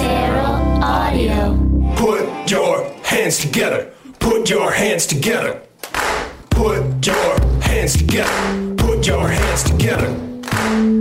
Feral 0.00 0.56
Audio. 0.82 1.56
Put 1.96 2.50
your 2.50 2.92
hands 3.02 3.38
together. 3.38 3.92
Put 4.18 4.50
your 4.50 4.70
hands 4.72 5.06
together. 5.06 5.62
Put 6.50 7.06
your 7.06 7.40
hands 7.62 7.96
together. 7.96 8.74
Put 8.76 9.06
your 9.06 9.28
hands 9.28 9.62
together. 9.64 10.10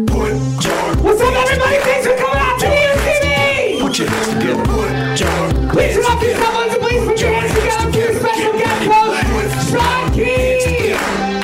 Put 0.07 0.33
your 0.65 0.85
What's 1.05 1.21
up, 1.21 1.33
everybody? 1.33 1.77
Thanks 1.87 2.07
for 2.07 2.15
coming 2.17 2.41
out 2.41 2.59
to 2.59 2.65
the 2.67 2.75
UCB! 2.93 3.79
Put 3.81 3.99
your 3.99 4.09
hands 4.09 4.27
together. 4.33 4.63
Put 4.65 5.19
your 5.19 5.71
Please 5.73 5.93
hands 5.95 6.05
come 6.05 6.17
up 6.17 6.19
to 6.19 6.25
together. 6.25 6.43
someone 6.43 6.69
to 6.69 6.79
please 6.79 7.03
put 7.07 7.21
your 7.21 7.31
hands 7.33 7.53
together 7.53 7.91
for 7.91 7.97
your 7.97 8.13
special 8.19 8.53
guest 8.53 8.81
host, 8.91 9.71
Sean 9.71 10.05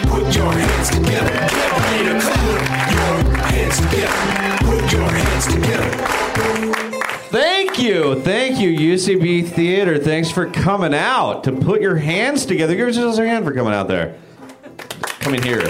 Put 0.09 0.35
your 0.35 0.51
hands 0.51 0.89
together. 0.89 1.31
Get 1.31 1.71
ready 1.71 2.01
to 2.05 2.13
put 2.25 2.61
your 2.93 3.37
hands 3.45 3.77
together. 3.81 4.40
You. 7.81 8.21
Thank 8.21 8.59
you, 8.59 8.69
UCB 8.69 9.47
Theater. 9.47 9.97
Thanks 9.97 10.29
for 10.29 10.49
coming 10.49 10.93
out 10.93 11.43
to 11.45 11.51
put 11.51 11.81
your 11.81 11.95
hands 11.95 12.45
together. 12.45 12.73
Give 12.73 12.87
yourselves 12.87 13.17
a 13.17 13.27
hand 13.27 13.43
for 13.43 13.53
coming 13.53 13.73
out 13.73 13.87
there. 13.87 14.17
Come 15.19 15.33
in 15.33 15.41
here. 15.41 15.61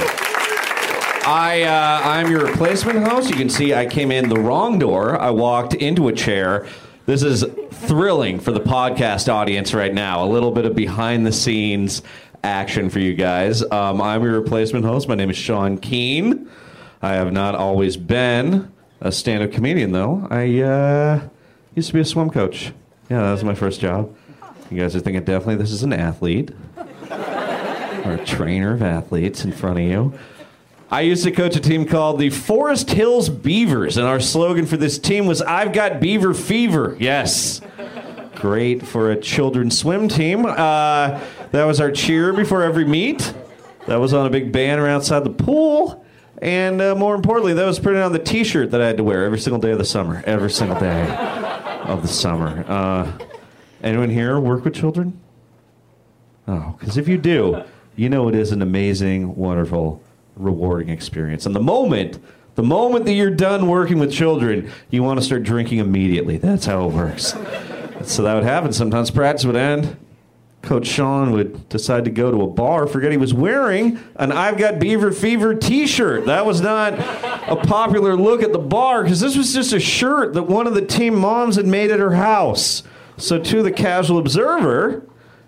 I, 1.23 1.63
uh, 1.63 2.01
I'm 2.03 2.29
your 2.29 2.45
replacement 2.45 3.07
host. 3.07 3.29
You 3.29 3.35
can 3.35 3.49
see 3.49 3.73
I 3.73 3.85
came 3.85 4.11
in 4.11 4.27
the 4.27 4.39
wrong 4.39 4.77
door. 4.79 5.19
I 5.19 5.29
walked 5.29 5.73
into 5.73 6.07
a 6.09 6.13
chair. 6.13 6.67
This 7.05 7.23
is 7.23 7.45
thrilling 7.71 8.39
for 8.39 8.51
the 8.51 8.59
podcast 8.59 9.31
audience 9.31 9.73
right 9.73 9.93
now. 9.93 10.23
A 10.23 10.27
little 10.27 10.51
bit 10.51 10.65
of 10.65 10.75
behind 10.75 11.25
the 11.25 11.31
scenes 11.31 12.01
action 12.43 12.89
for 12.89 12.99
you 12.99 13.13
guys. 13.13 13.63
Um, 13.71 14.01
I'm 14.01 14.23
your 14.23 14.39
replacement 14.39 14.83
host. 14.83 15.07
My 15.07 15.15
name 15.15 15.29
is 15.29 15.37
Sean 15.37 15.77
Keane. 15.77 16.49
I 17.01 17.13
have 17.13 17.31
not 17.31 17.55
always 17.55 17.97
been 17.97 18.71
a 18.99 19.11
stand 19.11 19.43
up 19.43 19.51
comedian, 19.51 19.91
though. 19.91 20.27
I 20.29 20.61
uh, 20.61 21.29
used 21.75 21.89
to 21.89 21.93
be 21.93 21.99
a 21.99 22.05
swim 22.05 22.29
coach. 22.29 22.73
Yeah, 23.09 23.21
that 23.21 23.31
was 23.31 23.43
my 23.43 23.55
first 23.55 23.81
job. 23.81 24.15
You 24.69 24.79
guys 24.79 24.95
are 24.95 24.99
thinking 25.01 25.23
definitely 25.23 25.57
this 25.57 25.71
is 25.71 25.83
an 25.83 25.91
athlete 25.91 26.51
or 26.77 28.13
a 28.13 28.23
trainer 28.25 28.73
of 28.73 28.81
athletes 28.81 29.43
in 29.43 29.51
front 29.51 29.79
of 29.79 29.85
you. 29.85 30.13
I 30.89 31.01
used 31.01 31.23
to 31.23 31.31
coach 31.31 31.55
a 31.55 31.59
team 31.59 31.85
called 31.85 32.19
the 32.19 32.29
Forest 32.29 32.89
Hills 32.91 33.29
Beavers, 33.29 33.97
and 33.97 34.05
our 34.05 34.19
slogan 34.19 34.65
for 34.65 34.77
this 34.77 34.99
team 34.99 35.25
was 35.25 35.41
I've 35.41 35.71
got 35.71 35.99
beaver 35.99 36.33
fever. 36.33 36.97
Yes. 36.99 37.61
Great 38.35 38.85
for 38.85 39.11
a 39.11 39.15
children's 39.15 39.77
swim 39.77 40.09
team. 40.09 40.45
Uh, 40.45 41.19
that 41.51 41.65
was 41.65 41.79
our 41.79 41.91
cheer 41.91 42.33
before 42.33 42.63
every 42.63 42.85
meet. 42.85 43.33
That 43.87 43.97
was 43.97 44.13
on 44.13 44.25
a 44.25 44.29
big 44.29 44.51
banner 44.51 44.87
outside 44.87 45.23
the 45.23 45.29
pool. 45.29 46.05
And 46.41 46.81
uh, 46.81 46.95
more 46.95 47.13
importantly, 47.13 47.53
that 47.53 47.65
was 47.65 47.79
printed 47.79 48.03
on 48.03 48.13
the 48.13 48.19
t 48.19 48.43
shirt 48.43 48.71
that 48.71 48.81
I 48.81 48.87
had 48.87 48.97
to 48.97 49.03
wear 49.03 49.25
every 49.25 49.39
single 49.39 49.59
day 49.59 49.71
of 49.71 49.77
the 49.77 49.85
summer. 49.85 50.23
Every 50.25 50.49
single 50.49 50.79
day 50.79 51.50
of 51.83 52.01
the 52.01 52.07
summer. 52.07 52.65
Uh, 52.67 53.11
anyone 53.83 54.09
here 54.09 54.39
work 54.39 54.63
with 54.63 54.73
children? 54.73 55.19
Oh, 56.47 56.75
because 56.79 56.97
if 56.97 57.07
you 57.07 57.17
do, 57.17 57.63
you 57.95 58.09
know 58.09 58.27
it 58.27 58.35
is 58.35 58.51
an 58.51 58.61
amazing, 58.61 59.35
wonderful, 59.35 60.01
rewarding 60.35 60.89
experience. 60.89 61.45
And 61.45 61.55
the 61.55 61.61
moment, 61.61 62.19
the 62.55 62.63
moment 62.63 63.05
that 63.05 63.13
you're 63.13 63.29
done 63.29 63.67
working 63.67 63.99
with 63.99 64.11
children, 64.11 64.71
you 64.89 65.03
want 65.03 65.19
to 65.19 65.25
start 65.25 65.43
drinking 65.43 65.79
immediately. 65.79 66.37
That's 66.37 66.65
how 66.65 66.87
it 66.87 66.93
works. 66.93 67.33
so 68.03 68.23
that 68.23 68.33
would 68.33 68.43
happen. 68.43 68.73
Sometimes 68.73 69.11
practice 69.11 69.45
would 69.45 69.55
end. 69.55 69.97
Coach 70.61 70.85
Sean 70.85 71.31
would 71.31 71.69
decide 71.69 72.05
to 72.05 72.11
go 72.11 72.29
to 72.29 72.43
a 72.43 72.47
bar, 72.47 72.85
forget 72.85 73.11
he 73.11 73.17
was 73.17 73.33
wearing 73.33 73.99
an 74.15 74.31
I've 74.31 74.57
Got 74.57 74.79
Beaver 74.79 75.11
Fever 75.11 75.55
t 75.55 75.87
shirt. 75.87 76.25
That 76.25 76.45
was 76.45 76.61
not 76.61 76.93
a 76.93 77.55
popular 77.55 78.15
look 78.15 78.43
at 78.43 78.53
the 78.53 78.59
bar 78.59 79.03
because 79.03 79.19
this 79.19 79.35
was 79.35 79.53
just 79.53 79.73
a 79.73 79.79
shirt 79.79 80.33
that 80.35 80.43
one 80.43 80.67
of 80.67 80.75
the 80.75 80.85
team 80.85 81.15
moms 81.15 81.55
had 81.55 81.65
made 81.65 81.89
at 81.89 81.99
her 81.99 82.13
house. 82.13 82.83
So, 83.17 83.39
to 83.39 83.63
the 83.63 83.71
casual 83.71 84.19
observer, 84.19 85.03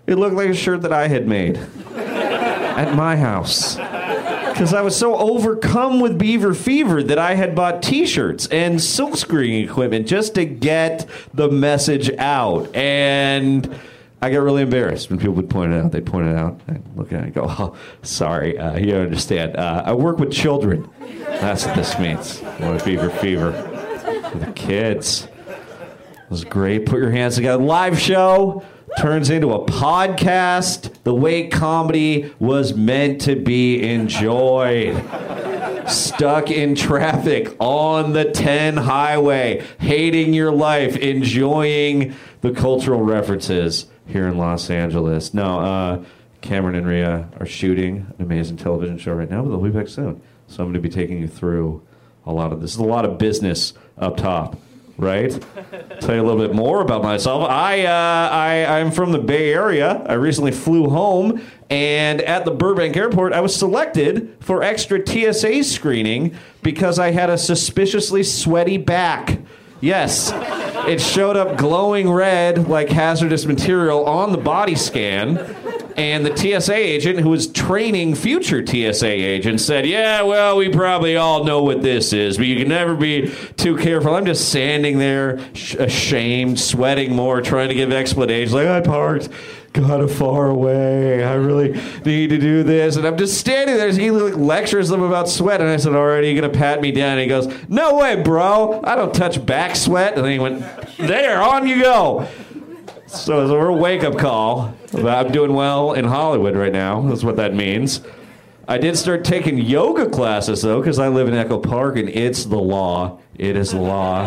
it 0.06 0.16
looked 0.16 0.34
like 0.34 0.48
a 0.48 0.54
shirt 0.54 0.82
that 0.82 0.92
I 0.92 1.08
had 1.08 1.28
made 1.28 1.56
at 1.94 2.94
my 2.96 3.16
house. 3.16 3.76
Because 3.76 4.74
I 4.74 4.82
was 4.82 4.96
so 4.96 5.16
overcome 5.16 5.98
with 6.00 6.18
beaver 6.18 6.54
fever 6.54 7.02
that 7.02 7.18
I 7.18 7.34
had 7.34 7.54
bought 7.54 7.82
t 7.82 8.04
shirts 8.04 8.46
and 8.48 8.76
silkscreen 8.76 9.64
equipment 9.64 10.06
just 10.08 10.34
to 10.34 10.44
get 10.44 11.08
the 11.32 11.48
message 11.48 12.10
out. 12.18 12.74
And 12.74 13.78
I 14.24 14.30
get 14.30 14.38
really 14.38 14.62
embarrassed 14.62 15.10
when 15.10 15.18
people 15.18 15.34
would 15.34 15.50
point 15.50 15.74
it 15.74 15.84
out. 15.84 15.92
They'd 15.92 16.06
point 16.06 16.28
it 16.28 16.34
out. 16.34 16.58
I'd 16.66 16.96
look 16.96 17.12
at 17.12 17.20
it 17.20 17.24
and 17.24 17.34
go, 17.34 17.44
oh, 17.46 17.76
sorry, 18.00 18.56
uh, 18.56 18.78
you 18.78 18.92
don't 18.92 19.02
understand. 19.02 19.54
Uh, 19.54 19.82
I 19.84 19.92
work 19.92 20.18
with 20.18 20.32
children. 20.32 20.88
That's 21.26 21.66
what 21.66 21.76
this 21.76 21.98
means. 21.98 22.38
What 22.40 22.82
beaver 22.86 23.10
fever. 23.10 23.52
For 24.32 24.38
the 24.38 24.50
kids. 24.52 25.28
It 25.46 26.30
was 26.30 26.42
great. 26.42 26.86
Put 26.86 27.00
your 27.00 27.10
hands 27.10 27.34
together. 27.34 27.62
Live 27.62 28.00
show 28.00 28.64
turns 28.96 29.28
into 29.28 29.52
a 29.52 29.66
podcast 29.66 30.94
the 31.02 31.14
way 31.14 31.48
comedy 31.48 32.32
was 32.38 32.72
meant 32.72 33.20
to 33.22 33.36
be 33.36 33.86
enjoyed. 33.86 35.04
Stuck 35.86 36.50
in 36.50 36.74
traffic 36.74 37.54
on 37.58 38.14
the 38.14 38.24
10 38.30 38.78
highway, 38.78 39.62
hating 39.80 40.32
your 40.32 40.50
life, 40.50 40.96
enjoying 40.96 42.14
the 42.40 42.52
cultural 42.52 43.02
references 43.02 43.84
here 44.06 44.28
in 44.28 44.38
Los 44.38 44.70
Angeles. 44.70 45.34
No, 45.34 45.60
uh, 45.60 46.04
Cameron 46.40 46.74
and 46.74 46.86
Rhea 46.86 47.28
are 47.40 47.46
shooting 47.46 48.12
an 48.18 48.24
amazing 48.24 48.56
television 48.56 48.98
show 48.98 49.14
right 49.14 49.30
now, 49.30 49.42
but 49.42 49.50
they'll 49.50 49.60
be 49.60 49.70
back 49.70 49.88
soon. 49.88 50.20
So 50.46 50.62
I'm 50.62 50.72
going 50.72 50.74
to 50.74 50.80
be 50.80 50.94
taking 50.94 51.20
you 51.20 51.28
through 51.28 51.82
a 52.26 52.32
lot 52.32 52.52
of 52.52 52.60
this. 52.60 52.72
is 52.72 52.78
a 52.78 52.84
lot 52.84 53.04
of 53.04 53.18
business 53.18 53.72
up 53.98 54.16
top 54.16 54.56
right? 54.96 55.30
Tell 56.00 56.14
you 56.14 56.20
a 56.20 56.26
little 56.26 56.38
bit 56.38 56.54
more 56.54 56.80
about 56.80 57.02
myself. 57.02 57.48
I, 57.48 57.84
uh, 57.84 58.28
I 58.30 58.80
I'm 58.80 58.90
from 58.90 59.12
the 59.12 59.18
Bay 59.18 59.52
Area. 59.52 60.02
I 60.06 60.14
recently 60.14 60.52
flew 60.52 60.88
home, 60.88 61.40
and 61.70 62.20
at 62.22 62.44
the 62.44 62.50
Burbank 62.50 62.96
Airport, 62.96 63.32
I 63.32 63.40
was 63.40 63.54
selected 63.54 64.36
for 64.40 64.62
extra 64.62 65.04
TSA 65.04 65.64
screening 65.64 66.36
because 66.62 66.98
I 66.98 67.10
had 67.10 67.30
a 67.30 67.38
suspiciously 67.38 68.22
sweaty 68.22 68.76
back. 68.76 69.40
Yes, 69.84 70.32
it 70.88 70.98
showed 70.98 71.36
up 71.36 71.58
glowing 71.58 72.10
red 72.10 72.68
like 72.68 72.88
hazardous 72.88 73.44
material 73.44 74.06
on 74.06 74.32
the 74.32 74.38
body 74.38 74.76
scan. 74.76 75.36
And 75.96 76.26
the 76.26 76.36
TSA 76.36 76.74
agent, 76.74 77.20
who 77.20 77.30
was 77.30 77.46
training 77.46 78.16
future 78.16 78.66
TSA 78.66 79.06
agents, 79.06 79.64
said, 79.64 79.86
Yeah, 79.86 80.22
well, 80.22 80.56
we 80.56 80.68
probably 80.68 81.16
all 81.16 81.44
know 81.44 81.62
what 81.62 81.82
this 81.82 82.12
is, 82.12 82.36
but 82.36 82.46
you 82.46 82.56
can 82.56 82.68
never 82.68 82.96
be 82.96 83.32
too 83.56 83.76
careful. 83.76 84.14
I'm 84.14 84.26
just 84.26 84.48
standing 84.48 84.98
there, 84.98 85.38
sh- 85.54 85.74
ashamed, 85.74 86.58
sweating 86.58 87.14
more, 87.14 87.40
trying 87.40 87.68
to 87.68 87.74
give 87.74 87.92
explanations. 87.92 88.52
Like, 88.52 88.66
I 88.66 88.80
parked 88.80 89.28
kind 89.74 90.02
of 90.02 90.12
far 90.12 90.48
away. 90.48 91.24
I 91.24 91.34
really 91.34 91.72
need 92.04 92.30
to 92.30 92.38
do 92.38 92.62
this. 92.62 92.96
And 92.96 93.06
I'm 93.06 93.18
just 93.18 93.38
standing 93.38 93.76
there. 93.76 93.90
He 93.92 94.10
like, 94.10 94.36
lectures 94.36 94.88
them 94.88 95.02
about 95.02 95.28
sweat. 95.28 95.60
And 95.60 95.68
I 95.68 95.76
said, 95.76 95.94
All 95.94 96.06
right, 96.06 96.18
are 96.18 96.22
you 96.22 96.40
going 96.40 96.50
to 96.50 96.58
pat 96.58 96.80
me 96.80 96.92
down? 96.92 97.18
And 97.18 97.20
he 97.20 97.26
goes, 97.26 97.52
No 97.68 97.96
way, 97.96 98.20
bro. 98.20 98.80
I 98.82 98.96
don't 98.96 99.14
touch 99.14 99.44
back 99.44 99.76
sweat. 99.76 100.14
And 100.14 100.24
then 100.24 100.32
he 100.32 100.38
went, 100.38 100.64
There, 100.96 101.42
on 101.42 101.66
you 101.66 101.82
go. 101.82 102.28
So 103.06 103.42
it's 103.42 103.50
a 103.50 103.58
real 103.58 103.76
wake 103.76 104.02
up 104.02 104.18
call. 104.18 104.74
I'm 104.94 105.32
doing 105.32 105.54
well 105.54 105.92
in 105.92 106.04
Hollywood 106.04 106.56
right 106.56 106.72
now. 106.72 107.00
That's 107.02 107.24
what 107.24 107.36
that 107.36 107.54
means. 107.54 108.00
I 108.66 108.78
did 108.78 108.96
start 108.96 109.24
taking 109.24 109.58
yoga 109.58 110.08
classes 110.08 110.62
though, 110.62 110.80
because 110.80 110.98
I 110.98 111.08
live 111.08 111.28
in 111.28 111.34
Echo 111.34 111.58
Park 111.58 111.96
and 111.96 112.08
it's 112.08 112.44
the 112.44 112.58
law. 112.58 113.18
It 113.36 113.56
is 113.56 113.74
law. 113.74 114.22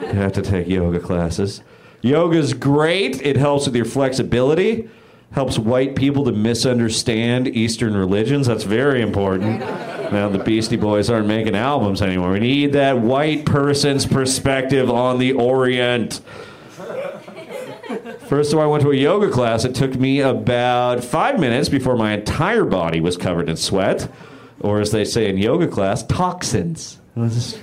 You 0.00 0.16
have 0.16 0.32
to 0.32 0.42
take 0.42 0.66
yoga 0.66 0.98
classes. 0.98 1.62
Yoga's 2.02 2.54
great. 2.54 3.22
It 3.22 3.36
helps 3.36 3.66
with 3.66 3.76
your 3.76 3.84
flexibility. 3.84 4.88
Helps 5.32 5.58
white 5.58 5.94
people 5.94 6.24
to 6.24 6.32
misunderstand 6.32 7.46
Eastern 7.46 7.96
religions. 7.96 8.48
That's 8.48 8.64
very 8.64 9.02
important. 9.02 9.60
Now 9.60 10.28
the 10.28 10.40
Beastie 10.40 10.76
Boys 10.76 11.08
aren't 11.08 11.28
making 11.28 11.54
albums 11.54 12.02
anymore. 12.02 12.32
We 12.32 12.40
need 12.40 12.72
that 12.72 12.98
white 12.98 13.46
person's 13.46 14.06
perspective 14.06 14.90
on 14.90 15.20
the 15.20 15.34
Orient. 15.34 16.20
First 18.30 18.52
time 18.52 18.60
I 18.60 18.66
went 18.66 18.84
to 18.84 18.92
a 18.92 18.94
yoga 18.94 19.28
class, 19.28 19.64
it 19.64 19.74
took 19.74 19.96
me 19.96 20.20
about 20.20 21.02
five 21.02 21.40
minutes 21.40 21.68
before 21.68 21.96
my 21.96 22.12
entire 22.12 22.64
body 22.64 23.00
was 23.00 23.16
covered 23.16 23.48
in 23.48 23.56
sweat, 23.56 24.08
or 24.60 24.80
as 24.80 24.92
they 24.92 25.04
say 25.04 25.28
in 25.28 25.36
yoga 25.36 25.66
class, 25.66 26.04
toxins. 26.04 27.00
I 27.16 27.20
was 27.22 27.34
just 27.34 27.60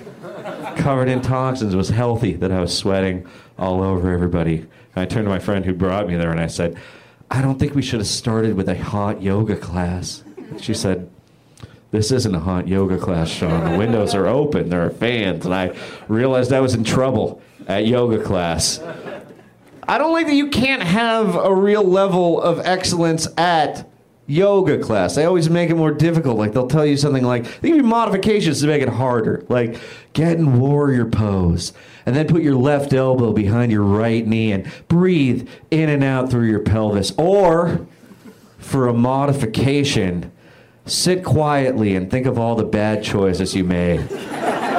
covered 0.76 1.08
in 1.08 1.22
toxins. 1.22 1.72
It 1.72 1.76
was 1.78 1.88
healthy 1.88 2.34
that 2.34 2.52
I 2.52 2.60
was 2.60 2.76
sweating 2.76 3.26
all 3.58 3.82
over 3.82 4.12
everybody. 4.12 4.58
And 4.58 4.68
I 4.96 5.06
turned 5.06 5.24
to 5.24 5.30
my 5.30 5.38
friend 5.38 5.64
who 5.64 5.72
brought 5.72 6.06
me 6.06 6.16
there 6.16 6.30
and 6.30 6.38
I 6.38 6.48
said, 6.48 6.76
I 7.30 7.40
don't 7.40 7.58
think 7.58 7.74
we 7.74 7.80
should 7.80 8.00
have 8.00 8.06
started 8.06 8.54
with 8.54 8.68
a 8.68 8.76
hot 8.76 9.22
yoga 9.22 9.56
class. 9.56 10.22
She 10.60 10.74
said, 10.74 11.08
this 11.92 12.12
isn't 12.12 12.34
a 12.34 12.40
hot 12.40 12.68
yoga 12.68 12.98
class, 12.98 13.30
Sean. 13.30 13.72
The 13.72 13.78
windows 13.78 14.14
are 14.14 14.26
open, 14.26 14.68
there 14.68 14.84
are 14.84 14.90
fans. 14.90 15.46
And 15.46 15.54
I 15.54 15.74
realized 16.08 16.52
I 16.52 16.60
was 16.60 16.74
in 16.74 16.84
trouble 16.84 17.40
at 17.66 17.86
yoga 17.86 18.22
class. 18.22 18.82
I 19.88 19.96
don't 19.96 20.12
like 20.12 20.26
that 20.26 20.34
you 20.34 20.48
can't 20.48 20.82
have 20.82 21.34
a 21.34 21.54
real 21.54 21.82
level 21.82 22.42
of 22.42 22.60
excellence 22.60 23.26
at 23.38 23.88
yoga 24.26 24.76
class. 24.76 25.14
They 25.14 25.24
always 25.24 25.48
make 25.48 25.70
it 25.70 25.76
more 25.76 25.92
difficult. 25.92 26.36
Like 26.36 26.52
they'll 26.52 26.68
tell 26.68 26.84
you 26.84 26.98
something 26.98 27.24
like 27.24 27.60
they 27.62 27.68
give 27.68 27.78
you 27.78 27.82
modifications 27.82 28.60
to 28.60 28.66
make 28.66 28.82
it 28.82 28.90
harder. 28.90 29.46
Like 29.48 29.80
get 30.12 30.36
in 30.36 30.60
warrior 30.60 31.06
pose 31.06 31.72
and 32.04 32.14
then 32.14 32.28
put 32.28 32.42
your 32.42 32.54
left 32.54 32.92
elbow 32.92 33.32
behind 33.32 33.72
your 33.72 33.82
right 33.82 34.26
knee 34.26 34.52
and 34.52 34.70
breathe 34.88 35.48
in 35.70 35.88
and 35.88 36.04
out 36.04 36.30
through 36.30 36.50
your 36.50 36.60
pelvis. 36.60 37.14
Or 37.16 37.86
for 38.58 38.88
a 38.88 38.92
modification, 38.92 40.30
sit 40.84 41.24
quietly 41.24 41.96
and 41.96 42.10
think 42.10 42.26
of 42.26 42.38
all 42.38 42.56
the 42.56 42.64
bad 42.64 43.02
choices 43.02 43.56
you 43.56 43.64
made 43.64 44.06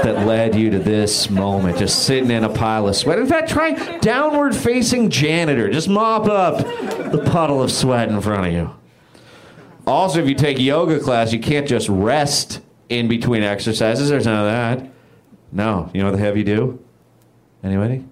that 0.03 0.25
led 0.25 0.55
you 0.55 0.69
to 0.71 0.79
this 0.79 1.29
moment, 1.29 1.77
just 1.77 2.03
sitting 2.05 2.31
in 2.31 2.43
a 2.43 2.49
pile 2.49 2.87
of 2.87 2.95
sweat. 2.95 3.19
In 3.19 3.27
fact, 3.27 3.49
try 3.49 3.97
downward 3.99 4.55
facing 4.55 5.09
janitor. 5.09 5.69
Just 5.69 5.89
mop 5.89 6.25
up 6.25 6.57
the 7.11 7.23
puddle 7.31 7.61
of 7.61 7.71
sweat 7.71 8.09
in 8.09 8.19
front 8.21 8.47
of 8.47 8.53
you. 8.53 8.71
Also, 9.85 10.19
if 10.19 10.29
you 10.29 10.35
take 10.35 10.59
yoga 10.59 10.99
class, 10.99 11.33
you 11.33 11.39
can't 11.39 11.67
just 11.67 11.89
rest 11.89 12.61
in 12.89 13.07
between 13.07 13.43
exercises. 13.43 14.09
There's 14.09 14.25
none 14.25 14.45
of 14.45 14.51
that. 14.51 14.91
No. 15.51 15.89
You 15.93 16.01
know 16.01 16.11
what 16.11 16.17
they 16.17 16.23
have 16.23 16.37
you 16.37 16.43
do? 16.43 16.83
Anybody? 17.63 18.05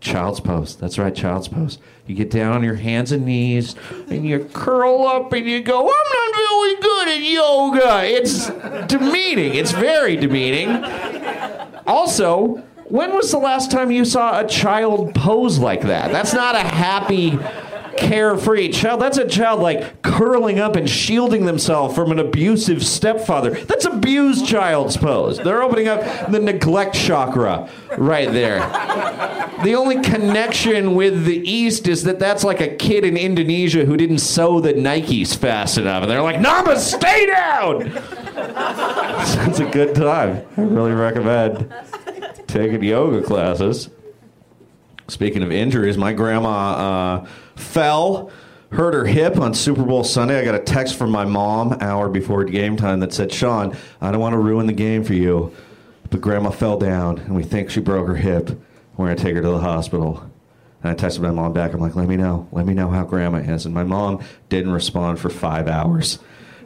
Child's 0.00 0.40
pose. 0.40 0.76
That's 0.76 0.98
right, 0.98 1.14
child's 1.14 1.48
pose. 1.48 1.78
You 2.06 2.14
get 2.14 2.30
down 2.30 2.52
on 2.52 2.62
your 2.62 2.76
hands 2.76 3.12
and 3.12 3.26
knees 3.26 3.76
and 4.08 4.26
you 4.26 4.48
curl 4.52 5.06
up 5.06 5.32
and 5.32 5.46
you 5.46 5.62
go, 5.62 5.80
I'm 5.80 5.86
not 5.86 6.34
very 6.36 6.76
good 6.80 7.08
at 7.08 7.20
yoga. 7.20 8.04
It's 8.04 8.48
demeaning. 8.90 9.54
It's 9.54 9.72
very 9.72 10.16
demeaning. 10.16 10.70
Also, 11.86 12.62
when 12.86 13.12
was 13.14 13.30
the 13.30 13.38
last 13.38 13.70
time 13.70 13.90
you 13.90 14.04
saw 14.04 14.40
a 14.40 14.46
child 14.48 15.14
pose 15.14 15.58
like 15.58 15.82
that? 15.82 16.10
That's 16.10 16.32
not 16.32 16.54
a 16.54 16.60
happy, 16.60 17.38
carefree 18.00 18.70
child. 18.72 19.00
That's 19.00 19.18
a 19.18 19.28
child 19.28 19.60
like 19.60 20.02
curling 20.02 20.58
up 20.58 20.74
and 20.74 20.88
shielding 20.88 21.44
themselves 21.44 21.94
from 21.94 22.10
an 22.10 22.18
abusive 22.18 22.84
stepfather. 22.84 23.50
That's 23.50 23.84
abused 23.84 24.46
child's 24.46 24.96
pose. 24.96 25.38
They're 25.38 25.62
opening 25.62 25.88
up 25.88 26.30
the 26.30 26.40
neglect 26.40 26.94
chakra 26.94 27.68
right 27.96 28.30
there. 28.32 28.60
The 29.62 29.74
only 29.74 30.00
connection 30.02 30.94
with 30.94 31.24
the 31.24 31.38
East 31.38 31.86
is 31.86 32.04
that 32.04 32.18
that's 32.18 32.42
like 32.42 32.60
a 32.60 32.68
kid 32.68 33.04
in 33.04 33.16
Indonesia 33.16 33.84
who 33.84 33.96
didn't 33.96 34.18
sew 34.18 34.60
the 34.60 34.72
Nikes 34.72 35.36
fast 35.36 35.76
enough. 35.76 36.02
And 36.02 36.10
they're 36.10 36.22
like, 36.22 36.40
Nama, 36.40 36.78
stay 36.78 37.26
down! 37.26 37.92
It's 39.50 39.58
a 39.58 39.66
good 39.66 39.94
time. 39.94 40.42
I 40.56 40.62
really 40.62 40.92
recommend 40.92 41.72
taking 42.46 42.82
yoga 42.82 43.22
classes. 43.22 43.90
Speaking 45.08 45.42
of 45.42 45.50
injuries, 45.50 45.98
my 45.98 46.12
grandma 46.12 46.48
uh, 47.24 47.28
fell, 47.60 48.30
hurt 48.72 48.94
her 48.94 49.04
hip 49.04 49.38
on 49.38 49.54
Super 49.54 49.82
Bowl 49.82 50.04
Sunday. 50.04 50.38
I 50.40 50.44
got 50.44 50.54
a 50.54 50.60
text 50.60 50.96
from 50.96 51.10
my 51.10 51.24
mom 51.24 51.76
hour 51.80 52.08
before 52.08 52.44
game 52.44 52.76
time 52.76 53.00
that 53.00 53.12
said, 53.12 53.32
"Sean, 53.32 53.76
I 54.00 54.10
don't 54.10 54.20
want 54.20 54.34
to 54.34 54.38
ruin 54.38 54.66
the 54.66 54.72
game 54.72 55.04
for 55.04 55.14
you, 55.14 55.52
but 56.10 56.20
grandma 56.20 56.50
fell 56.50 56.78
down 56.78 57.18
and 57.18 57.34
we 57.34 57.42
think 57.42 57.70
she 57.70 57.80
broke 57.80 58.06
her 58.08 58.16
hip. 58.16 58.50
We're 58.96 59.06
gonna 59.06 59.16
take 59.16 59.34
her 59.34 59.42
to 59.42 59.48
the 59.48 59.58
hospital." 59.58 60.22
And 60.82 60.90
I 60.90 60.94
texted 60.94 61.20
my 61.20 61.30
mom 61.30 61.52
back. 61.52 61.74
I'm 61.74 61.80
like, 61.80 61.96
"Let 61.96 62.08
me 62.08 62.16
know. 62.16 62.48
Let 62.52 62.66
me 62.66 62.74
know 62.74 62.88
how 62.88 63.04
grandma 63.04 63.38
is." 63.38 63.66
And 63.66 63.74
my 63.74 63.84
mom 63.84 64.20
didn't 64.48 64.72
respond 64.72 65.18
for 65.18 65.28
five 65.28 65.68
hours. 65.68 66.18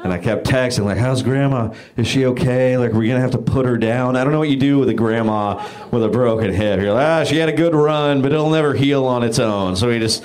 And 0.05 0.13
I 0.13 0.19
kept 0.19 0.47
texting, 0.47 0.85
like, 0.85 0.99
how's 0.99 1.23
grandma? 1.23 1.73
Is 1.97 2.07
she 2.07 2.27
okay? 2.27 2.77
Like, 2.77 2.93
we're 2.93 3.07
going 3.07 3.15
to 3.15 3.23
have 3.23 3.31
to 3.31 3.39
put 3.39 3.65
her 3.65 3.79
down? 3.79 4.17
I 4.17 4.23
don't 4.23 4.35
know 4.35 4.39
what 4.39 4.51
you 4.51 4.57
do 4.57 4.79
with 4.79 4.91
a 4.91 4.95
grandma 4.95 5.67
with 5.91 6.05
a 6.05 6.11
broken 6.11 6.53
hip. 6.53 6.79
You're 6.79 6.93
like, 6.93 7.07
ah, 7.07 7.25
she 7.25 7.39
had 7.39 7.49
a 7.49 7.55
good 7.55 7.75
run, 7.75 8.21
but 8.21 8.31
it'll 8.31 8.51
never 8.51 8.75
heal 8.75 9.07
on 9.07 9.23
its 9.23 9.39
own. 9.39 9.77
So 9.77 9.89
we 9.89 9.99
just 9.99 10.23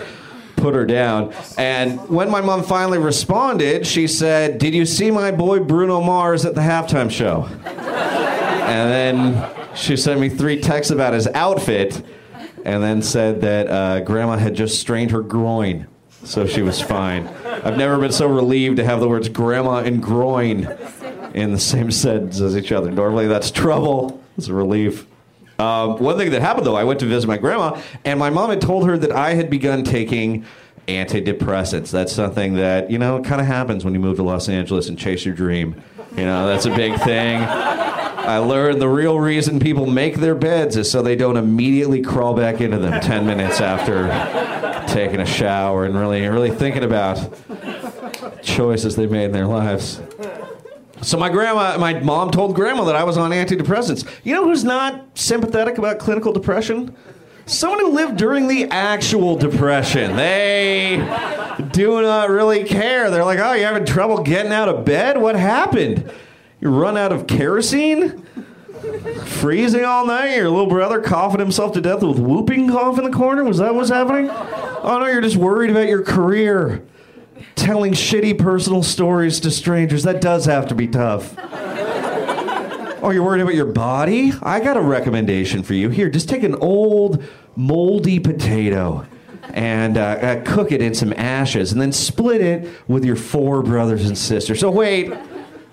put 0.59 0.75
her 0.75 0.85
down. 0.85 1.33
And 1.57 2.07
when 2.09 2.29
my 2.29 2.41
mom 2.41 2.63
finally 2.63 2.97
responded, 2.97 3.85
she 3.85 4.07
said, 4.07 4.57
Did 4.57 4.73
you 4.73 4.85
see 4.85 5.11
my 5.11 5.31
boy 5.31 5.59
Bruno 5.59 6.01
Mars 6.01 6.45
at 6.45 6.55
the 6.55 6.61
halftime 6.61 7.09
show? 7.09 7.47
And 7.65 8.91
then 8.91 9.75
she 9.75 9.97
sent 9.97 10.19
me 10.19 10.29
three 10.29 10.59
texts 10.59 10.91
about 10.91 11.13
his 11.13 11.27
outfit 11.27 12.03
and 12.65 12.83
then 12.83 13.01
said 13.01 13.41
that 13.41 13.67
uh, 13.67 13.99
grandma 14.01 14.37
had 14.37 14.53
just 14.53 14.79
strained 14.79 15.11
her 15.11 15.21
groin. 15.21 15.87
So 16.23 16.45
she 16.45 16.61
was 16.61 16.81
fine. 16.81 17.27
I've 17.45 17.77
never 17.77 17.97
been 17.97 18.11
so 18.11 18.27
relieved 18.27 18.77
to 18.77 18.85
have 18.85 18.99
the 18.99 19.07
words 19.07 19.29
grandma 19.29 19.77
and 19.77 20.03
groin 20.03 20.67
in 21.33 21.51
the 21.51 21.59
same 21.59 21.91
sentence 21.91 22.41
as 22.41 22.57
each 22.57 22.71
other. 22.71 22.91
Normally 22.91 23.27
that's 23.27 23.51
trouble. 23.51 24.21
It's 24.37 24.47
a 24.47 24.53
relief. 24.53 25.05
Um, 25.59 25.97
one 25.99 26.17
thing 26.17 26.31
that 26.31 26.41
happened 26.41 26.65
though, 26.65 26.75
I 26.75 26.85
went 26.85 26.99
to 27.01 27.05
visit 27.05 27.27
my 27.27 27.37
grandma, 27.37 27.79
and 28.05 28.17
my 28.17 28.29
mom 28.29 28.49
had 28.49 28.61
told 28.61 28.87
her 28.87 28.97
that 28.97 29.11
I 29.11 29.33
had 29.33 29.49
begun 29.49 29.83
taking 29.83 30.45
antidepressants. 30.87 31.91
That's 31.91 32.13
something 32.13 32.55
that, 32.55 32.89
you 32.89 32.97
know, 32.97 33.21
kind 33.21 33.41
of 33.41 33.47
happens 33.47 33.85
when 33.85 33.93
you 33.93 33.99
move 33.99 34.17
to 34.17 34.23
Los 34.23 34.49
Angeles 34.49 34.89
and 34.89 34.97
chase 34.97 35.25
your 35.25 35.35
dream. 35.35 35.81
You 36.15 36.25
know, 36.25 36.47
that's 36.47 36.65
a 36.65 36.75
big 36.75 36.99
thing. 37.01 37.41
I 37.41 38.37
learned 38.37 38.81
the 38.81 38.89
real 38.89 39.19
reason 39.19 39.59
people 39.59 39.85
make 39.85 40.15
their 40.15 40.35
beds 40.35 40.75
is 40.75 40.89
so 40.89 41.01
they 41.01 41.15
don't 41.15 41.37
immediately 41.37 42.01
crawl 42.01 42.33
back 42.33 42.61
into 42.61 42.77
them 42.77 42.99
10 43.01 43.25
minutes 43.25 43.59
after 43.59 44.07
taking 44.87 45.19
a 45.19 45.25
shower 45.25 45.85
and 45.85 45.97
really, 45.97 46.27
really 46.27 46.51
thinking 46.51 46.83
about 46.83 47.17
choices 48.41 48.95
they 48.95 49.07
made 49.07 49.25
in 49.25 49.31
their 49.31 49.47
lives. 49.47 50.01
So 51.01 51.17
my 51.17 51.29
grandma, 51.29 51.77
my 51.77 51.99
mom 51.99 52.31
told 52.31 52.55
grandma 52.55 52.83
that 52.85 52.95
I 52.95 53.03
was 53.03 53.17
on 53.17 53.31
antidepressants. 53.31 54.07
You 54.23 54.35
know 54.35 54.43
who's 54.43 54.63
not 54.63 55.17
sympathetic 55.17 55.77
about 55.77 55.99
clinical 55.99 56.33
depression? 56.33 56.95
Someone 57.45 57.79
who 57.79 57.91
lived 57.93 58.17
during 58.17 58.47
the 58.47 58.65
actual 58.65 59.35
depression. 59.35 60.15
They 60.15 60.97
do 61.71 62.01
not 62.01 62.29
really 62.29 62.63
care. 62.63 63.09
They're 63.09 63.25
like, 63.25 63.39
"Oh, 63.39 63.53
you're 63.53 63.67
having 63.67 63.85
trouble 63.85 64.21
getting 64.21 64.51
out 64.51 64.69
of 64.69 64.85
bed? 64.85 65.19
What 65.19 65.35
happened? 65.35 66.11
You 66.61 66.69
run 66.69 66.97
out 66.97 67.11
of 67.11 67.27
kerosene? 67.27 68.23
Freezing 69.25 69.83
all 69.83 70.05
night? 70.05 70.35
Your 70.35 70.49
little 70.49 70.67
brother 70.67 71.01
coughing 71.01 71.39
himself 71.39 71.73
to 71.73 71.81
death 71.81 72.03
with 72.03 72.19
whooping 72.19 72.69
cough 72.69 72.97
in 72.97 73.03
the 73.03 73.11
corner? 73.11 73.43
Was 73.43 73.57
that 73.57 73.73
what's 73.73 73.89
happening? 73.89 74.29
Oh 74.29 74.99
no, 74.99 75.07
you're 75.07 75.21
just 75.21 75.37
worried 75.37 75.71
about 75.71 75.87
your 75.87 76.03
career." 76.03 76.83
Telling 77.59 77.93
shitty 77.93 78.37
personal 78.37 78.83
stories 78.83 79.39
to 79.41 79.51
strangers. 79.51 80.03
That 80.03 80.21
does 80.21 80.45
have 80.45 80.67
to 80.67 80.75
be 80.75 80.87
tough. 80.87 81.35
Oh, 83.01 83.11
you're 83.11 83.23
worried 83.23 83.41
about 83.41 83.55
your 83.55 83.65
body? 83.65 84.33
I 84.41 84.59
got 84.59 84.75
a 84.75 84.81
recommendation 84.81 85.63
for 85.63 85.73
you. 85.73 85.89
Here, 85.89 86.09
just 86.09 86.27
take 86.27 86.43
an 86.43 86.55
old 86.55 87.23
moldy 87.55 88.19
potato 88.19 89.05
and 89.53 89.97
uh, 89.97 90.01
uh, 90.01 90.43
cook 90.43 90.71
it 90.71 90.81
in 90.81 90.93
some 90.93 91.13
ashes 91.13 91.71
and 91.71 91.81
then 91.81 91.91
split 91.91 92.41
it 92.41 92.69
with 92.87 93.05
your 93.05 93.15
four 93.15 93.63
brothers 93.63 94.05
and 94.05 94.17
sisters. 94.17 94.59
So, 94.59 94.69
wait, 94.69 95.13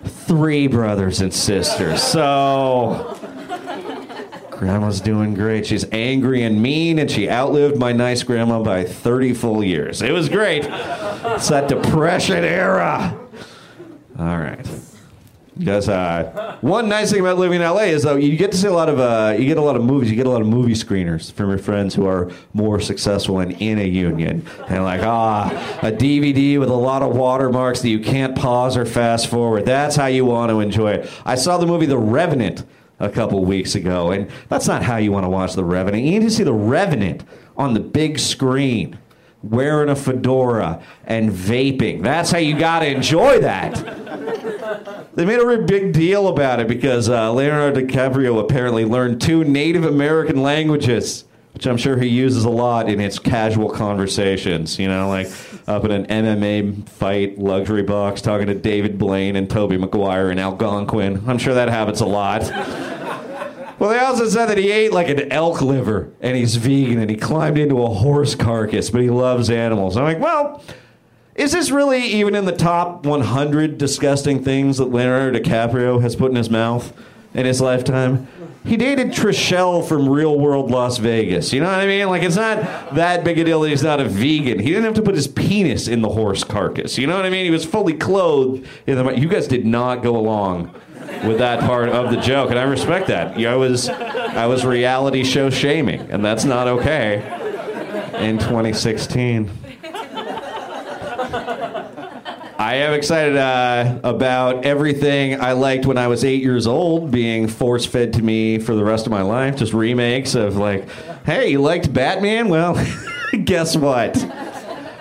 three 0.04 0.66
brothers 0.68 1.20
and 1.20 1.34
sisters. 1.34 2.02
So. 2.02 3.18
Grandma's 4.58 5.00
doing 5.00 5.34
great. 5.34 5.66
She's 5.66 5.84
angry 5.92 6.42
and 6.42 6.62
mean, 6.62 6.98
and 6.98 7.10
she 7.10 7.28
outlived 7.28 7.76
my 7.76 7.92
nice 7.92 8.22
grandma 8.22 8.62
by 8.62 8.84
30 8.84 9.34
full 9.34 9.62
years. 9.62 10.02
It 10.02 10.12
was 10.12 10.28
great. 10.28 10.64
It's 10.64 11.48
that 11.48 11.68
depression 11.68 12.42
era. 12.42 13.18
All 14.18 14.38
right. 14.38 14.66
Because 15.58 15.88
uh, 15.88 16.58
one 16.60 16.88
nice 16.88 17.10
thing 17.10 17.20
about 17.20 17.38
living 17.38 17.62
in 17.62 17.66
LA 17.66 17.84
is 17.84 18.02
though 18.02 18.16
you 18.16 18.36
get 18.36 18.52
to 18.52 18.58
see 18.58 18.66
a 18.68 18.72
lot 18.72 18.90
of 18.90 19.00
uh, 19.00 19.34
you 19.38 19.46
get 19.46 19.56
a 19.56 19.62
lot 19.62 19.74
of 19.74 19.82
movies. 19.82 20.10
You 20.10 20.16
get 20.16 20.26
a 20.26 20.30
lot 20.30 20.42
of 20.42 20.46
movie 20.46 20.74
screeners 20.74 21.32
from 21.32 21.48
your 21.48 21.58
friends 21.58 21.94
who 21.94 22.06
are 22.06 22.30
more 22.52 22.78
successful 22.78 23.38
and 23.40 23.52
in 23.52 23.78
a 23.78 23.86
union. 23.86 24.46
And 24.68 24.84
like 24.84 25.00
ah, 25.02 25.80
a 25.82 25.90
DVD 25.90 26.60
with 26.60 26.68
a 26.68 26.74
lot 26.74 27.00
of 27.02 27.16
watermarks 27.16 27.80
that 27.80 27.88
you 27.88 28.00
can't 28.00 28.36
pause 28.36 28.76
or 28.76 28.84
fast 28.84 29.28
forward. 29.28 29.64
That's 29.64 29.96
how 29.96 30.06
you 30.06 30.26
want 30.26 30.50
to 30.50 30.60
enjoy 30.60 30.92
it. 30.92 31.10
I 31.24 31.36
saw 31.36 31.56
the 31.56 31.66
movie 31.66 31.86
The 31.86 31.98
Revenant 31.98 32.62
a 32.98 33.08
couple 33.08 33.44
weeks 33.44 33.74
ago, 33.74 34.10
and 34.10 34.30
that's 34.48 34.66
not 34.66 34.82
how 34.82 34.96
you 34.96 35.12
want 35.12 35.24
to 35.24 35.30
watch 35.30 35.54
The 35.54 35.64
Revenant. 35.64 36.04
You 36.04 36.12
need 36.12 36.22
to 36.26 36.30
see 36.30 36.44
The 36.44 36.52
Revenant 36.52 37.24
on 37.56 37.74
the 37.74 37.80
big 37.80 38.18
screen, 38.18 38.98
wearing 39.42 39.88
a 39.88 39.96
fedora 39.96 40.82
and 41.04 41.30
vaping. 41.30 42.02
That's 42.02 42.30
how 42.30 42.38
you 42.38 42.58
got 42.58 42.80
to 42.80 42.86
enjoy 42.88 43.40
that. 43.40 45.04
They 45.16 45.24
made 45.24 45.40
a 45.40 45.46
really 45.46 45.64
big 45.64 45.94
deal 45.94 46.28
about 46.28 46.60
it 46.60 46.68
because 46.68 47.08
uh, 47.08 47.32
Leonardo 47.32 47.80
DiCaprio 47.80 48.38
apparently 48.38 48.84
learned 48.84 49.18
two 49.18 49.44
Native 49.44 49.86
American 49.86 50.42
languages, 50.42 51.24
which 51.54 51.66
I'm 51.66 51.78
sure 51.78 51.96
he 51.96 52.08
uses 52.08 52.44
a 52.44 52.50
lot 52.50 52.90
in 52.90 52.98
his 52.98 53.18
casual 53.18 53.70
conversations. 53.70 54.78
You 54.78 54.88
know, 54.88 55.08
like 55.08 55.28
up 55.66 55.84
in 55.84 55.90
an 55.90 56.06
MMA 56.06 56.88
fight 56.88 57.38
luxury 57.38 57.82
box 57.82 58.20
talking 58.20 58.46
to 58.46 58.54
David 58.54 58.98
Blaine 58.98 59.36
and 59.36 59.50
Tobey 59.50 59.76
Maguire 59.76 60.30
and 60.30 60.38
Algonquin. 60.38 61.24
I'm 61.26 61.38
sure 61.38 61.54
that 61.54 61.68
happens 61.68 62.00
a 62.00 62.06
lot. 62.06 62.42
Well, 63.78 63.90
they 63.90 63.98
also 63.98 64.26
said 64.26 64.46
that 64.46 64.56
he 64.56 64.70
ate 64.70 64.92
like 64.92 65.08
an 65.08 65.30
elk 65.30 65.60
liver 65.60 66.10
and 66.22 66.34
he's 66.34 66.56
vegan 66.56 66.98
and 66.98 67.10
he 67.10 67.16
climbed 67.16 67.58
into 67.58 67.82
a 67.82 67.88
horse 67.88 68.34
carcass, 68.34 68.88
but 68.88 69.02
he 69.02 69.10
loves 69.10 69.50
animals. 69.50 69.98
I'm 69.98 70.04
like, 70.04 70.18
well, 70.18 70.62
is 71.34 71.52
this 71.52 71.70
really 71.70 72.02
even 72.02 72.34
in 72.34 72.46
the 72.46 72.56
top 72.56 73.04
100 73.04 73.76
disgusting 73.76 74.42
things 74.42 74.78
that 74.78 74.86
Leonardo 74.86 75.38
DiCaprio 75.38 76.00
has 76.00 76.16
put 76.16 76.30
in 76.30 76.36
his 76.36 76.48
mouth 76.48 76.96
in 77.34 77.44
his 77.44 77.60
lifetime? 77.60 78.26
He 78.66 78.76
dated 78.76 79.12
Trishelle 79.12 79.86
from 79.86 80.08
Real 80.08 80.36
World 80.38 80.70
Las 80.70 80.98
Vegas. 80.98 81.52
You 81.52 81.60
know 81.60 81.66
what 81.66 81.78
I 81.78 81.86
mean? 81.86 82.08
Like, 82.08 82.22
it's 82.22 82.36
not 82.36 82.94
that 82.96 83.22
big 83.22 83.38
a 83.38 83.44
deal 83.44 83.60
that 83.60 83.68
he's 83.68 83.82
not 83.82 84.00
a 84.00 84.04
vegan. 84.04 84.58
He 84.58 84.70
didn't 84.70 84.84
have 84.84 84.94
to 84.94 85.02
put 85.02 85.14
his 85.14 85.28
penis 85.28 85.86
in 85.86 86.02
the 86.02 86.08
horse 86.08 86.42
carcass. 86.42 86.98
You 86.98 87.06
know 87.06 87.16
what 87.16 87.24
I 87.24 87.30
mean? 87.30 87.44
He 87.44 87.50
was 87.50 87.64
fully 87.64 87.94
clothed. 87.94 88.66
In 88.86 88.96
the, 88.96 89.12
you 89.12 89.28
guys 89.28 89.46
did 89.46 89.64
not 89.64 90.02
go 90.02 90.16
along 90.16 90.74
with 91.24 91.38
that 91.38 91.60
part 91.60 91.88
of 91.88 92.10
the 92.10 92.20
joke, 92.20 92.50
and 92.50 92.58
I 92.58 92.64
respect 92.64 93.06
that. 93.06 93.38
You 93.38 93.46
know, 93.46 93.54
I 93.54 93.56
was, 93.56 93.88
I 93.88 94.46
was 94.46 94.64
reality 94.64 95.22
show 95.22 95.48
shaming, 95.48 96.00
and 96.10 96.24
that's 96.24 96.44
not 96.44 96.66
okay 96.66 97.18
in 98.18 98.38
2016. 98.38 99.48
I 102.66 102.78
am 102.78 102.94
excited 102.94 103.36
uh, 103.36 104.00
about 104.02 104.64
everything 104.64 105.40
I 105.40 105.52
liked 105.52 105.86
when 105.86 105.96
I 105.96 106.08
was 106.08 106.24
eight 106.24 106.42
years 106.42 106.66
old 106.66 107.12
being 107.12 107.46
force 107.46 107.86
fed 107.86 108.14
to 108.14 108.22
me 108.22 108.58
for 108.58 108.74
the 108.74 108.82
rest 108.82 109.06
of 109.06 109.12
my 109.12 109.22
life. 109.22 109.54
Just 109.54 109.72
remakes 109.72 110.34
of 110.34 110.56
like, 110.56 110.88
hey, 111.24 111.52
you 111.52 111.60
liked 111.60 111.94
Batman? 111.94 112.48
Well, 112.48 112.74
guess 113.44 113.76
what? 113.76 114.16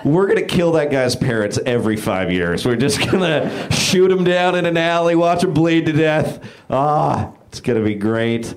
We're 0.05 0.27
gonna 0.27 0.43
kill 0.43 0.73
that 0.73 0.91
guy's 0.91 1.15
parents 1.15 1.57
every 1.65 1.97
five 1.97 2.31
years. 2.31 2.67
We're 2.67 2.75
just 2.75 2.99
gonna 3.09 3.71
shoot 3.71 4.11
him 4.11 4.23
down 4.23 4.53
in 4.53 4.67
an 4.67 4.77
alley, 4.77 5.15
watch 5.15 5.43
him 5.43 5.51
bleed 5.55 5.87
to 5.87 5.91
death. 5.91 6.47
Ah, 6.69 7.31
it's 7.47 7.61
gonna 7.61 7.83
be 7.83 7.95
great. 7.95 8.53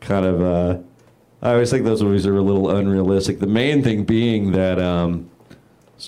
Kind 0.00 0.26
of. 0.26 0.42
Uh, 0.42 0.78
I 1.40 1.52
always 1.52 1.70
think 1.70 1.84
those 1.84 2.02
movies 2.02 2.26
are 2.26 2.36
a 2.36 2.42
little 2.42 2.68
unrealistic. 2.68 3.38
The 3.38 3.46
main 3.46 3.84
thing 3.84 4.02
being 4.02 4.50
that. 4.52 4.80
Um, 4.80 5.30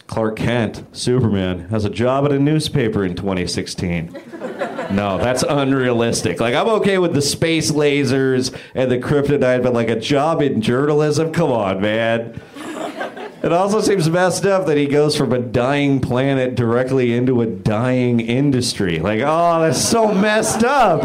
Clark 0.06 0.36
Kent, 0.36 0.84
Superman, 0.92 1.68
has 1.70 1.84
a 1.84 1.90
job 1.90 2.24
at 2.24 2.32
a 2.32 2.38
newspaper 2.38 3.04
in 3.04 3.14
2016. 3.14 4.16
No, 4.90 5.18
that's 5.18 5.44
unrealistic. 5.44 6.40
Like, 6.40 6.52
I'm 6.52 6.68
okay 6.68 6.98
with 6.98 7.14
the 7.14 7.22
space 7.22 7.70
lasers 7.70 8.52
and 8.74 8.90
the 8.90 8.98
kryptonite, 8.98 9.62
but 9.62 9.72
like 9.72 9.88
a 9.88 9.98
job 9.98 10.42
in 10.42 10.60
journalism? 10.60 11.32
Come 11.32 11.52
on, 11.52 11.80
man. 11.80 12.40
It 13.42 13.52
also 13.52 13.80
seems 13.80 14.10
messed 14.10 14.44
up 14.44 14.66
that 14.66 14.76
he 14.76 14.86
goes 14.86 15.16
from 15.16 15.32
a 15.32 15.38
dying 15.38 16.00
planet 16.00 16.56
directly 16.56 17.14
into 17.14 17.40
a 17.40 17.46
dying 17.46 18.20
industry. 18.20 18.98
Like, 18.98 19.20
oh, 19.24 19.60
that's 19.60 19.80
so 19.80 20.12
messed 20.12 20.64
up. 20.64 21.02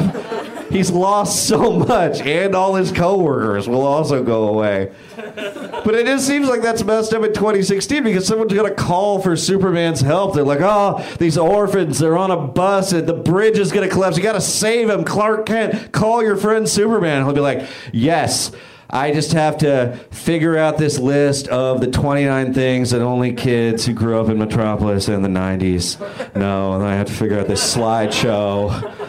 He's 0.69 0.91
lost 0.91 1.47
so 1.47 1.71
much, 1.71 2.21
and 2.21 2.55
all 2.55 2.75
his 2.75 2.91
coworkers 2.91 3.67
will 3.67 3.85
also 3.85 4.23
go 4.23 4.47
away. 4.47 4.91
But 5.15 5.93
it 5.93 6.05
just 6.05 6.25
seems 6.25 6.47
like 6.47 6.61
that's 6.61 6.83
messed 6.83 7.13
up 7.13 7.23
in 7.23 7.33
2016 7.33 8.03
because 8.03 8.25
someone's 8.25 8.53
going 8.53 8.69
to 8.69 8.75
call 8.75 9.21
for 9.21 9.35
Superman's 9.35 10.01
help. 10.01 10.33
They're 10.33 10.43
like, 10.43 10.61
oh, 10.61 11.05
these 11.19 11.37
orphans, 11.37 11.99
they're 11.99 12.17
on 12.17 12.31
a 12.31 12.37
bus 12.37 12.91
and 12.91 13.07
the 13.07 13.13
bridge 13.13 13.59
is 13.59 13.71
going 13.71 13.87
to 13.87 13.93
collapse. 13.93 14.17
You 14.17 14.23
got 14.23 14.33
to 14.33 14.41
save 14.41 14.87
them. 14.87 15.03
Clark 15.03 15.45
Kent, 15.45 15.91
call 15.91 16.23
your 16.23 16.37
friend 16.37 16.67
Superman. 16.67 17.23
He'll 17.23 17.33
be 17.33 17.41
like, 17.41 17.67
yes. 17.93 18.51
I 18.87 19.11
just 19.11 19.33
have 19.33 19.57
to 19.59 19.97
figure 20.11 20.57
out 20.57 20.77
this 20.77 20.99
list 20.99 21.47
of 21.47 21.81
the 21.81 21.87
29 21.87 22.53
things 22.53 22.91
that 22.91 23.01
only 23.01 23.33
kids 23.33 23.85
who 23.85 23.93
grew 23.93 24.19
up 24.19 24.29
in 24.29 24.37
Metropolis 24.37 25.09
in 25.09 25.23
the 25.23 25.27
90s 25.27 25.99
know. 26.35 26.73
And 26.73 26.83
I 26.83 26.95
have 26.95 27.07
to 27.07 27.13
figure 27.13 27.39
out 27.39 27.47
this 27.47 27.75
slideshow 27.75 29.04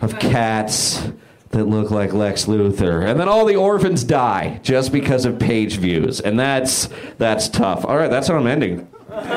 of 0.00 0.18
cats 0.18 1.10
that 1.50 1.64
look 1.64 1.90
like 1.90 2.12
Lex 2.12 2.46
Luthor. 2.46 3.06
And 3.08 3.18
then 3.18 3.28
all 3.28 3.44
the 3.44 3.56
orphans 3.56 4.04
die 4.04 4.60
just 4.62 4.92
because 4.92 5.24
of 5.24 5.38
page 5.38 5.76
views. 5.78 6.20
And 6.20 6.38
that's 6.38 6.88
that's 7.18 7.48
tough. 7.48 7.84
All 7.84 7.96
right, 7.96 8.10
that's 8.10 8.28
how 8.28 8.36
I'm 8.36 8.46
ending. 8.46 8.88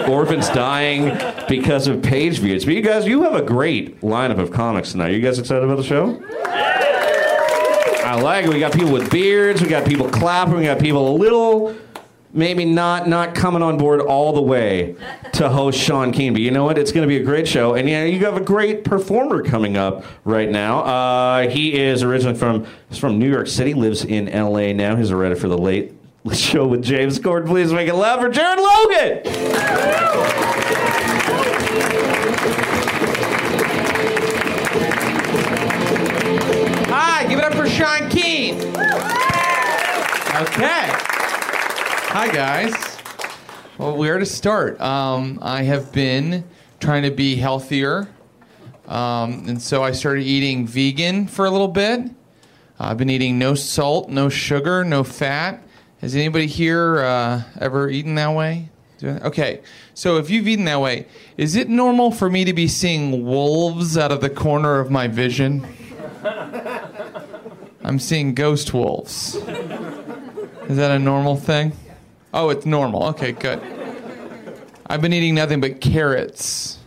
Orphans 0.08 0.50
dying 0.50 1.18
because 1.50 1.88
of 1.88 2.04
page 2.04 2.38
views. 2.38 2.66
But 2.66 2.76
you 2.76 2.82
guys, 2.82 3.08
you 3.08 3.24
have 3.24 3.34
a 3.34 3.42
great 3.42 4.02
lineup 4.02 4.38
of 4.38 4.52
comics 4.52 4.92
tonight. 4.92 5.10
You 5.10 5.22
guys 5.22 5.40
excited 5.40 5.64
about 5.64 5.78
the 5.78 5.84
show? 5.84 6.22
I 8.06 8.20
like 8.22 8.46
it. 8.46 8.54
We 8.54 8.60
got 8.60 8.74
people 8.74 8.92
with 8.92 9.10
beards. 9.10 9.62
We 9.62 9.68
got 9.68 9.88
people 9.88 10.08
clapping. 10.08 10.56
We 10.56 10.66
got 10.66 10.78
people 10.80 11.08
a 11.08 11.16
little, 11.18 11.76
maybe 12.34 12.66
not 12.66 13.08
not 13.08 13.36
coming 13.36 13.62
on 13.62 13.78
board 13.78 14.02
all 14.02 14.34
the 14.34 14.42
way 14.42 14.96
to 15.34 15.50
host 15.50 15.80
Sean 15.80 16.12
Keane. 16.12 16.34
But 16.34 16.42
you 16.42 16.52
know 16.52 16.64
what? 16.64 16.78
It's 16.78 16.92
going 16.92 17.08
to 17.08 17.08
be 17.08 17.18
a 17.18 17.24
great 17.24 17.48
show. 17.48 17.76
And 17.76 17.88
yeah, 17.88 18.04
you 18.04 18.26
have 18.26 18.36
a 18.36 18.42
great 18.42 18.84
performer 18.84 19.44
coming 19.44 19.78
up 19.78 20.04
right 20.26 20.50
now. 20.50 20.80
Uh, 20.80 21.50
he 21.50 21.80
is 21.80 22.04
originally 22.04 22.38
from 22.38 22.66
he's 22.90 22.98
from 22.98 23.20
New 23.20 23.30
York 23.30 23.48
City. 23.48 23.74
Lives 23.74 24.04
in 24.04 24.28
L.A. 24.28 24.74
now. 24.74 24.96
He's 24.96 25.12
a 25.12 25.16
writer 25.16 25.36
for 25.36 25.48
the 25.48 25.58
late 25.58 25.94
show 26.34 26.68
with 26.68 26.84
James 26.84 27.20
Corden. 27.20 27.48
Please 27.48 27.72
make 27.72 27.88
it 27.88 27.96
loud 27.96 28.20
for 28.20 28.30
Jared 28.30 28.60
Logan. 28.60 29.22
Hi, 36.90 37.28
give 37.28 37.40
it 37.40 37.46
up 37.46 37.54
for 37.54 37.68
Sean 37.70 38.10
Keane. 38.10 38.60
Okay. 40.36 41.23
Hi, 42.14 42.32
guys. 42.32 42.76
Well, 43.80 43.98
where 43.98 44.20
to 44.20 44.26
start? 44.28 44.80
Um, 44.80 45.40
I 45.42 45.64
have 45.64 45.92
been 45.92 46.44
trying 46.80 47.02
to 47.02 47.10
be 47.10 47.38
healthier. 47.38 48.08
Um, 48.88 49.46
and 49.48 49.60
so 49.60 49.82
I 49.84 49.94
started 49.94 50.22
eating 50.22 50.68
vegan 50.68 51.26
for 51.26 51.48
a 51.48 51.50
little 51.50 51.68
bit. 51.68 52.12
I've 52.80 53.00
been 53.00 53.10
eating 53.10 53.40
no 53.40 53.56
salt, 53.56 54.10
no 54.10 54.30
sugar, 54.30 54.86
no 54.86 55.04
fat. 55.04 55.64
Has 56.02 56.16
anybody 56.16 56.46
here 56.46 57.00
uh, 57.00 57.42
ever 57.60 57.90
eaten 57.90 58.14
that 58.14 58.36
way? 58.36 58.70
Okay, 59.04 59.62
so 59.96 60.18
if 60.18 60.30
you've 60.30 60.48
eaten 60.48 60.66
that 60.66 60.82
way, 60.82 61.08
is 61.36 61.56
it 61.56 61.68
normal 61.68 62.12
for 62.12 62.30
me 62.30 62.46
to 62.46 62.54
be 62.54 62.68
seeing 62.68 63.26
wolves 63.26 63.98
out 63.98 64.12
of 64.12 64.22
the 64.22 64.30
corner 64.30 64.80
of 64.80 64.92
my 64.92 65.08
vision? 65.08 65.66
I'm 67.84 67.98
seeing 67.98 68.36
ghost 68.36 68.72
wolves. 68.72 69.34
Is 69.34 70.78
that 70.78 70.92
a 70.92 71.00
normal 71.00 71.38
thing? 71.38 71.74
Oh, 72.34 72.50
it's 72.50 72.66
normal. 72.66 73.04
Okay, 73.10 73.32
good. 73.32 73.62
I've 74.88 75.02
been 75.02 75.14
eating 75.14 75.36
nothing 75.36 75.62
but 75.62 75.80
carrots. 75.82 76.80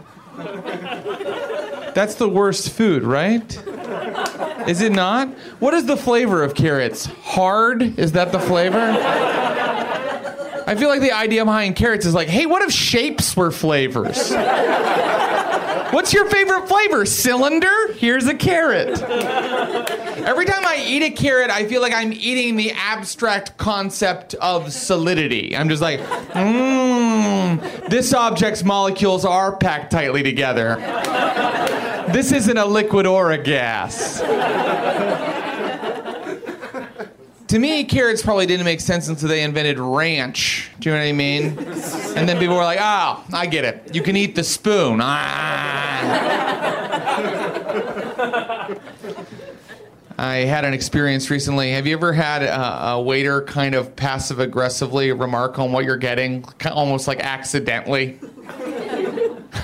That's 1.95 2.17
the 2.17 2.29
worst 2.29 2.71
food, 2.71 3.05
right? 3.05 3.57
Is 4.69 4.81
it 4.81 4.93
not? 4.93 5.29
What 5.61 5.73
is 5.73 5.87
the 5.87 5.97
flavor 5.97 6.43
of 6.43 6.55
carrots? 6.55 7.07
Hard? 7.07 7.99
Is 7.99 8.13
that 8.13 8.33
the 8.33 8.41
flavor? 8.41 8.79
I 10.67 10.75
feel 10.75 10.89
like 10.89 11.01
the 11.01 11.13
idea 11.13 11.45
behind 11.45 11.77
carrots 11.77 12.07
is 12.07 12.15
like, 12.15 12.29
hey, 12.29 12.45
what 12.45 12.61
if 12.63 12.73
shapes 12.73 13.37
were 13.37 13.53
flavors? 13.53 14.33
What's 15.93 16.13
your 16.13 16.29
favorite 16.29 16.67
flavor? 16.67 17.07
Cylinder? 17.07 17.93
Here's 17.95 18.27
a 18.27 18.35
carrot. 18.35 19.01
Every 19.01 20.45
time 20.45 20.67
I 20.67 20.85
eat 20.85 21.05
a 21.05 21.11
carrot, 21.11 21.51
I 21.51 21.67
feel 21.69 21.81
like 21.81 21.95
I'm 21.95 22.13
eating 22.13 22.57
the 22.57 22.73
abstract 22.73 23.57
concept 23.57 24.35
of 24.35 24.73
solidity. 24.73 25.57
I'm 25.57 25.69
just 25.69 25.81
like, 25.81 26.01
mmm, 26.01 27.89
this 27.89 28.13
object's 28.13 28.65
molecules 28.65 29.25
are 29.25 29.57
packed 29.57 29.93
tightly 29.93 30.25
together. 30.25 30.75
This 32.13 32.33
isn't 32.33 32.59
a 32.59 32.67
liquid 32.67 33.07
or 33.07 33.31
a 33.31 33.39
gas. 33.39 34.21
To 37.49 37.59
me, 37.61 37.85
carrots 37.85 38.23
probably 38.23 38.47
didn't 38.47 38.65
make 38.65 38.81
sense 38.81 39.07
until 39.09 39.29
they 39.29 39.43
invented 39.43 39.79
ranch. 39.79 40.71
Do 40.81 40.89
you 40.89 40.95
know 40.95 41.01
what 41.01 41.09
I 41.09 41.13
mean? 41.13 41.59
And 42.17 42.29
then 42.29 42.39
people 42.39 42.57
were 42.57 42.65
like, 42.65 42.81
oh, 42.81 43.25
I 43.33 43.47
get 43.47 43.65
it. 43.65 43.95
You 43.95 44.03
can 44.03 44.17
eat 44.17 44.35
the 44.35 44.43
spoon. 44.43 45.01
Ah. 45.01 46.27
I 50.19 50.37
had 50.37 50.65
an 50.65 50.73
experience 50.75 51.31
recently. 51.31 51.71
Have 51.73 51.87
you 51.87 51.95
ever 51.97 52.13
had 52.13 52.43
a, 52.43 52.89
a 52.89 53.03
waiter 53.03 53.43
kind 53.43 53.75
of 53.75 53.95
passive 53.95 54.41
aggressively 54.41 55.13
remark 55.13 55.59
on 55.59 55.73
what 55.73 55.85
you're 55.85 55.99
getting, 55.99 56.45
almost 56.65 57.07
like 57.07 57.21
accidentally? 57.21 58.19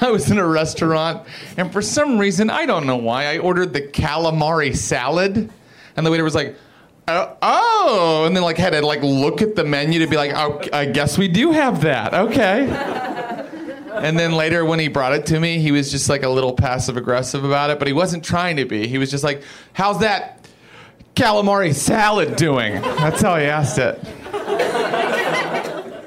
I 0.01 0.11
was 0.11 0.31
in 0.31 0.39
a 0.39 0.47
restaurant, 0.47 1.27
and 1.57 1.73
for 1.73 1.81
some 1.81 2.19
reason, 2.19 2.51
I 2.51 2.67
don't 2.67 2.87
know 2.87 2.97
why, 2.97 3.27
I 3.27 3.39
ordered 3.39 3.73
the 3.73 3.83
calamari 3.83 4.77
salad, 4.77 5.51
and 5.97 6.07
the 6.07 6.11
waiter 6.11 6.25
was 6.25 6.35
like, 6.35 6.57
"Oh," 7.43 8.25
and 8.27 8.37
then 8.37 8.43
like 8.43 8.59
had 8.59 8.73
to 8.73 8.85
like 8.85 9.03
look 9.03 9.43
at 9.43 9.57
the 9.57 9.65
menu 9.65 10.01
to 10.01 10.07
be 10.07 10.17
like, 10.17 10.33
"Oh, 10.35 10.61
I 10.73 10.87
guess 10.87 11.19
we 11.19 11.29
do 11.29 11.53
have 11.53 11.83
that." 11.83 12.15
Okay. 12.15 13.09
And 13.95 14.19
then 14.19 14.33
later, 14.33 14.65
when 14.65 14.81
he 14.81 14.89
brought 14.89 15.13
it 15.13 15.27
to 15.27 15.39
me, 15.39 15.59
he 15.59 15.71
was 15.71 15.91
just 15.91 16.09
like 16.09 16.25
a 16.25 16.29
little 16.29 16.55
passive 16.55 16.97
aggressive 16.97 17.45
about 17.45 17.71
it, 17.71 17.79
but 17.79 17.87
he 17.87 17.93
wasn't 17.93 18.25
trying 18.25 18.57
to 18.57 18.65
be. 18.65 18.89
He 18.89 18.99
was 18.99 19.11
just 19.11 19.23
like, 19.23 19.43
"How's 19.75 20.01
that 20.01 20.45
calamari 21.15 21.75
salad 21.75 22.35
doing?" 22.35 22.81
That's 22.81 23.21
how 23.21 23.37
he 23.37 23.45
asked 23.45 23.79
it. 23.79 24.01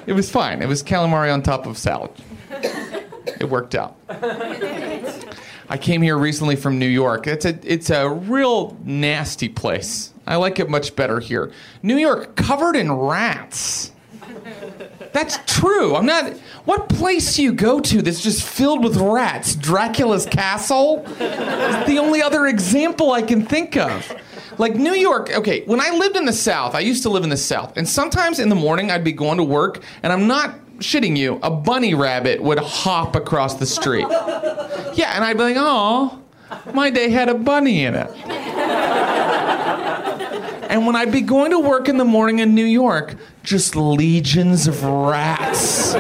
It 0.08 0.14
was 0.14 0.30
fine. 0.30 0.62
It 0.62 0.68
was 0.68 0.84
calamari 0.84 1.34
on 1.34 1.42
top 1.42 1.66
of 1.68 1.78
salad. 1.78 2.12
It 3.40 3.50
worked 3.50 3.76
out. 3.76 3.96
I 5.68 5.78
came 5.80 6.02
here 6.02 6.18
recently 6.18 6.56
from 6.56 6.78
New 6.78 6.88
York. 6.88 7.28
It's 7.28 7.46
a 7.46 7.58
it's 7.64 7.90
a 7.90 8.10
real 8.10 8.78
nasty 8.84 9.50
place. 9.50 10.14
I 10.28 10.36
like 10.38 10.60
it 10.60 10.70
much 10.70 10.96
better 10.96 11.20
here. 11.20 11.52
New 11.84 11.98
York 11.98 12.36
covered 12.36 12.76
in 12.76 12.92
rats. 12.92 13.92
That's 15.14 15.40
true. 15.46 15.96
I'm 15.96 16.06
not. 16.06 16.34
What 16.66 16.90
place 16.90 17.36
do 17.36 17.44
you 17.44 17.54
go 17.54 17.80
to 17.80 18.02
that's 18.02 18.22
just 18.22 18.44
filled 18.44 18.84
with 18.84 18.98
rats? 18.98 19.56
Dracula's 19.56 20.26
castle? 20.26 21.04
The 21.08 21.98
only 22.02 22.22
other 22.22 22.48
example 22.48 23.12
I 23.12 23.22
can 23.22 23.46
think 23.46 23.78
of. 23.78 24.12
Like 24.58 24.76
New 24.76 24.94
York, 24.94 25.32
okay, 25.32 25.64
when 25.66 25.80
I 25.80 25.90
lived 25.92 26.16
in 26.16 26.26
the 26.26 26.34
South, 26.34 26.76
I 26.76 26.80
used 26.80 27.04
to 27.04 27.10
live 27.10 27.24
in 27.24 27.30
the 27.30 27.38
South, 27.38 27.78
and 27.78 27.88
sometimes 27.88 28.40
in 28.40 28.48
the 28.48 28.56
morning 28.56 28.90
I'd 28.90 29.04
be 29.04 29.12
going 29.12 29.38
to 29.38 29.44
work, 29.44 29.84
and 30.02 30.14
I'm 30.14 30.28
not 30.28 30.58
shitting 30.80 31.18
you, 31.18 31.40
a 31.44 31.52
bunny 31.52 31.94
rabbit 31.94 32.42
would 32.42 32.60
hop 32.60 33.16
across 33.16 33.56
the 33.56 33.66
street. 33.66 34.08
Yeah, 34.10 35.12
and 35.14 35.26
I'd 35.26 35.38
be 35.38 35.44
like, 35.44 35.58
oh, 35.58 36.22
my 36.74 36.90
day 36.90 37.10
had 37.10 37.28
a 37.28 37.34
bunny 37.34 37.84
in 37.84 37.96
it. 37.96 38.10
And 40.76 40.86
when 40.86 40.98
I'd 40.98 41.10
be 41.10 41.22
going 41.22 41.52
to 41.52 41.60
work 41.60 41.88
in 41.88 41.96
the 41.96 42.04
morning 42.04 42.40
in 42.40 42.54
New 42.54 42.66
York, 42.66 43.16
just 43.44 43.78
legions 43.78 44.68
of 44.68 44.84
rats 44.84 45.96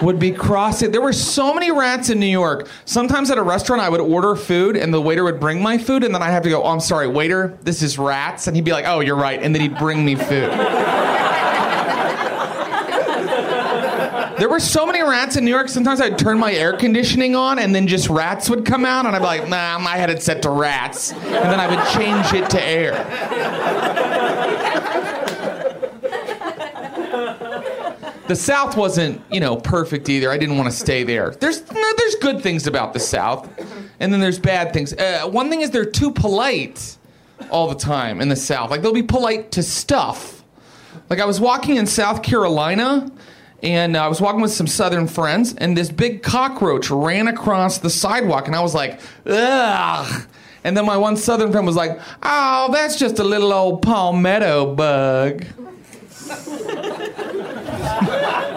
would 0.00 0.18
be 0.18 0.30
crossing. 0.32 0.92
There 0.92 1.02
were 1.02 1.12
so 1.12 1.52
many 1.52 1.70
rats 1.70 2.08
in 2.08 2.20
New 2.20 2.24
York. 2.24 2.66
Sometimes 2.86 3.30
at 3.30 3.36
a 3.36 3.42
restaurant, 3.42 3.82
I 3.82 3.90
would 3.90 4.00
order 4.00 4.34
food 4.34 4.78
and 4.78 4.94
the 4.94 5.00
waiter 5.02 5.24
would 5.24 5.38
bring 5.38 5.60
my 5.60 5.76
food, 5.76 6.04
and 6.04 6.14
then 6.14 6.22
I'd 6.22 6.30
have 6.30 6.42
to 6.44 6.48
go, 6.48 6.62
Oh, 6.62 6.68
I'm 6.68 6.80
sorry, 6.80 7.06
waiter, 7.06 7.58
this 7.64 7.82
is 7.82 7.98
rats. 7.98 8.46
And 8.46 8.56
he'd 8.56 8.64
be 8.64 8.72
like, 8.72 8.86
Oh, 8.86 9.00
you're 9.00 9.14
right. 9.14 9.42
And 9.42 9.54
then 9.54 9.60
he'd 9.60 9.76
bring 9.76 10.02
me 10.02 10.14
food. 10.14 10.50
There 14.38 14.48
were 14.48 14.58
so 14.58 14.84
many 14.84 15.00
rats 15.02 15.36
in 15.36 15.44
New 15.44 15.50
York. 15.50 15.68
Sometimes 15.68 16.00
I'd 16.00 16.18
turn 16.18 16.38
my 16.38 16.52
air 16.52 16.76
conditioning 16.76 17.36
on, 17.36 17.58
and 17.58 17.74
then 17.74 17.86
just 17.86 18.08
rats 18.08 18.50
would 18.50 18.64
come 18.64 18.84
out, 18.84 19.06
and 19.06 19.14
I'd 19.14 19.20
be 19.20 19.24
like, 19.24 19.48
"Nah, 19.48 19.78
I 19.78 19.96
had 19.96 20.10
it 20.10 20.22
set 20.22 20.42
to 20.42 20.50
rats," 20.50 21.12
and 21.12 21.22
then 21.22 21.60
I 21.60 21.68
would 21.68 21.84
change 21.94 22.32
it 22.32 22.50
to 22.50 22.62
air. 22.62 24.03
The 28.26 28.36
South 28.36 28.76
wasn't, 28.76 29.20
you 29.30 29.40
know, 29.40 29.56
perfect 29.56 30.08
either. 30.08 30.30
I 30.30 30.38
didn't 30.38 30.56
want 30.56 30.70
to 30.70 30.76
stay 30.76 31.04
there. 31.04 31.30
There's 31.30 31.60
no, 31.70 31.92
there's 31.98 32.14
good 32.16 32.40
things 32.40 32.66
about 32.66 32.94
the 32.94 33.00
South, 33.00 33.48
and 34.00 34.12
then 34.12 34.20
there's 34.20 34.38
bad 34.38 34.72
things. 34.72 34.94
Uh, 34.94 35.28
one 35.28 35.50
thing 35.50 35.60
is 35.60 35.70
they're 35.70 35.84
too 35.84 36.10
polite 36.10 36.96
all 37.50 37.68
the 37.68 37.74
time 37.74 38.20
in 38.20 38.28
the 38.28 38.36
South. 38.36 38.70
Like 38.70 38.80
they'll 38.80 38.94
be 38.94 39.02
polite 39.02 39.52
to 39.52 39.62
stuff. 39.62 40.42
Like 41.10 41.20
I 41.20 41.26
was 41.26 41.38
walking 41.38 41.76
in 41.76 41.86
South 41.86 42.22
Carolina, 42.22 43.10
and 43.62 43.96
I 43.96 44.08
was 44.08 44.20
walking 44.20 44.40
with 44.40 44.52
some 44.52 44.66
Southern 44.66 45.06
friends, 45.06 45.54
and 45.54 45.76
this 45.76 45.90
big 45.90 46.22
cockroach 46.22 46.90
ran 46.90 47.28
across 47.28 47.78
the 47.78 47.90
sidewalk, 47.90 48.46
and 48.46 48.56
I 48.56 48.60
was 48.60 48.74
like, 48.74 49.00
ugh. 49.26 50.26
And 50.64 50.74
then 50.74 50.86
my 50.86 50.96
one 50.96 51.18
Southern 51.18 51.52
friend 51.52 51.66
was 51.66 51.76
like, 51.76 52.00
oh, 52.22 52.70
that's 52.72 52.98
just 52.98 53.18
a 53.18 53.24
little 53.24 53.52
old 53.52 53.82
palmetto 53.82 54.74
bug. 54.74 55.44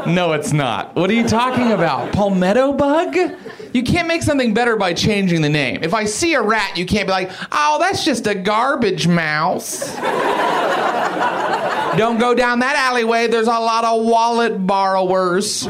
No, 0.08 0.32
it's 0.34 0.54
not. 0.54 0.96
What 0.96 1.10
are 1.10 1.14
you 1.14 1.28
talking 1.28 1.72
about? 1.74 2.14
Palmetto 2.14 2.72
bug? 2.74 3.18
You 3.74 3.84
can't 3.84 4.08
make 4.08 4.24
something 4.24 4.54
better 4.54 4.78
by 4.78 4.94
changing 4.94 5.42
the 5.42 5.50
name. 5.50 5.84
If 5.84 5.94
I 5.94 6.06
see 6.06 6.34
a 6.34 6.42
rat, 6.42 6.78
you 6.78 6.86
can't 6.86 7.08
be 7.08 7.12
like, 7.12 7.30
oh, 7.52 7.78
that's 7.80 8.06
just 8.06 8.26
a 8.26 8.34
garbage 8.34 9.08
mouse. 9.08 9.94
Don't 11.98 12.20
go 12.20 12.34
down 12.36 12.60
that 12.60 12.76
alleyway. 12.76 13.28
There's 13.28 13.48
a 13.48 13.52
lot 13.52 13.84
of 13.84 14.06
wallet 14.06 14.66
borrowers. 14.66 15.68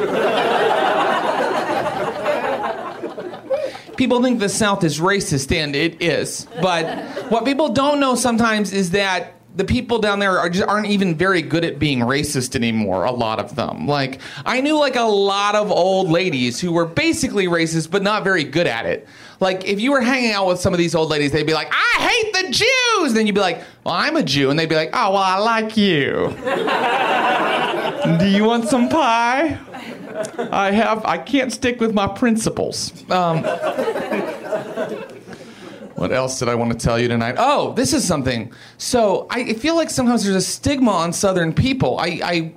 People 3.97 4.21
think 4.21 4.39
the 4.39 4.49
South 4.49 4.83
is 4.83 4.99
racist, 4.99 5.51
and 5.51 5.75
it 5.75 6.03
is. 6.03 6.45
But 6.61 6.99
what 7.31 7.45
people 7.45 7.69
don't 7.69 7.99
know 7.99 8.13
sometimes 8.13 8.71
is 8.71 8.91
that 8.91 9.33
the 9.57 9.65
people 9.65 9.97
down 9.97 10.19
there 10.19 10.37
are 10.39 10.49
just 10.49 10.67
aren't 10.67 10.87
even 10.87 11.15
very 11.15 11.41
good 11.41 11.65
at 11.65 11.79
being 11.79 11.99
racist 11.99 12.55
anymore. 12.55 13.05
A 13.05 13.11
lot 13.11 13.39
of 13.39 13.55
them, 13.55 13.87
like 13.87 14.19
I 14.45 14.61
knew, 14.61 14.79
like 14.79 14.95
a 14.95 15.01
lot 15.01 15.55
of 15.55 15.71
old 15.71 16.09
ladies 16.09 16.59
who 16.61 16.71
were 16.71 16.85
basically 16.85 17.47
racist, 17.47 17.89
but 17.89 18.03
not 18.03 18.23
very 18.23 18.43
good 18.43 18.67
at 18.67 18.85
it. 18.85 19.07
Like 19.39 19.65
if 19.65 19.81
you 19.81 19.91
were 19.91 20.01
hanging 20.01 20.31
out 20.31 20.47
with 20.47 20.59
some 20.59 20.73
of 20.73 20.77
these 20.77 20.93
old 20.93 21.09
ladies, 21.09 21.31
they'd 21.31 21.47
be 21.47 21.55
like, 21.55 21.71
"I 21.71 22.01
hate 22.01 22.33
the 22.33 22.51
Jews," 22.51 23.09
and 23.09 23.17
then 23.17 23.25
you'd 23.25 23.35
be 23.35 23.41
like, 23.41 23.63
"Well, 23.83 23.95
I'm 23.95 24.15
a 24.15 24.23
Jew," 24.23 24.51
and 24.51 24.59
they'd 24.59 24.69
be 24.69 24.75
like, 24.75 24.91
"Oh, 24.93 25.13
well, 25.13 25.23
I 25.23 25.37
like 25.39 25.75
you. 25.75 26.33
Do 28.19 28.27
you 28.27 28.43
want 28.43 28.69
some 28.69 28.89
pie?" 28.89 29.57
I 30.51 30.71
have. 30.71 31.03
I 31.05 31.17
can't 31.17 31.51
stick 31.51 31.79
with 31.79 31.93
my 31.93 32.07
principles. 32.07 32.91
Um, 33.11 33.43
what 35.97 36.11
else 36.11 36.37
did 36.37 36.47
I 36.47 36.53
want 36.53 36.71
to 36.71 36.77
tell 36.77 36.99
you 36.99 37.07
tonight? 37.07 37.35
Oh, 37.39 37.73
this 37.73 37.91
is 37.91 38.07
something. 38.07 38.53
So 38.77 39.25
I 39.31 39.53
feel 39.53 39.75
like 39.75 39.89
sometimes 39.89 40.23
there's 40.23 40.35
a 40.35 40.41
stigma 40.41 40.91
on 40.91 41.11
Southern 41.11 41.53
people. 41.53 41.97
I 41.97 42.19
I, 42.23 42.53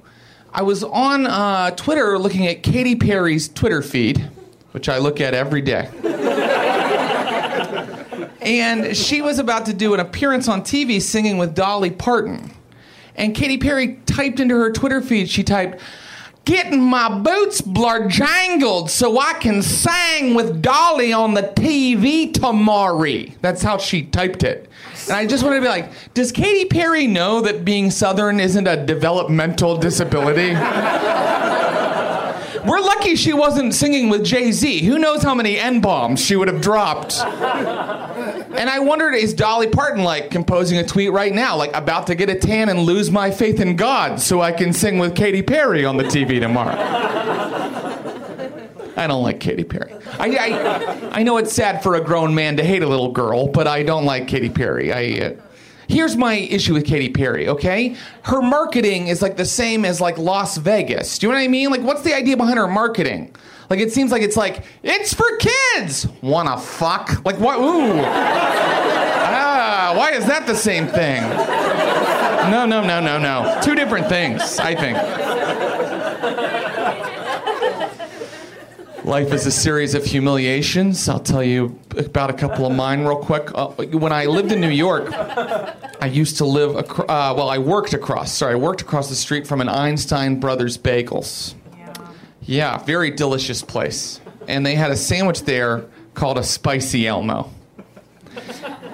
I 0.53 0.63
was 0.63 0.85
on 0.85 1.27
uh, 1.27 1.71
Twitter 1.71 2.19
looking 2.19 2.47
at 2.47 2.63
Katy 2.63 2.97
Perry's 2.97 3.49
Twitter 3.49 3.81
feed, 3.81 4.31
which 4.73 4.91
I 4.91 4.99
look 4.99 5.23
at 5.23 5.33
every 5.33 5.63
day. 5.63 5.89
and 8.43 8.95
she 8.95 9.23
was 9.23 9.39
about 9.39 9.65
to 9.67 9.73
do 9.73 9.95
an 9.95 10.01
appearance 10.01 10.47
on 10.47 10.61
TV 10.61 11.01
singing 11.01 11.39
with 11.39 11.55
Dolly 11.55 11.91
Parton. 11.91 12.51
And 13.17 13.35
Katy 13.35 13.57
Perry 13.57 14.01
typed 14.05 14.39
into 14.41 14.55
her 14.57 14.71
Twitter 14.71 15.01
feed, 15.01 15.31
she 15.31 15.45
typed, 15.45 15.81
Getting 16.45 16.83
my 16.83 17.19
boots 17.19 17.61
blurjangled 17.61 18.89
so 18.89 19.19
I 19.19 19.35
can 19.35 19.63
sing 19.63 20.35
with 20.35 20.63
Dolly 20.63 21.13
on 21.13 21.35
the 21.35 21.43
TV 21.43 22.33
tomorrow. 22.33 23.25
That's 23.41 23.63
how 23.63 23.79
she 23.79 24.03
typed 24.03 24.43
it. 24.43 24.69
And 25.05 25.13
I 25.13 25.27
just 25.27 25.45
wanted 25.45 25.57
to 25.57 25.63
be 25.63 25.69
like, 25.69 26.15
does 26.15 26.33
Katy 26.33 26.67
Perry 26.67 27.07
know 27.07 27.41
that 27.43 27.65
being 27.65 27.91
Southern 27.91 28.41
isn't 28.41 28.67
a 28.67 28.85
developmental 28.85 29.77
disability? 29.77 30.55
We're 32.67 32.81
lucky 32.81 33.17
she 33.17 33.33
wasn't 33.33 33.75
singing 33.75 34.09
with 34.11 34.25
Jay 34.25 34.53
Z. 34.53 34.85
Who 34.85 34.99
knows 34.99 35.23
how 35.23 35.35
many 35.35 35.59
N 35.59 35.81
bombs 35.81 36.25
she 36.25 36.37
would 36.37 36.49
have 36.49 36.61
dropped? 36.61 37.21
And 37.21 38.69
I 38.69 38.81
wondered, 38.81 39.15
is 39.15 39.33
Dolly 39.33 39.69
Parton 39.69 40.05
like 40.05 40.31
composing 40.31 40.79
a 40.79 40.87
tweet 40.87 41.13
right 41.13 41.33
now, 41.33 41.57
like 41.57 41.73
about 41.75 42.07
to 42.09 42.15
get 42.15 42.29
a 42.29 42.35
tan 42.35 42.69
and 42.69 42.81
lose 42.81 43.11
my 43.11 43.31
faith 43.31 43.61
in 43.61 43.77
God 43.77 44.21
so 44.21 44.41
I 44.41 44.53
can 44.53 44.73
sing 44.73 44.99
with 44.99 45.15
Katy 45.17 45.43
Perry 45.43 45.85
on 45.85 45.97
the 45.97 46.05
TV 46.05 46.41
tomorrow? 46.41 46.77
I 48.97 49.07
don't 49.07 49.23
like 49.23 49.41
Katy 49.41 49.65
Perry. 49.65 49.95
I, 50.19 50.27
I, 50.29 51.21
I 51.21 51.23
know 51.23 51.39
it's 51.39 51.53
sad 51.53 51.83
for 51.83 51.95
a 51.95 52.01
grown 52.03 52.35
man 52.35 52.59
to 52.59 52.65
hate 52.65 52.83
a 52.83 52.89
little 52.89 53.13
girl, 53.13 53.47
but 53.47 53.67
I 53.67 53.83
don't 53.83 54.05
like 54.05 54.29
Katy 54.29 54.51
Perry. 54.51 54.93
I. 54.93 55.27
Uh, 55.27 55.33
Here's 55.91 56.17
my 56.17 56.35
issue 56.35 56.75
with 56.75 56.87
Katy 56.87 57.09
Perry, 57.09 57.49
okay? 57.49 57.97
Her 58.23 58.41
marketing 58.41 59.09
is 59.09 59.21
like 59.21 59.37
the 59.37 59.45
same 59.45 59.85
as 59.85 60.01
like 60.01 60.19
Las 60.19 60.57
Vegas. 60.57 61.19
Do 61.19 61.27
you 61.27 61.33
know 61.33 61.39
what 61.39 61.43
I 61.43 61.49
mean? 61.49 61.69
Like, 61.69 61.81
what's 61.83 62.03
the 62.03 62.15
idea 62.15 62.37
behind 62.37 62.59
her 62.59 62.69
marketing? 62.69 63.35
Like, 63.69 63.81
it 63.81 63.93
seems 63.93 64.13
like 64.13 64.23
it's 64.23 64.37
like, 64.37 64.63
it's 64.85 65.13
for 65.13 65.27
kids. 65.39 66.07
Wanna 66.23 66.59
fuck? 66.59 67.25
Like, 67.25 67.41
what? 67.41 67.59
Ooh. 67.59 68.03
ah, 69.33 69.93
why 69.97 70.13
is 70.13 70.25
that 70.27 70.47
the 70.47 70.55
same 70.55 70.87
thing? 70.87 71.23
No, 72.53 72.67
no, 72.67 72.87
no, 72.87 73.01
no, 73.01 73.19
no. 73.19 73.59
Two 73.61 73.75
different 73.75 74.09
things, 74.09 74.61
I 74.61 74.77
think. 74.77 74.97
Life 79.11 79.33
is 79.33 79.45
a 79.45 79.51
series 79.51 79.97
of 79.97 80.05
humiliations. 80.05 81.09
I'll 81.09 81.19
tell 81.19 81.43
you 81.43 81.77
about 81.97 82.31
a 82.31 82.33
couple 82.33 82.65
of 82.65 82.73
mine 82.73 83.01
real 83.01 83.17
quick. 83.17 83.51
Uh, 83.53 83.67
when 83.71 84.13
I 84.13 84.27
lived 84.27 84.53
in 84.53 84.61
New 84.61 84.71
York, 84.71 85.13
I 85.13 86.09
used 86.13 86.37
to 86.37 86.45
live, 86.45 86.77
acro- 86.77 87.07
uh, 87.07 87.35
well, 87.37 87.51
I 87.51 87.59
worked 87.59 87.93
across, 87.93 88.33
sorry, 88.33 88.53
I 88.53 88.57
worked 88.57 88.83
across 88.83 89.09
the 89.09 89.17
street 89.17 89.49
from 89.49 89.61
an 89.61 89.69
Einstein 89.69 90.39
Brothers 90.39 90.79
Bagels. 90.79 91.55
Yeah, 92.43 92.79
very 92.85 93.11
delicious 93.11 93.63
place. 93.63 94.21
And 94.47 94.65
they 94.65 94.77
had 94.77 94.93
a 94.93 94.97
sandwich 94.97 95.43
there 95.43 95.87
called 96.15 96.39
a 96.39 96.45
Spicy 96.45 97.09
Elmo. 97.09 97.51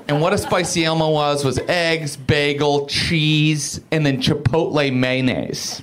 And 0.09 0.22
what 0.22 0.33
a 0.33 0.38
Spicy 0.38 0.87
Elmo 0.87 1.11
was, 1.11 1.44
was 1.44 1.59
eggs, 1.68 2.16
bagel, 2.16 2.87
cheese, 2.87 3.83
and 3.90 4.07
then 4.07 4.22
Chipotle 4.22 4.94
mayonnaise. 4.94 5.83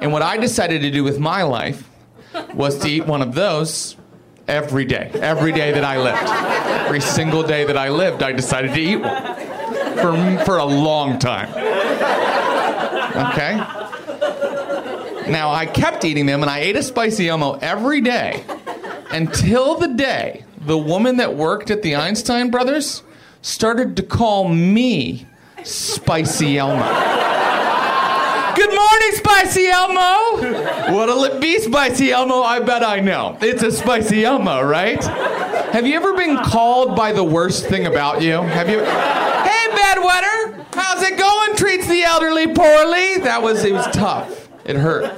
And 0.00 0.12
what 0.12 0.22
I 0.22 0.38
decided 0.38 0.82
to 0.82 0.90
do 0.90 1.04
with 1.04 1.20
my 1.20 1.44
life 1.44 1.87
was 2.54 2.78
to 2.78 2.88
eat 2.88 3.06
one 3.06 3.22
of 3.22 3.34
those 3.34 3.96
every 4.46 4.84
day. 4.84 5.10
Every 5.14 5.52
day 5.52 5.72
that 5.72 5.84
I 5.84 5.98
lived. 5.98 6.22
Every 6.86 7.00
single 7.00 7.42
day 7.42 7.64
that 7.64 7.76
I 7.76 7.90
lived, 7.90 8.22
I 8.22 8.32
decided 8.32 8.74
to 8.74 8.80
eat 8.80 8.96
one. 8.96 9.34
For, 9.98 10.44
for 10.44 10.58
a 10.58 10.64
long 10.64 11.18
time. 11.18 11.48
Okay? 13.32 13.56
Now, 15.30 15.50
I 15.50 15.66
kept 15.66 16.04
eating 16.04 16.26
them 16.26 16.42
and 16.42 16.50
I 16.50 16.60
ate 16.60 16.76
a 16.76 16.82
spicy 16.82 17.28
Elmo 17.28 17.58
every 17.60 18.00
day 18.00 18.44
until 19.10 19.76
the 19.76 19.88
day 19.88 20.44
the 20.60 20.78
woman 20.78 21.16
that 21.16 21.34
worked 21.34 21.70
at 21.70 21.82
the 21.82 21.96
Einstein 21.96 22.50
Brothers 22.50 23.02
started 23.42 23.96
to 23.96 24.02
call 24.02 24.48
me 24.48 25.26
Spicy 25.64 26.58
Elmo. 26.58 26.82
Spicy 29.12 29.66
Elmo. 29.66 30.92
What'll 30.94 31.24
it 31.24 31.40
be, 31.40 31.58
Spicy 31.58 32.10
Elmo? 32.10 32.42
I 32.42 32.60
bet 32.60 32.82
I 32.82 33.00
know. 33.00 33.36
It's 33.40 33.62
a 33.62 33.70
Spicy 33.70 34.24
Elmo, 34.24 34.62
right? 34.62 35.02
Have 35.72 35.86
you 35.86 35.94
ever 35.94 36.14
been 36.14 36.36
called 36.38 36.96
by 36.96 37.12
the 37.12 37.24
worst 37.24 37.66
thing 37.66 37.86
about 37.86 38.22
you? 38.22 38.40
Have 38.40 38.68
you? 38.68 38.80
Hey, 38.80 39.68
bedwetter, 39.70 40.64
how's 40.74 41.02
it 41.02 41.18
going? 41.18 41.56
Treats 41.56 41.86
the 41.86 42.02
elderly 42.02 42.46
poorly. 42.46 43.18
That 43.18 43.40
was 43.42 43.64
it 43.64 43.72
was 43.72 43.86
tough. 43.88 44.48
It 44.64 44.76
hurt. 44.76 45.08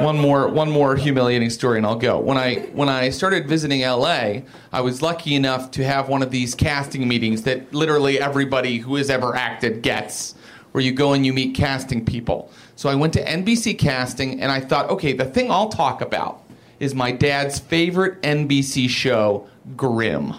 one 0.00 0.18
more 0.18 0.48
one 0.48 0.70
more 0.70 0.96
humiliating 0.96 1.50
story 1.50 1.78
and 1.78 1.86
I'll 1.86 1.96
go. 1.96 2.18
When 2.18 2.38
I 2.38 2.56
when 2.72 2.88
I 2.88 3.10
started 3.10 3.48
visiting 3.48 3.82
LA, 3.82 4.40
I 4.72 4.80
was 4.80 5.02
lucky 5.02 5.34
enough 5.34 5.70
to 5.72 5.84
have 5.84 6.08
one 6.08 6.22
of 6.22 6.30
these 6.30 6.54
casting 6.54 7.06
meetings 7.08 7.42
that 7.42 7.74
literally 7.74 8.20
everybody 8.20 8.78
who 8.78 8.96
has 8.96 9.10
ever 9.10 9.34
acted 9.34 9.82
gets 9.82 10.34
where 10.72 10.82
you 10.82 10.92
go 10.92 11.12
and 11.12 11.24
you 11.24 11.32
meet 11.32 11.54
casting 11.54 12.04
people. 12.04 12.50
So 12.76 12.88
I 12.88 12.94
went 12.94 13.12
to 13.14 13.24
NBC 13.24 13.78
casting 13.78 14.40
and 14.40 14.52
I 14.52 14.60
thought, 14.60 14.90
okay, 14.90 15.12
the 15.12 15.24
thing 15.24 15.50
I'll 15.50 15.68
talk 15.68 16.00
about 16.00 16.42
is 16.78 16.94
my 16.94 17.10
dad's 17.10 17.58
favorite 17.58 18.20
NBC 18.22 18.88
show, 18.88 19.48
Grimm. 19.76 20.34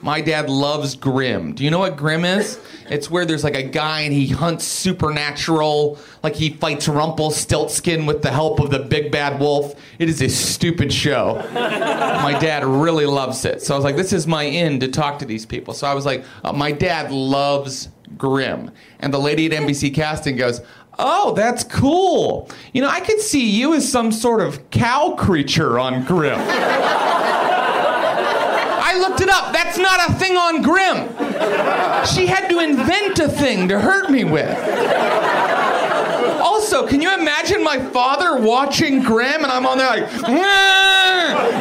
My 0.00 0.20
dad 0.20 0.48
loves 0.48 0.94
Grimm. 0.94 1.54
Do 1.54 1.64
you 1.64 1.70
know 1.70 1.80
what 1.80 1.96
Grimm 1.96 2.24
is? 2.24 2.60
It's 2.88 3.10
where 3.10 3.24
there's 3.24 3.42
like 3.42 3.56
a 3.56 3.64
guy 3.64 4.02
and 4.02 4.12
he 4.12 4.28
hunts 4.28 4.64
supernatural, 4.64 5.98
like 6.22 6.36
he 6.36 6.50
fights 6.50 6.86
Rumpelstiltskin 6.86 8.06
with 8.06 8.22
the 8.22 8.30
help 8.30 8.60
of 8.60 8.70
the 8.70 8.78
big 8.78 9.10
bad 9.10 9.40
wolf. 9.40 9.74
It 9.98 10.08
is 10.08 10.22
a 10.22 10.28
stupid 10.28 10.92
show. 10.92 11.44
my 11.52 12.38
dad 12.40 12.64
really 12.64 13.06
loves 13.06 13.44
it. 13.44 13.60
So 13.60 13.74
I 13.74 13.76
was 13.76 13.84
like, 13.84 13.96
this 13.96 14.12
is 14.12 14.26
my 14.26 14.44
in 14.44 14.78
to 14.80 14.88
talk 14.88 15.18
to 15.18 15.24
these 15.24 15.44
people. 15.44 15.74
So 15.74 15.88
I 15.88 15.94
was 15.94 16.06
like, 16.06 16.24
uh, 16.44 16.52
my 16.52 16.70
dad 16.70 17.10
loves 17.10 17.88
Grimm. 18.16 18.70
And 19.00 19.12
the 19.12 19.18
lady 19.18 19.46
at 19.46 19.52
NBC 19.52 19.94
Casting 19.94 20.36
goes, 20.36 20.60
Oh, 21.00 21.32
that's 21.34 21.62
cool. 21.62 22.50
You 22.72 22.82
know, 22.82 22.88
I 22.88 22.98
could 23.00 23.20
see 23.20 23.48
you 23.48 23.74
as 23.74 23.88
some 23.88 24.10
sort 24.10 24.40
of 24.40 24.68
cow 24.70 25.14
creature 25.16 25.78
on 25.78 26.04
Grimm. 26.04 26.40
I 28.90 28.98
looked 28.98 29.20
it 29.20 29.28
up. 29.28 29.52
That's 29.52 29.78
not 29.78 30.10
a 30.10 30.14
thing 30.14 30.36
on 30.36 30.62
Grimm. 30.62 31.08
She 32.06 32.26
had 32.26 32.48
to 32.48 32.58
invent 32.58 33.20
a 33.20 33.28
thing 33.28 33.68
to 33.68 33.78
hurt 33.78 34.10
me 34.10 34.24
with. 34.24 34.58
Also, 36.40 36.84
can 36.86 37.00
you 37.00 37.14
imagine 37.14 37.62
my 37.62 37.78
father 37.78 38.40
watching 38.40 39.00
Grimm 39.02 39.44
and 39.44 39.52
I'm 39.52 39.66
on 39.66 39.78
there 39.78 39.88
like, 39.88 40.12
"Nah, 40.22 40.28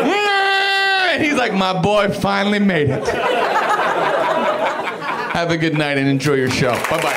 nah," 0.03 1.11
and 1.13 1.23
he's 1.23 1.35
like, 1.35 1.53
my 1.53 1.79
boy 1.79 2.09
finally 2.09 2.59
made 2.59 2.89
it. 2.89 3.03
Have 5.37 5.51
a 5.51 5.57
good 5.57 5.77
night 5.77 5.99
and 5.99 6.09
enjoy 6.09 6.33
your 6.33 6.49
show. 6.49 6.71
Bye 6.89 6.99
bye. 6.99 7.13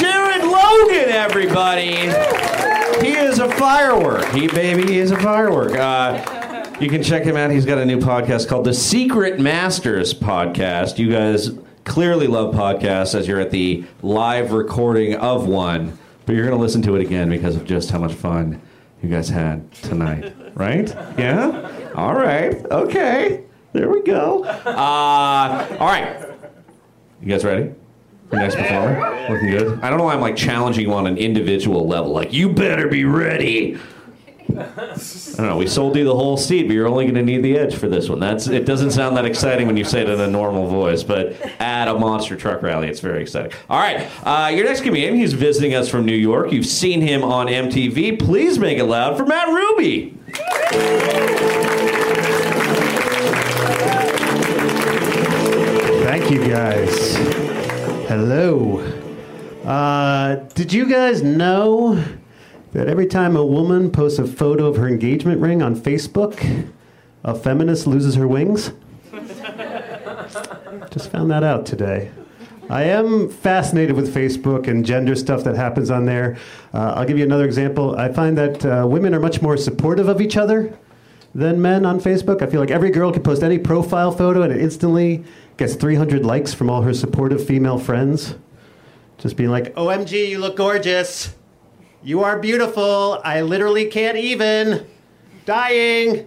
Jared 0.00 0.44
Logan, 0.44 1.10
everybody. 1.10 1.96
He 3.06 3.12
is 3.12 3.38
a 3.38 3.50
firework. 3.56 4.24
He 4.30 4.46
baby, 4.48 4.90
he 4.90 4.98
is 4.98 5.10
a 5.10 5.20
firework. 5.20 5.72
Uh, 5.72 6.64
you 6.80 6.88
can 6.88 7.02
check 7.02 7.22
him 7.22 7.36
out. 7.36 7.50
He's 7.50 7.66
got 7.66 7.76
a 7.76 7.84
new 7.84 7.98
podcast 7.98 8.48
called 8.48 8.64
the 8.64 8.72
Secret 8.72 9.38
Masters 9.38 10.14
Podcast. 10.14 10.96
You 10.96 11.10
guys 11.10 11.50
clearly 11.84 12.28
love 12.28 12.54
podcasts 12.54 13.14
as 13.14 13.28
you're 13.28 13.40
at 13.40 13.50
the 13.50 13.84
live 14.00 14.52
recording 14.52 15.16
of 15.16 15.46
one, 15.46 15.98
but 16.24 16.34
you're 16.34 16.46
going 16.46 16.56
to 16.56 16.62
listen 16.62 16.80
to 16.80 16.96
it 16.96 17.02
again 17.02 17.28
because 17.28 17.56
of 17.56 17.66
just 17.66 17.90
how 17.90 17.98
much 17.98 18.14
fun 18.14 18.62
you 19.02 19.10
guys 19.10 19.28
had 19.28 19.70
tonight. 19.72 20.32
Right? 20.54 20.88
Yeah? 21.18 21.75
All 21.96 22.14
right. 22.14 22.54
Okay. 22.66 23.44
There 23.72 23.90
we 23.90 24.02
go. 24.02 24.44
Uh, 24.44 25.76
all 25.80 25.86
right. 25.86 26.28
You 27.22 27.28
guys 27.28 27.44
ready? 27.44 27.74
for 28.28 28.36
next 28.36 28.56
performer? 28.56 29.28
Looking 29.30 29.50
good? 29.50 29.80
I 29.80 29.88
don't 29.88 29.98
know 29.98 30.04
why 30.04 30.14
I'm 30.14 30.20
like 30.20 30.36
challenging 30.36 30.86
you 30.86 30.92
on 30.92 31.06
an 31.06 31.16
individual 31.16 31.86
level. 31.86 32.12
Like, 32.12 32.32
you 32.32 32.52
better 32.52 32.88
be 32.88 33.04
ready. 33.04 33.78
I 34.48 34.94
don't 35.36 35.46
know. 35.46 35.56
We 35.56 35.66
sold 35.66 35.96
you 35.96 36.04
the 36.04 36.14
whole 36.14 36.36
seat, 36.36 36.64
but 36.64 36.72
you're 36.72 36.86
only 36.86 37.04
going 37.04 37.16
to 37.16 37.22
need 37.22 37.42
the 37.42 37.58
edge 37.58 37.74
for 37.74 37.88
this 37.88 38.08
one. 38.08 38.20
That's. 38.20 38.46
It 38.46 38.64
doesn't 38.64 38.92
sound 38.92 39.16
that 39.16 39.26
exciting 39.26 39.66
when 39.66 39.76
you 39.76 39.84
say 39.84 40.02
it 40.02 40.08
in 40.08 40.20
a 40.20 40.28
normal 40.28 40.66
voice, 40.66 41.02
but 41.02 41.32
at 41.60 41.88
a 41.88 41.98
monster 41.98 42.36
truck 42.36 42.62
rally, 42.62 42.88
it's 42.88 43.00
very 43.00 43.20
exciting. 43.20 43.52
All 43.68 43.78
right, 43.78 44.08
uh, 44.24 44.48
your 44.48 44.64
next 44.64 44.82
comedian. 44.82 45.16
He's 45.16 45.32
visiting 45.34 45.74
us 45.74 45.88
from 45.88 46.06
New 46.06 46.14
York. 46.14 46.52
You've 46.52 46.66
seen 46.66 47.00
him 47.02 47.22
on 47.24 47.48
MTV. 47.48 48.18
Please 48.18 48.58
make 48.58 48.78
it 48.78 48.84
loud 48.84 49.16
for 49.16 49.26
Matt 49.26 49.48
Ruby. 49.48 50.16
Thank 56.26 56.40
you 56.40 56.48
guys. 56.48 57.14
Hello. 58.08 58.80
Uh, 59.64 60.34
did 60.54 60.72
you 60.72 60.90
guys 60.90 61.22
know 61.22 62.04
that 62.72 62.88
every 62.88 63.06
time 63.06 63.36
a 63.36 63.46
woman 63.46 63.92
posts 63.92 64.18
a 64.18 64.26
photo 64.26 64.66
of 64.66 64.74
her 64.74 64.88
engagement 64.88 65.40
ring 65.40 65.62
on 65.62 65.76
Facebook, 65.76 66.68
a 67.22 67.32
feminist 67.32 67.86
loses 67.86 68.16
her 68.16 68.26
wings? 68.26 68.72
Just 70.90 71.12
found 71.12 71.30
that 71.30 71.44
out 71.44 71.64
today. 71.64 72.10
I 72.68 72.82
am 72.82 73.30
fascinated 73.30 73.94
with 73.94 74.12
Facebook 74.12 74.66
and 74.66 74.84
gender 74.84 75.14
stuff 75.14 75.44
that 75.44 75.54
happens 75.54 75.92
on 75.92 76.06
there. 76.06 76.38
Uh, 76.74 76.94
I'll 76.96 77.06
give 77.06 77.18
you 77.18 77.24
another 77.24 77.44
example. 77.44 77.94
I 77.94 78.12
find 78.12 78.36
that 78.36 78.66
uh, 78.66 78.84
women 78.84 79.14
are 79.14 79.20
much 79.20 79.42
more 79.42 79.56
supportive 79.56 80.08
of 80.08 80.20
each 80.20 80.36
other 80.36 80.76
than 81.36 81.60
men 81.60 81.84
on 81.84 82.00
Facebook. 82.00 82.40
I 82.40 82.46
feel 82.46 82.60
like 82.60 82.70
every 82.70 82.90
girl 82.90 83.12
can 83.12 83.22
post 83.22 83.42
any 83.42 83.58
profile 83.58 84.10
photo 84.10 84.40
and 84.42 84.50
it 84.50 84.58
instantly 84.58 85.22
gets 85.58 85.74
300 85.74 86.24
likes 86.24 86.54
from 86.54 86.70
all 86.70 86.80
her 86.80 86.94
supportive 86.94 87.46
female 87.46 87.78
friends. 87.78 88.34
Just 89.18 89.36
being 89.36 89.50
like, 89.50 89.74
OMG, 89.74 90.28
you 90.30 90.38
look 90.38 90.56
gorgeous. 90.56 91.34
You 92.02 92.22
are 92.22 92.38
beautiful. 92.38 93.20
I 93.22 93.42
literally 93.42 93.84
can't 93.86 94.16
even. 94.16 94.86
Dying. 95.44 96.26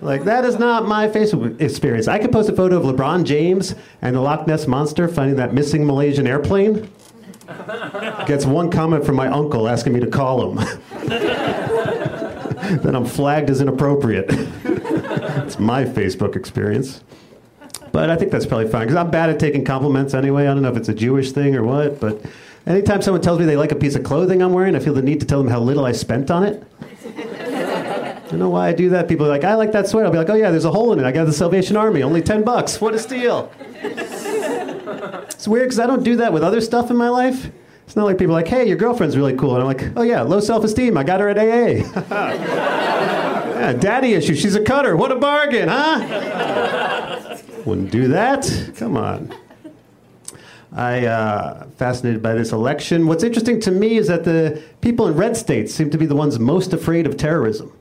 Like, 0.00 0.24
that 0.24 0.44
is 0.44 0.58
not 0.58 0.86
my 0.86 1.08
Facebook 1.08 1.60
experience. 1.60 2.08
I 2.08 2.18
could 2.18 2.32
post 2.32 2.48
a 2.48 2.56
photo 2.56 2.76
of 2.76 2.84
LeBron 2.84 3.24
James 3.24 3.74
and 4.02 4.16
the 4.16 4.20
Loch 4.20 4.46
Ness 4.46 4.66
Monster 4.66 5.06
finding 5.08 5.36
that 5.36 5.54
missing 5.54 5.86
Malaysian 5.86 6.26
airplane. 6.26 6.90
Gets 8.26 8.44
one 8.44 8.70
comment 8.70 9.06
from 9.06 9.16
my 9.16 9.28
uncle 9.28 9.68
asking 9.68 9.92
me 9.92 10.00
to 10.00 10.08
call 10.08 10.58
him. 10.58 10.78
then 12.76 12.94
I'm 12.94 13.06
flagged 13.06 13.50
as 13.50 13.60
inappropriate. 13.60 14.26
it's 14.28 15.58
my 15.58 15.84
Facebook 15.84 16.36
experience. 16.36 17.02
But 17.92 18.10
I 18.10 18.16
think 18.16 18.30
that's 18.30 18.46
probably 18.46 18.68
fine 18.68 18.82
because 18.86 18.96
I'm 18.96 19.10
bad 19.10 19.30
at 19.30 19.40
taking 19.40 19.64
compliments 19.64 20.14
anyway. 20.14 20.46
I 20.46 20.54
don't 20.54 20.62
know 20.62 20.70
if 20.70 20.76
it's 20.76 20.88
a 20.88 20.94
Jewish 20.94 21.32
thing 21.32 21.56
or 21.56 21.64
what, 21.64 22.00
but 22.00 22.22
anytime 22.66 23.02
someone 23.02 23.22
tells 23.22 23.38
me 23.38 23.46
they 23.46 23.56
like 23.56 23.72
a 23.72 23.76
piece 23.76 23.94
of 23.94 24.04
clothing 24.04 24.42
I'm 24.42 24.52
wearing, 24.52 24.76
I 24.76 24.78
feel 24.78 24.94
the 24.94 25.02
need 25.02 25.20
to 25.20 25.26
tell 25.26 25.42
them 25.42 25.50
how 25.50 25.60
little 25.60 25.84
I 25.84 25.92
spent 25.92 26.30
on 26.30 26.44
it. 26.44 26.62
I 27.16 28.30
don't 28.30 28.40
know 28.40 28.50
why 28.50 28.68
I 28.68 28.72
do 28.74 28.90
that. 28.90 29.08
People 29.08 29.24
are 29.24 29.30
like, 29.30 29.44
I 29.44 29.54
like 29.54 29.72
that 29.72 29.88
sweater. 29.88 30.06
I'll 30.06 30.12
be 30.12 30.18
like, 30.18 30.28
oh 30.28 30.34
yeah, 30.34 30.50
there's 30.50 30.66
a 30.66 30.70
hole 30.70 30.92
in 30.92 30.98
it. 30.98 31.06
I 31.06 31.12
got 31.12 31.24
the 31.24 31.32
Salvation 31.32 31.76
Army, 31.76 32.02
only 32.02 32.20
10 32.20 32.44
bucks. 32.44 32.78
What 32.78 32.94
a 32.94 32.98
steal. 32.98 33.50
it's 33.82 35.48
weird 35.48 35.66
because 35.66 35.78
I 35.78 35.86
don't 35.86 36.02
do 36.02 36.16
that 36.16 36.32
with 36.32 36.44
other 36.44 36.60
stuff 36.60 36.90
in 36.90 36.96
my 36.96 37.08
life. 37.08 37.50
It's 37.88 37.96
not 37.96 38.04
like 38.04 38.18
people 38.18 38.34
are 38.34 38.40
like, 38.40 38.48
hey, 38.48 38.68
your 38.68 38.76
girlfriend's 38.76 39.16
really 39.16 39.34
cool. 39.34 39.54
And 39.54 39.62
I'm 39.62 39.66
like, 39.66 39.96
oh 39.96 40.02
yeah, 40.02 40.20
low 40.20 40.40
self 40.40 40.62
esteem. 40.62 40.98
I 40.98 41.04
got 41.04 41.20
her 41.20 41.30
at 41.30 41.38
AA. 41.38 41.90
yeah, 43.54 43.72
daddy 43.72 44.12
issues. 44.12 44.38
She's 44.38 44.54
a 44.54 44.62
cutter. 44.62 44.94
What 44.94 45.10
a 45.10 45.16
bargain, 45.16 45.70
huh? 45.70 47.38
Wouldn't 47.64 47.90
do 47.90 48.08
that. 48.08 48.46
Come 48.76 48.98
on. 48.98 49.34
I 50.70 51.06
uh, 51.06 51.64
fascinated 51.78 52.22
by 52.22 52.34
this 52.34 52.52
election. 52.52 53.06
What's 53.06 53.24
interesting 53.24 53.58
to 53.60 53.70
me 53.70 53.96
is 53.96 54.08
that 54.08 54.22
the 54.22 54.62
people 54.82 55.08
in 55.08 55.14
red 55.14 55.34
states 55.34 55.72
seem 55.72 55.88
to 55.88 55.96
be 55.96 56.04
the 56.04 56.14
ones 56.14 56.38
most 56.38 56.74
afraid 56.74 57.06
of 57.06 57.16
terrorism. 57.16 57.72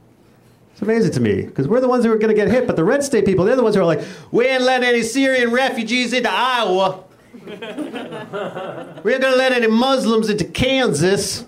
It's 0.72 0.82
amazing 0.82 1.12
to 1.12 1.20
me 1.20 1.42
because 1.42 1.68
we're 1.68 1.82
the 1.82 1.90
ones 1.90 2.06
who 2.06 2.14
are 2.14 2.18
going 2.18 2.34
to 2.34 2.42
get 2.42 2.48
hit, 2.48 2.66
but 2.66 2.78
the 2.78 2.86
red 2.86 3.04
state 3.04 3.26
people, 3.26 3.44
they're 3.44 3.58
the 3.58 3.64
ones 3.64 3.76
who 3.76 3.82
are 3.82 3.86
like, 3.86 4.06
we 4.32 4.48
ain't 4.48 4.64
letting 4.64 4.88
any 4.88 5.04
Syrian 5.04 5.52
refugees 5.52 6.14
into 6.14 6.32
Iowa. 6.32 7.04
We 7.46 9.14
ain't 9.14 9.22
going 9.22 9.34
to 9.34 9.36
let 9.36 9.52
any 9.52 9.68
Muslims 9.68 10.30
into 10.30 10.46
Kansas. 10.46 11.46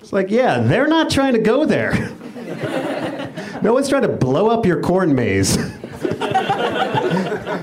It's 0.00 0.12
like, 0.12 0.30
yeah, 0.30 0.60
they're 0.60 0.88
not 0.88 1.10
trying 1.10 1.34
to 1.34 1.40
go 1.40 1.64
there. 1.64 1.92
no 3.62 3.74
one's 3.74 3.88
trying 3.88 4.02
to 4.02 4.08
blow 4.08 4.48
up 4.48 4.64
your 4.64 4.80
corn 4.80 5.14
maze. 5.14 5.58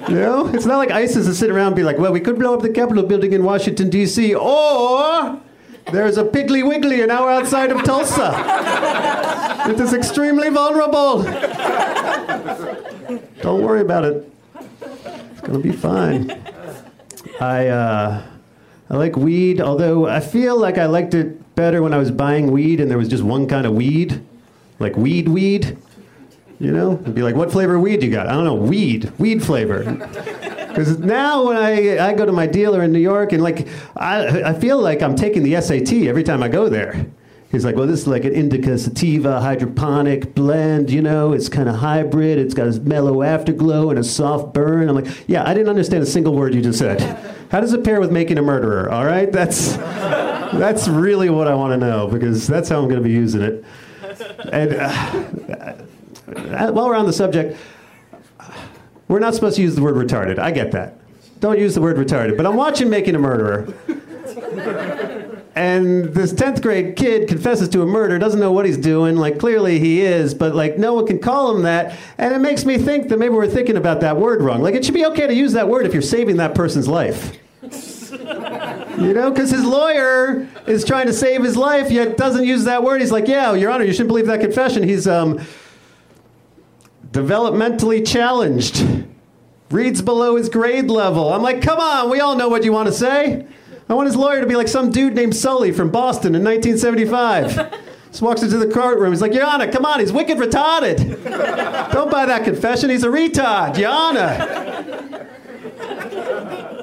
You 0.08 0.16
know, 0.18 0.48
it's 0.48 0.68
not 0.68 0.78
like 0.78 0.92
ISIS 0.92 1.26
is 1.28 1.40
sitting 1.40 1.56
around 1.56 1.68
and 1.68 1.76
be 1.76 1.82
like, 1.84 1.98
well, 1.98 2.12
we 2.12 2.20
could 2.20 2.38
blow 2.38 2.54
up 2.54 2.62
the 2.62 2.70
Capitol 2.70 3.02
building 3.04 3.34
in 3.34 3.44
Washington, 3.44 3.90
D.C., 3.90 4.36
or 4.36 5.42
there's 5.92 6.18
a 6.18 6.24
Piggly 6.24 6.68
Wiggly 6.68 7.02
an 7.02 7.10
hour 7.10 7.32
outside 7.32 7.72
of 7.72 7.84
Tulsa. 7.84 8.32
it 9.70 9.80
is 9.80 9.94
extremely 9.94 10.50
vulnerable. 10.50 11.24
Don't 13.42 13.64
worry 13.64 13.82
about 13.82 14.06
it. 14.06 14.32
It's 14.92 15.42
going 15.42 15.60
to 15.62 15.68
be 15.68 15.72
fine. 15.72 16.28
I, 17.40 17.68
uh, 17.68 18.24
I 18.90 18.96
like 18.96 19.16
weed, 19.16 19.62
although 19.62 20.08
I 20.08 20.20
feel 20.20 20.60
like 20.60 20.78
I 20.78 20.86
liked 20.86 21.14
it 21.14 21.56
better 21.56 21.82
when 21.82 21.94
I 21.94 21.98
was 21.98 22.12
buying 22.12 22.52
weed 22.52 22.80
and 22.80 22.90
there 22.90 22.98
was 22.98 23.08
just 23.08 23.24
one 23.24 23.48
kind 23.48 23.66
of 23.66 23.74
weed, 23.74 24.22
like 24.80 24.96
weed 24.96 25.28
weed. 25.28 25.78
You 26.60 26.72
know, 26.72 26.94
it'd 27.02 27.16
be 27.16 27.22
like, 27.22 27.36
what 27.36 27.52
flavor 27.52 27.80
weed 27.80 28.02
you 28.02 28.12
got? 28.12 28.28
I 28.28 28.32
don't 28.32 28.46
know, 28.46 28.56
weed, 28.56 29.12
weed 29.18 29.44
flavor. 29.44 29.84
Because 30.76 31.00
now 31.00 31.48
when 31.48 31.56
I, 31.56 32.06
I 32.06 32.14
go 32.14 32.26
to 32.26 32.34
my 32.34 32.48
dealer 32.48 32.84
in 32.84 32.92
New 32.92 33.00
York 33.00 33.32
and 33.32 33.42
like, 33.42 33.66
I, 33.96 34.44
I 34.44 34.54
feel 34.54 34.78
like 34.78 35.02
I'm 35.02 35.16
taking 35.16 35.42
the 35.42 35.62
SAT 35.62 35.94
every 36.06 36.22
time 36.24 36.44
I 36.44 36.50
go 36.50 36.68
there. 36.68 37.06
He's 37.52 37.64
like, 37.64 37.76
well, 37.76 37.88
this 37.88 38.02
is 38.02 38.08
like 38.08 38.26
an 38.26 38.34
indica 38.34 38.78
sativa 38.78 39.40
hydroponic 39.40 40.36
blend, 40.36 40.92
you 40.92 41.02
know, 41.02 41.32
it's 41.32 41.48
kind 41.48 41.70
of 41.70 41.76
hybrid, 41.76 42.38
it's 42.38 42.54
got 42.54 42.68
a 42.68 42.80
mellow 42.82 43.24
afterglow 43.24 43.90
and 43.92 44.00
a 44.00 44.04
soft 44.04 44.54
burn. 44.54 44.90
I'm 44.90 44.96
like, 44.96 45.08
yeah, 45.28 45.48
I 45.48 45.54
didn't 45.54 45.70
understand 45.70 46.04
a 46.04 46.08
single 46.08 46.34
word 46.36 46.54
you 46.54 46.62
just 46.62 46.80
said. 46.80 47.00
How 47.52 47.62
does 47.62 47.72
it 47.72 47.84
pair 47.84 48.02
with 48.02 48.12
making 48.12 48.38
a 48.38 48.42
murderer? 48.42 48.90
All 48.90 49.06
right, 49.06 49.32
that's 49.32 49.78
that's 49.78 50.88
really 50.88 51.30
what 51.30 51.48
I 51.48 51.56
want 51.56 51.72
to 51.74 51.78
know 51.78 52.08
because 52.08 52.48
that's 52.48 52.68
how 52.68 52.82
I'm 52.82 52.90
going 52.90 53.02
to 53.02 53.08
be 53.08 53.14
using 53.14 53.42
it. 53.42 53.64
And 54.52 54.74
uh, 54.74 56.72
while 56.72 56.88
we're 56.88 56.96
on 56.96 57.06
the 57.06 57.14
subject, 57.14 57.58
we're 59.08 59.20
not 59.20 59.36
supposed 59.36 59.58
to 59.58 59.62
use 59.62 59.76
the 59.76 59.82
word 59.82 59.96
retarded. 59.96 60.40
I 60.40 60.52
get 60.52 60.72
that. 60.72 60.98
Don't 61.40 61.60
use 61.60 61.76
the 61.76 61.82
word 61.82 61.98
retarded. 61.98 62.38
But 62.38 62.46
I'm 62.46 62.56
watching 62.56 62.90
Making 62.90 63.16
a 63.16 63.20
Murderer. 63.20 63.74
And 65.56 66.14
this 66.14 66.34
10th 66.34 66.62
grade 66.62 66.98
kid 66.98 67.30
confesses 67.30 67.70
to 67.70 67.82
a 67.82 67.86
murder, 67.86 68.20
doesn't 68.20 68.42
know 68.42 68.52
what 68.52 68.66
he's 68.66 68.78
doing. 68.78 69.16
Like, 69.16 69.40
clearly 69.40 69.80
he 69.80 70.02
is, 70.02 70.34
but 70.34 70.54
like, 70.54 70.78
no 70.78 70.94
one 70.94 71.08
can 71.08 71.18
call 71.18 71.56
him 71.56 71.64
that. 71.64 71.98
And 72.18 72.34
it 72.34 72.40
makes 72.40 72.66
me 72.66 72.78
think 72.78 73.08
that 73.08 73.18
maybe 73.18 73.34
we're 73.34 73.48
thinking 73.48 73.78
about 73.78 74.02
that 74.02 74.18
word 74.18 74.42
wrong. 74.42 74.62
Like, 74.62 74.76
it 74.76 74.84
should 74.84 74.94
be 74.94 75.06
okay 75.06 75.28
to 75.28 75.34
use 75.34 75.54
that 75.54 75.70
word 75.70 75.86
if 75.86 75.94
you're 75.94 76.02
saving 76.02 76.38
that 76.38 76.56
person's 76.56 76.88
life. 76.88 77.38
You 78.98 79.14
know, 79.14 79.30
because 79.30 79.52
his 79.52 79.66
lawyer 79.66 80.48
is 80.68 80.86
trying 80.86 81.08
to 81.08 81.14
save 81.14 81.44
his 81.44 81.58
life, 81.58 81.92
yet 81.92 82.16
doesn't 82.16 82.46
use 82.46 82.64
that 82.64 82.82
word. 82.82 83.02
He's 83.02 83.12
like, 83.12 83.28
yeah, 83.28 83.54
Your 83.54 83.70
Honor, 83.70 83.84
you 83.84 83.92
shouldn't 83.92 84.08
believe 84.08 84.28
that 84.28 84.40
confession. 84.40 84.84
He's 84.84 85.06
um, 85.06 85.42
developmentally 87.12 88.08
challenged, 88.08 88.86
reads 89.70 90.02
below 90.02 90.38
his 90.38 90.48
grade 90.48 90.90
level. 90.90 91.34
I'm 91.34 91.42
like, 91.42 91.62
come 91.62 91.80
on, 91.80 92.10
we 92.10 92.22
all 92.22 92.38
know 92.38 92.48
what 92.48 92.64
you 92.64 92.72
want 92.72 92.88
to 92.88 92.94
say. 92.94 93.46
I 93.88 93.94
want 93.94 94.08
his 94.08 94.16
lawyer 94.16 94.42
to 94.42 94.48
be 94.48 94.56
like 94.56 94.68
some 94.68 94.90
dude 94.90 95.14
named 95.14 95.36
Sully 95.36 95.72
from 95.72 95.92
Boston 95.92 96.34
in 96.34 96.44
1975. 96.44 97.82
Just 98.08 98.22
walks 98.22 98.42
into 98.42 98.58
the 98.58 98.68
courtroom. 98.68 99.12
He's 99.12 99.22
like, 99.22 99.34
Your 99.34 99.46
Honor, 99.46 99.72
come 99.72 99.86
on, 99.86 100.00
he's 100.00 100.12
wicked 100.12 100.38
retarded. 100.38 101.24
Don't 101.92 102.10
buy 102.10 102.26
that 102.26 102.44
confession. 102.46 102.90
He's 102.90 103.04
a 103.04 103.10
retard, 103.10 103.78
Your 103.78 103.92
Honor. 103.92 105.15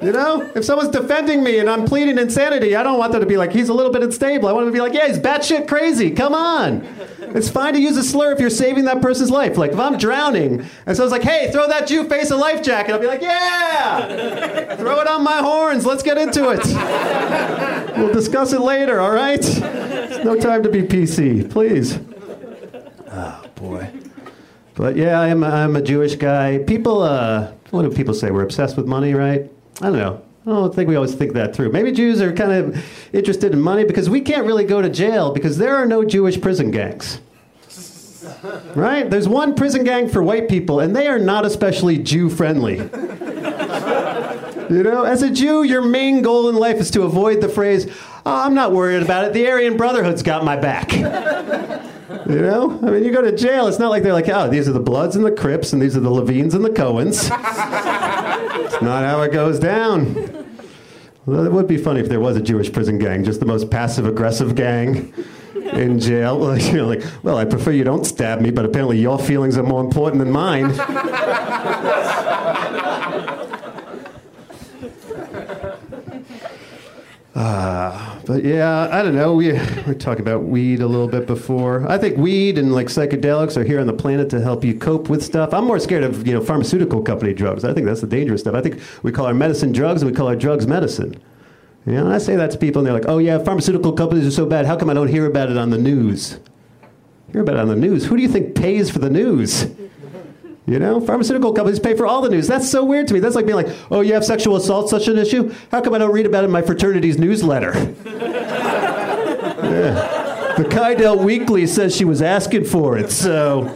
You 0.03 0.11
know, 0.11 0.51
if 0.53 0.65
someone's 0.65 0.89
defending 0.89 1.43
me 1.43 1.59
and 1.59 1.69
I'm 1.69 1.85
pleading 1.85 2.17
insanity, 2.17 2.75
I 2.75 2.83
don't 2.83 2.97
want 2.97 3.13
them 3.13 3.21
to 3.21 3.27
be 3.27 3.37
like, 3.37 3.51
he's 3.53 3.69
a 3.69 3.73
little 3.73 3.91
bit 3.91 4.03
unstable. 4.03 4.49
I 4.49 4.51
want 4.51 4.65
them 4.65 4.73
to 4.73 4.77
be 4.77 4.81
like, 4.81 4.93
yeah, 4.93 5.07
he's 5.07 5.17
batshit 5.17 5.67
crazy. 5.67 6.11
Come 6.11 6.33
on. 6.33 6.85
It's 7.19 7.49
fine 7.49 7.73
to 7.73 7.79
use 7.79 7.95
a 7.97 8.03
slur 8.03 8.33
if 8.33 8.39
you're 8.39 8.49
saving 8.49 8.85
that 8.85 9.01
person's 9.01 9.31
life. 9.31 9.57
Like, 9.57 9.71
if 9.71 9.79
I'm 9.79 9.97
drowning 9.97 10.65
and 10.85 10.97
someone's 10.97 11.13
like, 11.13 11.23
hey, 11.23 11.51
throw 11.51 11.67
that 11.67 11.87
Jew 11.87 12.07
face 12.09 12.31
a 12.31 12.35
life 12.35 12.61
jacket, 12.61 12.93
I'll 12.93 12.99
be 12.99 13.07
like, 13.07 13.21
yeah, 13.21 14.75
throw 14.75 14.99
it 14.99 15.07
on 15.07 15.23
my 15.23 15.37
horns. 15.37 15.85
Let's 15.85 16.03
get 16.03 16.17
into 16.17 16.49
it. 16.49 17.97
We'll 17.97 18.13
discuss 18.13 18.53
it 18.53 18.61
later, 18.61 18.99
all 18.99 19.11
right? 19.11 19.41
No 20.23 20.35
time 20.39 20.63
to 20.63 20.69
be 20.69 20.81
PC, 20.81 21.49
please. 21.49 21.99
Oh, 23.09 23.45
boy. 23.55 23.89
But 24.75 24.95
yeah, 24.97 25.19
I'm, 25.19 25.43
I'm 25.43 25.75
a 25.75 25.81
Jewish 25.81 26.15
guy. 26.15 26.57
People, 26.57 27.03
uh, 27.03 27.51
what 27.69 27.83
do 27.83 27.91
people 27.91 28.13
say? 28.13 28.31
We're 28.31 28.43
obsessed 28.43 28.75
with 28.75 28.85
money, 28.85 29.13
right? 29.13 29.49
I 29.81 29.85
don't 29.85 29.97
know. 29.97 30.21
I 30.45 30.49
don't 30.49 30.75
think 30.75 30.89
we 30.89 30.95
always 30.95 31.15
think 31.15 31.33
that 31.33 31.55
through. 31.55 31.71
Maybe 31.71 31.91
Jews 31.91 32.21
are 32.21 32.33
kind 32.33 32.51
of 32.51 32.85
interested 33.13 33.53
in 33.53 33.61
money 33.61 33.85
because 33.85 34.09
we 34.09 34.19
can't 34.19 34.45
really 34.45 34.65
go 34.65 34.81
to 34.81 34.89
jail 34.89 35.31
because 35.31 35.57
there 35.57 35.75
are 35.75 35.85
no 35.85 36.03
Jewish 36.03 36.39
prison 36.41 36.69
gangs. 36.69 37.21
Right? 38.75 39.09
There's 39.09 39.27
one 39.27 39.55
prison 39.55 39.85
gang 39.85 40.09
for 40.09 40.21
white 40.21 40.49
people, 40.49 40.81
and 40.81 40.93
they 40.93 41.07
are 41.07 41.19
not 41.19 41.45
especially 41.45 41.97
Jew 41.97 42.29
friendly. 42.29 42.77
You 44.69 44.81
know, 44.81 45.03
as 45.03 45.21
a 45.23 45.29
Jew, 45.29 45.63
your 45.63 45.81
main 45.81 46.21
goal 46.21 46.49
in 46.49 46.55
life 46.55 46.77
is 46.77 46.89
to 46.91 47.03
avoid 47.03 47.41
the 47.41 47.49
phrase, 47.49 47.85
oh, 48.25 48.45
I'm 48.45 48.53
not 48.53 48.71
worried 48.71 49.03
about 49.03 49.25
it, 49.25 49.33
the 49.33 49.47
Aryan 49.47 49.77
Brotherhood's 49.77 50.23
got 50.23 50.43
my 50.43 50.55
back. 50.55 50.91
You 52.27 52.41
know? 52.41 52.79
I 52.81 52.89
mean, 52.91 53.03
you 53.03 53.11
go 53.11 53.21
to 53.21 53.35
jail, 53.35 53.67
it's 53.67 53.79
not 53.79 53.89
like 53.89 54.03
they're 54.03 54.13
like, 54.13 54.29
oh, 54.29 54.49
these 54.49 54.67
are 54.69 54.73
the 54.73 54.79
Bloods 54.79 55.15
and 55.15 55.25
the 55.25 55.31
Crips, 55.31 55.73
and 55.73 55.81
these 55.81 55.97
are 55.97 55.99
the 55.99 56.09
Levines 56.09 56.53
and 56.53 56.63
the 56.63 56.69
Cohens. 56.69 57.23
it's 57.23 58.81
not 58.81 59.03
how 59.03 59.21
it 59.21 59.31
goes 59.31 59.59
down. 59.59 60.15
Well, 61.25 61.45
it 61.45 61.51
would 61.51 61.67
be 61.67 61.77
funny 61.77 62.01
if 62.01 62.09
there 62.09 62.19
was 62.19 62.35
a 62.35 62.41
Jewish 62.41 62.71
prison 62.71 62.97
gang, 62.97 63.23
just 63.23 63.39
the 63.39 63.45
most 63.45 63.69
passive 63.69 64.05
aggressive 64.05 64.55
gang 64.55 65.13
in 65.55 65.99
jail. 65.99 66.37
Like, 66.53 66.63
you 66.65 66.73
know, 66.73 66.87
like, 66.87 67.03
well, 67.23 67.37
I 67.37 67.45
prefer 67.45 67.71
you 67.71 67.83
don't 67.83 68.03
stab 68.05 68.41
me, 68.41 68.51
but 68.51 68.65
apparently 68.65 68.99
your 68.99 69.17
feelings 69.17 69.57
are 69.57 69.63
more 69.63 69.81
important 69.81 70.19
than 70.19 70.31
mine. 70.31 70.71
Uh, 77.35 78.09
but 78.25 78.43
yeah, 78.43 78.87
I 78.91 79.03
don't 79.03 79.15
know. 79.15 79.33
We 79.33 79.53
we 79.87 79.95
talked 79.95 80.19
about 80.19 80.43
weed 80.43 80.81
a 80.81 80.87
little 80.87 81.07
bit 81.07 81.27
before. 81.27 81.87
I 81.89 81.97
think 81.97 82.17
weed 82.17 82.57
and 82.57 82.73
like 82.73 82.87
psychedelics 82.87 83.57
are 83.57 83.63
here 83.63 83.79
on 83.79 83.87
the 83.87 83.93
planet 83.93 84.29
to 84.31 84.41
help 84.41 84.63
you 84.63 84.77
cope 84.77 85.09
with 85.09 85.23
stuff. 85.23 85.53
I'm 85.53 85.65
more 85.65 85.79
scared 85.79 86.03
of 86.03 86.25
you 86.25 86.33
know 86.33 86.41
pharmaceutical 86.41 87.01
company 87.01 87.33
drugs. 87.33 87.63
I 87.63 87.73
think 87.73 87.85
that's 87.85 88.01
the 88.01 88.07
dangerous 88.07 88.41
stuff. 88.41 88.55
I 88.55 88.61
think 88.61 88.81
we 89.03 89.11
call 89.11 89.25
our 89.25 89.33
medicine 89.33 89.71
drugs 89.71 90.01
and 90.01 90.11
we 90.11 90.15
call 90.15 90.27
our 90.27 90.35
drugs 90.35 90.67
medicine. 90.67 91.21
You 91.85 91.93
know, 91.93 92.11
I 92.11 92.17
say 92.17 92.35
that 92.37 92.51
to 92.51 92.57
people 92.57 92.79
and 92.79 92.87
they're 92.87 92.93
like, 92.93 93.09
"Oh 93.09 93.17
yeah, 93.17 93.39
pharmaceutical 93.39 93.91
companies 93.91 94.25
are 94.25 94.31
so 94.31 94.45
bad. 94.45 94.65
How 94.65 94.77
come 94.77 94.89
I 94.89 94.93
don't 94.93 95.09
hear 95.09 95.25
about 95.25 95.49
it 95.49 95.57
on 95.57 95.69
the 95.69 95.77
news?" 95.77 96.39
Hear 97.33 97.41
about 97.41 97.55
it 97.55 97.61
on 97.61 97.67
the 97.67 97.75
news? 97.75 98.05
Who 98.05 98.15
do 98.15 98.21
you 98.21 98.29
think 98.29 98.53
pays 98.53 98.91
for 98.91 98.99
the 98.99 99.09
news? 99.09 99.65
You 100.65 100.79
know, 100.79 101.01
pharmaceutical 101.01 101.51
companies 101.51 101.79
pay 101.79 101.93
for 101.93 102.07
all 102.07 102.21
the 102.21 102.29
news. 102.29 102.47
That's 102.47 102.69
so 102.69 102.85
weird 102.85 103.07
to 103.09 103.13
me. 103.13 103.19
That's 103.19 103.35
like 103.35 103.45
being 103.45 103.57
like, 103.57 103.75
oh, 103.91 103.99
you 103.99 104.13
have 104.13 104.23
sexual 104.23 104.55
assault, 104.55 104.89
such 104.89 105.09
an 105.09 105.17
issue? 105.17 105.53
How 105.71 105.81
come 105.81 105.93
I 105.93 105.97
don't 105.97 106.13
read 106.13 106.25
about 106.25 106.43
it 106.43 106.47
in 106.47 106.51
my 106.51 106.61
fraternity's 106.61 107.17
newsletter? 107.17 107.73
yeah. 109.65 110.23
The 110.55 110.63
Kydell 110.63 111.21
Weekly 111.21 111.67
says 111.67 111.93
she 111.95 112.05
was 112.05 112.21
asking 112.21 112.63
for 112.63 112.97
it, 112.97 113.11
so. 113.11 113.75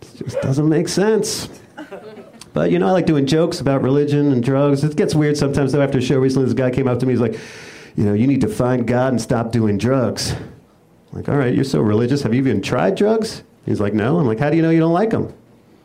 It 0.00 0.24
just 0.24 0.40
doesn't 0.40 0.68
make 0.68 0.88
sense. 0.88 1.50
But, 2.54 2.70
you 2.70 2.78
know, 2.78 2.88
I 2.88 2.92
like 2.92 3.06
doing 3.06 3.26
jokes 3.26 3.60
about 3.60 3.82
religion 3.82 4.32
and 4.32 4.42
drugs. 4.42 4.82
It 4.82 4.96
gets 4.96 5.14
weird 5.14 5.36
sometimes, 5.36 5.72
though. 5.72 5.82
After 5.82 5.98
a 5.98 6.02
show 6.02 6.18
recently, 6.18 6.46
this 6.46 6.54
guy 6.54 6.70
came 6.70 6.88
up 6.88 6.98
to 7.00 7.06
me. 7.06 7.12
He's 7.12 7.20
like, 7.20 7.38
you 7.94 8.04
know, 8.04 8.14
you 8.14 8.26
need 8.26 8.40
to 8.40 8.48
find 8.48 8.86
God 8.86 9.12
and 9.12 9.20
stop 9.20 9.52
doing 9.52 9.76
drugs. 9.76 10.32
I'm 10.32 10.48
like, 11.12 11.28
all 11.28 11.36
right, 11.36 11.54
you're 11.54 11.64
so 11.64 11.80
religious. 11.80 12.22
Have 12.22 12.32
you 12.32 12.40
even 12.40 12.62
tried 12.62 12.94
drugs? 12.94 13.42
He's 13.66 13.80
like, 13.80 13.94
no. 13.94 14.18
I'm 14.18 14.26
like, 14.26 14.38
how 14.38 14.50
do 14.50 14.56
you 14.56 14.62
know 14.62 14.70
you 14.70 14.80
don't 14.80 14.92
like 14.92 15.10
them? 15.10 15.32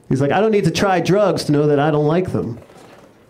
He's 0.10 0.22
like, 0.22 0.32
I 0.32 0.40
don't 0.40 0.52
need 0.52 0.66
to 0.66 0.72
try 0.72 1.00
drugs 1.00 1.46
to 1.46 1.52
know 1.52 1.68
that 1.68 1.80
I 1.80 1.92
don't 1.92 2.08
like 2.08 2.32
them. 2.32 2.60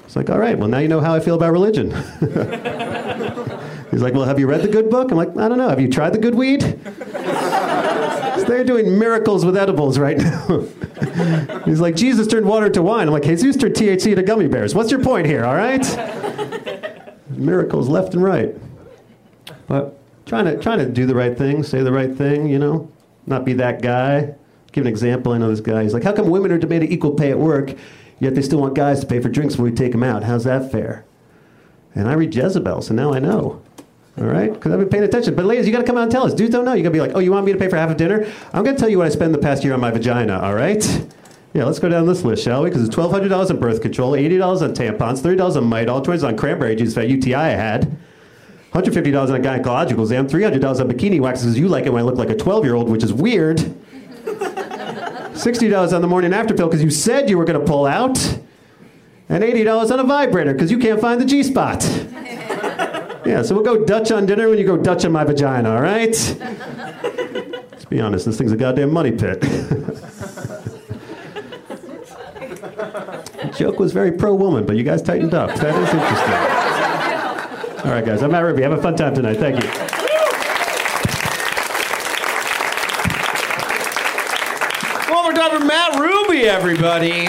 It's 0.03 0.15
like, 0.15 0.29
all 0.29 0.39
right, 0.39 0.58
well, 0.58 0.67
now 0.67 0.79
you 0.79 0.88
know 0.88 1.01
how 1.01 1.15
I 1.15 1.19
feel 1.19 1.36
about 1.36 1.51
religion. 1.51 1.91
He's 3.91 4.01
like, 4.01 4.13
well, 4.13 4.25
have 4.25 4.39
you 4.39 4.47
read 4.47 4.62
the 4.62 4.67
good 4.67 4.89
book? 4.89 5.12
I'm 5.12 5.17
like, 5.17 5.36
I 5.38 5.47
don't 5.47 5.58
know. 5.58 5.69
Have 5.69 5.79
you 5.79 5.89
tried 5.89 6.12
the 6.12 6.19
good 6.19 6.36
weed? 6.36 6.62
They're 8.45 8.63
doing 8.63 8.99
miracles 8.99 9.43
with 9.43 9.58
edibles 9.58 9.97
right 9.97 10.17
now. 10.17 10.60
He's 11.65 11.79
like, 11.79 11.95
Jesus 11.95 12.27
turned 12.27 12.45
water 12.45 12.67
into 12.67 12.84
wine. 12.84 13.08
I'm 13.08 13.13
like, 13.13 13.23
Jesus 13.23 13.58
turned 13.58 13.75
THC 13.75 14.12
into 14.12 14.21
gummy 14.21 14.47
bears. 14.47 14.75
What's 14.75 14.91
your 14.91 15.03
point 15.03 15.25
here, 15.25 15.43
all 15.43 15.55
right? 15.55 15.84
Miracles 17.29 17.89
left 17.89 18.13
and 18.13 18.23
right. 18.23 18.55
But 19.67 19.97
trying 20.25 20.45
to, 20.45 20.60
trying 20.60 20.79
to 20.79 20.88
do 20.88 21.05
the 21.05 21.15
right 21.15 21.36
thing, 21.36 21.63
say 21.63 21.81
the 21.81 21.91
right 21.91 22.15
thing, 22.15 22.47
you 22.47 22.60
know, 22.60 22.91
not 23.27 23.45
be 23.45 23.53
that 23.53 23.81
guy. 23.81 24.35
Give 24.71 24.83
an 24.83 24.88
example. 24.88 25.31
I 25.31 25.38
know 25.38 25.49
this 25.49 25.61
guy. 25.61 25.83
He's 25.83 25.93
like, 25.93 26.03
how 26.03 26.13
come 26.13 26.29
women 26.29 26.51
are 26.51 26.57
demanding 26.57 26.91
equal 26.91 27.11
pay 27.11 27.31
at 27.31 27.39
work, 27.39 27.73
yet 28.19 28.35
they 28.35 28.41
still 28.41 28.59
want 28.59 28.75
guys 28.75 28.99
to 28.99 29.07
pay 29.07 29.21
for 29.21 29.29
drinks 29.29 29.57
when 29.57 29.69
we 29.69 29.75
take 29.75 29.91
them 29.91 30.03
out? 30.03 30.23
How's 30.23 30.43
that 30.43 30.71
fair? 30.71 31.05
And 31.93 32.09
I 32.09 32.13
read 32.13 32.35
Jezebel, 32.35 32.81
so 32.81 32.93
now 32.93 33.13
I 33.13 33.19
know. 33.19 33.61
All 34.17 34.25
right? 34.25 34.51
Because 34.53 34.71
I've 34.71 34.79
been 34.79 34.89
paying 34.89 35.03
attention. 35.03 35.35
But 35.35 35.45
ladies, 35.45 35.65
you 35.65 35.71
got 35.71 35.79
to 35.79 35.85
come 35.85 35.97
out 35.97 36.03
and 36.03 36.11
tell 36.11 36.25
us. 36.25 36.33
Dudes 36.33 36.51
don't 36.51 36.65
know. 36.65 36.73
You 36.73 36.83
got 36.83 36.89
to 36.89 36.93
be 36.93 37.01
like, 37.01 37.11
oh, 37.15 37.19
you 37.19 37.31
want 37.31 37.45
me 37.45 37.51
to 37.53 37.57
pay 37.57 37.69
for 37.69 37.77
half 37.77 37.89
of 37.89 37.97
dinner? 37.97 38.25
I'm 38.53 38.63
going 38.63 38.75
to 38.75 38.79
tell 38.79 38.89
you 38.89 38.97
what 38.97 39.07
I 39.07 39.09
spent 39.09 39.31
the 39.31 39.38
past 39.39 39.63
year 39.63 39.73
on 39.73 39.79
my 39.79 39.91
vagina, 39.91 40.39
all 40.39 40.53
right? 40.53 40.83
Yeah, 41.53 41.63
let's 41.63 41.79
go 41.79 41.88
down 41.88 42.05
this 42.05 42.23
list, 42.23 42.43
shall 42.43 42.63
we? 42.63 42.69
Because 42.69 42.85
it's 42.85 42.95
$1,200 42.95 43.49
on 43.49 43.59
birth 43.59 43.81
control, 43.81 44.11
$80 44.11 44.61
on 44.61 44.73
tampons, 44.73 45.21
$30 45.21 45.55
on 45.55 45.69
Midol, 45.69 46.03
$20 46.03 46.27
on 46.27 46.35
cranberry 46.35 46.75
juice 46.75 46.93
that 46.95 47.07
UTI 47.07 47.33
I 47.33 47.49
had. 47.49 47.97
$150 48.75 49.29
on 49.29 49.35
a 49.35 49.39
gynecological 49.39 50.01
exam, 50.01 50.27
$300 50.27 50.81
on 50.81 50.89
bikini 50.89 51.21
wax 51.21 51.41
because 51.41 51.57
you 51.57 51.69
like 51.69 51.85
it 51.85 51.93
when 51.93 52.01
I 52.01 52.05
look 52.05 52.17
like 52.17 52.29
a 52.29 52.35
12 52.35 52.65
year 52.65 52.75
old, 52.75 52.89
which 52.89 53.03
is 53.03 53.13
weird. 53.13 53.57
$60 55.35 55.93
on 55.93 56.01
the 56.01 56.07
morning 56.07 56.33
after 56.33 56.53
pill 56.53 56.67
because 56.67 56.83
you 56.83 56.89
said 56.89 57.29
you 57.29 57.38
were 57.38 57.45
going 57.45 57.59
to 57.59 57.65
pull 57.65 57.85
out. 57.85 58.17
And 59.27 59.43
$80 59.43 59.91
on 59.91 59.99
a 59.99 60.03
vibrator 60.03 60.53
because 60.53 60.69
you 60.71 60.77
can't 60.77 60.99
find 60.99 61.21
the 61.21 61.25
G 61.25 61.41
spot. 61.43 61.83
Yeah, 63.25 63.41
so 63.41 63.55
we'll 63.55 63.63
go 63.63 63.83
Dutch 63.83 64.11
on 64.11 64.27
dinner 64.27 64.47
when 64.49 64.59
you 64.59 64.67
go 64.67 64.77
Dutch 64.77 65.03
on 65.03 65.11
my 65.11 65.23
vagina, 65.23 65.71
all 65.71 65.81
right? 65.81 66.11
Let's 67.71 67.85
be 67.85 67.99
honest, 67.99 68.27
this 68.27 68.38
thing's 68.38 68.51
a 68.51 68.55
goddamn 68.55 68.93
money 68.93 69.11
pit. 69.11 69.41
the 69.41 70.05
joke 73.57 73.79
was 73.79 73.93
very 73.93 74.11
pro 74.11 74.35
woman, 74.35 74.63
but 74.63 74.75
you 74.75 74.83
guys 74.83 75.01
tightened 75.01 75.33
up. 75.33 75.55
That 75.55 75.73
is 75.75 75.89
interesting. 75.91 76.54
All 77.85 77.91
right, 77.91 78.03
guys, 78.03 78.23
I'm 78.23 78.31
Matt 78.31 78.43
Ruby. 78.43 78.63
Have 78.63 78.71
a 78.71 78.81
fun 78.81 78.95
time 78.95 79.13
tonight. 79.13 79.37
Thank 79.37 79.63
you. 79.63 79.69
For 85.45 85.59
Matt 85.63 85.99
Ruby, 85.99 86.47
everybody. 86.47 87.27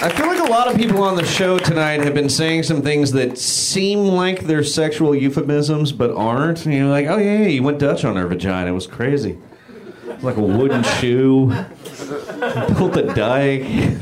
I 0.00 0.10
feel 0.16 0.26
like 0.26 0.40
a 0.40 0.50
lot 0.50 0.66
of 0.66 0.78
people 0.78 1.02
on 1.02 1.16
the 1.16 1.26
show 1.26 1.58
tonight 1.58 2.00
have 2.00 2.14
been 2.14 2.30
saying 2.30 2.62
some 2.62 2.80
things 2.80 3.12
that 3.12 3.36
seem 3.36 4.06
like 4.06 4.44
they're 4.44 4.64
sexual 4.64 5.14
euphemisms, 5.14 5.92
but 5.92 6.10
aren't. 6.10 6.64
And 6.64 6.74
you're 6.74 6.88
like, 6.88 7.06
oh 7.06 7.18
yeah, 7.18 7.40
yeah, 7.40 7.48
you 7.48 7.62
went 7.62 7.78
Dutch 7.78 8.06
on 8.06 8.16
her 8.16 8.26
vagina. 8.26 8.70
It 8.70 8.74
was 8.74 8.86
crazy. 8.86 9.36
Like 10.22 10.36
a 10.36 10.42
wooden 10.42 10.82
shoe. 10.82 11.48
Built 12.78 12.96
a 12.96 13.12
dike. 13.14 14.00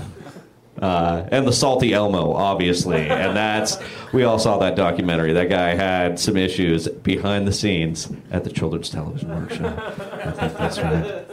Uh, 0.81 1.27
and 1.33 1.47
the 1.47 1.53
salty 1.53 1.93
Elmo, 1.95 2.33
obviously, 2.33 2.97
and 3.09 3.37
that's 3.37 3.79
we 4.13 4.25
all 4.25 4.39
saw 4.39 4.59
that 4.59 4.77
documentary. 4.77 5.33
That 5.33 5.49
guy 5.49 5.75
had 5.75 6.19
some 6.19 6.37
issues 6.37 6.89
behind 6.89 7.47
the 7.47 7.53
scenes 7.53 8.11
at 8.31 8.45
the 8.45 8.51
Children's 8.51 8.91
Television 8.91 9.29
Workshop. 9.31 9.79
I 10.25 10.31
think 10.33 10.57
that's 10.57 10.79
right. 10.79 11.27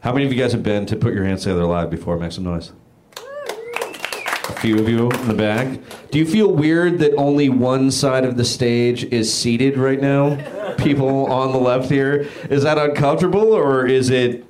How 0.00 0.12
many 0.12 0.24
of 0.24 0.32
you 0.32 0.38
guys 0.38 0.52
have 0.52 0.62
been 0.62 0.86
to 0.86 0.96
Put 0.96 1.12
Your 1.12 1.24
Hands 1.24 1.42
Together 1.42 1.64
Live 1.64 1.90
before? 1.90 2.18
Make 2.18 2.32
some 2.32 2.44
noise. 2.44 2.72
A 3.16 4.60
few 4.60 4.78
of 4.78 4.88
you 4.88 5.10
in 5.10 5.28
the 5.28 5.34
back. 5.34 5.78
Do 6.10 6.18
you 6.18 6.24
feel 6.24 6.52
weird 6.52 7.00
that 7.00 7.14
only 7.16 7.48
one 7.48 7.90
side 7.90 8.24
of 8.24 8.36
the 8.36 8.44
stage 8.44 9.04
is 9.04 9.32
seated 9.32 9.76
right 9.76 10.00
now? 10.00 10.74
People 10.76 11.26
on 11.26 11.52
the 11.52 11.58
left 11.58 11.90
here. 11.90 12.28
Is 12.48 12.62
that 12.62 12.78
uncomfortable, 12.78 13.52
or 13.52 13.86
is 13.86 14.08
it 14.08 14.44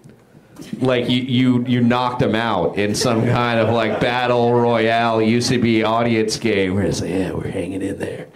like 0.80 1.08
you, 1.08 1.22
you 1.22 1.64
you 1.66 1.80
knocked 1.80 2.20
them 2.20 2.34
out 2.34 2.76
in 2.78 2.94
some 2.94 3.26
kind 3.26 3.58
of 3.60 3.72
like 3.74 4.00
battle 4.00 4.52
royale 4.52 5.18
UCB 5.18 5.84
audience 5.84 6.36
game 6.36 6.74
where 6.74 6.84
it's 6.84 7.00
like, 7.00 7.10
yeah, 7.10 7.32
we're 7.32 7.50
hanging 7.50 7.82
in 7.82 7.98
there. 7.98 8.28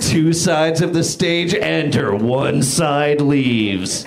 Two 0.00 0.32
sides 0.32 0.80
of 0.80 0.92
the 0.92 1.04
stage 1.04 1.54
enter, 1.54 2.14
one 2.14 2.62
side 2.62 3.20
leaves. 3.20 4.06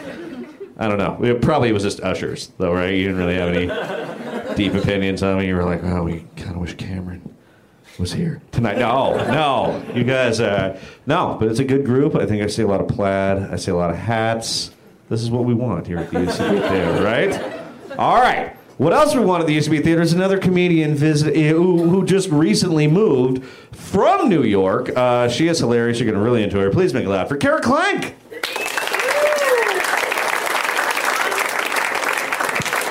I 0.79 0.87
don't 0.87 0.97
know. 0.97 1.23
It 1.23 1.41
probably 1.41 1.71
was 1.71 1.83
just 1.83 2.01
ushers, 2.01 2.51
though, 2.57 2.73
right? 2.73 2.93
You 2.93 3.07
didn't 3.07 3.17
really 3.17 3.35
have 3.35 3.49
any 3.49 4.55
deep 4.55 4.73
opinions 4.73 5.23
on 5.23 5.39
it. 5.39 5.47
You 5.47 5.55
were 5.55 5.63
like, 5.63 5.83
oh, 5.83 6.03
we 6.03 6.25
kind 6.35 6.51
of 6.51 6.57
wish 6.57 6.75
Cameron 6.75 7.35
was 7.97 8.13
here 8.13 8.41
tonight. 8.51 8.77
No, 8.77 9.15
no, 9.31 9.83
you 9.95 10.03
guys, 10.03 10.39
uh, 10.39 10.79
no, 11.07 11.35
but 11.39 11.47
it's 11.47 11.59
a 11.59 11.63
good 11.63 11.83
group. 11.83 12.15
I 12.15 12.25
think 12.25 12.43
I 12.43 12.47
see 12.47 12.61
a 12.61 12.67
lot 12.67 12.81
of 12.81 12.87
plaid. 12.87 13.37
I 13.51 13.55
see 13.55 13.71
a 13.71 13.75
lot 13.75 13.89
of 13.89 13.95
hats. 13.95 14.71
This 15.09 15.21
is 15.21 15.31
what 15.31 15.45
we 15.45 15.53
want 15.53 15.87
here 15.87 15.99
at 15.99 16.11
the 16.11 16.19
UCB 16.19 16.67
Theater, 16.69 17.03
right? 17.03 17.97
All 17.97 18.17
right. 18.21 18.53
What 18.77 18.93
else 18.93 19.15
we 19.15 19.21
want 19.21 19.41
at 19.41 19.47
the 19.47 19.57
UCB 19.57 19.83
Theater 19.83 20.01
is 20.01 20.11
another 20.11 20.37
comedian 20.37 20.95
visit 20.95 21.35
who, 21.35 21.89
who 21.89 22.05
just 22.05 22.29
recently 22.29 22.87
moved 22.87 23.43
from 23.71 24.27
New 24.29 24.43
York. 24.43 24.95
Uh, 24.95 25.29
she 25.29 25.47
is 25.47 25.59
hilarious. 25.59 25.99
You're 25.99 26.11
going 26.11 26.21
to 26.21 26.23
really 26.23 26.43
enjoy 26.43 26.63
her. 26.63 26.69
Please 26.69 26.93
make 26.93 27.05
it 27.05 27.09
loud 27.09 27.29
for 27.29 27.37
Kara 27.37 27.61
Klenk. 27.61 28.13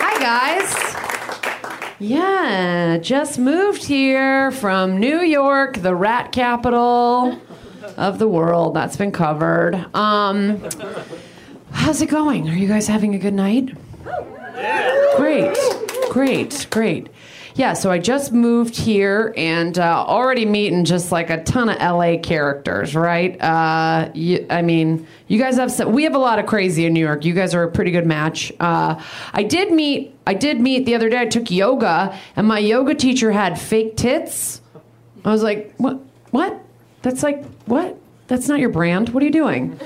Hi, 0.00 0.18
guys. 0.20 1.96
Yeah, 1.98 2.96
just 2.98 3.38
moved 3.38 3.84
here 3.84 4.50
from 4.50 4.98
New 4.98 5.20
York, 5.20 5.78
the 5.78 5.94
rat 5.94 6.32
capital 6.32 7.40
of 7.96 8.18
the 8.18 8.26
world. 8.26 8.74
That's 8.74 8.96
been 8.96 9.12
covered. 9.12 9.74
Um, 9.94 10.62
how's 11.76 12.02
it 12.02 12.08
going? 12.08 12.48
Are 12.48 12.54
you 12.54 12.66
guys 12.66 12.86
having 12.86 13.14
a 13.14 13.18
good 13.18 13.34
night? 13.34 13.70
Yeah. 14.56 15.12
Great, 15.16 15.56
great, 16.10 16.66
great. 16.70 17.08
Yeah, 17.54 17.72
so 17.72 17.90
I 17.90 17.98
just 17.98 18.32
moved 18.32 18.76
here 18.76 19.32
and 19.36 19.78
uh, 19.78 20.04
already 20.06 20.44
meeting 20.44 20.84
just 20.84 21.10
like 21.10 21.30
a 21.30 21.42
ton 21.44 21.70
of 21.70 21.78
LA 21.78 22.18
characters, 22.18 22.94
right? 22.94 23.40
Uh, 23.40 24.10
you, 24.14 24.46
I 24.50 24.60
mean, 24.60 25.06
you 25.28 25.38
guys 25.38 25.56
have 25.56 25.72
some, 25.72 25.92
we 25.92 26.04
have 26.04 26.14
a 26.14 26.18
lot 26.18 26.38
of 26.38 26.44
crazy 26.46 26.84
in 26.84 26.92
New 26.92 27.00
York. 27.00 27.24
You 27.24 27.32
guys 27.32 27.54
are 27.54 27.62
a 27.62 27.70
pretty 27.70 27.92
good 27.92 28.06
match. 28.06 28.52
Uh, 28.60 29.02
I 29.32 29.42
did 29.42 29.72
meet 29.72 30.14
I 30.26 30.34
did 30.34 30.60
meet 30.60 30.84
the 30.86 30.94
other 30.96 31.08
day. 31.08 31.20
I 31.20 31.26
took 31.26 31.50
yoga 31.50 32.18
and 32.34 32.46
my 32.46 32.58
yoga 32.58 32.94
teacher 32.94 33.32
had 33.32 33.58
fake 33.60 33.96
tits. 33.96 34.60
I 35.24 35.30
was 35.30 35.42
like, 35.42 35.72
what? 35.76 36.00
What? 36.30 36.60
That's 37.02 37.22
like 37.22 37.44
what? 37.66 37.96
That's 38.28 38.48
not 38.48 38.58
your 38.58 38.70
brand. 38.70 39.10
What 39.10 39.22
are 39.22 39.26
you 39.26 39.32
doing? 39.32 39.78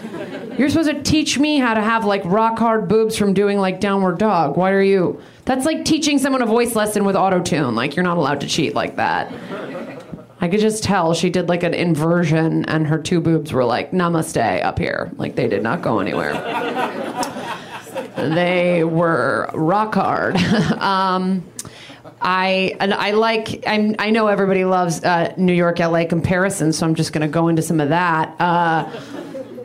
You're 0.59 0.71
supposed 0.71 0.91
to 0.91 1.03
teach 1.03 1.39
me 1.39 1.59
how 1.59 1.75
to 1.75 1.83
have 1.83 2.05
like 2.05 2.23
rock 2.25 2.59
hard 2.59 2.89
boobs 2.89 3.17
from 3.17 3.35
doing 3.35 3.59
like 3.59 3.81
downward 3.81 4.19
dog. 4.19 4.57
Why 4.57 4.71
are 4.71 4.83
you? 4.83 5.21
That's 5.45 5.67
like 5.67 5.85
teaching 5.85 6.19
someone 6.19 6.41
a 6.41 6.47
voice 6.47 6.75
lesson 6.75 7.05
with 7.05 7.17
auto 7.17 7.41
tune. 7.41 7.75
Like 7.75 7.97
you're 7.97 8.05
not 8.05 8.17
allowed 8.17 8.41
to 8.41 8.47
cheat 8.47 8.75
like 8.75 8.97
that. 8.97 9.33
I 10.41 10.49
could 10.49 10.61
just 10.61 10.83
tell 10.83 11.13
she 11.13 11.29
did 11.29 11.51
like 11.51 11.63
an 11.63 11.75
inversion 11.75 12.65
and 12.65 12.87
her 12.87 12.99
two 12.99 13.21
boobs 13.21 13.53
were 13.53 13.65
like 13.65 13.91
namaste 13.91 14.65
up 14.65 14.79
here. 14.79 15.11
Like 15.17 15.37
they 15.37 15.47
did 15.47 15.63
not 15.63 15.83
go 15.83 15.99
anywhere. 15.99 16.33
they 18.17 18.85
were 18.85 19.51
rock 19.53 19.95
hard. 19.95 20.37
um, 20.79 21.45
I 22.21 22.77
and 22.81 22.93
I 22.93 23.13
like 23.13 23.65
I'm, 23.67 23.97
I 23.99 24.11
know 24.11 24.27
everybody 24.27 24.65
loves 24.65 25.03
uh, 25.03 25.35
New 25.37 25.55
York 25.55 25.79
LA 25.79 26.05
comparisons, 26.07 26.79
so 26.79 26.87
I'm 26.87 26.95
just 26.95 27.13
going 27.13 27.23
to 27.23 27.33
go 27.33 27.49
into 27.49 27.63
some 27.63 27.81
of 27.81 27.89
that. 27.89 28.39
Uh, 28.41 28.91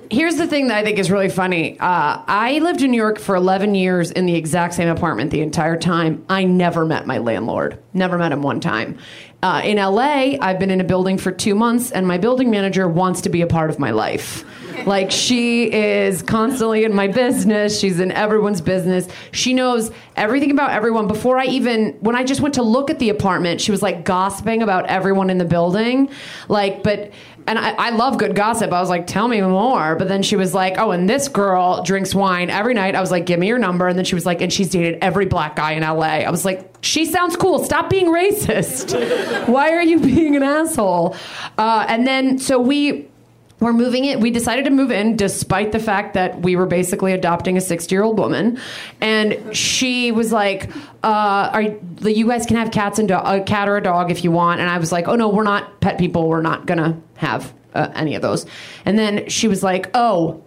here's 0.10 0.38
the 0.38 0.48
thing 0.48 0.68
that 0.68 0.78
I 0.78 0.84
think 0.84 0.98
is 0.98 1.12
really 1.12 1.30
funny. 1.30 1.80
Uh, 1.80 2.22
I 2.28 2.60
lived 2.60 2.82
in 2.82 2.91
New 2.91 2.98
York 2.98 3.20
for 3.20 3.36
11 3.36 3.76
years 3.76 4.12
in 4.12 4.26
the 4.26 4.36
exact 4.36 4.74
same 4.76 4.88
apartment 4.88 5.32
the 5.32 5.41
entire 5.41 5.78
time. 5.78 6.26
I 6.30 6.46
never 6.46 6.86
met 6.86 7.06
my 7.06 7.18
landlord. 7.18 7.80
Never 7.94 8.18
met 8.18 8.32
him 8.32 8.41
one 8.41 8.60
time. 8.60 9.00
Uh, 9.44 9.62
in 9.63 9.78
LA, 9.78 10.38
I've 10.41 10.60
been 10.60 10.72
in 10.72 10.82
a 10.82 10.86
building 10.86 11.18
for 11.18 11.32
two 11.32 11.56
months, 11.56 11.91
and 11.91 12.08
my 12.08 12.18
building 12.18 12.50
manager 12.50 12.88
wants 12.88 13.22
to 13.22 13.30
be 13.30 13.41
a 13.41 13.48
part 13.48 13.70
of 13.70 13.80
my 13.80 13.91
life. 13.91 14.44
Like, 14.86 15.12
she 15.12 15.72
is 15.72 16.22
constantly 16.22 16.84
in 16.84 16.94
my 16.94 17.08
business. 17.08 17.80
She's 17.80 18.00
in 18.00 18.12
everyone's 18.12 18.62
business. 18.62 19.08
She 19.32 19.54
knows 19.54 19.92
everything 20.16 20.52
about 20.52 20.72
everyone. 20.72 21.08
Before 21.08 21.38
I 21.38 21.46
even, 21.46 21.94
when 22.02 22.16
I 22.16 22.24
just 22.24 22.42
went 22.42 22.56
to 22.56 22.64
look 22.64 22.90
at 22.90 23.00
the 23.00 23.10
apartment, 23.10 23.62
she 23.62 23.72
was 23.72 23.82
like 23.82 24.04
gossiping 24.04 24.62
about 24.62 24.88
everyone 24.88 25.30
in 25.30 25.38
the 25.38 25.46
building. 25.46 26.10
Like, 26.48 26.84
but 26.84 27.12
and 27.48 27.60
I, 27.60 27.72
I 27.74 27.90
love 27.92 28.18
good 28.18 28.36
gossip. 28.36 28.72
I 28.72 28.80
was 28.80 28.90
like, 28.90 29.06
tell 29.06 29.28
me 29.28 29.40
more. 29.42 29.96
But 29.96 30.08
then 30.08 30.24
she 30.24 30.36
was 30.36 30.54
like, 30.54 30.78
oh, 30.78 30.92
and 30.92 31.08
this 31.08 31.28
girl 31.28 31.84
drinks 31.84 32.16
wine 32.16 32.50
every 32.50 32.74
night. 32.74 32.96
I 32.96 33.02
was 33.02 33.12
like, 33.12 33.26
give 33.26 33.40
me 33.40 33.48
your 33.48 33.60
number. 33.60 33.88
And 33.88 33.98
then 33.98 34.06
she 34.06 34.16
was 34.16 34.26
like, 34.26 34.42
and 34.42 34.52
she's 34.52 34.70
dated 34.70 34.98
every 35.02 35.26
black 35.26 35.56
guy 35.56 35.74
in 35.74 35.84
LA. 35.84 36.24
I 36.24 36.32
was 36.32 36.44
like, 36.44 36.74
she 36.82 37.06
sounds 37.06 37.36
cool. 37.36 37.64
Stop 37.64 37.90
being 37.90 38.08
racist. 38.08 39.48
Why 39.48 39.72
are 39.72 39.84
you 39.84 40.00
being 40.00 40.36
an 40.36 40.44
asshole? 40.44 41.16
Uh, 41.58 41.86
and 41.88 42.08
then, 42.08 42.40
so 42.40 42.60
we 42.60 43.08
we're 43.60 43.74
moving 43.74 44.06
it. 44.06 44.20
We 44.20 44.32
decided 44.32 44.65
to 44.65 44.72
move 44.72 44.91
in 44.91 45.15
despite 45.15 45.72
the 45.72 45.80
fact 45.80 46.13
that 46.13 46.41
we 46.41 46.56
were 46.56 46.65
basically 46.65 47.13
adopting 47.13 47.58
a 47.58 47.62
60 47.62 47.94
year 47.94 48.04
old 48.04 48.20
woman. 48.20 48.60
And 49.00 49.56
she 49.56 50.12
was 50.12 50.32
like, 50.32 50.70
uh, 51.04 51.50
are 51.54 51.62
you 51.62 52.28
guys 52.28 52.46
can 52.46 52.58
have 52.58 52.72
cats 52.72 53.00
and 53.00 53.08
do- 53.08 53.15
a 53.15 53.41
cat 53.41 53.70
or 53.70 53.78
a 53.78 53.82
dog 53.82 54.12
if 54.12 54.24
you 54.24 54.32
want. 54.32 54.60
And 54.60 54.70
I 54.70 54.78
was 54.78 54.91
like, 54.91 55.08
oh 55.08 55.15
no, 55.15 55.30
we're 55.30 55.44
not 55.44 55.80
pet 55.80 55.98
people. 55.98 56.28
We're 56.28 56.41
not 56.41 56.65
going 56.65 56.80
to 56.80 56.98
have 57.18 57.54
uh, 57.74 57.89
any 57.94 58.15
of 58.15 58.22
those. 58.22 58.46
And 58.84 59.00
then 59.00 59.30
she 59.30 59.48
was 59.48 59.63
like, 59.63 59.89
oh, 59.94 60.44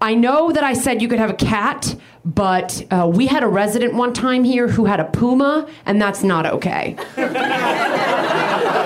I 0.00 0.14
know 0.14 0.52
that 0.52 0.62
I 0.62 0.74
said 0.74 1.00
you 1.00 1.08
could 1.08 1.18
have 1.18 1.30
a 1.30 1.34
cat, 1.34 1.96
but 2.24 2.84
uh, 2.90 3.10
we 3.12 3.26
had 3.26 3.42
a 3.42 3.48
resident 3.48 3.94
one 3.94 4.12
time 4.12 4.44
here 4.44 4.68
who 4.68 4.84
had 4.84 5.00
a 5.00 5.04
puma, 5.04 5.66
and 5.86 6.02
that's 6.02 6.22
not 6.22 6.46
okay. 6.46 6.96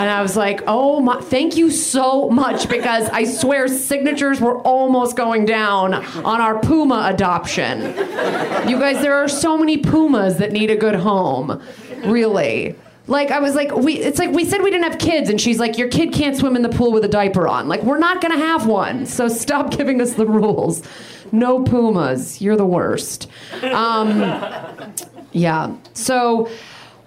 And 0.00 0.08
I 0.08 0.22
was 0.22 0.34
like, 0.34 0.62
oh 0.66 1.00
my, 1.00 1.20
thank 1.20 1.58
you 1.58 1.70
so 1.70 2.30
much 2.30 2.70
because 2.70 3.10
I 3.10 3.24
swear 3.24 3.68
signatures 3.68 4.40
were 4.40 4.56
almost 4.60 5.14
going 5.14 5.44
down 5.44 5.92
on 5.92 6.40
our 6.40 6.58
Puma 6.58 7.10
adoption. 7.12 7.82
You 8.66 8.78
guys, 8.78 9.02
there 9.02 9.14
are 9.16 9.28
so 9.28 9.58
many 9.58 9.76
Pumas 9.76 10.38
that 10.38 10.52
need 10.52 10.70
a 10.70 10.76
good 10.76 10.94
home. 10.94 11.62
Really. 12.06 12.76
Like 13.08 13.30
I 13.30 13.40
was 13.40 13.54
like, 13.54 13.76
we 13.76 13.98
it's 13.98 14.18
like 14.18 14.30
we 14.30 14.46
said 14.46 14.62
we 14.62 14.70
didn't 14.70 14.90
have 14.90 14.98
kids, 14.98 15.28
and 15.28 15.38
she's 15.38 15.58
like, 15.58 15.76
Your 15.76 15.88
kid 15.88 16.14
can't 16.14 16.34
swim 16.34 16.56
in 16.56 16.62
the 16.62 16.68
pool 16.70 16.92
with 16.92 17.04
a 17.04 17.08
diaper 17.08 17.46
on. 17.46 17.68
Like, 17.68 17.82
we're 17.82 17.98
not 17.98 18.22
gonna 18.22 18.38
have 18.38 18.66
one. 18.66 19.04
So 19.04 19.28
stop 19.28 19.70
giving 19.76 20.00
us 20.00 20.14
the 20.14 20.26
rules. 20.26 20.82
No 21.30 21.62
pumas. 21.62 22.40
You're 22.40 22.56
the 22.56 22.64
worst. 22.64 23.28
Um, 23.62 24.20
yeah. 25.32 25.74
So 25.92 26.48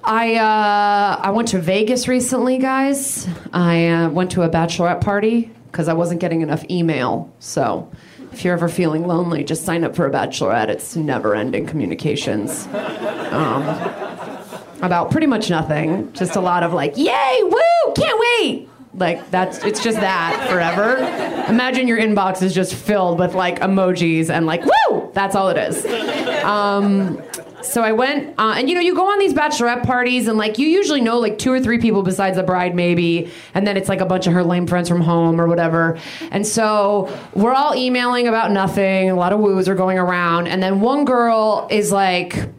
I 0.06 0.36
uh, 0.36 1.22
I 1.22 1.32
went 1.32 1.48
to 1.50 1.60
Vegas 1.60 2.08
recently, 2.08 2.58
guys. 2.58 3.28
I 3.54 3.88
uh, 3.88 4.10
went 4.10 4.32
to 4.32 4.42
a 4.42 4.50
bachelorette 4.50 5.02
party 5.02 5.50
because 5.72 5.88
I 5.88 5.94
wasn't 5.94 6.20
getting 6.20 6.42
enough 6.42 6.64
email. 6.70 7.34
So 7.40 7.90
if 8.32 8.44
you're 8.44 8.54
ever 8.54 8.68
feeling 8.68 9.08
lonely, 9.08 9.44
just 9.44 9.64
sign 9.64 9.84
up 9.84 9.96
for 9.96 10.06
a 10.06 10.12
bachelorette. 10.12 10.68
It's 10.68 10.96
never-ending 10.96 11.68
communications. 11.68 12.68
Um, 13.32 13.64
about 14.82 15.10
pretty 15.12 15.28
much 15.28 15.50
nothing. 15.50 16.12
Just 16.14 16.36
a 16.36 16.42
lot 16.42 16.64
of 16.64 16.74
like, 16.74 16.98
yay, 16.98 17.40
woo, 17.42 17.94
can't 17.96 18.20
wait. 18.20 18.68
Like 18.96 19.32
that's 19.32 19.64
it's 19.64 19.82
just 19.84 20.00
that 20.02 20.48
forever. 20.50 20.98
Imagine 21.50 21.88
your 21.88 21.98
inbox 21.98 22.44
is 22.44 22.54
just 22.54 22.76
filled 22.76 23.20
with 23.20 23.34
like 23.34 23.60
emojis 23.60 24.30
and 24.30 24.46
like, 24.46 24.64
woo, 24.66 25.10
that's 25.14 25.36
all 25.36 25.50
it 25.50 25.58
is. 25.58 25.86
Um, 26.44 27.22
so 27.64 27.82
I 27.82 27.92
went, 27.92 28.36
uh, 28.38 28.56
and 28.58 28.70
you 28.70 28.76
know, 28.76 28.82
you 28.82 28.96
go 28.96 29.10
on 29.10 29.20
these 29.20 29.34
bachelorette 29.34 29.86
parties, 29.86 30.28
and 30.28 30.38
like 30.38 30.58
you 30.58 30.68
usually 30.68 31.02
know 31.02 31.20
like 31.20 31.38
two 31.38 31.52
or 31.52 31.60
three 31.60 31.80
people 31.80 32.04
besides 32.04 32.38
the 32.38 32.44
bride, 32.44 32.76
maybe, 32.76 33.32
and 33.54 33.66
then 33.66 33.78
it's 33.78 33.90
like 33.90 34.02
a 34.02 34.06
bunch 34.06 34.28
of 34.28 34.34
her 34.34 34.44
lame 34.44 34.68
friends 34.68 34.90
from 34.90 35.02
home 35.02 35.40
or 35.40 35.48
whatever. 35.48 35.98
And 36.32 36.46
so 36.46 37.16
we're 37.34 37.54
all 37.54 37.76
emailing 37.76 38.28
about 38.28 38.52
nothing. 38.52 39.10
A 39.10 39.16
lot 39.16 39.34
of 39.34 39.40
woos 39.40 39.68
are 39.68 39.76
going 39.76 39.98
around, 39.98 40.48
and 40.48 40.62
then 40.62 40.82
one 40.82 41.06
girl 41.06 41.68
is 41.72 41.92
like, 41.92 42.50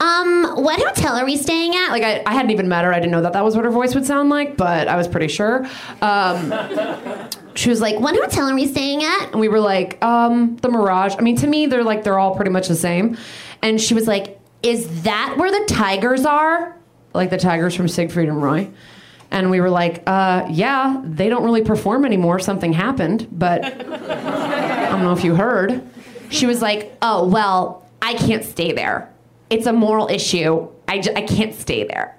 um, 0.00 0.54
what 0.56 0.80
hotel 0.80 1.14
are 1.14 1.26
we 1.26 1.36
staying 1.36 1.74
at? 1.74 1.90
Like, 1.90 2.02
I, 2.02 2.22
I 2.24 2.32
hadn't 2.32 2.52
even 2.52 2.68
met 2.68 2.84
her. 2.84 2.92
I 2.92 3.00
didn't 3.00 3.12
know 3.12 3.20
that 3.22 3.34
that 3.34 3.44
was 3.44 3.54
what 3.54 3.66
her 3.66 3.70
voice 3.70 3.94
would 3.94 4.06
sound 4.06 4.30
like, 4.30 4.56
but 4.56 4.88
I 4.88 4.96
was 4.96 5.06
pretty 5.06 5.28
sure. 5.28 5.66
Um, 6.00 6.54
she 7.54 7.68
was 7.68 7.82
like, 7.82 8.00
what 8.00 8.14
hotel 8.14 8.48
are 8.48 8.54
we 8.54 8.66
staying 8.66 9.04
at? 9.04 9.32
And 9.32 9.40
we 9.40 9.48
were 9.48 9.60
like, 9.60 10.02
um, 10.02 10.56
the 10.56 10.70
Mirage. 10.70 11.16
I 11.18 11.20
mean, 11.20 11.36
to 11.36 11.46
me, 11.46 11.66
they're 11.66 11.84
like, 11.84 12.02
they're 12.02 12.18
all 12.18 12.34
pretty 12.34 12.50
much 12.50 12.68
the 12.68 12.76
same. 12.76 13.18
And 13.62 13.80
she 13.80 13.94
was 13.94 14.06
like, 14.06 14.38
is 14.62 15.02
that 15.02 15.34
where 15.36 15.50
the 15.50 15.64
tigers 15.72 16.24
are? 16.24 16.76
Like 17.14 17.30
the 17.30 17.38
tigers 17.38 17.74
from 17.74 17.88
Siegfried 17.88 18.28
and 18.28 18.42
Roy. 18.42 18.70
And 19.30 19.50
we 19.50 19.60
were 19.60 19.70
like, 19.70 20.02
uh, 20.06 20.46
yeah, 20.50 21.00
they 21.04 21.28
don't 21.28 21.44
really 21.44 21.62
perform 21.62 22.04
anymore. 22.04 22.40
Something 22.40 22.72
happened, 22.72 23.28
but 23.30 23.64
I 23.64 24.90
don't 24.90 25.02
know 25.02 25.12
if 25.12 25.22
you 25.22 25.34
heard. 25.34 25.88
She 26.30 26.46
was 26.46 26.60
like, 26.60 26.96
oh, 27.00 27.26
well, 27.26 27.88
I 28.02 28.14
can't 28.14 28.44
stay 28.44 28.72
there. 28.72 29.12
It's 29.48 29.66
a 29.66 29.72
moral 29.72 30.08
issue. 30.08 30.68
I, 30.88 31.02
I 31.14 31.22
can't 31.22 31.54
stay 31.54 31.84
there. 31.84 32.16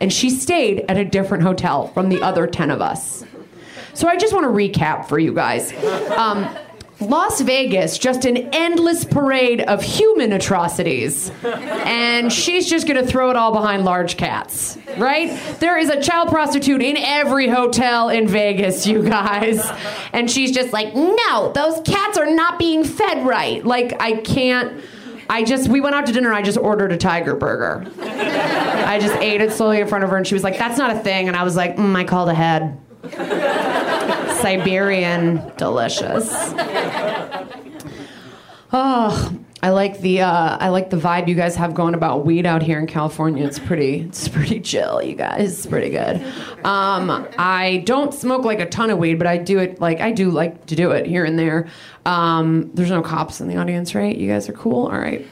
And 0.00 0.12
she 0.12 0.30
stayed 0.30 0.84
at 0.88 0.96
a 0.96 1.04
different 1.04 1.42
hotel 1.42 1.88
from 1.88 2.08
the 2.08 2.22
other 2.22 2.46
10 2.46 2.70
of 2.70 2.80
us. 2.80 3.24
So 3.94 4.08
I 4.08 4.16
just 4.16 4.34
want 4.34 4.44
to 4.44 4.50
recap 4.50 5.08
for 5.08 5.18
you 5.18 5.32
guys. 5.32 5.72
Um, 6.12 6.48
Las 6.98 7.42
Vegas, 7.42 7.98
just 7.98 8.24
an 8.24 8.36
endless 8.54 9.04
parade 9.04 9.60
of 9.60 9.82
human 9.82 10.32
atrocities. 10.32 11.30
And 11.44 12.32
she's 12.32 12.68
just 12.68 12.86
going 12.86 13.02
to 13.02 13.06
throw 13.06 13.28
it 13.30 13.36
all 13.36 13.52
behind 13.52 13.84
large 13.84 14.16
cats, 14.16 14.78
right? 14.96 15.38
There 15.60 15.76
is 15.76 15.90
a 15.90 16.00
child 16.00 16.28
prostitute 16.28 16.80
in 16.80 16.96
every 16.96 17.48
hotel 17.48 18.08
in 18.08 18.26
Vegas, 18.26 18.86
you 18.86 19.06
guys. 19.06 19.60
And 20.14 20.30
she's 20.30 20.52
just 20.52 20.72
like, 20.72 20.94
no, 20.94 21.52
those 21.52 21.80
cats 21.82 22.16
are 22.16 22.30
not 22.30 22.58
being 22.58 22.82
fed 22.82 23.26
right. 23.26 23.64
Like, 23.64 24.00
I 24.00 24.14
can't. 24.14 24.82
I 25.28 25.42
just, 25.44 25.68
we 25.68 25.80
went 25.80 25.96
out 25.96 26.06
to 26.06 26.12
dinner 26.12 26.28
and 26.28 26.36
I 26.36 26.42
just 26.42 26.56
ordered 26.56 26.92
a 26.92 26.96
tiger 26.96 27.34
burger. 27.34 27.90
I 28.00 28.98
just 29.00 29.16
ate 29.16 29.40
it 29.40 29.52
slowly 29.52 29.80
in 29.80 29.88
front 29.88 30.04
of 30.04 30.10
her 30.10 30.16
and 30.16 30.26
she 30.26 30.34
was 30.34 30.44
like, 30.44 30.56
that's 30.56 30.78
not 30.78 30.96
a 30.96 31.00
thing. 31.00 31.28
And 31.28 31.36
I 31.36 31.42
was 31.42 31.56
like, 31.56 31.76
mm, 31.76 31.94
I 31.96 32.04
called 32.04 32.28
ahead. 32.28 32.80
Siberian 34.40 35.52
delicious. 35.56 36.30
Oh, 38.72 39.38
I 39.62 39.70
like 39.70 40.00
the 40.00 40.20
uh, 40.20 40.58
I 40.60 40.68
like 40.68 40.90
the 40.90 40.96
vibe 40.96 41.28
you 41.28 41.34
guys 41.34 41.56
have 41.56 41.72
going 41.72 41.94
about 41.94 42.26
weed 42.26 42.46
out 42.46 42.62
here 42.62 42.78
in 42.78 42.86
California. 42.86 43.44
It's 43.46 43.58
pretty 43.58 44.00
it's 44.00 44.28
pretty 44.28 44.60
chill, 44.60 45.02
you 45.02 45.14
guys. 45.14 45.58
It's 45.58 45.66
pretty 45.66 45.90
good. 45.90 46.22
Um, 46.64 47.26
I 47.38 47.82
don't 47.86 48.12
smoke 48.12 48.44
like 48.44 48.60
a 48.60 48.66
ton 48.66 48.90
of 48.90 48.98
weed, 48.98 49.14
but 49.14 49.26
I 49.26 49.38
do 49.38 49.58
it 49.58 49.80
like 49.80 50.00
I 50.00 50.12
do 50.12 50.30
like 50.30 50.66
to 50.66 50.76
do 50.76 50.90
it 50.90 51.06
here 51.06 51.24
and 51.24 51.38
there. 51.38 51.68
Um, 52.04 52.70
there's 52.74 52.90
no 52.90 53.02
cops 53.02 53.40
in 53.40 53.48
the 53.48 53.56
audience, 53.56 53.94
right? 53.94 54.16
You 54.16 54.28
guys 54.28 54.48
are 54.48 54.52
cool. 54.52 54.86
All 54.86 54.98
right. 54.98 55.26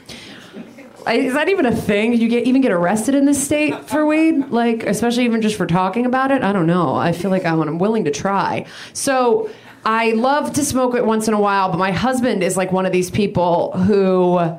Is 1.07 1.34
that 1.34 1.48
even 1.48 1.66
a 1.66 1.74
thing? 1.74 2.12
Did 2.12 2.22
you 2.22 2.28
get 2.28 2.46
even 2.46 2.62
get 2.62 2.72
arrested 2.72 3.14
in 3.14 3.26
this 3.26 3.42
state 3.42 3.88
for 3.88 4.07
weed? 4.07 4.48
Like, 4.50 4.84
especially 4.84 5.24
even 5.24 5.42
just 5.42 5.57
for 5.57 5.66
talking 5.66 6.07
about 6.07 6.30
it? 6.30 6.42
I 6.42 6.52
don't 6.52 6.66
know. 6.66 6.94
I 6.94 7.12
feel 7.12 7.30
like 7.30 7.44
I'm, 7.44 7.61
I'm 7.61 7.78
willing 7.78 8.05
to 8.05 8.11
try. 8.11 8.66
So 8.92 9.50
I 9.84 10.12
love 10.12 10.55
to 10.55 10.64
smoke 10.64 10.94
it 10.94 11.05
once 11.05 11.28
in 11.28 11.34
a 11.34 11.40
while, 11.40 11.70
but 11.70 11.78
my 11.78 11.92
husband 11.92 12.42
is 12.42 12.57
like 12.57 12.72
one 12.72 12.86
of 12.86 12.92
these 12.92 13.11
people 13.11 13.72
who. 13.72 14.59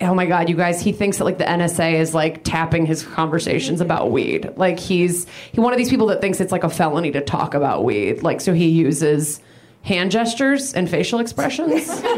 Oh 0.00 0.14
my 0.14 0.26
God, 0.26 0.48
you 0.48 0.56
guys! 0.56 0.80
He 0.80 0.90
thinks 0.90 1.18
that 1.18 1.24
like 1.24 1.38
the 1.38 1.44
NSA 1.44 1.92
is 1.92 2.12
like 2.12 2.42
tapping 2.42 2.86
his 2.86 3.04
conversations 3.04 3.80
about 3.80 4.10
weed. 4.10 4.50
Like 4.56 4.80
he's 4.80 5.28
he 5.52 5.60
one 5.60 5.72
of 5.72 5.78
these 5.78 5.90
people 5.90 6.08
that 6.08 6.20
thinks 6.20 6.40
it's 6.40 6.50
like 6.50 6.64
a 6.64 6.70
felony 6.70 7.12
to 7.12 7.20
talk 7.20 7.54
about 7.54 7.84
weed. 7.84 8.22
Like 8.24 8.40
so 8.40 8.52
he 8.52 8.68
uses 8.68 9.40
hand 9.82 10.10
gestures 10.10 10.74
and 10.74 10.88
facial 10.88 11.18
expressions. 11.18 12.02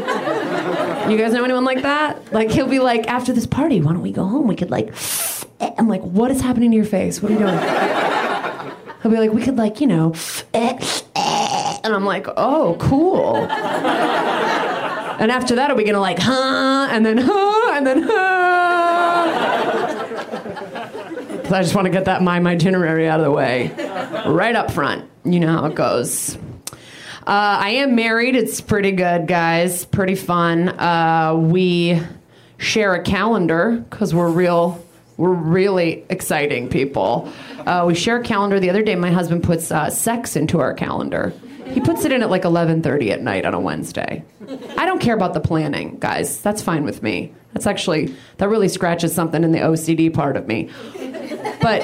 You 1.05 1.17
guys 1.17 1.33
know 1.33 1.43
anyone 1.43 1.65
like 1.65 1.83
that? 1.83 2.33
Like 2.33 2.49
he'll 2.49 2.67
be 2.67 2.79
like, 2.79 3.07
after 3.07 3.31
this 3.31 3.45
party, 3.45 3.79
why 3.79 3.93
don't 3.93 4.01
we 4.01 4.11
go 4.11 4.25
home? 4.25 4.47
We 4.47 4.55
could 4.55 4.71
like, 4.71 4.91
I'm 5.77 5.87
like, 5.87 6.01
what 6.01 6.31
is 6.31 6.41
happening 6.41 6.71
to 6.71 6.75
your 6.75 6.85
face? 6.85 7.21
What 7.21 7.31
are 7.31 7.35
you 7.35 7.41
doing? 7.41 7.59
He'll 9.03 9.11
be 9.11 9.17
like, 9.19 9.31
we 9.31 9.43
could 9.43 9.55
like, 9.55 9.81
you 9.81 9.85
know, 9.85 10.15
and 10.55 11.93
I'm 11.93 12.05
like, 12.05 12.25
oh, 12.37 12.75
cool. 12.79 13.35
And 15.17 15.31
after 15.31 15.55
that, 15.55 15.71
are 15.71 15.75
we 15.75 15.85
gonna 15.85 16.01
like, 16.01 16.19
huh? 16.19 16.89
And 16.91 17.05
then, 17.05 17.17
huh? 17.17 17.71
And 17.73 17.87
then, 17.87 18.01
huh? 18.01 18.11
I 21.55 21.61
just 21.61 21.73
want 21.73 21.85
to 21.85 21.89
get 21.89 22.03
that 22.05 22.21
my 22.21 22.37
itinerary 22.37 23.07
out 23.07 23.21
of 23.21 23.25
the 23.25 23.31
way, 23.31 23.71
right 24.27 24.55
up 24.57 24.71
front. 24.71 25.09
You 25.23 25.39
know 25.39 25.53
how 25.53 25.67
it 25.67 25.75
goes. 25.75 26.37
Uh, 27.25 27.57
I 27.59 27.69
am 27.69 27.95
married. 27.95 28.35
It's 28.35 28.61
pretty 28.61 28.91
good, 28.91 29.25
guys. 29.25 29.83
Pretty 29.85 30.13
fun. 30.13 30.69
Uh, 30.69 31.35
we 31.35 31.99
share 32.59 32.93
a 32.93 33.01
calendar 33.01 33.83
because 33.89 34.13
we're 34.13 34.29
real. 34.29 34.85
We're 35.17 35.33
really 35.33 36.05
exciting 36.09 36.69
people. 36.69 37.31
Uh, 37.65 37.85
we 37.87 37.95
share 37.95 38.17
a 38.17 38.23
calendar. 38.23 38.59
The 38.59 38.69
other 38.69 38.83
day, 38.83 38.93
my 38.93 39.09
husband 39.09 39.43
puts 39.43 39.71
uh, 39.71 39.89
sex 39.89 40.35
into 40.35 40.59
our 40.59 40.75
calendar. 40.75 41.33
He 41.65 41.81
puts 41.81 42.05
it 42.05 42.11
in 42.11 42.21
at 42.21 42.29
like 42.29 42.43
11:30 42.43 43.09
at 43.09 43.23
night 43.23 43.43
on 43.43 43.55
a 43.55 43.59
Wednesday. 43.59 44.23
I 44.77 44.85
don't 44.85 44.99
care 45.01 45.15
about 45.15 45.33
the 45.33 45.39
planning, 45.39 45.97
guys. 45.97 46.39
That's 46.41 46.61
fine 46.61 46.83
with 46.83 47.01
me. 47.01 47.33
That's 47.53 47.65
actually 47.65 48.13
that 48.37 48.49
really 48.49 48.69
scratches 48.69 49.15
something 49.15 49.43
in 49.43 49.51
the 49.51 49.59
OCD 49.59 50.13
part 50.13 50.37
of 50.37 50.47
me. 50.47 50.69
But 51.59 51.81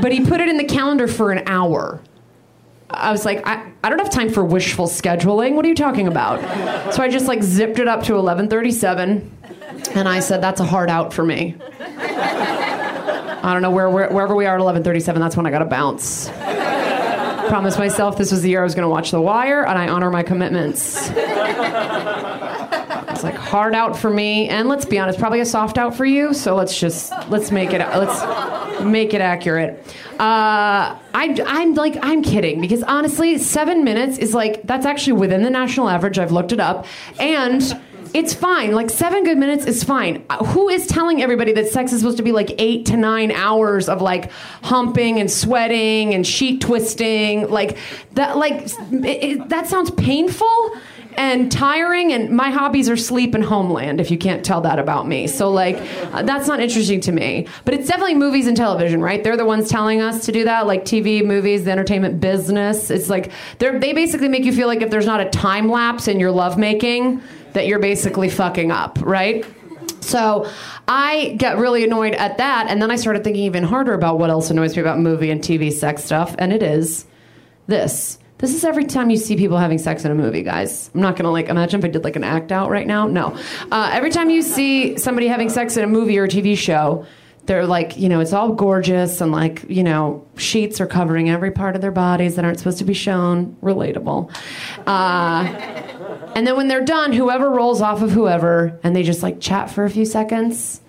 but 0.00 0.10
he 0.10 0.24
put 0.24 0.40
it 0.40 0.48
in 0.48 0.56
the 0.56 0.64
calendar 0.64 1.06
for 1.06 1.32
an 1.32 1.46
hour. 1.46 2.00
I 2.90 3.10
was 3.10 3.24
like, 3.24 3.46
I, 3.46 3.70
I 3.82 3.88
don't 3.88 3.98
have 3.98 4.10
time 4.10 4.30
for 4.30 4.44
wishful 4.44 4.86
scheduling. 4.86 5.54
What 5.54 5.64
are 5.64 5.68
you 5.68 5.74
talking 5.74 6.06
about? 6.06 6.94
So 6.94 7.02
I 7.02 7.08
just 7.08 7.26
like 7.26 7.42
zipped 7.42 7.78
it 7.78 7.88
up 7.88 8.04
to 8.04 8.12
11:37, 8.12 9.28
and 9.94 10.08
I 10.08 10.20
said, 10.20 10.40
that's 10.40 10.60
a 10.60 10.64
hard 10.64 10.88
out 10.88 11.12
for 11.12 11.24
me. 11.24 11.56
I 11.80 13.52
don't 13.52 13.62
know 13.62 13.70
where, 13.70 13.90
where 13.90 14.08
wherever 14.10 14.34
we 14.34 14.46
are 14.46 14.56
at 14.56 14.60
11:37. 14.60 15.18
That's 15.18 15.36
when 15.36 15.46
I 15.46 15.50
got 15.50 15.60
to 15.60 15.66
bounce. 15.66 16.28
Promised 17.48 17.78
myself 17.78 18.18
this 18.18 18.32
was 18.32 18.42
the 18.42 18.50
year 18.50 18.60
I 18.60 18.64
was 18.64 18.74
going 18.74 18.84
to 18.84 18.88
watch 18.88 19.12
The 19.12 19.20
Wire, 19.20 19.64
and 19.64 19.78
I 19.78 19.88
honor 19.88 20.10
my 20.10 20.24
commitments. 20.24 21.08
It's 23.08 23.22
like 23.22 23.36
hard 23.36 23.74
out 23.74 23.96
for 23.96 24.10
me, 24.10 24.48
and 24.48 24.68
let's 24.68 24.84
be 24.84 24.98
honest, 24.98 25.18
probably 25.18 25.40
a 25.40 25.46
soft 25.46 25.78
out 25.78 25.94
for 25.96 26.04
you. 26.04 26.34
So 26.34 26.54
let's 26.56 26.78
just 26.78 27.12
let's 27.28 27.50
make 27.50 27.72
it 27.72 27.78
let's 27.78 28.20
make 28.86 29.14
it 29.14 29.20
accurate. 29.20 29.84
Uh, 30.18 30.98
I'm 31.14 31.36
I'm 31.46 31.74
like 31.74 31.98
I'm 32.02 32.22
kidding 32.22 32.60
because 32.60 32.82
honestly, 32.82 33.38
seven 33.38 33.84
minutes 33.84 34.18
is 34.18 34.34
like 34.34 34.62
that's 34.62 34.86
actually 34.86 35.14
within 35.14 35.42
the 35.42 35.50
national 35.50 35.88
average. 35.88 36.18
I've 36.18 36.32
looked 36.32 36.52
it 36.52 36.60
up, 36.60 36.86
and 37.18 37.62
it's 38.14 38.32
fine. 38.32 38.72
Like 38.72 38.88
seven 38.88 39.24
good 39.24 39.36
minutes 39.36 39.66
is 39.66 39.84
fine. 39.84 40.24
Uh, 40.30 40.44
Who 40.44 40.68
is 40.68 40.86
telling 40.86 41.22
everybody 41.22 41.52
that 41.52 41.68
sex 41.68 41.92
is 41.92 42.00
supposed 42.00 42.16
to 42.16 42.22
be 42.22 42.32
like 42.32 42.54
eight 42.58 42.86
to 42.86 42.96
nine 42.96 43.30
hours 43.30 43.88
of 43.88 44.00
like 44.00 44.30
humping 44.62 45.20
and 45.20 45.30
sweating 45.30 46.14
and 46.14 46.26
sheet 46.26 46.60
twisting? 46.60 47.50
Like 47.50 47.76
that. 48.14 48.36
Like 48.36 48.64
it, 48.64 49.04
it, 49.04 49.48
that 49.50 49.66
sounds 49.66 49.90
painful 49.90 50.76
and 51.16 51.50
tiring 51.50 52.12
and 52.12 52.30
my 52.30 52.50
hobbies 52.50 52.88
are 52.88 52.96
sleep 52.96 53.34
and 53.34 53.44
homeland 53.44 54.00
if 54.00 54.10
you 54.10 54.18
can't 54.18 54.44
tell 54.44 54.60
that 54.62 54.78
about 54.78 55.06
me. 55.06 55.26
So 55.26 55.50
like 55.50 55.76
uh, 56.12 56.22
that's 56.22 56.48
not 56.48 56.60
interesting 56.60 57.00
to 57.02 57.12
me. 57.12 57.46
But 57.64 57.74
it's 57.74 57.88
definitely 57.88 58.14
movies 58.14 58.46
and 58.46 58.56
television 58.56 59.00
right? 59.00 59.22
They're 59.22 59.36
the 59.36 59.44
ones 59.44 59.68
telling 59.68 60.00
us 60.00 60.26
to 60.26 60.32
do 60.32 60.44
that 60.44 60.66
like 60.66 60.84
tv 60.84 61.24
movies 61.24 61.64
the 61.64 61.72
entertainment 61.72 62.20
business. 62.20 62.90
It's 62.90 63.08
like 63.08 63.32
they 63.58 63.92
basically 63.92 64.28
make 64.28 64.44
you 64.44 64.52
feel 64.52 64.68
like 64.68 64.82
if 64.82 64.90
there's 64.90 65.06
not 65.06 65.20
a 65.20 65.30
time 65.30 65.68
lapse 65.68 66.08
in 66.08 66.20
your 66.20 66.30
lovemaking 66.30 67.22
that 67.52 67.66
you're 67.66 67.78
basically 67.78 68.28
fucking 68.28 68.70
up 68.70 68.98
right? 69.00 69.44
So 70.00 70.48
I 70.86 71.34
got 71.38 71.58
really 71.58 71.82
annoyed 71.82 72.14
at 72.14 72.38
that, 72.38 72.68
and 72.68 72.80
then 72.80 72.92
I 72.92 72.96
started 72.96 73.24
thinking 73.24 73.42
even 73.42 73.64
harder 73.64 73.92
about 73.92 74.20
what 74.20 74.30
else 74.30 74.50
annoys 74.50 74.76
me 74.76 74.80
about 74.80 75.00
movie 75.00 75.30
and 75.30 75.40
TV 75.40 75.72
sex 75.72 76.04
stuff, 76.04 76.36
and 76.38 76.52
it 76.52 76.62
is 76.62 77.06
this. 77.66 78.18
This 78.38 78.54
is 78.54 78.64
every 78.64 78.84
time 78.84 79.08
you 79.08 79.16
see 79.16 79.36
people 79.36 79.56
having 79.56 79.78
sex 79.78 80.04
in 80.04 80.10
a 80.10 80.14
movie, 80.14 80.42
guys. 80.42 80.90
I'm 80.94 81.00
not 81.00 81.16
gonna 81.16 81.30
like 81.30 81.48
imagine 81.48 81.80
if 81.80 81.84
I 81.84 81.88
did 81.88 82.04
like 82.04 82.16
an 82.16 82.24
act 82.24 82.52
out 82.52 82.70
right 82.70 82.86
now. 82.86 83.06
No. 83.06 83.36
Uh, 83.72 83.90
every 83.92 84.10
time 84.10 84.28
you 84.28 84.42
see 84.42 84.98
somebody 84.98 85.26
having 85.26 85.48
sex 85.48 85.76
in 85.76 85.84
a 85.84 85.86
movie 85.86 86.18
or 86.18 86.24
a 86.24 86.28
TV 86.28 86.56
show, 86.56 87.06
they're 87.46 87.66
like, 87.66 87.96
you 87.96 88.08
know, 88.08 88.20
it's 88.20 88.32
all 88.32 88.52
gorgeous 88.52 89.20
and 89.20 89.32
like, 89.32 89.64
you 89.68 89.82
know, 89.82 90.26
sheets 90.36 90.80
are 90.80 90.86
covering 90.86 91.30
every 91.30 91.50
part 91.50 91.76
of 91.76 91.80
their 91.80 91.92
bodies 91.92 92.36
that 92.36 92.44
aren't 92.44 92.58
supposed 92.58 92.78
to 92.78 92.84
be 92.84 92.92
shown. 92.94 93.56
Relatable. 93.62 94.30
Uh, 94.86 95.44
and 96.34 96.46
then 96.46 96.56
when 96.56 96.68
they're 96.68 96.84
done, 96.84 97.12
whoever 97.12 97.48
rolls 97.48 97.80
off 97.80 98.02
of 98.02 98.10
whoever, 98.10 98.78
and 98.82 98.94
they 98.94 99.02
just 99.02 99.22
like 99.22 99.40
chat 99.40 99.70
for 99.70 99.84
a 99.84 99.90
few 99.90 100.04
seconds, 100.04 100.82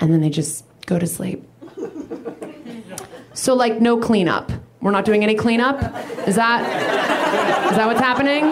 and 0.00 0.12
then 0.12 0.20
they 0.20 0.30
just 0.30 0.64
go 0.86 0.98
to 0.98 1.06
sleep. 1.06 1.44
So 3.34 3.54
like 3.54 3.80
no 3.80 3.98
cleanup. 3.98 4.50
We're 4.80 4.92
not 4.92 5.04
doing 5.04 5.22
any 5.24 5.34
cleanup. 5.34 5.76
Is 6.28 6.36
that 6.36 6.62
is 7.70 7.76
that 7.76 7.86
what's 7.86 8.00
happening? 8.00 8.44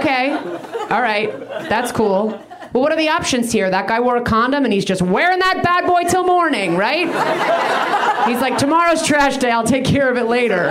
Okay. 0.00 0.32
All 0.90 1.00
right. 1.02 1.30
That's 1.68 1.92
cool. 1.92 2.28
Well, 2.72 2.82
what 2.82 2.90
are 2.90 2.96
the 2.96 3.10
options 3.10 3.52
here? 3.52 3.70
That 3.70 3.86
guy 3.86 4.00
wore 4.00 4.16
a 4.16 4.22
condom 4.22 4.64
and 4.64 4.72
he's 4.72 4.84
just 4.84 5.02
wearing 5.02 5.38
that 5.40 5.62
bad 5.62 5.86
boy 5.86 6.04
till 6.04 6.24
morning, 6.24 6.76
right? 6.76 7.06
He's 8.26 8.40
like, 8.40 8.56
tomorrow's 8.56 9.06
trash 9.06 9.36
day. 9.36 9.50
I'll 9.50 9.66
take 9.66 9.84
care 9.84 10.10
of 10.10 10.16
it 10.16 10.24
later. 10.24 10.70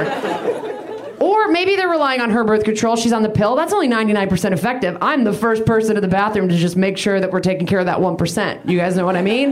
Or 1.20 1.49
maybe 1.49 1.76
they're 1.76 1.89
relying 1.89 2.20
on 2.20 2.32
her 2.32 2.43
birth 2.43 2.64
control. 2.64 2.95
She's 2.95 3.14
on 3.14 3.22
the 3.22 3.30
pill. 3.30 3.55
That's 3.55 3.72
only 3.74 3.88
99% 3.88 4.51
effective. 4.51 4.97
I'm 5.01 5.24
the 5.24 5.34
first 5.34 5.66
person 5.66 5.93
to 5.93 6.01
the 6.01 6.07
bathroom 6.07 6.49
to 6.49 6.57
just 6.57 6.76
make 6.76 6.97
sure 6.97 7.20
that 7.20 7.32
we're 7.32 7.41
taking 7.41 7.68
care 7.68 7.80
of 7.80 7.86
that 7.86 7.99
1%. 7.99 8.68
You 8.68 8.78
guys 8.80 8.95
know 8.95 9.05
what 9.05 9.16
I 9.16 9.22
mean? 9.22 9.51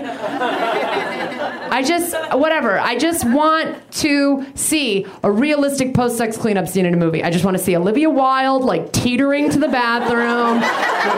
I 1.71 1.83
just, 1.83 2.15
whatever. 2.37 2.79
I 2.79 2.97
just 2.97 3.23
want 3.25 3.91
to 3.93 4.45
see 4.55 5.05
a 5.23 5.31
realistic 5.31 5.93
post 5.93 6.17
sex 6.17 6.37
cleanup 6.37 6.67
scene 6.67 6.85
in 6.85 6.93
a 6.93 6.97
movie. 6.97 7.23
I 7.23 7.29
just 7.29 7.45
want 7.45 7.57
to 7.57 7.63
see 7.63 7.75
Olivia 7.75 8.09
Wilde, 8.09 8.63
like, 8.63 8.91
teetering 8.91 9.49
to 9.51 9.59
the 9.59 9.67
bathroom, 9.67 10.59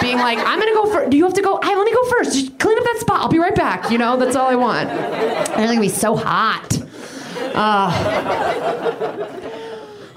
being 0.02 0.18
like, 0.18 0.38
I'm 0.40 0.60
going 0.60 0.74
to 0.74 0.76
go 0.76 0.92
first. 0.92 1.10
Do 1.10 1.18
you 1.18 1.24
have 1.24 1.34
to 1.34 1.42
go? 1.42 1.60
Hey, 1.62 1.76
let 1.76 1.86
me 1.86 1.94
go 1.94 2.04
first. 2.10 2.34
Just 2.34 2.60
clean 2.60 2.78
up 2.78 2.84
that 2.84 2.98
spot. 3.00 3.22
I'll 3.22 3.30
be 3.30 3.40
right 3.40 3.56
back. 3.56 3.92
You 3.92 3.98
know, 3.98 4.18
that's 4.18 4.36
all 4.36 4.48
I 4.48 4.56
want. 4.56 4.90
And 4.90 5.62
it's 5.62 5.72
going 5.72 5.76
to 5.76 5.82
be 5.82 5.90
so 5.90 6.16
hot. 6.16 6.78
Uh, 7.54 7.90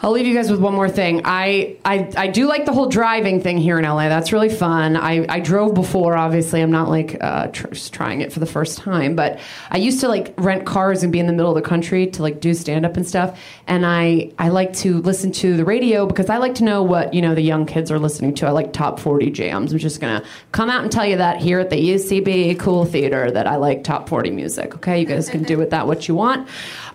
I'll 0.05 0.11
leave 0.11 0.27
you 0.27 0.35
guys 0.35 0.51
with 0.51 0.61
one 0.61 0.75
more 0.75 0.91
thing. 0.91 1.23
I, 1.25 1.79
I, 1.83 2.13
I 2.15 2.27
do 2.27 2.47
like 2.47 2.67
the 2.67 2.75
whole 2.75 2.91
driving 2.91 3.41
thing 3.41 3.57
here 3.57 3.79
in 3.79 3.87
LA. 3.87 4.11
That's 4.11 4.35
really 4.35 4.51
fun. 4.51 4.99
I, 4.99 5.25
I 5.31 5.41
drove 5.41 5.73
before, 5.73 6.15
obviously. 6.15 6.61
I'm 6.61 6.71
not 6.71 6.91
like 6.91 7.17
uh, 7.23 7.47
tr- 7.47 7.69
trying 7.69 8.21
it 8.21 8.31
for 8.31 8.39
the 8.39 8.45
first 8.45 8.77
time, 8.77 9.17
but 9.17 9.41
I 9.71 9.79
used 9.79 10.01
to 10.01 10.09
like 10.09 10.35
rent 10.37 10.67
cars 10.67 11.05
and 11.05 11.11
be 11.11 11.21
in 11.21 11.27
the 11.27 11.33
middle 11.33 11.51
of 11.51 11.55
the 11.55 11.67
country 11.67 12.07
to 12.09 12.23
like 12.23 12.39
do 12.41 12.53
stand 12.53 12.85
up 12.85 12.99
and 12.99 13.09
stuff. 13.09 13.41
And 13.67 13.87
I, 13.87 14.31
I 14.39 14.51
like 14.51 14.75
to 14.75 15.01
listen 15.01 15.33
to 15.33 15.57
the 15.57 15.65
radio 15.65 16.05
because 16.05 16.29
I 16.29 16.37
like 16.37 16.57
to 16.57 16.65
know 16.65 16.83
what, 16.83 17.15
you 17.15 17.23
know, 17.23 17.35
the 17.35 17.41
young 17.41 17.65
kids 17.65 17.91
are 17.91 17.99
listening 17.99 18.35
to. 18.35 18.47
I 18.47 18.51
like 18.51 18.75
top 18.75 19.01
40 19.01 19.31
jams. 19.31 19.73
I'm 19.73 19.79
just 19.79 20.03
going 20.03 20.21
to 20.21 20.29
come 20.53 20.69
out 20.69 20.83
and 20.83 20.93
tell 20.93 21.07
you 21.07 21.17
that 21.17 21.41
here 21.41 21.61
at 21.61 21.71
the 21.71 21.77
UCB 21.77 22.59
Cool 22.59 22.85
Theater 22.85 23.31
that 23.31 23.47
I 23.47 23.57
like 23.57 23.85
top 23.85 24.11
40 24.11 24.33
music. 24.33 24.75
Okay. 24.75 25.01
You 25.01 25.07
guys 25.07 25.31
can 25.31 25.45
do 25.45 25.57
with 25.57 25.71
that 25.71 25.87
what 25.87 26.09
you 26.09 26.15
want. 26.15 26.47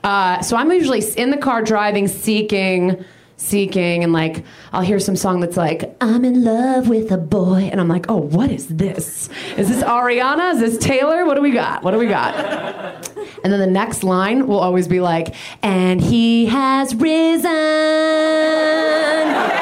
Uh, 0.03 0.41
so 0.41 0.55
I'm 0.55 0.71
usually 0.71 1.03
in 1.17 1.31
the 1.31 1.37
car 1.37 1.61
driving, 1.61 2.07
seeking, 2.07 3.03
seeking, 3.37 4.03
and 4.03 4.13
like 4.13 4.43
I'll 4.71 4.81
hear 4.81 4.99
some 4.99 5.15
song 5.15 5.39
that's 5.41 5.57
like 5.57 5.95
"I'm 6.01 6.23
in 6.25 6.43
love 6.43 6.87
with 6.87 7.11
a 7.11 7.17
boy," 7.17 7.69
and 7.71 7.79
I'm 7.81 7.87
like, 7.87 8.05
"Oh, 8.09 8.17
what 8.17 8.51
is 8.51 8.67
this? 8.67 9.29
Is 9.57 9.69
this 9.69 9.83
Ariana? 9.83 10.53
Is 10.53 10.59
this 10.59 10.77
Taylor? 10.77 11.25
What 11.25 11.35
do 11.35 11.41
we 11.41 11.51
got? 11.51 11.83
What 11.83 11.91
do 11.91 11.97
we 11.97 12.07
got?" 12.07 13.09
And 13.41 13.53
then 13.53 13.61
the 13.61 13.67
next 13.67 14.03
line 14.03 14.47
will 14.47 14.59
always 14.59 14.87
be 14.87 14.99
like, 14.99 15.33
"And 15.61 16.01
he 16.01 16.47
has 16.47 16.95
risen." 16.95 17.49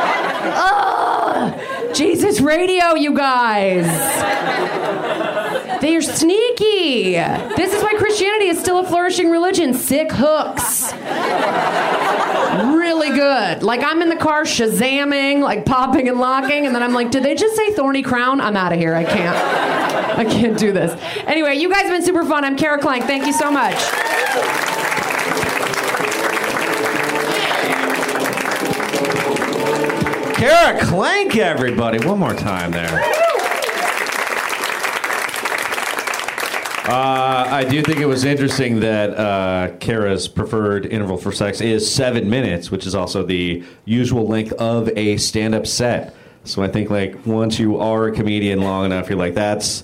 Oh, 0.60 1.92
Jesus 1.94 2.42
Radio, 2.42 2.96
you 2.96 3.14
guys. 3.14 3.86
They 5.82 5.96
are 5.96 6.02
sneaky. 6.02 7.14
This 7.14 7.74
is 7.74 7.84
why 7.84 7.94
Christianity 7.98 8.48
is 8.48 8.60
still 8.60 8.80
a 8.80 8.84
flourishing 8.84 9.30
religion. 9.30 9.74
Sick 9.74 10.12
hooks. 10.12 10.92
Really 12.76 13.10
good. 13.10 13.62
Like 13.64 13.84
I'm 13.84 14.02
in 14.02 14.10
the 14.10 14.16
car 14.16 14.44
shazamming, 14.44 15.42
like 15.42 15.66
popping 15.66 16.10
and 16.10 16.20
locking, 16.20 16.66
and 16.66 16.74
then 16.74 16.82
I'm 16.82 16.94
like, 16.94 17.12
did 17.12 17.24
they 17.24 17.36
just 17.36 17.56
say 17.56 17.72
thorny 17.74 18.02
crown? 18.02 18.42
I'm 18.42 18.58
out 18.58 18.74
of 18.74 18.80
here. 18.80 18.96
I 18.96 19.04
can't. 19.04 19.38
I 20.18 20.26
can't 20.26 20.58
do 20.58 20.72
this. 20.72 21.00
Anyway, 21.28 21.56
you 21.56 21.70
guys 21.70 21.84
have 21.84 21.92
been 21.92 22.04
super 22.04 22.26
fun. 22.26 22.44
I'm 22.44 22.58
Kara 22.58 22.80
Klenk. 22.80 23.04
Thank 23.04 23.28
you 23.28 23.34
so 23.34 23.52
much. 23.52 23.76
Kara 30.38 30.80
Klenk, 30.80 31.36
everybody. 31.38 32.00
One 32.06 32.18
more 32.20 32.34
time 32.34 32.72
there. 32.72 33.27
Uh, 36.88 37.46
I 37.50 37.66
do 37.66 37.82
think 37.82 38.00
it 38.00 38.06
was 38.06 38.24
interesting 38.24 38.80
that 38.80 39.10
uh, 39.10 39.76
Kara's 39.80 40.30
preferred 40.30 40.86
interval 40.86 41.18
for 41.18 41.34
sex 41.34 41.60
is 41.60 41.94
seven 41.94 42.30
minutes, 42.30 42.72
which 42.72 42.86
is 42.88 42.96
also 42.96 43.24
the 43.24 43.62
usual 43.84 44.26
length 44.26 44.54
of 44.54 44.88
a 44.96 45.18
stand-up 45.18 45.68
set. 45.68 46.16
So 46.46 46.64
I 46.64 46.70
think 46.70 46.90
like 46.90 47.26
once 47.26 47.60
you 47.60 47.78
are 47.78 48.08
a 48.08 48.14
comedian 48.14 48.62
long 48.62 48.86
enough, 48.86 49.10
you're 49.10 49.18
like 49.18 49.34
that's 49.34 49.84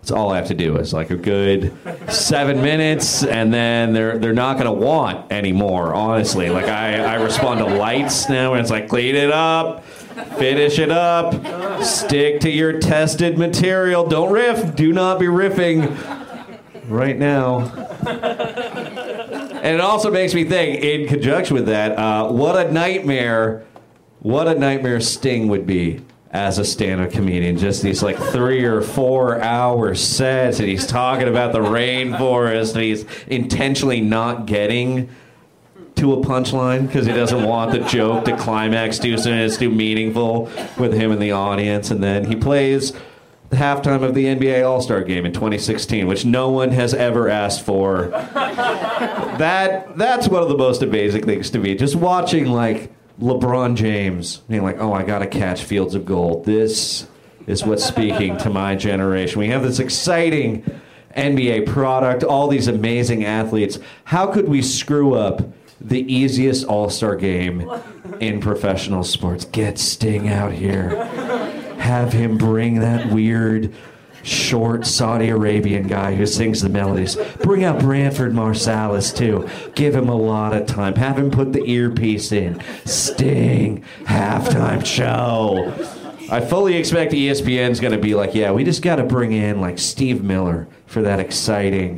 that's 0.00 0.10
all 0.10 0.32
I 0.32 0.38
have 0.38 0.48
to 0.48 0.54
do 0.54 0.76
is 0.78 0.92
like 0.92 1.10
a 1.10 1.16
good 1.16 1.72
seven 2.08 2.60
minutes, 2.62 3.22
and 3.22 3.54
then 3.54 3.92
they're 3.92 4.18
they're 4.18 4.32
not 4.32 4.58
gonna 4.58 4.72
want 4.72 5.30
anymore. 5.30 5.94
Honestly, 5.94 6.50
like 6.50 6.64
I 6.64 6.96
I 6.96 7.14
respond 7.22 7.60
to 7.60 7.66
lights 7.66 8.28
now, 8.28 8.54
and 8.54 8.60
it's 8.60 8.70
like 8.70 8.88
clean 8.88 9.14
it 9.14 9.30
up. 9.30 9.84
Finish 9.84 10.80
it 10.80 10.90
up. 10.90 11.84
Stick 11.84 12.40
to 12.40 12.50
your 12.50 12.80
tested 12.80 13.38
material. 13.38 14.08
Don't 14.08 14.32
riff. 14.32 14.74
Do 14.74 14.92
not 14.92 15.20
be 15.20 15.26
riffing 15.26 16.19
right 16.90 17.18
now. 17.18 17.86
And 19.62 19.74
it 19.74 19.80
also 19.80 20.10
makes 20.10 20.32
me 20.32 20.44
think, 20.44 20.82
in 20.82 21.06
conjunction 21.06 21.54
with 21.54 21.66
that, 21.66 21.98
uh, 21.98 22.32
what 22.32 22.66
a 22.66 22.72
nightmare, 22.72 23.66
what 24.20 24.48
a 24.48 24.54
nightmare 24.54 25.00
Sting 25.00 25.48
would 25.48 25.66
be 25.66 26.00
as 26.30 26.58
a 26.58 26.64
stand-up 26.64 27.10
comedian. 27.10 27.58
Just 27.58 27.82
these 27.82 28.02
like 28.02 28.16
three 28.16 28.64
or 28.64 28.80
four 28.80 29.38
hour 29.42 29.94
sets, 29.94 30.60
and 30.60 30.68
he's 30.68 30.86
talking 30.86 31.28
about 31.28 31.52
the 31.52 31.58
rainforest, 31.58 32.74
and 32.74 32.82
he's 32.82 33.04
intentionally 33.26 34.00
not 34.00 34.46
getting 34.46 35.10
to 35.96 36.14
a 36.14 36.24
punchline 36.24 36.86
because 36.86 37.04
he 37.04 37.12
doesn't 37.12 37.44
want 37.44 37.72
the 37.72 37.80
joke 37.80 38.24
to 38.24 38.36
climax 38.38 38.98
too 38.98 39.18
soon. 39.18 39.38
It's 39.40 39.58
too 39.58 39.70
meaningful 39.70 40.48
with 40.78 40.94
him 40.94 41.12
and 41.12 41.20
the 41.20 41.32
audience, 41.32 41.90
and 41.90 42.02
then 42.02 42.24
he 42.24 42.34
plays 42.34 42.94
the 43.50 43.56
halftime 43.56 44.02
of 44.02 44.14
the 44.14 44.26
NBA 44.26 44.66
All 44.66 44.80
Star 44.80 45.02
Game 45.02 45.26
in 45.26 45.32
2016, 45.32 46.06
which 46.06 46.24
no 46.24 46.50
one 46.50 46.70
has 46.70 46.94
ever 46.94 47.28
asked 47.28 47.64
for. 47.64 48.06
that 49.38 49.96
that's 49.98 50.28
one 50.28 50.42
of 50.42 50.48
the 50.48 50.56
most 50.56 50.82
amazing 50.82 51.26
things 51.26 51.50
to 51.50 51.58
me. 51.58 51.74
Just 51.74 51.96
watching 51.96 52.46
like 52.46 52.92
LeBron 53.20 53.74
James 53.74 54.38
being 54.48 54.62
like, 54.62 54.78
"Oh, 54.78 54.92
I 54.92 55.02
got 55.02 55.18
to 55.18 55.26
catch 55.26 55.64
fields 55.64 55.96
of 55.96 56.06
gold." 56.06 56.44
This 56.44 57.08
is 57.48 57.64
what's 57.64 57.84
speaking 57.84 58.38
to 58.38 58.50
my 58.50 58.76
generation. 58.76 59.40
We 59.40 59.48
have 59.48 59.64
this 59.64 59.80
exciting 59.80 60.80
NBA 61.16 61.66
product, 61.66 62.22
all 62.22 62.46
these 62.46 62.68
amazing 62.68 63.24
athletes. 63.24 63.80
How 64.04 64.28
could 64.28 64.48
we 64.48 64.62
screw 64.62 65.14
up 65.14 65.42
the 65.80 66.00
easiest 66.12 66.64
All 66.66 66.88
Star 66.88 67.16
game 67.16 67.68
in 68.20 68.40
professional 68.40 69.02
sports? 69.02 69.44
Get 69.44 69.76
Sting 69.80 70.28
out 70.28 70.52
here 70.52 71.49
have 71.90 72.12
him 72.12 72.38
bring 72.38 72.78
that 72.78 73.12
weird 73.12 73.74
short 74.22 74.86
Saudi 74.86 75.28
Arabian 75.28 75.88
guy 75.88 76.14
who 76.14 76.24
sings 76.24 76.62
the 76.62 76.68
melodies. 76.68 77.16
Bring 77.42 77.64
out 77.64 77.80
Branford 77.80 78.32
Marsalis 78.32 79.14
too. 79.14 79.48
Give 79.74 79.96
him 79.96 80.08
a 80.08 80.14
lot 80.14 80.54
of 80.54 80.66
time. 80.66 80.94
Have 80.94 81.18
him 81.18 81.32
put 81.32 81.52
the 81.52 81.64
earpiece 81.64 82.30
in. 82.30 82.62
Sting 82.84 83.84
halftime 84.04 84.86
show. 84.86 85.74
I 86.30 86.40
fully 86.40 86.76
expect 86.76 87.12
ESPN's 87.12 87.80
going 87.80 87.92
to 87.92 87.98
be 87.98 88.14
like, 88.14 88.36
yeah, 88.36 88.52
we 88.52 88.62
just 88.62 88.82
got 88.82 88.96
to 88.96 89.02
bring 89.02 89.32
in 89.32 89.60
like 89.60 89.80
Steve 89.80 90.22
Miller 90.22 90.68
for 90.86 91.02
that 91.02 91.18
exciting 91.18 91.96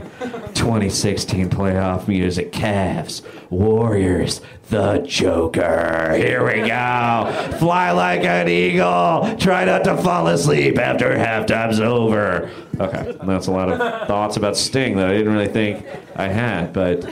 2016 0.55 1.51
playoff 1.51 2.09
music. 2.09 2.51
Cavs, 2.51 3.23
Warriors, 3.51 4.41
the 4.71 5.05
Joker. 5.07 6.15
Here 6.17 6.47
we 6.47 6.67
go. 6.67 7.57
Fly 7.59 7.91
like 7.91 8.25
an 8.25 8.49
eagle. 8.49 9.37
Try 9.37 9.67
not 9.67 9.85
to 9.85 9.99
fall 9.99 10.27
asleep 10.29 10.79
after 10.79 11.15
halftime's 11.15 11.81
over. 11.81 12.51
Okay, 12.81 13.15
that's 13.25 13.49
a 13.49 13.53
lot 13.53 13.71
of 13.71 14.09
thoughts 14.09 14.39
about 14.39 14.57
Sting 14.57 14.97
that 14.97 15.09
I 15.09 15.13
didn't 15.13 15.35
really 15.35 15.49
think 15.49 15.85
I 16.17 16.29
had, 16.29 16.73
but 16.73 17.05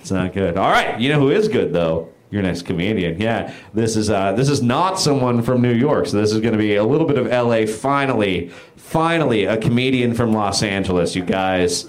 it's 0.00 0.12
not 0.12 0.32
good. 0.34 0.56
All 0.56 0.70
right, 0.70 1.00
you 1.00 1.08
know 1.08 1.18
who 1.18 1.30
is 1.30 1.48
good 1.48 1.72
though? 1.72 2.13
Your 2.34 2.42
next 2.42 2.62
comedian. 2.62 3.20
Yeah, 3.20 3.54
this 3.74 3.94
is 3.94 4.10
uh, 4.10 4.32
this 4.32 4.48
is 4.48 4.60
not 4.60 4.98
someone 4.98 5.40
from 5.40 5.62
New 5.62 5.72
York, 5.72 6.08
so 6.08 6.16
this 6.16 6.32
is 6.32 6.40
going 6.40 6.50
to 6.50 6.58
be 6.58 6.74
a 6.74 6.82
little 6.82 7.06
bit 7.06 7.16
of 7.16 7.28
L.A. 7.28 7.64
Finally, 7.64 8.48
finally, 8.74 9.44
a 9.44 9.56
comedian 9.56 10.14
from 10.14 10.32
Los 10.32 10.60
Angeles. 10.64 11.14
You 11.14 11.22
guys, 11.22 11.88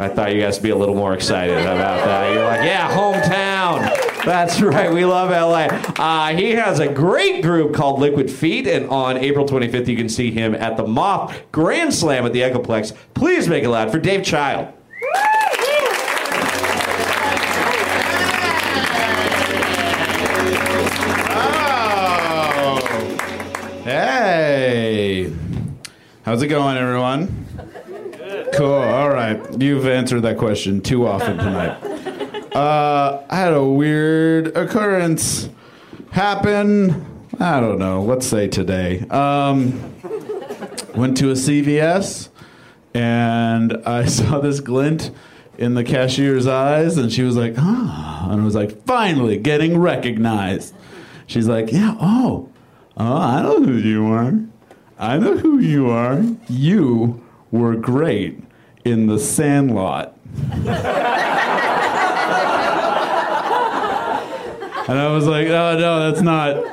I 0.00 0.08
thought 0.08 0.34
you 0.34 0.40
guys 0.40 0.56
would 0.56 0.64
be 0.64 0.70
a 0.70 0.76
little 0.76 0.96
more 0.96 1.14
excited 1.14 1.56
about 1.58 2.04
that. 2.04 2.34
You're 2.34 2.42
like, 2.42 2.64
yeah, 2.64 2.90
hometown. 2.90 4.24
That's 4.24 4.60
right. 4.60 4.92
We 4.92 5.04
love 5.04 5.30
LA. 5.30 5.68
Uh, 6.04 6.34
he 6.34 6.50
has 6.50 6.80
a 6.80 6.92
great 6.92 7.40
group 7.40 7.72
called 7.72 8.00
Liquid 8.00 8.32
Feet, 8.32 8.66
and 8.66 8.88
on 8.88 9.16
April 9.16 9.46
25th, 9.46 9.86
you 9.86 9.96
can 9.96 10.08
see 10.08 10.32
him 10.32 10.56
at 10.56 10.76
the 10.76 10.84
Moth 10.88 11.40
Grand 11.52 11.94
Slam 11.94 12.26
at 12.26 12.32
the 12.32 12.40
Echoplex. 12.40 12.96
Please 13.14 13.46
make 13.46 13.62
it 13.62 13.68
loud 13.68 13.92
for 13.92 14.00
Dave 14.00 14.24
Child. 14.24 14.74
Hey. 24.00 25.30
How's 26.22 26.40
it 26.40 26.46
going, 26.46 26.78
everyone? 26.78 27.46
Cool. 28.54 28.72
All 28.72 29.10
right. 29.10 29.38
You've 29.60 29.86
answered 29.86 30.22
that 30.22 30.38
question 30.38 30.80
too 30.80 31.06
often 31.06 31.36
tonight. 31.36 32.56
Uh, 32.56 33.22
I 33.28 33.36
had 33.36 33.52
a 33.52 33.62
weird 33.62 34.56
occurrence 34.56 35.50
happen. 36.12 37.28
I 37.38 37.60
don't 37.60 37.78
know. 37.78 38.00
Let's 38.00 38.26
say 38.26 38.48
today. 38.48 39.00
Um, 39.10 39.94
went 40.94 41.18
to 41.18 41.28
a 41.28 41.34
CVS 41.34 42.30
and 42.94 43.76
I 43.84 44.04
saw 44.06 44.40
this 44.40 44.60
glint 44.60 45.10
in 45.58 45.74
the 45.74 45.84
cashier's 45.84 46.46
eyes, 46.46 46.96
and 46.96 47.12
she 47.12 47.22
was 47.22 47.36
like, 47.36 47.52
ah, 47.58 48.30
and 48.30 48.40
I 48.40 48.44
was 48.46 48.54
like, 48.54 48.82
finally 48.86 49.36
getting 49.36 49.76
recognized. 49.76 50.74
She's 51.26 51.46
like, 51.46 51.70
yeah, 51.70 51.96
oh, 52.00 52.49
oh, 53.00 53.16
I 53.16 53.42
know 53.42 53.62
who 53.62 53.76
you 53.76 54.06
are. 54.06 54.34
I 54.98 55.18
know 55.18 55.36
who 55.36 55.58
you 55.58 55.90
are. 55.90 56.22
You 56.48 57.24
were 57.50 57.74
great 57.74 58.42
in 58.84 59.06
the 59.06 59.18
Sandlot. 59.18 60.14
And 64.88 64.98
I 64.98 65.12
was 65.12 65.26
like, 65.26 65.46
oh 65.46 65.78
no, 65.78 66.10
that's 66.10 66.20
not 66.20 66.64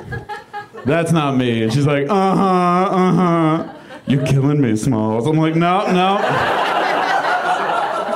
that's 0.84 1.12
not 1.12 1.36
me. 1.36 1.62
And 1.62 1.72
she's 1.72 1.86
like, 1.86 2.08
uh-huh, 2.08 2.96
uh-huh. 2.96 3.74
You're 4.06 4.26
killing 4.26 4.60
me, 4.60 4.74
Smalls. 4.74 5.26
I'm 5.26 5.36
like, 5.36 5.54
no, 5.54 5.86
no. 5.92 6.16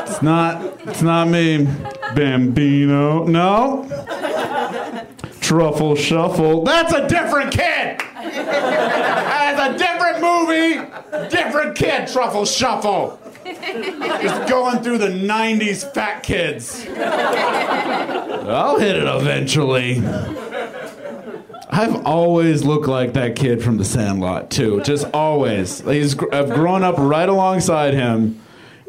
It's 0.03 0.21
not 0.23 0.63
it's 0.89 1.03
not 1.03 1.29
me. 1.29 1.69
Bambino. 2.15 3.25
No. 3.25 3.85
Truffle 5.53 5.95
Shuffle. 5.97 6.65
That's 6.65 6.95
a 6.95 7.07
different 7.07 7.53
kid! 7.53 8.01
That's 8.15 9.61
a 9.61 9.77
different 9.77 10.23
movie! 10.23 11.29
Different 11.29 11.77
kid, 11.77 12.09
Truffle 12.09 12.47
Shuffle! 12.47 13.21
Just 13.45 14.49
going 14.49 14.83
through 14.83 14.97
the 14.97 15.09
90s 15.09 15.93
fat 15.93 16.23
kids. 16.23 16.87
I'll 18.49 18.79
hit 18.79 18.97
it 18.97 19.07
eventually. 19.07 20.03
I've 21.69 22.07
always 22.07 22.65
looked 22.65 22.89
like 22.89 23.13
that 23.13 23.37
kid 23.37 23.63
from 23.63 23.77
The 23.77 23.85
Sandlot 23.85 24.51
too. 24.51 24.81
Just 24.81 25.05
always. 25.13 25.81
He's, 25.83 26.19
I've 26.33 26.49
grown 26.49 26.83
up 26.83 26.97
right 26.97 27.29
alongside 27.29 27.93
him, 27.93 28.41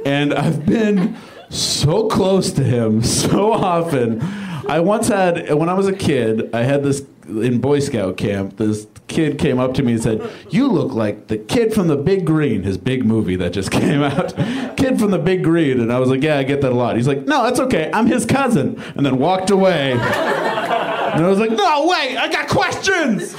and 0.05 0.33
I've 0.33 0.65
been 0.65 1.17
so 1.49 2.07
close 2.07 2.53
to 2.53 2.63
him 2.63 3.03
so 3.03 3.51
often. 3.51 4.21
I 4.67 4.79
once 4.79 5.07
had, 5.07 5.53
when 5.53 5.69
I 5.69 5.73
was 5.73 5.87
a 5.87 5.93
kid, 5.93 6.53
I 6.53 6.63
had 6.63 6.83
this 6.83 7.03
in 7.27 7.59
Boy 7.59 7.79
Scout 7.79 8.17
camp. 8.17 8.57
This 8.57 8.87
kid 9.07 9.37
came 9.37 9.59
up 9.59 9.73
to 9.75 9.83
me 9.83 9.93
and 9.93 10.01
said, 10.03 10.29
"You 10.49 10.67
look 10.67 10.93
like 10.93 11.27
the 11.27 11.37
kid 11.37 11.73
from 11.73 11.87
the 11.87 11.95
Big 11.95 12.25
Green, 12.25 12.63
his 12.63 12.77
big 12.77 13.05
movie 13.05 13.35
that 13.37 13.53
just 13.53 13.71
came 13.79 14.01
out. 14.01 14.35
kid 14.77 14.99
from 14.99 15.11
the 15.11 15.19
Big 15.19 15.43
Green." 15.43 15.79
And 15.79 15.91
I 15.91 15.99
was 15.99 16.09
like, 16.09 16.21
"Yeah, 16.21 16.37
I 16.37 16.43
get 16.43 16.61
that 16.61 16.71
a 16.71 16.75
lot." 16.75 16.95
He's 16.95 17.07
like, 17.07 17.25
"No, 17.25 17.43
that's 17.43 17.59
okay. 17.61 17.89
I'm 17.93 18.07
his 18.07 18.25
cousin," 18.25 18.81
and 18.95 19.05
then 19.05 19.17
walked 19.19 19.51
away. 19.51 19.97
And 21.13 21.23
I 21.23 21.29
was 21.29 21.37
like, 21.37 21.51
no, 21.51 21.85
wait, 21.85 22.17
I 22.17 22.27
got 22.27 22.47
questions. 22.47 23.35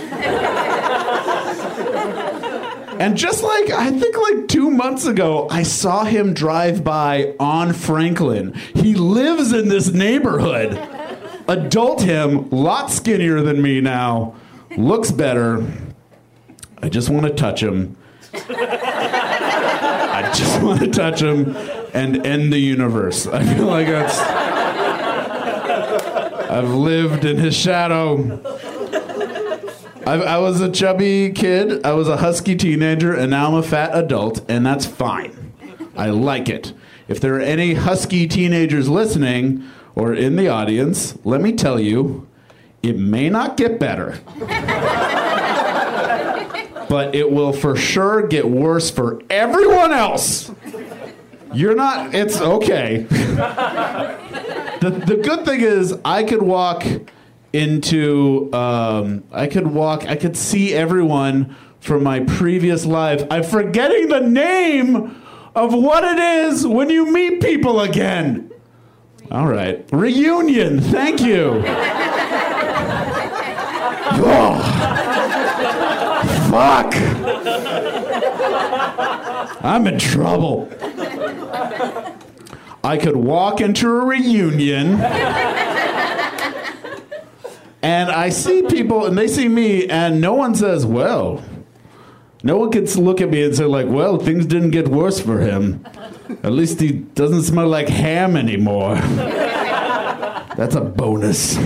and 3.01 3.17
just 3.17 3.43
like, 3.43 3.71
I 3.71 3.91
think 3.91 4.17
like 4.17 4.47
two 4.47 4.71
months 4.71 5.07
ago, 5.07 5.49
I 5.51 5.65
saw 5.65 6.05
him 6.05 6.35
drive 6.35 6.85
by 6.85 7.35
on 7.41 7.73
Franklin. 7.73 8.55
He 8.75 8.95
lives 8.95 9.53
in 9.53 9.69
this 9.69 9.91
neighborhood. 9.93 10.79
Adult 11.47 12.03
him, 12.03 12.49
lot 12.51 12.91
skinnier 12.91 13.43
than 13.43 13.61
me 13.61 13.81
now, 13.81 14.35
looks 14.77 15.11
better. 15.11 15.65
I 16.83 16.89
just 16.89 17.11
want 17.11 17.27
to 17.27 17.33
touch 17.33 17.63
him. 17.63 17.97
I 18.33 20.33
just 20.35 20.63
want 20.63 20.81
to 20.81 20.89
touch 20.89 21.21
him 21.21 21.55
and 21.93 22.27
end 22.27 22.53
the 22.53 22.59
universe. 22.59 23.27
I 23.27 23.45
feel 23.45 23.67
like 23.67 23.87
that's. 23.87 24.19
I've 26.51 26.71
lived 26.71 27.25
in 27.25 27.37
his 27.37 27.55
shadow. 27.55 28.41
I, 30.07 30.15
I 30.15 30.39
was 30.39 30.61
a 30.61 30.71
chubby 30.71 31.33
kid, 31.33 31.85
I 31.85 31.95
was 31.95 32.09
a 32.09 32.19
husky 32.19 32.57
teenager, 32.57 33.15
and 33.15 33.31
now 33.31 33.49
I'm 33.49 33.55
a 33.55 33.63
fat 33.63 33.91
adult, 33.95 34.45
and 34.51 34.65
that's 34.65 34.85
fine. 34.85 35.53
I 35.97 36.11
like 36.11 36.49
it. 36.49 36.75
If 37.09 37.21
there 37.21 37.35
are 37.37 37.41
any 37.41 37.75
husky 37.75 38.27
teenagers 38.27 38.89
listening 38.89 39.65
or 39.97 40.15
in 40.15 40.37
the 40.37 40.49
audience, 40.49 41.17
let 41.25 41.41
me 41.41 41.53
tell 41.53 41.79
you, 41.79 42.27
it 42.83 42.99
may 42.99 43.29
not 43.31 43.57
get 43.57 43.79
better. 43.79 44.19
but 46.89 47.15
it 47.15 47.31
will 47.31 47.53
for 47.53 47.77
sure 47.77 48.27
get 48.27 48.49
worse 48.49 48.91
for 48.91 49.21
everyone 49.31 49.93
else. 49.93 50.51
You're 51.53 51.75
not, 51.75 52.15
it's 52.15 52.41
okay. 52.41 52.99
the, 53.09 54.91
the 55.07 55.17
good 55.17 55.45
thing 55.45 55.61
is, 55.61 55.97
I 56.05 56.25
could 56.25 56.43
walk 56.43 56.85
into, 57.53 58.53
um, 58.53 59.23
I 59.33 59.47
could 59.47 59.69
walk, 59.69 60.07
I 60.09 60.17
could 60.17 60.37
see 60.37 60.75
everyone 60.75 61.57
from 61.81 62.03
my 62.03 62.21
previous 62.21 62.85
life. 62.85 63.25
I'm 63.31 63.45
forgetting 63.45 64.09
the 64.09 64.21
name 64.21 65.21
of 65.55 65.73
what 65.73 66.03
it 66.03 66.19
is 66.19 66.67
when 66.67 66.91
you 66.91 67.13
meet 67.13 67.41
people 67.41 67.81
again. 67.81 68.51
All 69.31 69.49
right. 69.49 69.85
Reunion. 69.93 70.81
Thank 70.81 71.21
you. 71.21 71.63
oh. 74.17 74.61
Fuck. 76.51 76.95
I'm 79.65 79.87
in 79.87 79.99
trouble. 79.99 80.71
I 82.85 82.99
could 82.99 83.17
walk 83.17 83.61
into 83.61 83.89
a 83.89 84.05
reunion 84.05 85.01
and 87.83 88.11
I 88.11 88.29
see 88.29 88.63
people 88.63 89.07
and 89.07 89.17
they 89.17 89.27
see 89.27 89.49
me 89.49 89.89
and 89.89 90.21
no 90.21 90.35
one 90.35 90.55
says, 90.55 90.85
well, 90.85 91.43
no 92.45 92.59
one 92.59 92.71
can 92.71 92.85
look 93.03 93.23
at 93.23 93.31
me 93.31 93.43
and 93.43 93.57
say, 93.57 93.65
like, 93.65 93.89
well, 93.89 94.19
things 94.19 94.45
didn't 94.45 94.71
get 94.71 94.89
worse 94.89 95.19
for 95.19 95.41
him. 95.41 95.83
At 96.43 96.53
least 96.53 96.79
he 96.79 96.93
doesn't 96.93 97.45
smell 97.45 97.67
like 97.67 97.89
ham 97.89 98.37
anymore. 98.37 98.97
That's 100.55 100.75
a 100.75 100.83
bonus. 100.83 101.57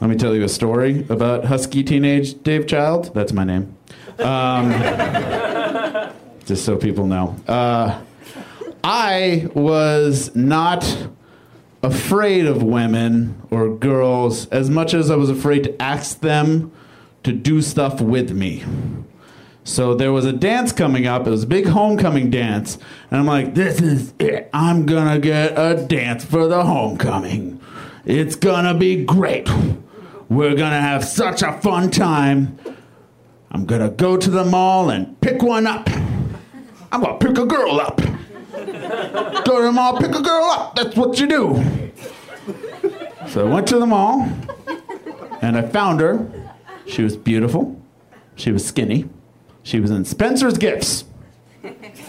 Let 0.00 0.08
me 0.08 0.16
tell 0.16 0.34
you 0.34 0.42
a 0.42 0.48
story 0.48 1.04
about 1.10 1.44
husky 1.44 1.84
teenage 1.84 2.42
Dave 2.42 2.66
Child. 2.66 3.14
That's 3.14 3.34
my 3.34 3.44
name. 3.44 3.76
Um, 4.18 4.70
just 6.46 6.64
so 6.64 6.78
people 6.78 7.06
know. 7.06 7.36
Uh, 7.46 8.00
I 8.82 9.48
was 9.52 10.34
not 10.34 11.08
afraid 11.82 12.46
of 12.46 12.62
women 12.62 13.40
or 13.50 13.68
girls 13.76 14.46
as 14.48 14.70
much 14.70 14.94
as 14.94 15.10
I 15.10 15.16
was 15.16 15.28
afraid 15.28 15.64
to 15.64 15.82
ask 15.82 16.20
them 16.20 16.72
to 17.22 17.32
do 17.32 17.60
stuff 17.60 18.00
with 18.00 18.30
me. 18.30 18.64
So 19.66 19.94
there 19.94 20.12
was 20.12 20.24
a 20.24 20.32
dance 20.32 20.70
coming 20.70 21.08
up. 21.08 21.26
It 21.26 21.30
was 21.30 21.42
a 21.42 21.46
big 21.46 21.66
homecoming 21.66 22.30
dance. 22.30 22.78
And 23.10 23.18
I'm 23.18 23.26
like, 23.26 23.56
this 23.56 23.80
is 23.80 24.14
it. 24.20 24.48
I'm 24.52 24.86
going 24.86 25.12
to 25.12 25.18
get 25.18 25.58
a 25.58 25.84
dance 25.84 26.24
for 26.24 26.46
the 26.46 26.62
homecoming. 26.62 27.60
It's 28.04 28.36
going 28.36 28.64
to 28.64 28.74
be 28.74 29.04
great. 29.04 29.48
We're 30.28 30.54
going 30.54 30.70
to 30.70 30.80
have 30.80 31.04
such 31.04 31.42
a 31.42 31.52
fun 31.54 31.90
time. 31.90 32.56
I'm 33.50 33.66
going 33.66 33.80
to 33.80 33.88
go 33.88 34.16
to 34.16 34.30
the 34.30 34.44
mall 34.44 34.88
and 34.88 35.20
pick 35.20 35.42
one 35.42 35.66
up. 35.66 35.90
I'm 36.92 37.02
going 37.02 37.18
to 37.18 37.26
pick 37.26 37.36
a 37.36 37.44
girl 37.44 37.80
up. 37.80 37.96
Go 37.96 39.58
to 39.58 39.62
the 39.64 39.72
mall, 39.72 39.98
pick 39.98 40.14
a 40.14 40.22
girl 40.22 40.44
up. 40.44 40.76
That's 40.76 40.96
what 40.96 41.18
you 41.18 41.26
do. 41.26 41.90
So 43.26 43.48
I 43.48 43.52
went 43.52 43.66
to 43.68 43.80
the 43.80 43.86
mall 43.86 44.30
and 45.42 45.56
I 45.58 45.62
found 45.62 45.98
her. 45.98 46.30
She 46.86 47.02
was 47.02 47.16
beautiful. 47.16 47.82
She 48.36 48.52
was 48.52 48.64
skinny. 48.64 49.08
She 49.66 49.80
was 49.80 49.90
in 49.90 50.04
Spencer's 50.04 50.58
Gifts. 50.58 51.04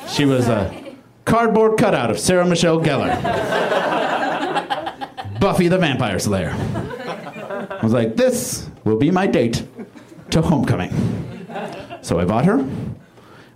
She 0.08 0.26
was 0.26 0.48
a 0.48 0.94
cardboard 1.26 1.80
cutout 1.80 2.12
of 2.12 2.20
Sarah 2.20 2.46
Michelle 2.46 2.80
Gellar. 2.80 3.20
Buffy 5.40 5.68
the 5.68 5.80
Vampire 5.80 6.20
Slayer. 6.20 6.52
I 6.52 7.80
was 7.82 7.94
like, 7.94 8.16
this 8.16 8.70
will 8.84 8.98
be 8.98 9.10
my 9.10 9.26
date 9.26 9.68
to 10.30 10.44
homecoming. 10.44 10.92
So 12.04 12.20
I 12.20 12.26
bought 12.26 12.46
her. 12.46 12.64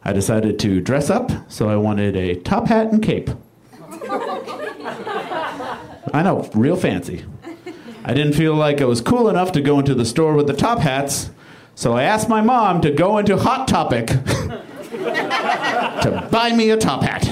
I 0.04 0.14
decided 0.14 0.58
to 0.62 0.82
dress 0.82 1.12
up, 1.12 1.32
so 1.48 1.70
I 1.70 1.76
wanted 1.76 2.16
a 2.16 2.38
top 2.38 2.70
hat 2.70 2.88
and 2.92 3.04
cape. 3.04 3.30
I 6.12 6.24
know, 6.24 6.50
real 6.56 6.76
fancy. 6.76 7.24
I 8.04 8.16
didn't 8.16 8.34
feel 8.34 8.56
like 8.56 8.82
I 8.82 8.86
was 8.86 9.00
cool 9.00 9.30
enough 9.30 9.52
to 9.52 9.62
go 9.62 9.78
into 9.78 9.94
the 9.94 10.06
store 10.06 10.34
with 10.34 10.48
the 10.48 10.54
top 10.54 10.80
hats, 10.80 11.30
so 11.76 11.94
I 11.94 12.04
asked 12.04 12.30
my 12.30 12.42
mom 12.42 12.82
to 12.82 12.92
go 12.92 13.18
into 13.18 13.38
Hot 13.38 13.68
Topic 13.68 14.08
to 14.08 14.62
buy 16.32 16.54
me 16.54 16.70
a 16.70 16.78
top 16.78 17.04
hat. 17.04 17.28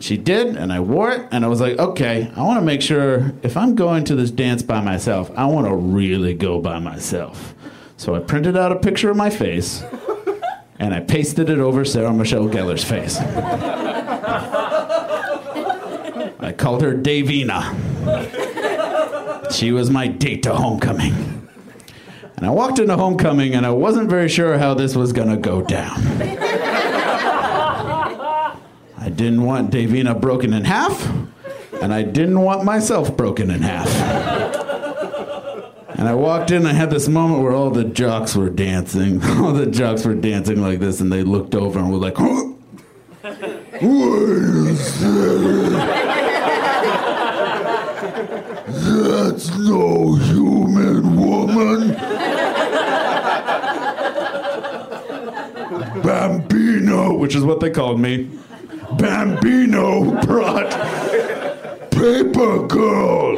She 0.00 0.16
did, 0.16 0.56
and 0.56 0.72
I 0.72 0.80
wore 0.80 1.12
it, 1.12 1.28
and 1.30 1.44
I 1.44 1.48
was 1.48 1.60
like, 1.60 1.78
okay, 1.78 2.32
I 2.34 2.42
want 2.42 2.58
to 2.58 2.64
make 2.64 2.80
sure 2.80 3.34
if 3.42 3.54
I'm 3.56 3.74
going 3.74 4.04
to 4.04 4.14
this 4.14 4.30
dance 4.30 4.62
by 4.62 4.80
myself, 4.80 5.30
I 5.36 5.44
want 5.44 5.66
to 5.66 5.74
really 5.74 6.32
go 6.32 6.58
by 6.60 6.78
myself. 6.78 7.54
So 7.98 8.14
I 8.14 8.20
printed 8.20 8.56
out 8.56 8.72
a 8.72 8.76
picture 8.76 9.10
of 9.10 9.18
my 9.18 9.28
face, 9.28 9.84
and 10.78 10.94
I 10.94 11.00
pasted 11.00 11.50
it 11.50 11.58
over 11.58 11.84
Sarah 11.84 12.14
Michelle 12.14 12.48
Gellar's 12.48 12.82
face. 12.82 13.18
I 16.42 16.54
called 16.56 16.80
her 16.80 16.94
Davina. 16.94 17.76
She 19.52 19.70
was 19.70 19.90
my 19.90 20.06
date 20.06 20.42
to 20.44 20.54
homecoming. 20.54 21.46
And 22.40 22.48
I 22.48 22.52
walked 22.52 22.78
into 22.78 22.96
homecoming 22.96 23.54
and 23.54 23.66
I 23.66 23.70
wasn't 23.70 24.08
very 24.08 24.30
sure 24.30 24.56
how 24.56 24.72
this 24.72 24.96
was 24.96 25.12
going 25.12 25.28
to 25.28 25.36
go 25.36 25.60
down. 25.60 26.00
I 28.96 29.10
didn't 29.10 29.44
want 29.44 29.70
Davina 29.70 30.18
broken 30.18 30.54
in 30.54 30.64
half, 30.64 31.06
and 31.82 31.92
I 31.92 32.02
didn't 32.02 32.40
want 32.40 32.64
myself 32.64 33.14
broken 33.14 33.50
in 33.50 33.60
half. 33.60 33.88
And 35.98 36.08
I 36.08 36.14
walked 36.14 36.50
in, 36.50 36.58
and 36.58 36.68
I 36.68 36.72
had 36.72 36.88
this 36.88 37.08
moment 37.08 37.42
where 37.42 37.52
all 37.52 37.70
the 37.70 37.84
jocks 37.84 38.34
were 38.34 38.48
dancing. 38.48 39.22
All 39.42 39.52
the 39.52 39.66
jocks 39.66 40.06
were 40.06 40.14
dancing 40.14 40.62
like 40.62 40.78
this, 40.80 41.00
and 41.00 41.12
they 41.12 41.22
looked 41.22 41.54
over 41.54 41.78
and 41.78 41.92
were 41.92 41.98
like, 41.98 42.16
huh? 42.16 42.52
That's 48.72 49.58
no 49.58 50.14
human 50.14 50.59
woman. 51.60 51.96
Bambino, 56.02 57.14
which 57.16 57.34
is 57.34 57.44
what 57.44 57.60
they 57.60 57.70
called 57.70 58.00
me. 58.00 58.30
Bambino 58.98 60.20
brought 60.22 60.70
Paper 61.90 62.66
Girl. 62.66 63.36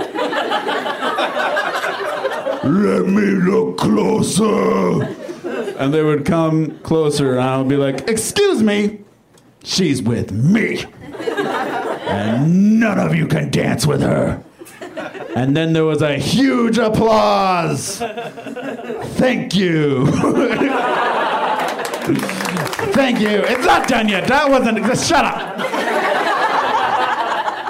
Let 2.64 3.06
me 3.06 3.22
look 3.22 3.78
closer. 3.78 5.02
And 5.78 5.92
they 5.92 6.02
would 6.02 6.24
come 6.24 6.78
closer, 6.80 7.32
and 7.32 7.40
I 7.40 7.58
would 7.58 7.68
be 7.68 7.76
like, 7.76 8.08
Excuse 8.08 8.62
me, 8.62 9.00
she's 9.64 10.00
with 10.02 10.30
me. 10.32 10.84
And 12.06 12.78
none 12.78 12.98
of 12.98 13.14
you 13.14 13.26
can 13.26 13.50
dance 13.50 13.86
with 13.86 14.00
her. 14.02 14.44
And 15.34 15.56
then 15.56 15.72
there 15.72 15.84
was 15.84 16.02
a 16.02 16.14
huge 16.18 16.78
applause. 16.78 17.98
Thank 19.16 19.54
you. 19.54 20.06
Thank 22.92 23.20
you. 23.20 23.28
It's 23.28 23.64
not 23.64 23.88
done 23.88 24.08
yet. 24.08 24.28
That 24.28 24.50
wasn't. 24.50 24.78
Shut 24.98 25.24
up. 25.24 25.58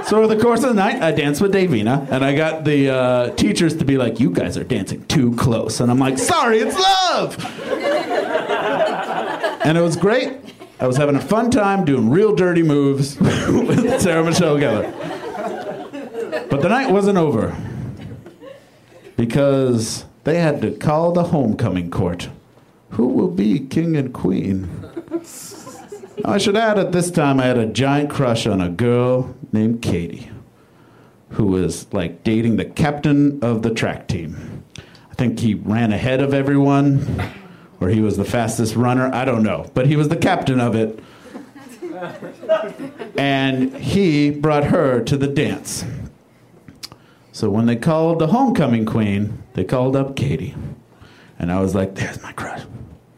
So 0.07 0.19
over 0.23 0.35
the 0.35 0.43
course 0.43 0.63
of 0.63 0.71
the 0.71 0.75
night, 0.75 1.01
I 1.01 1.13
danced 1.13 1.41
with 1.41 1.55
Davina, 1.55 2.11
and 2.11 2.25
I 2.25 2.35
got 2.35 2.65
the 2.65 2.91
uh, 2.91 3.31
teachers 3.31 3.77
to 3.77 3.85
be 3.85 3.97
like, 3.97 4.19
"You 4.21 4.31
guys 4.31 4.59
are 4.59 4.65
dancing 4.65 5.05
too 5.07 5.35
close," 5.37 5.81
and 5.81 5.91
I'm 5.91 5.99
like, 5.99 6.19
"Sorry, 6.19 6.59
it's 6.59 6.77
love." 6.79 7.39
and 9.65 9.79
it 9.79 9.81
was 9.81 9.97
great. 9.97 10.35
I 10.81 10.87
was 10.87 10.97
having 10.97 11.15
a 11.17 11.21
fun 11.21 11.51
time 11.51 11.85
doing 11.85 12.11
real 12.11 12.35
dirty 12.35 12.63
moves 12.63 13.19
with 13.21 14.01
Sarah 14.03 14.25
Michelle 14.25 14.57
Gellar. 14.59 14.93
But 16.53 16.61
the 16.61 16.69
night 16.69 16.91
wasn't 16.91 17.17
over 17.17 17.57
because 19.17 20.05
they 20.25 20.39
had 20.39 20.61
to 20.61 20.71
call 20.71 21.13
the 21.13 21.25
homecoming 21.25 21.91
court. 21.91 22.29
Who 22.91 23.07
will 23.07 23.31
be 23.31 23.59
king 23.59 23.97
and 23.97 24.13
queen? 24.13 24.69
I 26.27 26.37
should 26.37 26.55
add 26.55 26.79
at 26.79 26.93
this 26.93 27.11
time 27.11 27.41
I 27.41 27.47
had 27.47 27.57
a 27.57 27.65
giant 27.65 28.11
crush 28.11 28.47
on 28.47 28.61
a 28.61 28.69
girl 28.69 29.35
named 29.51 29.81
Katie, 29.81 30.31
who 31.31 31.47
was 31.47 31.91
like 31.91 32.23
dating 32.23 32.59
the 32.59 32.67
captain 32.67 33.43
of 33.43 33.63
the 33.63 33.73
track 33.73 34.07
team. 34.07 34.63
I 35.11 35.15
think 35.15 35.41
he 35.41 35.55
ran 35.55 35.91
ahead 35.91 36.21
of 36.21 36.35
everyone, 36.35 37.33
or 37.81 37.89
he 37.89 38.03
was 38.03 38.19
the 38.19 38.27
fastest 38.27 38.77
runner. 38.77 39.11
I 39.15 39.25
don't 39.25 39.43
know, 39.43 39.71
but 39.73 39.87
he 39.87 39.97
was 39.97 40.11
the 40.11 40.17
captain 40.17 40.61
of 40.61 40.75
it. 40.75 41.03
And 43.17 43.75
he 43.75 44.29
brought 44.29 44.65
her 44.65 45.03
to 45.05 45.17
the 45.17 45.29
dance. 45.29 45.87
So 47.33 47.49
when 47.49 47.65
they 47.65 47.77
called 47.77 48.19
the 48.19 48.27
homecoming 48.27 48.85
queen, 48.85 49.43
they 49.55 49.65
called 49.65 49.97
up 49.97 50.17
Katie. 50.17 50.55
And 51.39 51.51
I 51.51 51.61
was 51.61 51.75
like, 51.75 51.95
there's 51.95 52.23
my 52.23 52.33
crush. 52.33 52.63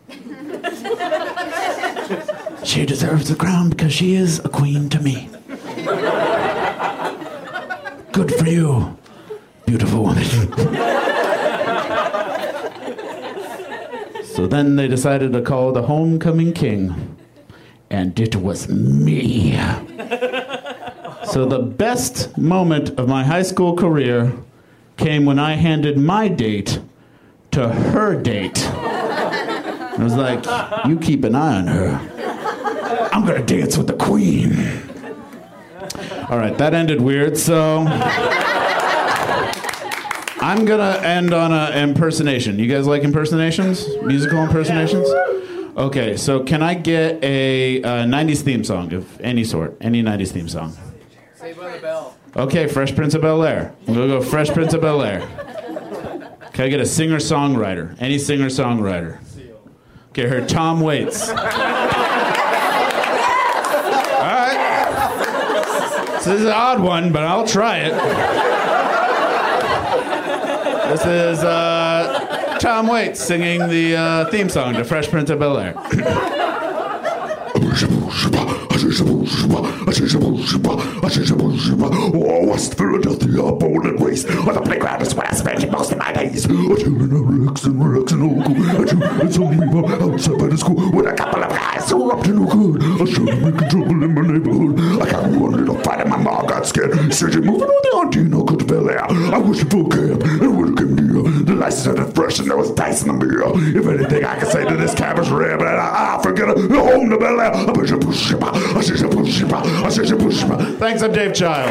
she 2.64 2.86
deserves 2.86 3.28
the 3.28 3.34
crown 3.34 3.70
because 3.70 3.92
she 3.92 4.14
is 4.14 4.38
a 4.44 4.48
queen 4.48 4.88
to 4.90 5.00
me. 5.00 5.28
Good 8.12 8.32
for 8.36 8.46
you, 8.46 8.96
beautiful 9.66 10.04
woman. 10.04 10.24
so 14.24 14.46
then 14.46 14.76
they 14.76 14.86
decided 14.86 15.32
to 15.32 15.42
call 15.42 15.72
the 15.72 15.82
homecoming 15.82 16.52
king. 16.52 17.16
And 17.90 18.18
it 18.18 18.36
was 18.36 18.68
me. 18.68 19.58
So 21.26 21.46
the 21.46 21.58
best 21.58 22.36
moment 22.38 22.90
of 22.98 23.08
my 23.08 23.24
high 23.24 23.42
school 23.42 23.76
career 23.76 24.32
came 24.96 25.24
when 25.24 25.38
I 25.38 25.54
handed 25.54 25.98
my 25.98 26.28
date 26.28 26.80
to 27.52 27.68
her 27.68 28.20
date. 28.20 28.64
I 28.68 29.96
was 29.98 30.14
like, 30.14 30.44
you 30.86 30.98
keep 30.98 31.24
an 31.24 31.34
eye 31.34 31.56
on 31.58 31.66
her. 31.66 33.10
I'm 33.12 33.24
gonna 33.24 33.44
dance 33.44 33.76
with 33.76 33.86
the 33.86 33.94
queen. 33.94 34.52
All 36.28 36.38
right, 36.38 36.56
that 36.58 36.74
ended 36.74 37.00
weird, 37.00 37.36
so 37.36 37.84
I'm 40.40 40.64
gonna 40.64 41.00
end 41.02 41.32
on 41.32 41.52
an 41.52 41.88
impersonation. 41.88 42.58
You 42.58 42.66
guys 42.66 42.86
like 42.86 43.02
impersonations? 43.02 43.86
Musical 44.02 44.42
impersonations? 44.42 45.08
Okay, 45.76 46.16
so 46.16 46.42
can 46.44 46.62
I 46.62 46.74
get 46.74 47.22
a, 47.24 47.82
uh 47.82 48.04
90s 48.04 48.42
theme 48.42 48.62
song 48.64 48.92
of 48.92 49.20
any 49.20 49.42
sort? 49.44 49.76
Any 49.80 50.02
90s 50.02 50.30
theme 50.30 50.48
song? 50.48 50.76
Saved 51.44 51.60
by 51.60 51.72
the 51.72 51.78
Bell. 51.78 52.16
Okay, 52.36 52.66
Fresh 52.66 52.94
Prince 52.94 53.12
of 53.12 53.20
Bel 53.20 53.44
Air. 53.44 53.74
We'll 53.86 54.08
go 54.08 54.22
Fresh 54.22 54.48
Prince 54.52 54.72
of 54.72 54.80
Bel 54.80 55.02
Air. 55.02 55.20
Can 56.54 56.64
I 56.64 56.68
get 56.68 56.80
a 56.80 56.86
singer 56.86 57.18
songwriter? 57.18 57.94
Any 58.00 58.18
singer 58.18 58.46
songwriter? 58.46 59.18
Get 60.14 60.30
her 60.30 60.46
Tom 60.46 60.80
Waits. 60.80 61.28
All 61.28 61.36
right. 61.36 61.50
This 66.14 66.28
is 66.28 66.46
an 66.46 66.52
odd 66.52 66.80
one, 66.80 67.12
but 67.12 67.24
I'll 67.24 67.46
try 67.46 67.80
it. 67.80 67.92
This 70.88 71.02
is 71.04 71.44
uh, 71.44 72.56
Tom 72.58 72.86
Waits 72.86 73.20
singing 73.20 73.68
the 73.68 73.96
uh, 73.96 74.30
theme 74.30 74.48
song 74.48 74.72
to 74.72 74.84
Fresh 74.84 75.08
Prince 75.08 75.28
of 75.28 75.40
Bel 75.40 75.58
Air. 75.58 75.74
Oh, 82.16 82.46
West 82.46 82.76
Philadelphia, 82.76 83.52
born 83.52 83.86
and 83.86 84.00
raised 84.04 84.28
on 84.30 84.52
the 84.52 84.60
playground 84.60 85.00
is 85.00 85.14
where 85.14 85.26
I 85.26 85.32
spent 85.32 85.70
most 85.72 85.92
of 85.92 85.98
my 85.98 86.12
days. 86.12 86.44
I 86.44 86.48
children 86.48 87.10
are 87.12 87.22
Rex 87.22 87.64
and 87.64 87.82
Rex 87.82 88.12
and 88.12 88.22
Uncle. 88.22 88.54
You 88.54 89.02
and 89.02 89.34
some 89.34 89.50
people 89.50 89.88
outside 89.88 90.38
by 90.38 90.46
the 90.48 90.58
school 90.58 90.92
with 90.92 91.06
a 91.06 91.14
couple 91.14 91.42
of 91.42 91.48
guys 91.48 91.90
who 91.90 92.04
were 92.04 92.12
up 92.12 92.22
to 92.24 92.32
no 92.34 92.44
good. 92.44 92.82
I 92.82 93.04
started 93.10 93.42
making 93.42 93.68
trouble 93.70 94.04
in 94.04 94.14
my 94.14 94.20
neighborhood. 94.20 95.02
I 95.02 95.10
got 95.10 95.24
one 95.30 95.52
little 95.52 95.80
fight 95.82 96.00
and 96.02 96.10
my 96.10 96.18
mom 96.18 96.46
got 96.46 96.66
scared. 96.66 96.92
Said 97.14 97.32
you're 97.32 97.42
moving 97.42 97.68
on 97.68 97.82
the 97.82 97.96
auntie 97.96 98.20
and 98.20 98.34
Uncle 98.34 98.58
to 98.58 98.64
Bel 98.66 98.90
Air. 98.90 99.04
I 99.10 99.38
wish 99.38 99.60
you 99.60 99.70
full 99.70 99.88
camp 99.88 100.22
and 100.22 100.58
when 100.58 100.72
it 100.72 100.76
came 100.76 100.94
near, 100.96 101.22
the 101.44 101.54
lights 101.54 101.78
started 101.78 102.14
fresh 102.14 102.38
and 102.40 102.50
there 102.50 102.58
was 102.58 102.70
dice 102.72 103.02
in 103.02 103.08
the 103.08 103.24
mirror. 103.24 103.52
If 103.56 103.86
anything 103.86 104.24
I 104.24 104.38
can 104.38 104.50
say 104.50 104.68
to 104.68 104.76
this 104.76 104.94
cab 104.94 105.18
is 105.18 105.30
rare, 105.30 105.56
but 105.56 105.66
I, 105.66 106.18
I 106.18 106.22
forget 106.22 106.50
it. 106.50 106.58
Home 106.70 107.08
to 107.08 107.16
Bel 107.16 107.40
Air. 107.40 107.54
I 107.54 107.72
push 107.72 107.90
a 107.90 107.96
push 107.96 108.32
a 108.32 108.44
I 108.44 108.48
a 108.50 109.08
push 109.08 109.42
a 109.42 109.54
I 109.56 109.88
Thanks, 109.94 111.02
I'm 111.02 111.12
Dave 111.12 111.32
Child. 111.32 111.70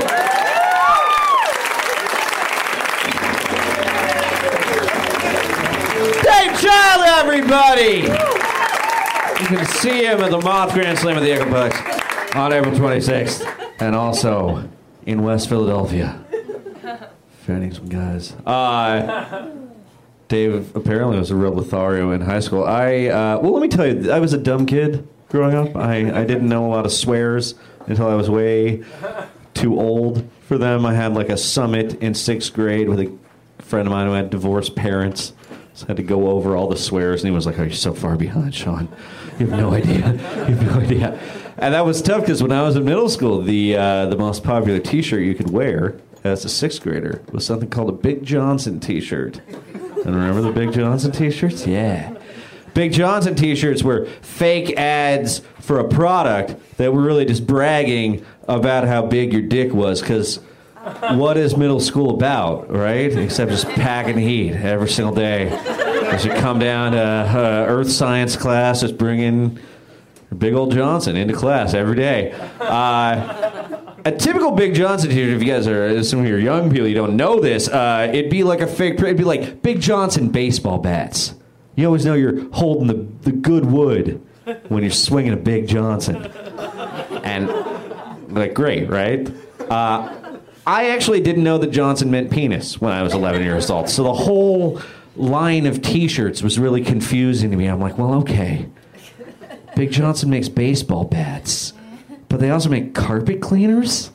Dave 6.24 6.62
Child, 6.62 7.04
everybody! 7.06 8.04
You 9.42 9.48
can 9.50 9.66
see 9.66 10.06
him 10.06 10.22
at 10.22 10.32
the 10.32 10.40
Moth 10.42 10.74
Grand 10.74 10.98
Slam 11.00 11.18
at 11.18 11.20
the 11.20 11.32
Echoplex 11.32 12.36
on 12.38 12.54
April 12.54 12.74
26th, 12.74 13.46
and 13.82 13.94
also 13.94 14.70
in 15.06 15.22
West 15.24 15.50
Philadelphia. 15.50 16.24
Fanning 17.46 17.74
some 17.74 17.90
guys. 17.90 18.38
Uh, 18.46 19.50
Dave 20.30 20.74
apparently 20.78 21.20
was 21.20 21.30
a 21.30 21.36
real 21.36 21.52
Lothario 21.52 22.12
in 22.12 22.22
high 22.22 22.40
school. 22.40 22.64
I 22.64 23.08
uh, 23.08 23.40
well, 23.40 23.52
let 23.52 23.62
me 23.62 23.68
tell 23.68 23.86
you, 23.86 24.10
I 24.14 24.20
was 24.20 24.32
a 24.32 24.38
dumb 24.38 24.66
kid 24.66 25.06
growing 25.28 25.56
up. 25.56 25.76
I, 25.76 26.22
I 26.22 26.24
didn't 26.24 26.48
know 26.48 26.66
a 26.66 26.70
lot 26.70 26.86
of 26.86 26.94
swears 26.94 27.56
until 27.88 28.08
I 28.08 28.16
was 28.16 28.30
way 28.30 28.84
too 29.54 29.80
old 29.80 30.28
for 30.42 30.58
them. 30.58 30.86
I 30.86 30.94
had 30.94 31.14
like 31.14 31.30
a 31.30 31.38
summit 31.38 31.96
in 32.02 32.14
sixth 32.14 32.54
grade 32.54 32.90
with 32.90 33.00
a 33.00 33.12
friend 33.60 33.88
of 33.88 33.92
mine 33.92 34.08
who 34.08 34.14
had 34.14 34.30
divorced 34.30 34.76
parents. 34.76 35.34
So 35.76 35.86
I 35.86 35.92
had 35.92 35.98
to 35.98 36.04
go 36.04 36.30
over 36.30 36.56
all 36.56 36.68
the 36.68 36.78
swears, 36.78 37.24
and 37.24 37.30
he 37.30 37.36
was 37.36 37.48
like, 37.48 37.58
"Oh, 37.58 37.64
you're 37.64 37.72
so 37.72 37.94
far 37.94 38.16
behind, 38.16 38.54
Sean. 38.54 38.88
You 39.40 39.48
have 39.48 39.60
no 39.60 39.74
idea. 39.74 40.12
You 40.48 40.56
have 40.56 40.66
no 40.66 40.80
idea." 40.80 41.20
And 41.58 41.74
that 41.74 41.86
was 41.86 42.02
tough 42.02 42.22
because 42.22 42.44
when 42.44 42.52
I 42.52 42.62
was 42.62 42.76
in 42.76 42.86
middle 42.86 43.10
school, 43.10 43.42
the 43.42 43.76
uh, 43.76 44.06
the 44.08 44.18
most 44.18 44.44
popular 44.44 44.80
T-shirt 44.80 45.22
you 45.24 45.34
could 45.34 45.50
wear 45.50 45.96
as 46.24 46.46
a 46.46 46.50
sixth 46.50 46.82
grader 46.82 47.22
was 47.32 47.46
something 47.46 47.70
called 47.70 47.90
a 47.90 47.94
Big 47.94 48.24
Johnson 48.24 48.80
T-shirt. 48.80 49.42
And 50.06 50.16
remember 50.16 50.42
the 50.42 50.52
Big 50.52 50.74
Johnson 50.74 51.12
T-shirts? 51.12 51.66
Yeah. 51.66 52.16
Big 52.74 52.94
Johnson 52.94 53.36
T-shirts 53.36 53.84
were 53.84 54.06
fake 54.22 54.78
ads 54.78 55.40
for 55.60 55.80
a 55.80 55.88
product 55.88 56.56
that 56.78 56.94
were 56.94 57.02
really 57.02 57.26
just 57.26 57.46
bragging 57.46 58.26
about 58.48 58.86
how 58.86 59.06
big 59.06 59.32
your 59.32 59.42
dick 59.42 59.74
was 59.74 60.02
because 60.02 60.40
what 61.12 61.38
is 61.38 61.56
middle 61.56 61.80
school 61.80 62.16
about, 62.16 62.70
right? 62.70 63.16
Except 63.16 63.52
just 63.52 63.68
packing 63.70 64.18
heat 64.18 64.54
every 64.54 64.90
single 64.90 65.16
day. 65.16 65.50
As 65.50 66.26
you 66.26 66.32
come 66.32 66.60
down 66.60 66.92
to 66.92 67.00
uh, 67.00 67.66
earth 67.68 67.92
science 67.92 68.36
class, 68.36 68.82
just 68.82 68.98
bringing 68.98 69.60
Big 70.38 70.54
old 70.54 70.72
Johnson 70.72 71.16
into 71.16 71.34
class 71.34 71.74
every 71.74 71.96
day. 71.96 72.32
Uh, 72.60 73.94
a 74.06 74.12
typical 74.12 74.52
Big 74.52 74.74
Johnson 74.74 75.10
t-shirt, 75.10 75.30
if 75.30 75.44
you 75.44 75.48
guys 75.48 75.68
are 75.68 76.04
some 76.04 76.20
of 76.20 76.28
your 76.28 76.40
young 76.40 76.70
people, 76.70 76.88
you 76.88 76.96
don't 76.96 77.16
know 77.16 77.40
this, 77.40 77.70
uh, 77.70 78.10
it'd 78.12 78.32
be 78.32 78.44
like 78.44 78.60
a 78.60 78.68
fake, 78.68 78.96
it'd 78.96 79.16
be 79.16 79.24
like 79.24 79.62
Big 79.62 79.80
Johnson 79.80 80.30
baseball 80.30 80.80
bats. 80.80 81.36
You 81.76 81.86
always 81.88 82.06
know 82.06 82.14
you're 82.14 82.50
holding 82.52 82.88
the, 82.88 83.30
the 83.30 83.32
good 83.32 83.66
wood 83.66 84.22
when 84.68 84.84
you're 84.84 84.92
swinging 84.92 85.34
a 85.34 85.38
Big 85.38 85.68
Johnson. 85.68 86.26
And, 87.24 87.50
like, 88.30 88.54
great, 88.54 88.90
right? 88.90 89.32
Uh, 89.70 90.38
I 90.66 90.90
actually 90.90 91.22
didn't 91.22 91.44
know 91.44 91.58
that 91.58 91.72
Johnson 91.72 92.12
meant 92.12 92.32
penis 92.32 92.80
when 92.80 92.94
I 92.94 93.02
was 93.02 93.14
11 93.14 93.42
years 93.44 93.70
old. 93.70 93.90
So 93.90 94.04
the 94.04 94.14
whole 94.14 94.82
line 95.16 95.66
of 95.66 95.82
T-shirts 95.82 96.42
was 96.42 96.58
really 96.60 96.84
confusing 96.84 97.52
to 97.52 97.58
me. 97.58 97.68
I'm 97.68 97.80
like, 97.80 97.98
well, 97.98 98.14
okay. 98.16 98.70
Big 99.76 99.92
Johnson 99.92 100.30
makes 100.30 100.50
baseball 100.50 101.04
bats, 101.04 101.74
but 102.30 102.40
they 102.40 102.50
also 102.50 102.70
make 102.70 102.94
carpet 102.94 103.42
cleaners, 103.42 104.12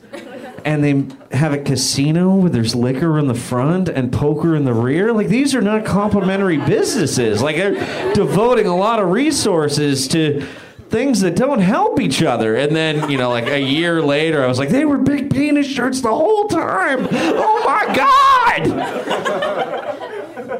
and 0.69 0.83
they 0.83 1.03
have 1.35 1.51
a 1.51 1.57
casino 1.57 2.35
where 2.35 2.51
there's 2.51 2.75
liquor 2.75 3.17
in 3.17 3.25
the 3.25 3.33
front 3.33 3.89
and 3.89 4.13
poker 4.13 4.55
in 4.55 4.65
the 4.65 4.73
rear. 4.73 5.11
Like 5.11 5.27
these 5.27 5.55
are 5.55 5.61
not 5.61 5.83
complementary 5.83 6.57
businesses. 6.57 7.41
Like 7.41 7.55
they're 7.55 8.13
devoting 8.13 8.67
a 8.67 8.77
lot 8.77 8.99
of 8.99 9.09
resources 9.09 10.07
to 10.09 10.45
things 10.89 11.21
that 11.21 11.35
don't 11.35 11.57
help 11.57 11.99
each 11.99 12.21
other. 12.21 12.55
And 12.55 12.75
then, 12.75 13.09
you 13.09 13.17
know, 13.17 13.31
like 13.31 13.47
a 13.47 13.59
year 13.59 13.99
later, 13.99 14.43
I 14.43 14.47
was 14.47 14.59
like, 14.59 14.69
they 14.69 14.85
were 14.85 14.99
big 14.99 15.31
penis 15.31 15.65
shirts 15.65 16.01
the 16.01 16.13
whole 16.13 16.47
time. 16.47 17.07
Oh 17.11 17.63
my 17.65 17.95
God! 17.95 19.68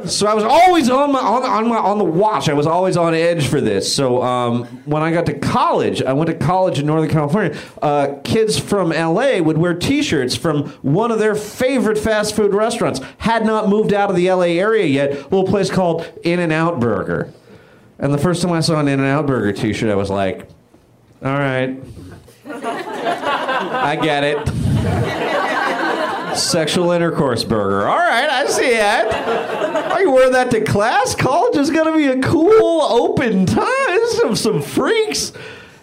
So 0.10 0.28
I 0.28 0.34
was 0.34 0.43
always 0.43 0.89
on 0.89 1.12
my 1.12 1.20
on, 1.20 1.43
on 1.43 1.68
my 1.68 1.78
on 1.78 1.97
the 1.97 2.03
watch. 2.03 2.49
I 2.49 2.53
was 2.53 2.68
always 2.68 2.97
on 2.97 3.14
edge 3.14 3.47
for 3.47 3.62
this. 3.62 3.93
So 3.93 4.22
um, 4.22 4.66
when 4.86 5.01
I 5.01 5.12
got 5.12 5.26
to 5.28 5.38
college, 5.38 6.01
I 6.01 6.14
went 6.14 6.30
to 6.30 6.36
college 6.36 6.80
in 6.80 6.86
Northern 6.86 7.10
California. 7.10 7.57
Uh, 7.82 8.16
kids 8.24 8.60
from 8.60 8.89
LA 8.89 9.39
would 9.39 9.57
wear 9.57 9.74
T-shirts 9.74 10.36
from 10.36 10.70
one 10.82 11.12
of 11.12 11.20
their 11.20 11.36
favorite 11.36 11.97
fast 11.97 12.36
food 12.36 12.53
restaurants. 12.53 13.01
Had 13.20 13.45
not 13.45 13.70
moved 13.70 13.93
out 13.93 14.10
of 14.10 14.16
the 14.16 14.32
LA 14.32 14.57
area 14.60 14.86
yet. 14.86 15.12
A 15.12 15.24
little 15.24 15.45
place 15.45 15.70
called 15.70 16.12
In 16.24 16.39
and 16.39 16.51
Out 16.51 16.80
Burger. 16.80 17.34
And 17.99 18.14
the 18.14 18.18
first 18.18 18.41
time 18.41 18.51
I 18.51 18.62
saw 18.62 18.80
an 18.80 18.88
In 18.88 18.99
and 18.99 19.10
Out 19.10 19.28
Burger 19.28 19.51
T-shirt, 19.51 19.89
I 19.89 19.95
was 19.95 20.10
like, 20.10 20.47
"All 21.24 21.34
right, 21.34 21.78
I 22.45 23.97
get 24.01 24.24
it." 24.24 25.26
Sexual 26.39 26.91
intercourse 26.91 27.43
burger. 27.43 27.87
All 27.87 27.97
right, 27.97 28.29
I 28.29 28.45
see 28.47 28.71
it. 28.71 29.91
Are 29.91 30.01
you 30.01 30.11
wearing 30.11 30.31
that 30.31 30.49
to 30.51 30.61
class? 30.61 31.13
College 31.13 31.57
is 31.57 31.69
going 31.69 31.91
to 31.91 31.97
be 31.97 32.07
a 32.07 32.21
cool, 32.21 32.81
open 32.81 33.45
time. 33.45 33.99
Some 34.11 34.35
some 34.35 34.61
freaks 34.61 35.33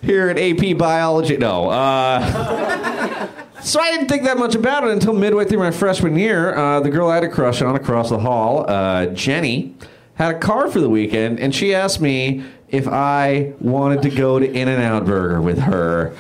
here 0.02 0.28
at 0.28 0.38
AP 0.38 0.78
Biology. 0.78 1.36
No. 1.36 1.68
Uh, 1.68 3.28
so 3.62 3.80
I 3.80 3.90
didn't 3.90 4.08
think 4.08 4.24
that 4.24 4.38
much 4.38 4.54
about 4.54 4.84
it 4.84 4.90
until 4.90 5.12
midway 5.12 5.44
through 5.44 5.58
my 5.58 5.70
freshman 5.70 6.16
year. 6.16 6.54
Uh, 6.54 6.80
the 6.80 6.90
girl 6.90 7.08
I 7.10 7.16
had 7.16 7.24
a 7.24 7.28
crush 7.28 7.60
on 7.60 7.76
across 7.76 8.08
the 8.08 8.18
hall, 8.18 8.64
uh, 8.68 9.06
Jenny, 9.06 9.74
had 10.14 10.34
a 10.34 10.38
car 10.38 10.70
for 10.70 10.80
the 10.80 10.88
weekend, 10.88 11.38
and 11.38 11.54
she 11.54 11.74
asked 11.74 12.00
me 12.00 12.44
if 12.68 12.88
I 12.88 13.52
wanted 13.60 14.02
to 14.02 14.10
go 14.10 14.38
to 14.38 14.50
In 14.50 14.68
and 14.68 14.82
Out 14.82 15.04
Burger 15.04 15.40
with 15.40 15.58
her. 15.58 16.14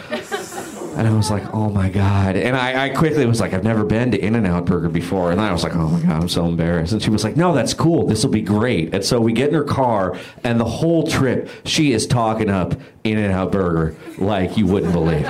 And 0.96 1.06
I 1.06 1.14
was 1.14 1.30
like, 1.30 1.54
oh 1.54 1.68
my 1.68 1.90
God. 1.90 2.36
And 2.36 2.56
I, 2.56 2.86
I 2.86 2.88
quickly 2.88 3.26
was 3.26 3.38
like, 3.38 3.52
I've 3.52 3.64
never 3.64 3.84
been 3.84 4.12
to 4.12 4.18
In 4.18 4.34
N 4.34 4.46
Out 4.46 4.64
Burger 4.64 4.88
before. 4.88 5.30
And 5.30 5.40
I 5.40 5.52
was 5.52 5.62
like, 5.62 5.76
oh 5.76 5.88
my 5.88 6.00
God, 6.00 6.22
I'm 6.22 6.28
so 6.28 6.46
embarrassed. 6.46 6.94
And 6.94 7.02
she 7.02 7.10
was 7.10 7.22
like, 7.22 7.36
no, 7.36 7.54
that's 7.54 7.74
cool. 7.74 8.06
This 8.06 8.24
will 8.24 8.30
be 8.30 8.40
great. 8.40 8.94
And 8.94 9.04
so 9.04 9.20
we 9.20 9.32
get 9.34 9.48
in 9.48 9.54
her 9.54 9.64
car, 9.64 10.18
and 10.42 10.58
the 10.58 10.64
whole 10.64 11.06
trip, 11.06 11.50
she 11.64 11.92
is 11.92 12.06
talking 12.06 12.48
up 12.48 12.74
In 13.04 13.18
N 13.18 13.30
Out 13.30 13.52
Burger 13.52 13.94
like 14.16 14.56
you 14.56 14.66
wouldn't 14.66 14.92
believe. 14.92 15.28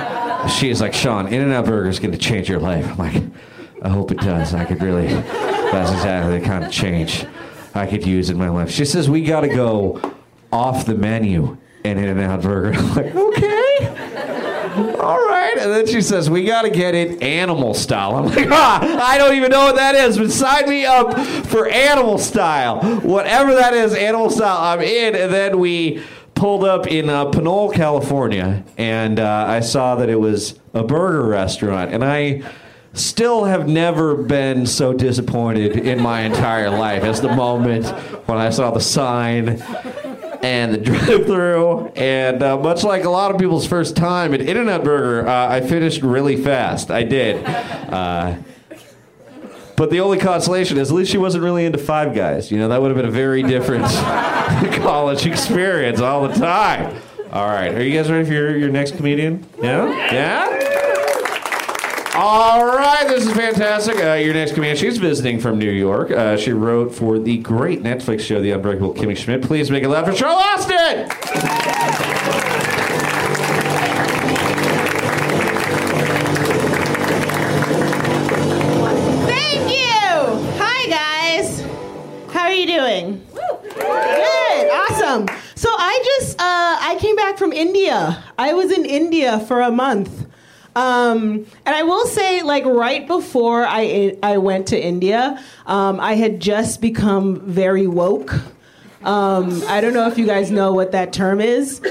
She 0.49 0.69
is 0.69 0.79
like, 0.79 0.93
Sean, 0.93 1.27
In 1.27 1.41
N 1.41 1.51
Out 1.51 1.65
Burger 1.65 1.89
is 1.89 1.99
going 1.99 2.13
to 2.13 2.17
change 2.17 2.47
your 2.47 2.59
life. 2.59 2.87
I'm 2.87 2.97
like, 2.97 3.23
I 3.81 3.89
hope 3.89 4.11
it 4.11 4.19
does. 4.19 4.53
I 4.53 4.63
could 4.63 4.81
really, 4.81 5.07
that's 5.07 5.91
exactly 5.91 6.39
the 6.39 6.45
kind 6.45 6.63
of 6.63 6.71
change 6.71 7.25
I 7.75 7.87
could 7.87 8.07
use 8.07 8.29
in 8.29 8.37
my 8.37 8.49
life. 8.49 8.71
She 8.71 8.85
says, 8.85 9.09
we 9.09 9.21
got 9.21 9.41
to 9.41 9.49
go 9.49 10.15
off 10.51 10.85
the 10.85 10.95
menu 10.95 11.57
in 11.83 11.97
In 11.97 12.17
N 12.17 12.19
Out 12.19 12.41
Burger. 12.41 12.73
I'm 12.79 12.95
like, 12.95 13.13
okay. 13.13 14.16
All 14.77 15.25
right. 15.25 15.57
And 15.57 15.71
then 15.71 15.87
she 15.87 16.01
says, 16.01 16.29
We 16.29 16.43
got 16.43 16.63
to 16.63 16.69
get 16.69 16.95
it 16.95 17.21
animal 17.21 17.73
style. 17.73 18.15
I'm 18.15 18.25
like, 18.27 18.49
ah, 18.51 18.99
I 19.03 19.17
don't 19.17 19.35
even 19.35 19.51
know 19.51 19.65
what 19.65 19.75
that 19.75 19.95
is, 19.95 20.17
but 20.17 20.31
sign 20.31 20.69
me 20.69 20.85
up 20.85 21.17
for 21.47 21.67
animal 21.67 22.17
style. 22.17 22.81
Whatever 23.01 23.55
that 23.55 23.73
is, 23.73 23.93
animal 23.93 24.29
style, 24.29 24.57
I'm 24.57 24.81
in. 24.81 25.15
And 25.15 25.33
then 25.33 25.59
we 25.59 26.03
pulled 26.35 26.63
up 26.63 26.87
in 26.87 27.09
uh, 27.09 27.25
Pinole, 27.25 27.71
California, 27.71 28.63
and 28.77 29.19
uh, 29.19 29.45
I 29.47 29.59
saw 29.59 29.95
that 29.95 30.09
it 30.09 30.19
was 30.19 30.59
a 30.73 30.83
burger 30.83 31.27
restaurant. 31.27 31.91
And 31.91 32.03
I 32.03 32.43
still 32.93 33.45
have 33.45 33.67
never 33.67 34.15
been 34.15 34.65
so 34.65 34.93
disappointed 34.93 35.77
in 35.77 36.01
my 36.01 36.21
entire 36.21 36.69
life 36.69 37.03
as 37.03 37.21
the 37.21 37.35
moment 37.35 37.87
when 38.27 38.37
I 38.37 38.49
saw 38.49 38.71
the 38.71 38.79
sign 38.79 39.61
and 40.43 40.73
the 40.73 40.77
drive-through. 40.89 41.87
And 41.95 42.43
uh, 42.43 42.57
much 42.57 42.83
like 42.83 43.03
a 43.03 43.09
lot 43.09 43.31
of 43.31 43.39
people's 43.39 43.67
first 43.67 43.95
time 43.95 44.33
at 44.33 44.41
In-N-Out 44.41 44.83
Burger, 44.83 45.27
uh, 45.27 45.49
I 45.49 45.61
finished 45.61 46.01
really 46.01 46.37
fast. 46.41 46.91
I 46.91 47.03
did. 47.03 47.43
Uh, 47.45 48.37
but 49.75 49.91
the 49.91 49.99
only 49.99 50.17
consolation 50.17 50.77
is 50.77 50.89
at 50.89 50.95
least 50.95 51.11
she 51.11 51.19
wasn't 51.19 51.43
really 51.43 51.63
into 51.63 51.77
Five 51.77 52.15
Guys. 52.15 52.51
You 52.51 52.57
know, 52.57 52.67
that 52.69 52.81
would 52.81 52.87
have 52.87 52.97
been 52.97 53.05
a 53.05 53.11
very 53.11 53.43
different 53.43 53.85
college 54.81 55.25
experience 55.27 56.01
all 56.01 56.27
the 56.27 56.33
time. 56.33 56.99
All 57.31 57.45
right, 57.45 57.73
are 57.75 57.83
you 57.83 57.95
guys 57.95 58.09
ready 58.09 58.25
for 58.25 58.33
your, 58.33 58.57
your 58.57 58.69
next 58.69 58.95
comedian? 58.95 59.45
Yeah? 59.61 59.87
Yeah? 60.11 60.96
All 62.19 62.65
right, 62.65 63.07
this 63.07 63.27
is 63.27 63.33
fantastic. 63.33 64.03
Uh, 64.03 64.13
your 64.13 64.33
next 64.33 64.53
comedian, 64.53 64.75
she's 64.75 64.97
visiting 64.97 65.39
from 65.39 65.59
New 65.59 65.69
York. 65.69 66.09
Uh, 66.09 66.35
she 66.35 66.51
wrote 66.51 66.91
for 66.91 67.19
the 67.19 67.37
great 67.37 67.83
Netflix 67.83 68.21
show, 68.21 68.41
The 68.41 68.49
Unbreakable 68.49 68.95
Kimmy 68.95 69.15
Schmidt. 69.15 69.43
Please 69.43 69.69
make 69.69 69.83
it 69.83 69.89
loud 69.89 70.05
for 70.07 70.15
Charlotte 70.15 70.43
Austin! 70.43 71.09
Thank 79.27 79.71
you. 79.71 80.57
Hi, 80.57 80.87
guys. 80.89 81.61
How 82.33 82.45
are 82.45 82.51
you 82.51 82.65
doing? 82.65 83.25
Good. 83.75 84.71
Awesome. 84.71 85.27
So 85.53 85.69
I 85.71 86.01
just 86.03 86.39
uh, 86.39 86.77
I 86.81 86.97
came 86.99 87.15
back 87.15 87.37
from 87.37 87.53
India. 87.53 88.23
I 88.39 88.53
was 88.53 88.71
in 88.71 88.85
India 88.85 89.39
for 89.41 89.61
a 89.61 89.71
month. 89.71 90.26
Um, 90.77 91.47
and 91.65 91.75
I 91.75 91.81
will 91.81 92.05
say, 92.05 92.43
like 92.43 92.63
right 92.63 93.07
before 93.07 93.65
I 93.65 94.15
I 94.21 94.37
went 94.37 94.67
to 94.67 94.79
India, 94.79 95.43
um, 95.65 95.99
I 95.99 96.13
had 96.13 96.39
just 96.39 96.81
become 96.81 97.39
very 97.41 97.87
woke. 97.87 98.35
Um, 99.07 99.63
I 99.67 99.79
don't 99.79 99.93
know 99.93 100.07
if 100.07 100.17
you 100.17 100.25
guys 100.25 100.51
know 100.51 100.73
what 100.73 100.91
that 100.91 101.13
term 101.13 101.39
is. 101.39 101.81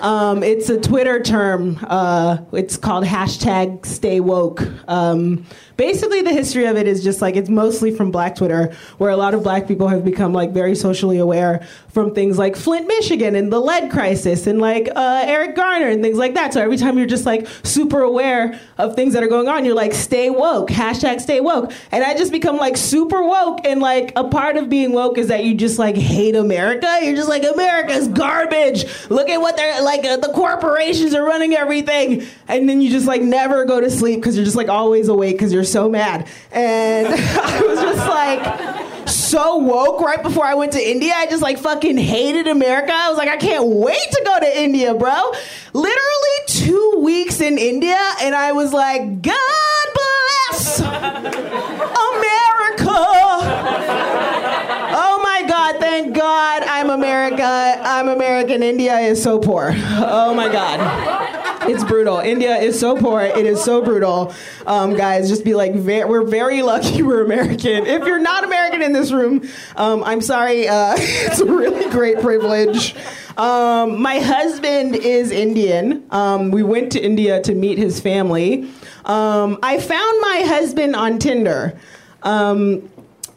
Um, 0.00 0.42
it's 0.42 0.70
a 0.70 0.80
Twitter 0.80 1.22
term. 1.22 1.78
Uh, 1.86 2.38
it's 2.52 2.78
called 2.78 3.04
hashtag 3.04 3.84
Stay 3.84 4.20
Woke. 4.20 4.62
Um, 4.88 5.44
basically, 5.76 6.22
the 6.22 6.32
history 6.32 6.64
of 6.64 6.76
it 6.78 6.88
is 6.88 7.04
just 7.04 7.20
like 7.20 7.36
it's 7.36 7.50
mostly 7.50 7.94
from 7.94 8.10
Black 8.10 8.34
Twitter, 8.36 8.72
where 8.96 9.10
a 9.10 9.16
lot 9.18 9.34
of 9.34 9.42
Black 9.42 9.68
people 9.68 9.88
have 9.88 10.02
become 10.02 10.32
like 10.32 10.52
very 10.52 10.74
socially 10.74 11.18
aware 11.18 11.64
from 11.88 12.14
things 12.14 12.38
like 12.38 12.56
Flint, 12.56 12.88
Michigan, 12.88 13.36
and 13.36 13.52
the 13.52 13.60
lead 13.60 13.90
crisis, 13.92 14.46
and 14.46 14.58
like 14.58 14.88
uh, 14.96 15.24
Eric 15.26 15.54
Garner 15.54 15.88
and 15.88 16.02
things 16.02 16.16
like 16.16 16.34
that. 16.34 16.54
So 16.54 16.62
every 16.62 16.78
time 16.78 16.96
you're 16.96 17.06
just 17.06 17.26
like 17.26 17.46
super 17.62 18.00
aware 18.00 18.58
of 18.78 18.96
things 18.96 19.12
that 19.12 19.22
are 19.22 19.28
going 19.28 19.46
on, 19.46 19.66
you're 19.66 19.74
like 19.74 19.92
stay 19.92 20.30
woke. 20.30 20.70
Hashtag 20.70 21.20
Stay 21.20 21.40
Woke. 21.40 21.70
And 21.92 22.02
I 22.02 22.14
just 22.14 22.32
become 22.32 22.56
like 22.56 22.78
super 22.78 23.22
woke, 23.22 23.60
and 23.66 23.80
like 23.80 24.14
a 24.16 24.24
part 24.24 24.56
of 24.56 24.70
being 24.70 24.92
woke 24.92 25.18
is 25.18 25.28
that 25.28 25.44
you 25.44 25.54
just 25.54 25.78
like 25.78 25.96
hate 25.96 26.34
America. 26.34 26.61
You're 26.70 27.16
just 27.16 27.28
like 27.28 27.44
America's 27.44 28.08
garbage. 28.08 28.84
Look 29.10 29.28
at 29.28 29.40
what 29.40 29.56
they're 29.56 29.82
like. 29.82 30.04
Uh, 30.04 30.16
the 30.16 30.32
corporations 30.32 31.14
are 31.14 31.24
running 31.24 31.54
everything, 31.54 32.26
and 32.48 32.68
then 32.68 32.80
you 32.80 32.90
just 32.90 33.06
like 33.06 33.22
never 33.22 33.64
go 33.64 33.80
to 33.80 33.90
sleep 33.90 34.20
because 34.20 34.36
you're 34.36 34.44
just 34.44 34.56
like 34.56 34.68
always 34.68 35.08
awake 35.08 35.36
because 35.36 35.52
you're 35.52 35.64
so 35.64 35.88
mad. 35.88 36.28
And 36.50 37.06
I 37.08 37.60
was 37.60 37.80
just 37.80 38.08
like 38.08 39.08
so 39.08 39.56
woke 39.56 40.00
right 40.00 40.22
before 40.22 40.44
I 40.44 40.54
went 40.54 40.72
to 40.72 40.90
India. 40.90 41.12
I 41.14 41.26
just 41.26 41.42
like 41.42 41.58
fucking 41.58 41.96
hated 41.96 42.46
America. 42.46 42.92
I 42.94 43.08
was 43.08 43.18
like, 43.18 43.28
I 43.28 43.36
can't 43.36 43.66
wait 43.66 44.10
to 44.10 44.22
go 44.24 44.38
to 44.40 44.62
India, 44.62 44.94
bro. 44.94 45.32
Literally 45.72 46.38
two 46.46 47.00
weeks 47.02 47.40
in 47.40 47.58
India, 47.58 47.98
and 48.20 48.34
I 48.34 48.52
was 48.52 48.72
like, 48.72 49.22
God 49.22 49.34
bless 49.94 50.80
America. 50.80 51.12
Thank 55.92 56.16
God 56.16 56.62
I'm 56.62 56.88
America. 56.88 57.44
I'm 57.44 58.08
American. 58.08 58.62
India 58.62 58.96
is 58.96 59.22
so 59.22 59.38
poor. 59.38 59.74
Oh 59.76 60.32
my 60.32 60.50
God. 60.50 61.68
It's 61.68 61.84
brutal. 61.84 62.18
India 62.18 62.56
is 62.56 62.80
so 62.80 62.96
poor. 62.96 63.20
It 63.20 63.44
is 63.44 63.62
so 63.62 63.82
brutal. 63.82 64.32
Um, 64.66 64.96
guys, 64.96 65.28
just 65.28 65.44
be 65.44 65.52
like, 65.52 65.74
ve- 65.74 66.04
we're 66.04 66.24
very 66.24 66.62
lucky 66.62 67.02
we're 67.02 67.22
American. 67.22 67.84
If 67.84 68.06
you're 68.06 68.18
not 68.18 68.42
American 68.42 68.80
in 68.80 68.94
this 68.94 69.12
room, 69.12 69.46
um, 69.76 70.02
I'm 70.02 70.22
sorry. 70.22 70.66
Uh, 70.66 70.94
it's 70.96 71.40
a 71.40 71.44
really 71.44 71.90
great 71.90 72.20
privilege. 72.20 72.96
Um, 73.36 74.00
my 74.00 74.18
husband 74.18 74.96
is 74.96 75.30
Indian. 75.30 76.06
Um, 76.10 76.50
we 76.52 76.62
went 76.62 76.92
to 76.92 77.04
India 77.04 77.42
to 77.42 77.54
meet 77.54 77.76
his 77.76 78.00
family. 78.00 78.70
Um, 79.04 79.58
I 79.62 79.78
found 79.78 80.20
my 80.22 80.42
husband 80.46 80.96
on 80.96 81.18
Tinder. 81.18 81.78
Um, 82.22 82.88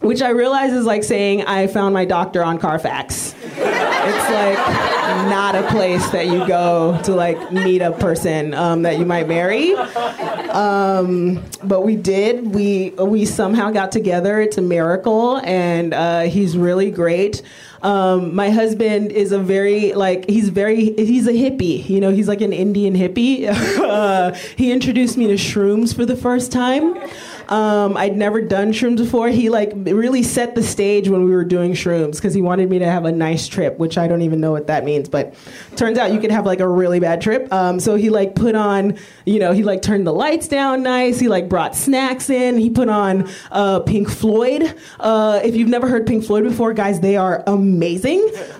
which 0.01 0.21
I 0.21 0.29
realize 0.29 0.71
is 0.71 0.85
like 0.85 1.03
saying 1.03 1.45
I 1.45 1.67
found 1.67 1.93
my 1.93 2.05
doctor 2.05 2.43
on 2.43 2.59
Carfax. 2.59 3.33
It's 3.43 4.29
like 4.29 4.57
not 5.27 5.55
a 5.55 5.63
place 5.69 6.07
that 6.09 6.27
you 6.27 6.47
go 6.47 6.99
to 7.03 7.15
like 7.15 7.51
meet 7.51 7.81
a 7.81 7.91
person 7.91 8.53
um, 8.53 8.83
that 8.83 8.99
you 8.99 9.05
might 9.05 9.27
marry. 9.27 9.73
Um, 9.73 11.43
but 11.63 11.81
we 11.81 11.95
did. 11.95 12.53
We 12.53 12.91
we 12.91 13.25
somehow 13.25 13.71
got 13.71 13.91
together. 13.91 14.39
It's 14.41 14.57
a 14.57 14.61
miracle, 14.61 15.37
and 15.37 15.93
uh, 15.93 16.21
he's 16.21 16.57
really 16.57 16.91
great. 16.91 17.41
Um, 17.85 18.33
my 18.33 18.49
husband 18.49 19.11
is 19.11 19.31
a 19.31 19.37
very 19.37 19.93
like 19.93 20.27
he's 20.27 20.49
very 20.49 20.95
he's 20.95 21.27
a 21.27 21.33
hippie. 21.33 21.87
You 21.87 22.01
know, 22.01 22.09
he's 22.09 22.27
like 22.27 22.41
an 22.41 22.51
Indian 22.51 22.95
hippie. 22.95 23.47
uh, 23.79 24.33
he 24.57 24.71
introduced 24.71 25.17
me 25.17 25.27
to 25.27 25.35
shrooms 25.35 25.95
for 25.95 26.03
the 26.03 26.15
first 26.15 26.51
time. 26.51 26.97
Um, 27.47 27.95
I'd 27.95 28.17
never 28.17 28.41
done 28.41 28.73
shrooms 28.73 28.97
before. 28.97 29.29
He 29.29 29.51
like 29.51 29.71
really 29.75 30.23
set 30.23 30.55
the 30.55 30.63
stage 30.63 31.09
when 31.09 31.25
we 31.25 31.31
were 31.31 31.45
doing 31.45 31.73
shrooms 31.73 32.15
because 32.15 32.33
he 32.33 32.41
wanted 32.41 32.71
me 32.71 32.79
to 32.79 32.89
have 32.89 33.05
a 33.05 33.11
nice 33.11 33.47
trip, 33.47 33.77
which 33.77 33.99
I 33.99 34.07
don't 34.07 34.23
even 34.23 34.41
know 34.41 34.51
what 34.51 34.65
that 34.65 34.83
means. 34.83 35.07
But 35.07 35.35
turns 35.75 35.99
out 35.99 36.11
you 36.11 36.19
can 36.19 36.31
have 36.31 36.47
like 36.47 36.61
a 36.61 36.67
really 36.67 36.99
bad 36.99 37.21
trip. 37.21 37.53
Um, 37.53 37.79
so 37.79 37.93
he 37.93 38.09
like 38.09 38.33
put 38.33 38.55
on, 38.55 38.97
you 39.25 39.37
know, 39.37 39.51
he 39.51 39.61
like 39.61 39.83
turned 39.83 40.07
the 40.07 40.11
lights 40.11 40.47
down 40.47 40.81
nice. 40.81 41.19
He 41.19 41.27
like 41.27 41.47
brought 41.47 41.75
snacks 41.75 42.31
in. 42.31 42.57
He 42.57 42.71
put 42.71 42.89
on 42.89 43.29
uh, 43.51 43.81
Pink 43.81 44.09
Floyd. 44.09 44.73
Uh, 44.99 45.39
if 45.43 45.55
you've 45.55 45.69
never 45.69 45.87
heard 45.87 46.07
Pink 46.07 46.25
Floyd 46.25 46.45
before, 46.45 46.73
guys, 46.73 46.99
they 46.99 47.15
are 47.15 47.43
amazing. 47.45 47.74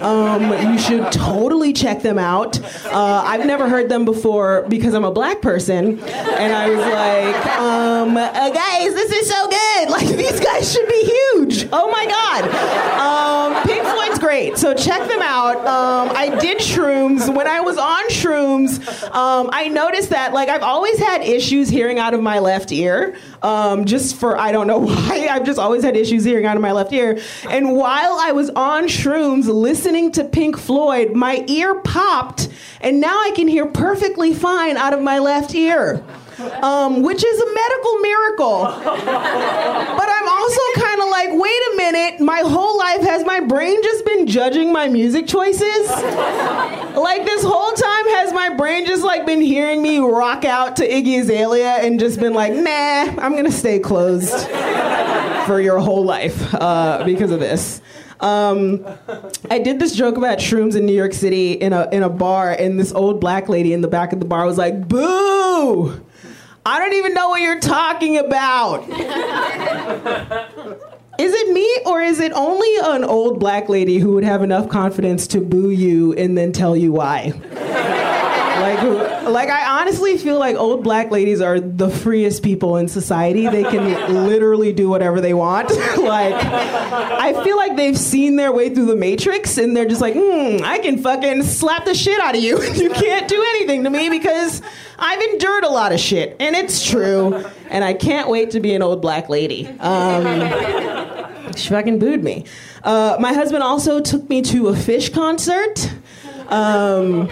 Um, 0.01 0.51
you 0.74 0.80
should 0.80 1.11
totally 1.11 1.74
check 1.74 2.01
them 2.01 2.20
out. 2.20 2.59
Uh, 2.86 3.24
I've 3.26 3.45
never 3.45 3.70
heard 3.70 3.89
them 3.89 4.05
before 4.05 4.66
because 4.68 4.93
I'm 4.93 5.05
a 5.05 5.11
black 5.11 5.41
person, 5.41 5.99
and 5.99 6.53
I 6.53 6.70
was 6.70 6.80
like, 6.80 7.57
um, 7.57 8.18
uh, 8.18 8.49
guys, 8.49 8.93
this 8.93 9.11
is 9.11 9.30
so 9.30 9.47
good. 9.47 9.89
Like 9.89 10.07
these 10.18 10.39
guys 10.39 10.72
should 10.72 10.88
be 10.88 11.03
huge. 11.03 11.68
Oh 11.72 11.89
my 11.91 12.05
god. 12.05 12.43
Um, 12.99 13.45
great, 14.36 14.57
so 14.57 14.73
check 14.73 15.07
them 15.07 15.21
out. 15.21 15.57
Um, 15.65 16.13
I 16.13 16.38
did 16.39 16.57
shrooms. 16.57 17.33
When 17.33 17.47
I 17.47 17.61
was 17.61 17.77
on 17.77 18.09
shrooms, 18.09 18.86
um, 19.15 19.49
I 19.53 19.69
noticed 19.69 20.09
that 20.09 20.33
like 20.33 20.49
I've 20.49 20.61
always 20.61 20.99
had 20.99 21.21
issues 21.21 21.69
hearing 21.69 21.99
out 21.99 22.13
of 22.13 22.21
my 22.21 22.39
left 22.39 22.71
ear. 22.73 23.15
Um, 23.41 23.86
just 23.86 24.17
for 24.17 24.38
I 24.38 24.51
don't 24.51 24.67
know 24.67 24.79
why. 24.88 25.29
I've 25.31 25.45
just 25.45 25.57
always 25.57 25.83
had 25.83 25.95
issues 25.95 26.25
hearing 26.25 26.45
out 26.45 26.57
of 26.57 26.61
my 26.61 26.73
left 26.73 26.91
ear. 26.91 27.17
And 27.49 27.77
while 27.77 28.17
I 28.19 28.33
was 28.33 28.49
on 28.49 28.86
shrooms 28.86 29.45
listening 29.45 30.11
to 30.13 30.25
Pink 30.25 30.57
Floyd, 30.57 31.13
my 31.13 31.45
ear 31.47 31.79
popped, 31.81 32.49
and 32.81 32.99
now 32.99 33.17
I 33.17 33.31
can 33.36 33.47
hear 33.47 33.65
perfectly 33.65 34.33
fine 34.33 34.75
out 34.75 34.93
of 34.93 35.01
my 35.01 35.19
left 35.19 35.55
ear 35.55 36.03
um, 36.61 37.01
which 37.01 37.23
is 37.23 37.41
a 37.41 37.53
medical 37.53 37.95
miracle. 37.99 38.61
But 39.95 40.09
I'm 40.09 40.27
also 40.27 40.61
kind 40.75 41.01
of 41.01 41.09
like, 41.09 41.29
wait 41.31 41.61
a 41.71 41.75
minute, 41.77 42.19
my 42.19 42.39
whole 42.39 42.77
life 42.77 43.01
has 43.01 43.23
my 43.25 43.39
brain 43.39 43.81
just 43.81 44.05
been 44.05 44.27
judging 44.27 44.73
my 44.73 44.88
music 44.88 45.27
choices? 45.27 45.89
Like 45.89 47.23
this 47.25 47.43
whole 47.43 47.71
time 47.71 48.05
has 48.09 48.33
my 48.33 48.49
brain 48.49 48.86
just 48.86 49.03
like 49.03 49.25
been 49.25 49.41
hearing 49.41 49.81
me 49.81 49.99
rock 49.99 50.45
out 50.45 50.75
to 50.77 50.88
Iggy 50.88 51.21
Azalea 51.21 51.77
and 51.81 51.99
just 51.99 52.19
been 52.19 52.33
like, 52.33 52.53
nah, 52.53 53.23
I'm 53.23 53.36
gonna 53.36 53.51
stay 53.51 53.79
closed 53.79 54.47
for 55.45 55.61
your 55.61 55.79
whole 55.79 56.03
life 56.03 56.53
uh, 56.55 57.03
because 57.05 57.31
of 57.31 57.39
this. 57.39 57.81
Um, 58.19 58.86
I 59.49 59.59
did 59.59 59.79
this 59.79 59.95
joke 59.95 60.17
about 60.17 60.39
shrooms 60.39 60.75
in 60.75 60.86
New 60.86 60.93
York 60.93 61.13
City 61.13 61.53
in 61.53 61.73
a 61.73 61.88
in 61.91 62.01
a 62.03 62.09
bar, 62.09 62.51
and 62.51 62.79
this 62.79 62.93
old 62.93 63.19
black 63.19 63.49
lady 63.49 63.73
in 63.73 63.81
the 63.81 63.88
back 63.88 64.13
of 64.13 64.19
the 64.19 64.25
bar 64.25 64.45
was 64.45 64.57
like, 64.57 64.88
"Boo! 64.88 66.01
I 66.66 66.80
don't 66.80 66.93
even 66.93 67.13
know 67.13 67.30
what 67.30 67.41
you're 67.41 67.59
talking 67.59 68.18
about." 68.18 68.89
Is 71.18 71.32
it 71.34 71.53
me 71.53 71.66
or 71.86 72.01
is 72.01 72.20
it 72.20 72.34
only 72.34 72.68
an 72.84 73.05
old 73.05 73.39
black 73.39 73.70
lady 73.70 73.99
who 73.99 74.11
would 74.16 74.26
have 74.26 74.43
enough 74.43 74.68
confidence 74.68 75.28
to 75.28 75.39
boo 75.39 75.70
you 75.70 76.11
and 76.16 76.38
then 76.38 76.51
tell 76.51 76.76
you 76.76 76.91
why? 76.91 77.32
Like, 78.62 79.24
like 79.24 79.49
I 79.49 79.82
honestly 79.82 80.18
feel 80.18 80.39
like 80.39 80.56
old 80.56 80.84
black 80.84 81.12
ladies 81.12 81.41
are 81.41 81.60
the 81.60 81.89
freest 81.89 82.43
people 82.43 82.78
in 82.78 82.88
society. 82.88 83.47
They 83.47 83.64
can 83.64 84.26
literally 84.28 84.74
do 84.74 84.89
whatever 84.89 85.22
they 85.22 85.34
want. 85.34 85.70
like, 85.97 86.36
I 86.36 87.43
feel 87.43 87.58
like 87.58 87.76
they've 87.76 87.97
seen 87.97 88.36
their 88.36 88.51
way 88.51 88.74
through 88.74 88.86
the 88.86 88.95
matrix 88.95 89.58
and 89.58 89.76
they're 89.76 89.88
just 89.88 90.01
like, 90.01 90.14
hmm, 90.14 90.64
I 90.64 90.80
can 90.80 90.97
fucking 90.97 91.43
slap 91.43 91.86
the 91.86 91.95
shit 91.95 92.20
out 92.20 92.36
of 92.36 92.41
you. 92.41 92.62
you 92.74 92.89
can't 92.89 93.28
do 93.28 93.41
anything 93.56 93.84
to 93.84 93.89
me 93.89 94.10
because 94.10 94.62
I've 94.97 95.22
endured 95.22 95.64
a 95.64 95.70
lot 95.70 95.91
of 95.91 95.99
shit, 95.99 96.38
and 96.39 96.56
it's 96.56 96.86
true. 96.86 97.45
And 97.70 97.84
I 97.84 97.93
can't 97.93 98.30
wait 98.30 98.51
to 98.51 98.60
be 98.60 98.74
an 98.74 98.82
old 98.82 99.01
black 99.01 99.30
lady. 99.30 99.68
Um, 99.80 101.53
she 101.56 101.70
fucking 101.70 101.99
booed 101.99 102.24
me. 102.24 102.45
Uh, 102.84 103.18
my 103.20 103.34
husband 103.34 103.64
also 103.64 103.99
took 103.99 104.30
me 104.30 104.41
to 104.43 104.70
a 104.70 104.74
Phish 104.74 105.14
concert. 105.14 105.91
Um, 106.49 107.28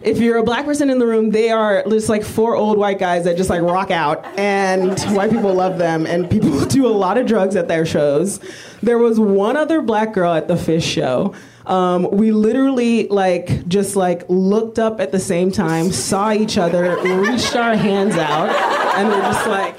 if 0.00 0.18
you're 0.18 0.36
a 0.36 0.42
black 0.42 0.64
person 0.64 0.90
in 0.90 0.98
the 0.98 1.06
room, 1.06 1.30
they 1.30 1.50
are 1.50 1.82
just 1.88 2.08
like 2.08 2.22
four 2.22 2.54
old 2.54 2.78
white 2.78 2.98
guys 2.98 3.24
that 3.24 3.36
just 3.36 3.50
like 3.50 3.62
rock 3.62 3.90
out, 3.90 4.24
and 4.38 4.98
white 5.16 5.30
people 5.30 5.52
love 5.52 5.78
them, 5.78 6.06
and 6.06 6.30
people 6.30 6.64
do 6.66 6.86
a 6.86 6.88
lot 6.88 7.18
of 7.18 7.26
drugs 7.26 7.56
at 7.56 7.68
their 7.68 7.84
shows. 7.84 8.40
There 8.82 8.98
was 8.98 9.18
one 9.18 9.56
other 9.56 9.82
black 9.82 10.12
girl 10.12 10.32
at 10.32 10.46
the 10.48 10.54
Phish 10.54 10.82
show. 10.82 11.34
Um, 11.66 12.10
we 12.10 12.32
literally 12.32 13.08
like 13.08 13.66
just 13.68 13.94
like 13.96 14.24
looked 14.28 14.78
up 14.78 15.00
at 15.00 15.12
the 15.12 15.18
same 15.18 15.50
time, 15.50 15.92
saw 15.92 16.32
each 16.32 16.56
other, 16.56 16.96
reached 17.02 17.56
our 17.56 17.76
hands 17.76 18.16
out, 18.16 18.48
and 18.96 19.08
we're 19.08 19.20
just 19.20 19.46
like, 19.46 19.76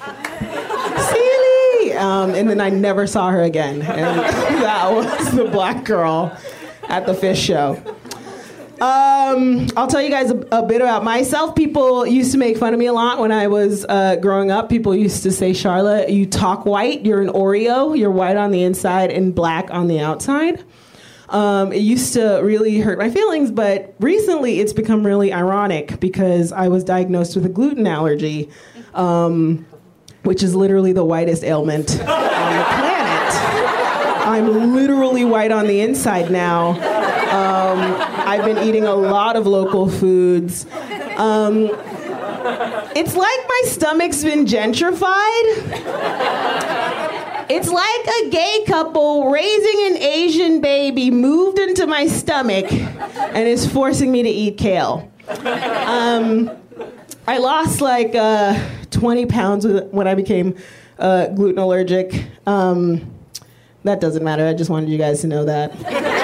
Celie! 1.10 1.94
Um, 1.98 2.36
and 2.36 2.50
then 2.50 2.62
I 2.62 2.70
never 2.70 3.08
saw 3.08 3.32
her 3.32 3.42
again. 3.42 3.82
And 3.82 4.20
that 4.64 4.92
was 4.94 5.32
the 5.32 5.46
black 5.46 5.86
girl 5.86 6.38
at 6.90 7.06
the 7.06 7.14
Phish 7.14 7.38
show. 7.38 7.82
Um, 8.82 9.68
I'll 9.76 9.88
tell 9.88 10.02
you 10.02 10.10
guys 10.10 10.32
a, 10.32 10.38
a 10.52 10.66
bit 10.66 10.82
about 10.82 11.04
myself. 11.04 11.54
People 11.54 12.08
used 12.08 12.32
to 12.32 12.38
make 12.38 12.58
fun 12.58 12.74
of 12.74 12.80
me 12.80 12.86
a 12.86 12.94
lot 12.94 13.20
when 13.20 13.32
I 13.32 13.48
was 13.48 13.86
uh, 13.90 14.16
growing 14.16 14.52
up. 14.52 14.70
People 14.70 14.96
used 14.96 15.24
to 15.24 15.32
say, 15.32 15.52
Charla, 15.52 16.10
you 16.10 16.26
talk 16.26 16.66
white. 16.66 17.06
You're 17.06 17.22
an 17.22 17.28
Oreo. 17.28 17.98
You're 17.98 18.12
white 18.12 18.38
on 18.38 18.52
the 18.52 18.64
inside 18.64 19.12
and 19.12 19.36
black 19.36 19.70
on 19.72 19.88
the 19.88 20.00
outside. 20.00 20.64
Um, 21.28 21.74
it 21.74 21.82
used 21.82 22.14
to 22.14 22.40
really 22.42 22.80
hurt 22.80 22.98
my 22.98 23.10
feelings, 23.10 23.52
but 23.52 23.94
recently 24.00 24.62
it's 24.62 24.74
become 24.74 25.06
really 25.06 25.32
ironic 25.32 26.00
because 26.00 26.52
I 26.52 26.70
was 26.70 26.84
diagnosed 26.84 27.36
with 27.36 27.46
a 27.46 27.50
gluten 27.50 27.86
allergy, 27.86 28.50
um, 28.94 29.66
which 30.24 30.42
is 30.42 30.56
literally 30.56 30.94
the 30.94 31.06
whitest 31.06 31.44
ailment 31.44 31.92
on 31.92 31.98
the 31.98 32.64
planet. 32.64 33.36
I'm 34.26 34.74
literally 34.74 35.26
white 35.26 35.52
on 35.52 35.68
the 35.68 35.82
inside 35.82 36.32
now. 36.32 36.99
I've 38.30 38.46
been 38.46 38.60
eating 38.60 38.86
a 38.86 38.94
lot 38.94 39.36
of 39.36 39.48
local 39.48 39.90
foods. 39.90 40.68
Um, 41.18 41.72
it's 42.96 43.16
like 43.16 43.40
my 43.48 43.62
stomach's 43.66 44.24
been 44.24 44.46
gentrified. 44.46 45.10
It's 47.50 47.70
like 47.70 48.08
a 48.08 48.30
gay 48.30 48.64
couple 48.68 49.32
raising 49.32 49.88
an 49.88 49.98
Asian 50.04 50.62
baby 50.62 51.10
moved 51.10 51.58
into 51.58 51.88
my 51.88 52.06
stomach 52.06 52.72
and 52.72 53.48
is 53.48 53.66
forcing 53.66 54.12
me 54.12 54.22
to 54.22 54.30
eat 54.30 54.60
kale. 54.60 55.12
Um, 55.28 56.52
I 57.28 57.40
lost 57.40 57.82
like 57.82 58.14
uh, 58.14 58.64
20 58.92 59.26
pounds 59.26 59.66
when 59.90 60.08
I 60.08 60.14
became 60.14 60.56
uh, 61.00 61.30
gluten 61.30 61.58
allergic. 61.58 62.28
Um, 62.46 63.12
that 63.86 64.00
doesn't 64.00 64.24
matter. 64.24 64.46
I 64.46 64.54
just 64.54 64.70
wanted 64.70 64.90
you 64.90 65.00
guys 65.00 65.22
to 65.22 65.28
know 65.28 65.46
that. 65.46 66.19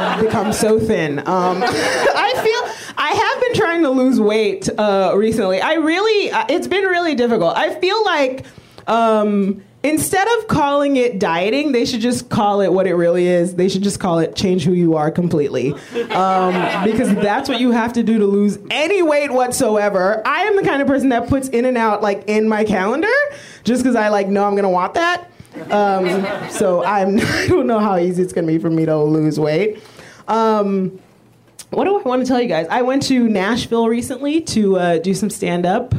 I've 0.00 0.24
become 0.24 0.52
so 0.52 0.78
thin. 0.78 1.18
Um, 1.20 1.62
I 1.66 2.32
feel 2.42 2.94
I 2.96 3.10
have 3.10 3.42
been 3.42 3.54
trying 3.54 3.82
to 3.82 3.90
lose 3.90 4.20
weight 4.20 4.68
uh, 4.78 5.12
recently. 5.16 5.60
I 5.60 5.74
really, 5.74 6.30
uh, 6.30 6.46
it's 6.48 6.66
been 6.66 6.84
really 6.84 7.14
difficult. 7.14 7.56
I 7.56 7.78
feel 7.80 8.04
like 8.04 8.44
um, 8.86 9.62
instead 9.82 10.26
of 10.38 10.48
calling 10.48 10.96
it 10.96 11.18
dieting, 11.18 11.72
they 11.72 11.84
should 11.84 12.00
just 12.00 12.28
call 12.28 12.60
it 12.60 12.72
what 12.72 12.86
it 12.86 12.94
really 12.94 13.26
is. 13.26 13.54
They 13.54 13.68
should 13.68 13.82
just 13.82 14.00
call 14.00 14.18
it 14.18 14.34
change 14.34 14.64
who 14.64 14.72
you 14.72 14.96
are 14.96 15.10
completely, 15.10 15.72
um, 16.10 16.84
because 16.84 17.14
that's 17.14 17.48
what 17.48 17.60
you 17.60 17.70
have 17.70 17.92
to 17.94 18.02
do 18.02 18.18
to 18.18 18.26
lose 18.26 18.58
any 18.70 19.02
weight 19.02 19.30
whatsoever. 19.30 20.22
I 20.26 20.42
am 20.42 20.56
the 20.56 20.62
kind 20.62 20.82
of 20.82 20.88
person 20.88 21.10
that 21.10 21.28
puts 21.28 21.48
in 21.48 21.64
and 21.64 21.78
out 21.78 22.02
like 22.02 22.24
in 22.26 22.48
my 22.48 22.64
calendar, 22.64 23.08
just 23.64 23.82
because 23.82 23.96
I 23.96 24.08
like 24.08 24.28
know 24.28 24.44
I'm 24.44 24.56
gonna 24.56 24.70
want 24.70 24.94
that. 24.94 25.30
Um, 25.70 26.50
so 26.50 26.84
I'm, 26.84 27.18
I 27.20 27.46
don't 27.48 27.66
know 27.66 27.80
how 27.80 27.96
easy 27.98 28.22
it's 28.22 28.32
going 28.32 28.46
to 28.46 28.52
be 28.52 28.58
for 28.58 28.70
me 28.70 28.86
to 28.86 28.96
lose 28.96 29.38
weight. 29.38 29.82
Um, 30.30 31.00
what 31.70 31.84
do 31.84 31.98
I 31.98 32.02
want 32.02 32.22
to 32.22 32.28
tell 32.28 32.40
you 32.40 32.48
guys? 32.48 32.66
I 32.68 32.82
went 32.82 33.02
to 33.04 33.28
Nashville 33.28 33.88
recently 33.88 34.40
to 34.42 34.78
uh, 34.78 34.98
do 34.98 35.12
some 35.12 35.28
stand 35.28 35.66
up, 35.66 35.94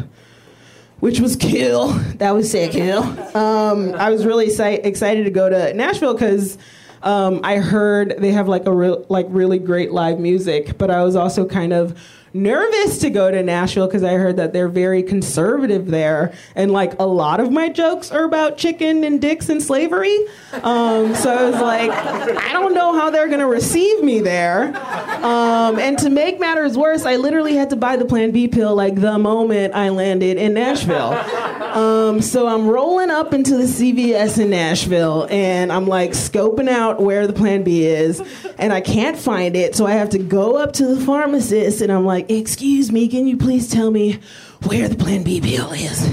which 0.99 1.19
was 1.19 1.35
cool. 1.35 1.93
That 2.21 2.31
was 2.31 2.51
sick, 2.51 2.73
cool. 2.73 3.01
Um, 3.35 3.95
I 3.95 4.11
was 4.11 4.25
really 4.27 4.47
exci- 4.47 4.85
excited 4.85 5.23
to 5.23 5.31
go 5.31 5.49
to 5.49 5.73
Nashville 5.73 6.13
because 6.13 6.57
um, 7.01 7.41
I 7.43 7.57
heard 7.57 8.15
they 8.19 8.31
have 8.31 8.47
like 8.47 8.67
a 8.67 8.71
like 8.71 9.25
really 9.29 9.57
great 9.57 9.91
live 9.91 10.19
music, 10.19 10.77
but 10.77 10.91
I 10.91 11.03
was 11.03 11.15
also 11.15 11.45
kind 11.45 11.73
of 11.73 11.99
nervous 12.33 12.99
to 12.99 13.09
go 13.09 13.29
to 13.29 13.43
Nashville 13.43 13.87
because 13.87 14.03
I 14.03 14.13
heard 14.13 14.37
that 14.37 14.53
they're 14.53 14.69
very 14.69 15.03
conservative 15.03 15.87
there, 15.87 16.33
and 16.55 16.71
like 16.71 16.99
a 16.99 17.05
lot 17.05 17.39
of 17.39 17.51
my 17.51 17.69
jokes 17.69 18.11
are 18.11 18.23
about 18.23 18.57
chicken 18.57 19.03
and 19.03 19.21
dicks 19.21 19.49
and 19.49 19.61
slavery. 19.61 20.17
Um, 20.53 21.15
so 21.15 21.31
I 21.33 21.49
was 21.49 21.61
like, 21.61 21.91
I 21.91 22.53
don't 22.53 22.73
know 22.73 22.93
how 22.93 23.09
they're 23.09 23.27
gonna 23.27 23.47
receive 23.47 24.03
me 24.03 24.19
there. 24.19 24.75
Um, 25.23 25.79
and 25.79 25.97
to 25.99 26.09
make 26.09 26.39
matters 26.39 26.77
worse, 26.77 27.05
I 27.05 27.17
literally 27.17 27.55
had 27.55 27.69
to 27.71 27.75
buy 27.75 27.95
the 27.95 28.05
Plan 28.05 28.31
B 28.31 28.47
pill 28.47 28.75
like 28.75 28.95
the 28.95 29.17
moment 29.17 29.73
I 29.75 29.89
landed 29.89 30.37
in 30.37 30.53
Nashville. 30.53 31.13
Um, 31.13 32.21
so 32.21 32.47
I'm 32.47 32.67
rolling 32.67 33.09
up 33.09 33.33
into 33.33 33.55
the 33.57 33.63
CVS 33.63 34.39
in 34.39 34.49
Nashville, 34.49 35.27
and 35.29 35.71
I'm 35.71 35.87
like 35.87 36.11
scoping 36.11 36.69
out 36.69 37.01
where 37.01 37.27
the 37.27 37.33
Plan 37.33 37.63
B 37.63 37.85
is, 37.85 38.21
and 38.57 38.73
I 38.73 38.81
can't 38.81 39.17
find 39.17 39.55
it. 39.55 39.75
So 39.75 39.85
I 39.85 39.93
have 39.93 40.09
to 40.11 40.19
go 40.19 40.57
up 40.57 40.73
to 40.73 40.95
the 40.95 41.05
pharmacist, 41.05 41.81
and 41.81 41.91
I'm 41.91 42.05
like, 42.05 42.20
"Excuse 42.29 42.91
me, 42.91 43.07
can 43.07 43.27
you 43.27 43.37
please 43.37 43.69
tell 43.69 43.91
me 43.91 44.19
where 44.63 44.87
the 44.87 44.95
Plan 44.95 45.23
B 45.23 45.41
pill 45.41 45.71
is?" 45.71 46.09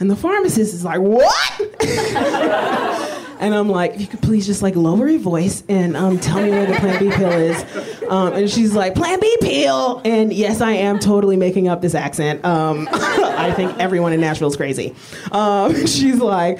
And 0.00 0.10
the 0.10 0.16
pharmacist 0.16 0.74
is 0.74 0.84
like, 0.84 1.00
"What?" 1.00 1.60
And 3.44 3.54
I'm 3.54 3.68
like, 3.68 3.94
if 3.94 4.00
you 4.00 4.06
could 4.06 4.22
please 4.22 4.46
just 4.46 4.62
like 4.62 4.76
lower 4.76 5.06
your 5.06 5.20
voice 5.20 5.64
and 5.68 5.96
um, 5.96 6.18
tell 6.18 6.40
me 6.40 6.50
where 6.50 6.64
the 6.64 6.74
Plan 6.76 6.98
B 6.98 7.10
pill 7.10 7.32
is. 7.32 8.02
Um, 8.08 8.32
and 8.32 8.50
she's 8.50 8.74
like, 8.74 8.94
Plan 8.94 9.20
B 9.20 9.36
pill. 9.40 10.00
And 10.04 10.32
yes, 10.32 10.60
I 10.60 10.72
am 10.72 10.98
totally 10.98 11.36
making 11.36 11.68
up 11.68 11.82
this 11.82 11.94
accent. 11.94 12.42
Um, 12.44 12.88
I 12.92 13.52
think 13.52 13.78
everyone 13.78 14.14
in 14.14 14.20
Nashville 14.20 14.48
is 14.48 14.56
crazy. 14.56 14.94
Um, 15.32 15.74
she's 15.86 16.20
like, 16.20 16.58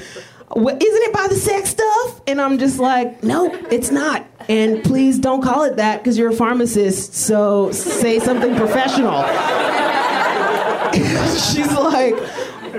"Well, 0.55 0.77
isn't 0.77 1.03
it 1.03 1.13
by 1.13 1.27
the 1.29 1.37
sex 1.37 1.71
stuff? 1.71 2.21
And 2.27 2.41
I'm 2.41 2.59
just 2.59 2.79
like, 2.79 3.23
no, 3.23 3.53
it's 3.71 3.91
not. 3.91 4.25
And 4.49 4.83
please 4.85 5.19
don't 5.19 5.43
call 5.43 5.63
it 5.65 5.77
that 5.77 5.99
because 5.99 6.19
you're 6.19 6.31
a 6.31 6.35
pharmacist. 6.35 7.15
So 7.15 7.73
say 7.73 8.19
something 8.19 8.55
professional. 8.57 9.23
she's 10.95 11.73
like, 11.73 12.15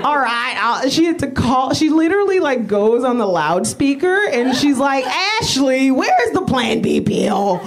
all 0.03 0.17
right. 0.17 0.55
I'll, 0.57 0.89
she 0.89 1.05
had 1.05 1.19
to 1.19 1.27
call. 1.31 1.73
She 1.73 1.89
literally 1.89 2.39
like 2.39 2.67
goes 2.67 3.03
on 3.03 3.17
the 3.17 3.25
loudspeaker 3.25 4.27
and 4.29 4.55
she's 4.55 4.77
like, 4.77 5.05
Ashley, 5.05 5.91
where's 5.91 6.31
the 6.31 6.41
Plan 6.41 6.81
B 6.81 7.01
pill? 7.01 7.61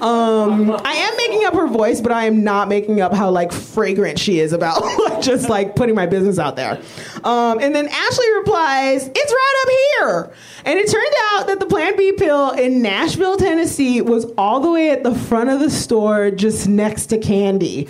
Um, 0.00 0.70
I 0.84 0.92
am 0.92 1.16
making 1.16 1.44
up 1.44 1.54
her 1.54 1.66
voice, 1.66 2.00
but 2.00 2.12
I 2.12 2.24
am 2.24 2.44
not 2.44 2.68
making 2.68 3.00
up 3.00 3.12
how 3.12 3.30
like 3.30 3.52
fragrant 3.52 4.18
she 4.18 4.38
is 4.40 4.52
about 4.52 4.82
just 5.22 5.48
like 5.48 5.76
putting 5.76 5.94
my 5.94 6.06
business 6.06 6.38
out 6.38 6.56
there. 6.56 6.80
Um, 7.22 7.58
and 7.60 7.74
then 7.74 7.88
Ashley 7.88 8.32
replies, 8.34 9.08
"It's 9.14 9.32
right 9.32 9.62
up 9.62 9.68
here." 9.70 10.36
And 10.66 10.78
it 10.78 10.90
turned 10.90 11.14
out 11.32 11.46
that 11.48 11.60
the 11.60 11.66
Plan 11.66 11.96
B 11.96 12.12
pill 12.12 12.50
in 12.50 12.82
Nashville, 12.82 13.36
Tennessee, 13.36 14.00
was 14.00 14.26
all 14.36 14.60
the 14.60 14.70
way 14.70 14.90
at 14.90 15.02
the 15.02 15.14
front 15.14 15.50
of 15.50 15.60
the 15.60 15.70
store, 15.70 16.30
just 16.30 16.68
next 16.68 17.06
to 17.06 17.18
Candy 17.18 17.88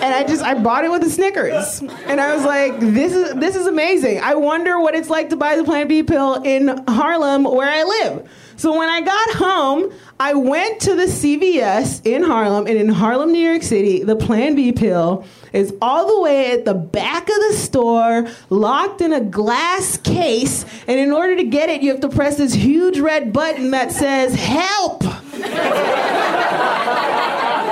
and 0.00 0.14
I 0.14 0.24
just 0.24 0.42
I 0.42 0.54
bought 0.54 0.84
it 0.84 0.90
with 0.90 1.02
a 1.02 1.10
Snickers, 1.10 1.80
and 1.80 2.20
I 2.20 2.34
was 2.34 2.44
like, 2.44 2.80
this 2.80 3.14
is 3.14 3.34
this 3.34 3.54
is 3.54 3.66
amazing. 3.66 4.20
I 4.20 4.34
wonder 4.34 4.80
what 4.80 4.94
it's 4.94 5.10
like 5.10 5.28
to 5.30 5.36
buy 5.36 5.56
the 5.56 5.64
Plan 5.64 5.88
B 5.88 6.02
pill 6.02 6.42
in 6.42 6.82
Harlem, 6.88 7.44
where 7.44 7.68
I 7.68 7.82
live. 7.84 8.28
So 8.60 8.76
when 8.76 8.90
I 8.90 9.00
got 9.00 9.30
home, 9.36 9.90
I 10.20 10.34
went 10.34 10.82
to 10.82 10.94
the 10.94 11.04
CVS 11.04 12.04
in 12.04 12.22
Harlem, 12.22 12.66
and 12.66 12.76
in 12.76 12.90
Harlem, 12.90 13.32
New 13.32 13.38
York 13.38 13.62
City, 13.62 14.04
the 14.04 14.16
Plan 14.16 14.54
B 14.54 14.70
pill 14.70 15.24
is 15.54 15.72
all 15.80 16.06
the 16.06 16.20
way 16.20 16.52
at 16.52 16.66
the 16.66 16.74
back 16.74 17.22
of 17.22 17.36
the 17.48 17.54
store, 17.54 18.28
locked 18.50 19.00
in 19.00 19.14
a 19.14 19.20
glass 19.22 19.96
case. 19.96 20.66
And 20.86 21.00
in 21.00 21.10
order 21.10 21.36
to 21.36 21.44
get 21.44 21.70
it, 21.70 21.80
you 21.80 21.90
have 21.90 22.00
to 22.00 22.10
press 22.10 22.36
this 22.36 22.52
huge 22.52 22.98
red 22.98 23.32
button 23.32 23.70
that 23.70 23.92
says 23.92 24.34
"Help." 24.34 25.04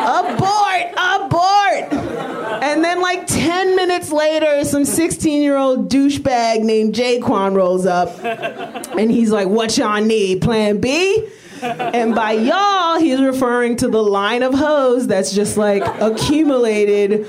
abort, 0.09 0.95
abort. 0.97 2.08
And 2.69 2.85
then, 2.85 3.01
like 3.01 3.27
10 3.27 3.77
minutes 3.77 4.12
later, 4.12 4.64
some 4.64 4.85
16 4.85 5.43
year 5.43 5.57
old 5.57 5.91
douchebag 5.91 6.62
named 6.62 6.95
Jaquan 6.95 7.57
rolls 7.57 7.87
up. 7.87 8.23
And 8.99 9.11
he's 9.11 9.31
like, 9.31 9.49
What 9.49 9.77
y'all 9.79 10.03
need? 10.03 10.43
Plan 10.43 10.79
B? 10.79 11.29
And 11.62 12.14
by 12.14 12.33
y'all, 12.33 12.99
he's 12.99 13.21
referring 13.21 13.77
to 13.77 13.89
the 13.89 14.03
line 14.03 14.43
of 14.43 14.55
hoes 14.55 15.07
that's 15.07 15.33
just 15.33 15.57
like 15.57 15.83
accumulated, 16.01 17.27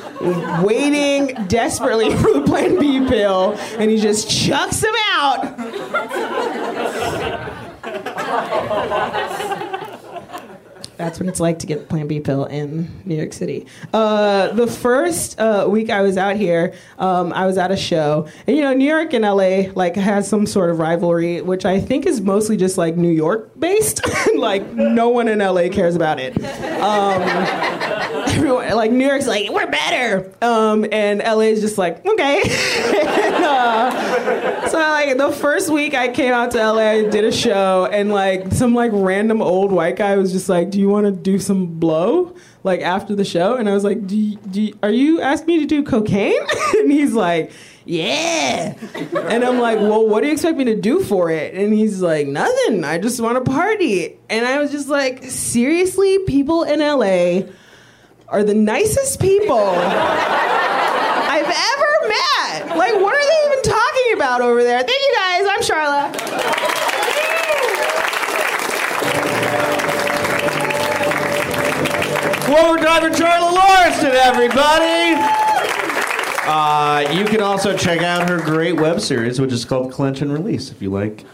waiting 0.62 1.34
desperately 1.48 2.16
for 2.18 2.34
the 2.34 2.42
Plan 2.46 2.78
B 2.80 3.08
pill. 3.08 3.54
And 3.78 3.90
he 3.90 3.98
just 3.98 4.30
chucks 4.30 4.82
them 4.82 4.94
out. 5.14 5.56
That's 11.00 11.18
what 11.18 11.30
it's 11.30 11.40
like 11.40 11.60
to 11.60 11.66
get 11.66 11.88
Plan 11.88 12.08
B 12.08 12.20
pill 12.20 12.44
in 12.44 12.92
New 13.06 13.16
York 13.16 13.32
City. 13.32 13.66
Uh, 13.94 14.52
the 14.52 14.68
first 14.68 15.40
uh, 15.40 15.66
week 15.70 15.90
I 15.90 16.02
was 16.02 16.18
out 16.18 16.36
here, 16.36 16.74
um, 16.98 17.32
I 17.32 17.46
was 17.48 17.58
at 17.58 17.72
a 17.72 17.78
show, 17.78 18.28
and 18.46 18.58
you 18.58 18.64
know, 18.64 18.74
New 18.74 18.84
York 18.84 19.14
and 19.14 19.24
LA 19.24 19.72
like 19.76 19.96
has 19.96 20.28
some 20.28 20.46
sort 20.46 20.70
of 20.70 20.78
rivalry, 20.78 21.42
which 21.42 21.64
I 21.64 21.80
think 21.80 22.06
is 22.06 22.20
mostly 22.20 22.58
just 22.58 22.78
like 22.78 22.98
New 22.98 23.12
York 23.12 23.58
based. 23.58 24.02
like 24.36 24.74
no 24.74 25.08
one 25.08 25.30
in 25.30 25.40
LA 25.40 25.70
cares 25.70 25.96
about 25.96 26.20
it. 26.20 26.36
Um, 26.82 27.22
everyone, 28.28 28.70
like 28.76 28.92
New 28.92 29.08
York's 29.08 29.26
like 29.26 29.50
we're 29.52 29.72
better, 29.72 30.34
um, 30.42 30.86
and 30.92 31.20
LA 31.20 31.48
is 31.48 31.62
just 31.62 31.78
like 31.78 32.06
okay. 32.06 32.42
and, 32.44 33.36
uh, 33.46 34.68
so 34.68 34.78
like 34.78 35.18
the 35.18 35.32
first 35.32 35.70
week 35.70 35.94
I 35.94 36.10
came 36.10 36.34
out 36.34 36.52
to 36.52 36.58
LA, 36.58 36.82
I 36.82 37.10
did 37.10 37.24
a 37.24 37.32
show, 37.32 37.88
and 37.90 38.12
like 38.12 38.52
some 38.52 38.76
like 38.76 38.92
random 38.94 39.42
old 39.42 39.72
white 39.72 39.96
guy 39.96 40.18
was 40.18 40.34
just 40.34 40.50
like, 40.50 40.70
"Do 40.70 40.78
you 40.78 40.89
want 40.90 41.06
to 41.06 41.12
do 41.12 41.40
some 41.40 41.80
blow?" 41.80 42.36
Like 42.64 42.82
after 42.82 43.16
the 43.16 43.24
show, 43.24 43.56
and 43.56 43.70
I 43.70 43.74
was 43.74 43.84
like, 43.84 44.06
do 44.06 44.18
you, 44.18 44.38
do 44.38 44.62
you, 44.62 44.80
"Are 44.84 44.92
you 44.92 45.22
asking 45.22 45.48
me 45.48 45.60
to 45.60 45.66
do 45.66 45.84
cocaine?" 45.84 46.42
and 46.78 46.92
he's 46.92 47.14
like, 47.14 47.52
"Yeah." 47.86 48.76
And 49.14 49.44
I'm 49.44 49.60
like, 49.60 49.80
"Well, 49.80 50.08
what 50.08 50.22
do 50.22 50.28
you 50.28 50.34
expect 50.34 50.58
me 50.58 50.66
to 50.66 50.76
do 50.76 51.00
for 51.00 51.32
it?" 51.32 51.54
And 51.54 51.74
he's 51.74 52.02
like, 52.02 52.28
"Nothing. 52.28 52.84
I 52.84 52.98
just 52.98 53.22
want 53.22 53.44
to 53.44 53.50
party." 53.50 54.18
And 54.30 54.46
I 54.46 54.60
was 54.60 54.72
just 54.72 54.90
like, 54.90 55.24
"Seriously, 55.24 56.20
people 56.28 56.64
in 56.64 56.80
LA 56.80 57.50
are 58.28 58.44
the 58.44 58.54
nicest 58.54 59.20
people 59.20 59.58
I've 61.32 61.46
ever 61.46 62.08
met. 62.08 62.78
Like, 62.78 62.94
what 62.96 63.16
are 63.16 63.28
they 63.28 63.48
even 63.48 63.64
talking 63.64 64.14
about 64.16 64.42
over 64.42 64.64
there? 64.64 64.84
Thank 64.84 65.02
you 65.02 65.14
guys. 65.16 65.48
I'm 65.50 65.62
Charla. 65.62 66.79
Forward 72.50 72.82
driver 72.82 73.12
Charla 73.12 73.56
Lauriston, 73.56 74.10
everybody. 74.10 75.14
Uh, 76.48 77.08
you 77.14 77.24
can 77.26 77.42
also 77.42 77.78
check 77.78 78.02
out 78.02 78.28
her 78.28 78.40
great 78.40 78.74
web 78.74 79.00
series, 79.00 79.40
which 79.40 79.54
is 79.54 79.66
called 79.66 79.92
Clench 79.92 80.22
and 80.22 80.34
Release, 80.34 80.72
if 80.72 80.82
you 80.82 80.90
like 80.90 81.28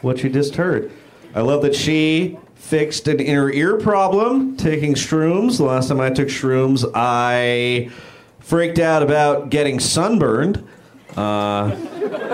what 0.00 0.24
you 0.24 0.28
just 0.28 0.56
heard. 0.56 0.90
I 1.36 1.42
love 1.42 1.62
that 1.62 1.76
she 1.76 2.36
fixed 2.56 3.06
an 3.06 3.20
inner 3.20 3.48
ear 3.48 3.76
problem 3.76 4.56
taking 4.56 4.94
shrooms. 4.94 5.58
The 5.58 5.62
last 5.62 5.86
time 5.86 6.00
I 6.00 6.10
took 6.10 6.26
shrooms, 6.26 6.84
I 6.96 7.92
freaked 8.40 8.80
out 8.80 9.04
about 9.04 9.50
getting 9.50 9.78
sunburned. 9.78 10.66
Uh, 11.16 11.76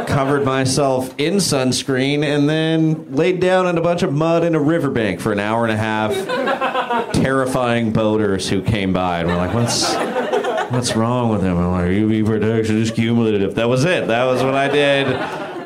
covered 0.06 0.44
myself 0.44 1.14
in 1.18 1.34
sunscreen 1.34 2.24
and 2.24 2.48
then 2.48 3.14
laid 3.14 3.40
down 3.40 3.66
in 3.68 3.78
a 3.78 3.80
bunch 3.80 4.02
of 4.02 4.12
mud 4.12 4.42
in 4.42 4.54
a 4.54 4.60
riverbank 4.60 5.20
for 5.20 5.32
an 5.32 5.38
hour 5.38 5.64
and 5.64 5.72
a 5.72 5.76
half. 5.76 6.71
Terrifying 7.12 7.92
boaters 7.92 8.48
who 8.48 8.62
came 8.62 8.92
by 8.92 9.20
and 9.20 9.28
were 9.28 9.36
like, 9.36 9.54
"What's 9.54 9.94
what's 10.72 10.96
wrong 10.96 11.30
with 11.30 11.42
him?" 11.42 11.56
I'm 11.58 11.70
like, 11.70 11.90
"UV 11.90 12.24
protection 12.24 12.80
is 12.80 12.90
cumulative." 12.90 13.54
That 13.54 13.68
was 13.68 13.84
it. 13.84 14.08
That 14.08 14.24
was 14.24 14.42
what 14.42 14.54
I 14.54 14.68
did 14.68 15.06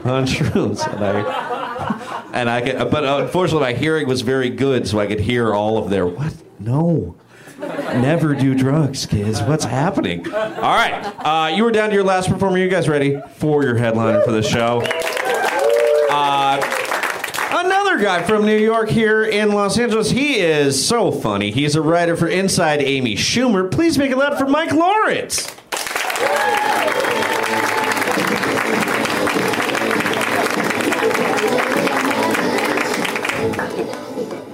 on 0.07 0.27
shrooms. 0.27 0.87
And 0.93 1.05
I 1.05 2.31
and 2.33 2.51
I 2.51 2.61
could, 2.61 2.91
but 2.91 3.05
unfortunately, 3.05 3.73
my 3.73 3.79
hearing 3.79 4.07
was 4.07 4.21
very 4.23 4.51
good, 4.51 4.87
so 4.87 4.99
I 5.01 5.07
could 5.07 5.21
hear 5.21 5.55
all 5.55 5.79
of 5.79 5.91
their 5.91 6.07
what? 6.07 6.35
No. 6.59 7.17
Never 7.59 8.35
do 8.35 8.55
drugs, 8.55 9.07
kids. 9.07 9.41
What's 9.41 9.65
happening? 9.65 10.31
All 10.31 10.43
right. 10.77 10.93
Uh, 11.25 11.49
you 11.49 11.65
were 11.65 11.73
down 11.73 11.89
to 11.89 11.95
your 11.95 12.05
last 12.05 12.29
performer. 12.29 12.59
You 12.59 12.69
guys 12.69 12.87
ready 12.89 13.19
for 13.37 13.63
your 13.63 13.77
headliner 13.77 14.21
for 14.23 14.33
the 14.33 14.43
show? 14.43 14.83
Uh, 16.11 16.61
another 17.97 18.21
guy 18.21 18.27
from 18.27 18.45
New 18.45 18.59
York 18.59 18.91
here 18.91 19.25
in 19.25 19.53
Los 19.53 19.79
Angeles. 19.79 20.11
He 20.11 20.39
is 20.39 20.87
so 20.87 21.11
funny. 21.11 21.51
He's 21.51 21.77
a 21.77 21.81
writer 21.81 22.15
for 22.15 22.29
Inside 22.29 22.83
Amy 22.83 23.15
Schumer. 23.17 23.71
Please 23.71 23.97
make 23.97 24.11
it 24.11 24.19
loud 24.19 24.37
for 24.39 24.47
Mike 24.47 24.73
Lawrence. 24.73 25.51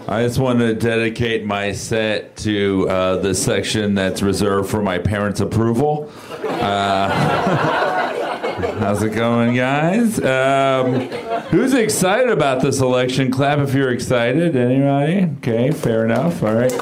I 0.08 0.22
just 0.24 0.38
want 0.38 0.60
to 0.60 0.74
dedicate 0.74 1.44
my 1.44 1.72
set 1.72 2.36
to 2.36 2.88
uh, 2.88 3.16
the 3.16 3.34
section 3.34 3.94
that's 3.94 4.22
reserved 4.22 4.70
for 4.70 4.82
my 4.82 4.98
parents' 4.98 5.40
approval. 5.40 6.12
Uh, 6.44 7.88
How's 8.82 9.00
it 9.04 9.10
going, 9.10 9.54
guys? 9.54 10.20
Um, 10.20 11.02
who's 11.52 11.72
excited 11.72 12.30
about 12.30 12.62
this 12.62 12.80
election? 12.80 13.30
Clap 13.30 13.60
if 13.60 13.74
you're 13.74 13.92
excited. 13.92 14.56
Anybody? 14.56 15.30
Okay, 15.36 15.70
fair 15.70 16.04
enough. 16.04 16.42
All 16.42 16.52
right. 16.52 16.72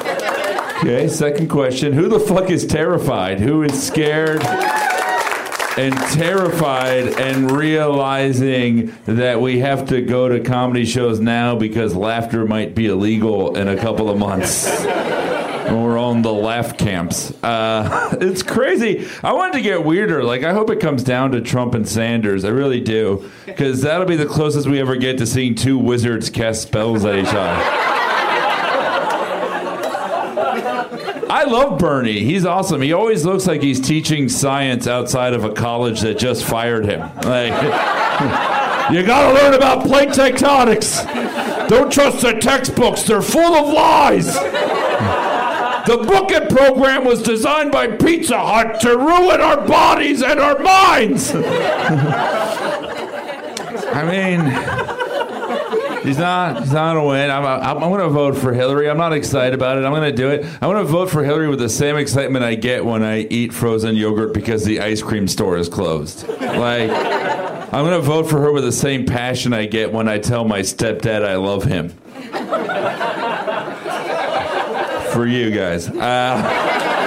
Okay, 0.79 1.07
second 1.07 1.49
question. 1.49 1.93
Who 1.93 2.09
the 2.09 2.19
fuck 2.19 2.49
is 2.49 2.65
terrified? 2.65 3.39
Who 3.39 3.61
is 3.61 3.79
scared 3.79 4.43
and 5.77 5.95
terrified 6.11 7.19
and 7.19 7.51
realizing 7.51 8.97
that 9.05 9.39
we 9.39 9.59
have 9.59 9.87
to 9.89 10.01
go 10.01 10.27
to 10.27 10.39
comedy 10.39 10.85
shows 10.85 11.19
now 11.19 11.55
because 11.55 11.95
laughter 11.95 12.47
might 12.47 12.73
be 12.73 12.87
illegal 12.87 13.55
in 13.55 13.67
a 13.67 13.77
couple 13.77 14.09
of 14.09 14.17
months? 14.17 14.65
The 16.19 16.33
laugh 16.33 16.77
camps. 16.77 17.31
Uh, 17.43 18.17
it's 18.21 18.43
crazy. 18.43 19.07
I 19.23 19.33
wanted 19.33 19.53
to 19.53 19.61
get 19.61 19.85
weirder. 19.85 20.23
Like, 20.23 20.43
I 20.43 20.51
hope 20.53 20.69
it 20.69 20.79
comes 20.79 21.03
down 21.03 21.31
to 21.31 21.41
Trump 21.41 21.73
and 21.73 21.87
Sanders. 21.87 22.43
I 22.43 22.49
really 22.49 22.81
do. 22.81 23.31
Because 23.45 23.81
that'll 23.81 24.05
be 24.05 24.17
the 24.17 24.25
closest 24.25 24.67
we 24.67 24.79
ever 24.79 24.97
get 24.97 25.17
to 25.19 25.25
seeing 25.25 25.55
two 25.55 25.77
wizards 25.77 26.29
cast 26.29 26.63
spells 26.63 27.05
at 27.05 27.15
each 27.15 27.27
other. 27.27 27.87
I 31.31 31.45
love 31.45 31.79
Bernie. 31.79 32.25
He's 32.25 32.45
awesome. 32.45 32.81
He 32.81 32.91
always 32.91 33.23
looks 33.23 33.47
like 33.47 33.61
he's 33.61 33.79
teaching 33.79 34.27
science 34.27 34.85
outside 34.85 35.33
of 35.33 35.45
a 35.45 35.53
college 35.53 36.01
that 36.01 36.17
just 36.19 36.43
fired 36.43 36.83
him. 36.85 36.99
Like, 37.23 37.53
you 38.91 39.03
gotta 39.03 39.33
learn 39.41 39.53
about 39.53 39.87
plate 39.87 40.09
tectonics. 40.09 41.07
Don't 41.69 41.91
trust 41.91 42.21
the 42.21 42.33
textbooks, 42.33 43.03
they're 43.03 43.21
full 43.21 43.55
of 43.55 43.73
lies. 43.73 44.35
The 45.87 45.97
Book 45.97 46.31
It 46.31 46.49
program 46.49 47.05
was 47.05 47.23
designed 47.23 47.71
by 47.71 47.87
Pizza 47.87 48.37
Hut 48.37 48.79
to 48.81 48.97
ruin 48.97 49.41
our 49.41 49.65
bodies 49.65 50.21
and 50.21 50.39
our 50.39 50.59
minds. 50.59 51.31
I 53.93 54.03
mean, 54.05 54.39
he's 56.03 56.17
not. 56.17 56.59
He's 56.59 56.71
not 56.71 56.93
gonna 56.93 57.05
win. 57.05 57.29
I'm. 57.29 57.45
I'm, 57.45 57.83
I'm 57.83 57.89
gonna 57.91 58.09
vote 58.09 58.37
for 58.37 58.53
Hillary. 58.53 58.89
I'm 58.89 58.97
not 58.97 59.11
excited 59.13 59.53
about 59.53 59.77
it. 59.77 59.83
I'm 59.83 59.91
gonna 59.93 60.11
do 60.11 60.29
it. 60.29 60.45
I'm 60.45 60.69
gonna 60.71 60.83
vote 60.83 61.09
for 61.09 61.23
Hillary 61.23 61.49
with 61.49 61.59
the 61.59 61.69
same 61.69 61.97
excitement 61.97 62.45
I 62.45 62.55
get 62.55 62.85
when 62.85 63.03
I 63.03 63.21
eat 63.21 63.53
frozen 63.53 63.95
yogurt 63.95 64.33
because 64.33 64.63
the 64.63 64.79
ice 64.81 65.01
cream 65.01 65.27
store 65.27 65.57
is 65.57 65.67
closed. 65.67 66.27
Like, 66.27 66.89
I'm 66.91 67.83
gonna 67.83 67.99
vote 67.99 68.29
for 68.29 68.39
her 68.39 68.51
with 68.51 68.63
the 68.63 68.71
same 68.71 69.05
passion 69.05 69.51
I 69.53 69.65
get 69.65 69.91
when 69.91 70.07
I 70.07 70.19
tell 70.19 70.45
my 70.45 70.59
stepdad 70.59 71.25
I 71.25 71.35
love 71.35 71.63
him. 71.63 71.93
For 75.13 75.27
you 75.27 75.51
guys. 75.51 75.89
Uh, 75.89 76.97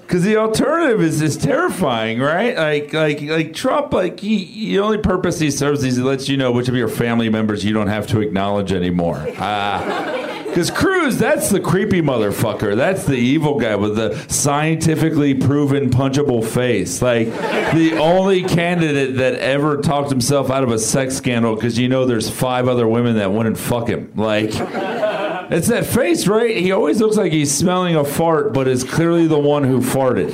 because 0.08 0.22
the 0.22 0.38
alternative 0.38 1.02
is 1.02 1.20
is 1.20 1.36
terrifying, 1.36 2.18
right? 2.18 2.56
Like 2.56 2.92
like 2.94 3.20
like 3.22 3.52
Trump, 3.52 3.92
like 3.92 4.20
he 4.20 4.72
the 4.72 4.78
only 4.78 4.98
purpose 4.98 5.38
he 5.38 5.50
serves 5.50 5.84
is 5.84 5.96
he 5.96 6.02
lets 6.02 6.28
you 6.28 6.38
know 6.38 6.50
which 6.50 6.68
of 6.68 6.74
your 6.74 6.88
family 6.88 7.28
members 7.28 7.62
you 7.64 7.74
don't 7.74 7.88
have 7.88 8.06
to 8.08 8.20
acknowledge 8.20 8.72
anymore. 8.72 9.26
Uh, 9.36 10.28
because 10.46 10.70
Cruz, 10.70 11.18
that's 11.18 11.50
the 11.50 11.60
creepy 11.60 12.00
motherfucker. 12.00 12.74
That's 12.74 13.04
the 13.04 13.14
evil 13.14 13.60
guy 13.60 13.76
with 13.76 13.96
the 13.96 14.16
scientifically 14.28 15.34
proven 15.34 15.90
punchable 15.90 16.42
face. 16.44 17.02
Like 17.02 17.28
the 17.74 17.98
only 17.98 18.42
candidate 18.44 19.16
that 19.18 19.34
ever 19.34 19.76
talked 19.76 20.08
himself 20.08 20.50
out 20.50 20.64
of 20.64 20.70
a 20.70 20.78
sex 20.78 21.16
scandal 21.16 21.54
because 21.54 21.78
you 21.78 21.88
know 21.88 22.06
there's 22.06 22.30
five 22.30 22.66
other 22.66 22.88
women 22.88 23.16
that 23.18 23.30
wouldn't 23.30 23.58
fuck 23.58 23.88
him. 23.88 24.10
Like. 24.16 24.52
It's 25.50 25.68
that 25.68 25.86
face, 25.86 26.26
right? 26.26 26.56
He 26.56 26.72
always 26.72 27.00
looks 27.00 27.16
like 27.16 27.32
he's 27.32 27.54
smelling 27.54 27.96
a 27.96 28.04
fart, 28.04 28.52
but 28.52 28.68
is 28.68 28.84
clearly 28.84 29.26
the 29.26 29.38
one 29.38 29.64
who 29.64 29.80
farted. 29.80 30.30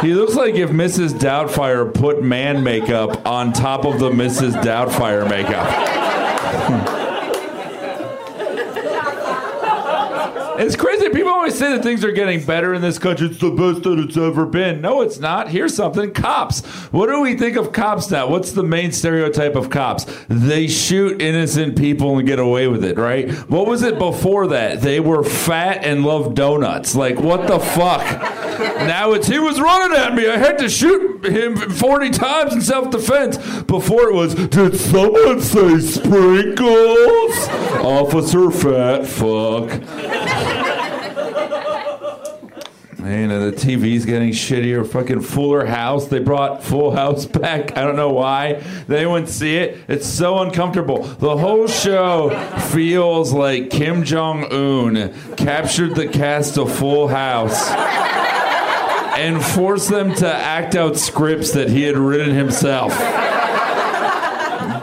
He 0.00 0.14
looks 0.14 0.34
like 0.34 0.54
if 0.54 0.70
Mrs. 0.70 1.10
Doubtfire 1.10 1.92
put 1.92 2.22
man 2.22 2.64
makeup 2.64 3.24
on 3.26 3.52
top 3.52 3.84
of 3.84 4.00
the 4.00 4.10
Mrs. 4.10 4.52
Doubtfire 4.62 5.28
makeup. 5.28 6.98
It's 10.54 10.76
crazy. 10.76 11.01
People 11.12 11.30
always 11.30 11.58
say 11.58 11.74
that 11.74 11.82
things 11.82 12.04
are 12.04 12.12
getting 12.12 12.44
better 12.44 12.74
in 12.74 12.82
this 12.82 12.98
country. 12.98 13.28
It's 13.28 13.38
the 13.38 13.50
best 13.50 13.82
that 13.84 13.98
it's 13.98 14.16
ever 14.16 14.46
been. 14.46 14.80
No, 14.80 15.02
it's 15.02 15.18
not. 15.18 15.48
Here's 15.48 15.74
something 15.74 16.12
cops. 16.12 16.64
What 16.92 17.06
do 17.08 17.20
we 17.20 17.36
think 17.36 17.56
of 17.56 17.72
cops 17.72 18.10
now? 18.10 18.28
What's 18.28 18.52
the 18.52 18.62
main 18.62 18.92
stereotype 18.92 19.54
of 19.54 19.70
cops? 19.70 20.06
They 20.28 20.66
shoot 20.68 21.20
innocent 21.20 21.76
people 21.76 22.18
and 22.18 22.26
get 22.26 22.38
away 22.38 22.68
with 22.68 22.84
it, 22.84 22.96
right? 22.96 23.30
What 23.50 23.66
was 23.66 23.82
it 23.82 23.98
before 23.98 24.48
that? 24.48 24.80
They 24.80 25.00
were 25.00 25.22
fat 25.22 25.84
and 25.84 26.04
loved 26.04 26.36
donuts. 26.36 26.94
Like, 26.94 27.18
what 27.18 27.46
the 27.46 27.58
fuck? 27.58 28.02
Now 28.86 29.12
it's 29.12 29.26
he 29.26 29.38
was 29.38 29.60
running 29.60 29.96
at 29.96 30.14
me. 30.14 30.28
I 30.28 30.36
had 30.36 30.58
to 30.58 30.68
shoot 30.68 31.24
him 31.24 31.56
40 31.56 32.10
times 32.10 32.52
in 32.52 32.60
self 32.60 32.90
defense. 32.90 33.38
Before 33.62 34.08
it 34.08 34.14
was, 34.14 34.34
did 34.34 34.76
someone 34.76 35.40
say 35.40 35.80
sprinkles? 35.80 37.48
Officer 37.82 38.50
Fat 38.50 39.06
Fuck. 39.06 40.71
Man, 43.02 43.30
the 43.30 43.50
TV's 43.50 44.06
getting 44.06 44.30
shittier. 44.30 44.86
Fucking 44.86 45.22
Fuller 45.22 45.66
House. 45.66 46.06
They 46.06 46.20
brought 46.20 46.62
Full 46.62 46.92
House 46.92 47.26
back. 47.26 47.76
I 47.76 47.82
don't 47.82 47.96
know 47.96 48.12
why. 48.12 48.62
They 48.86 49.00
didn't 49.00 49.26
see 49.26 49.56
it. 49.56 49.78
It's 49.88 50.06
so 50.06 50.38
uncomfortable. 50.38 51.02
The 51.02 51.36
whole 51.36 51.66
show 51.66 52.30
feels 52.70 53.32
like 53.32 53.70
Kim 53.70 54.04
Jong 54.04 54.44
Un 54.52 55.12
captured 55.34 55.96
the 55.96 56.06
cast 56.06 56.56
of 56.56 56.72
Full 56.72 57.08
House 57.08 57.68
and 59.18 59.44
forced 59.44 59.88
them 59.88 60.14
to 60.14 60.32
act 60.32 60.76
out 60.76 60.96
scripts 60.96 61.50
that 61.54 61.70
he 61.70 61.82
had 61.82 61.96
written 61.96 62.32
himself. 62.32 62.96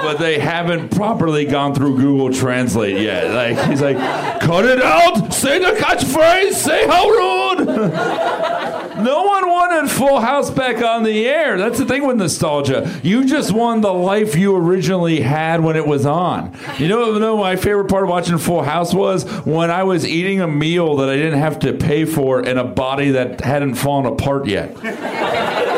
But 0.02 0.18
they 0.18 0.40
haven't 0.40 0.90
properly 0.90 1.46
gone 1.46 1.74
through 1.74 1.96
Google 1.96 2.34
Translate 2.34 3.00
yet. 3.02 3.32
Like 3.32 3.66
he's 3.70 3.82
like, 3.82 3.98
cut 4.42 4.66
it 4.66 4.82
out, 4.82 5.34
say 5.34 5.60
the 5.60 5.72
catchphrase, 5.80 6.52
say 6.52 6.86
how 6.86 7.08
rude. 7.08 7.49
no 9.04 9.24
one 9.24 9.48
wanted 9.48 9.92
Full 9.92 10.20
House 10.20 10.50
back 10.50 10.84
on 10.84 11.04
the 11.04 11.28
air. 11.28 11.58
That's 11.58 11.80
the 11.80 11.86
thing 11.86 12.06
with 12.06 12.18
nostalgia. 12.18 13.00
You 13.04 13.26
just 13.26 13.52
won 13.52 13.82
the 13.82 13.94
life 13.94 14.36
you 14.36 14.56
originally 14.56 15.22
had 15.22 15.62
when 15.62 15.76
it 15.76 15.88
was 15.88 16.06
on. 16.06 16.56
You 16.78 16.88
know, 16.88 17.14
you 17.14 17.20
know 17.20 17.38
my 17.38 17.56
favorite 17.56 17.90
part 17.90 18.04
of 18.04 18.10
watching 18.10 18.38
Full 18.38 18.64
House 18.64 18.94
was 18.94 19.24
when 19.46 19.72
I 19.72 19.84
was 19.84 20.06
eating 20.06 20.42
a 20.42 20.48
meal 20.48 20.98
that 20.98 21.10
I 21.10 21.16
didn't 21.16 21.40
have 21.40 21.60
to 21.60 21.74
pay 21.74 22.06
for 22.06 22.42
in 22.42 22.58
a 22.58 22.66
body 22.66 23.12
that 23.12 23.42
hadn't 23.42 23.76
fallen 23.76 24.06
apart 24.06 24.48
yet. 24.48 24.76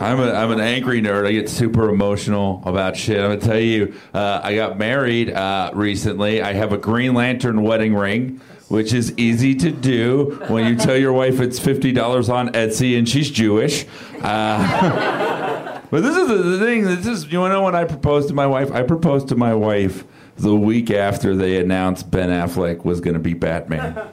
I'm, 0.00 0.20
a, 0.20 0.32
I'm 0.32 0.50
an 0.50 0.60
angry 0.60 1.00
nerd. 1.00 1.26
I 1.26 1.32
get 1.32 1.48
super 1.48 1.88
emotional 1.88 2.62
about 2.66 2.96
shit. 2.96 3.20
I'm 3.20 3.30
gonna 3.30 3.40
tell 3.40 3.58
you, 3.58 3.94
uh, 4.12 4.40
I 4.42 4.54
got 4.54 4.76
married 4.76 5.30
uh, 5.30 5.70
recently. 5.72 6.42
I 6.42 6.52
have 6.52 6.72
a 6.72 6.78
Green 6.78 7.14
Lantern 7.14 7.62
wedding 7.62 7.94
ring, 7.94 8.40
which 8.68 8.92
is 8.92 9.12
easy 9.16 9.54
to 9.54 9.70
do 9.70 10.38
when 10.48 10.66
you 10.66 10.76
tell 10.76 10.96
your 10.96 11.12
wife 11.12 11.40
it's 11.40 11.58
fifty 11.58 11.92
dollars 11.92 12.28
on 12.28 12.48
Etsy 12.50 12.98
and 12.98 13.08
she's 13.08 13.30
Jewish. 13.30 13.86
Uh, 14.22 15.80
but 15.90 16.00
this 16.00 16.16
is 16.16 16.28
the, 16.28 16.58
thing. 16.58 16.84
This 16.84 17.06
is 17.06 17.26
you 17.26 17.46
know 17.48 17.62
when 17.62 17.74
I 17.74 17.84
proposed 17.84 18.28
to 18.28 18.34
my 18.34 18.46
wife? 18.46 18.72
I 18.72 18.82
proposed 18.82 19.28
to 19.28 19.36
my 19.36 19.54
wife 19.54 20.04
the 20.36 20.54
week 20.54 20.90
after 20.90 21.36
they 21.36 21.58
announced 21.58 22.10
Ben 22.10 22.30
Affleck 22.30 22.84
was 22.84 23.00
going 23.00 23.14
to 23.14 23.20
be 23.20 23.34
Batman. 23.34 24.08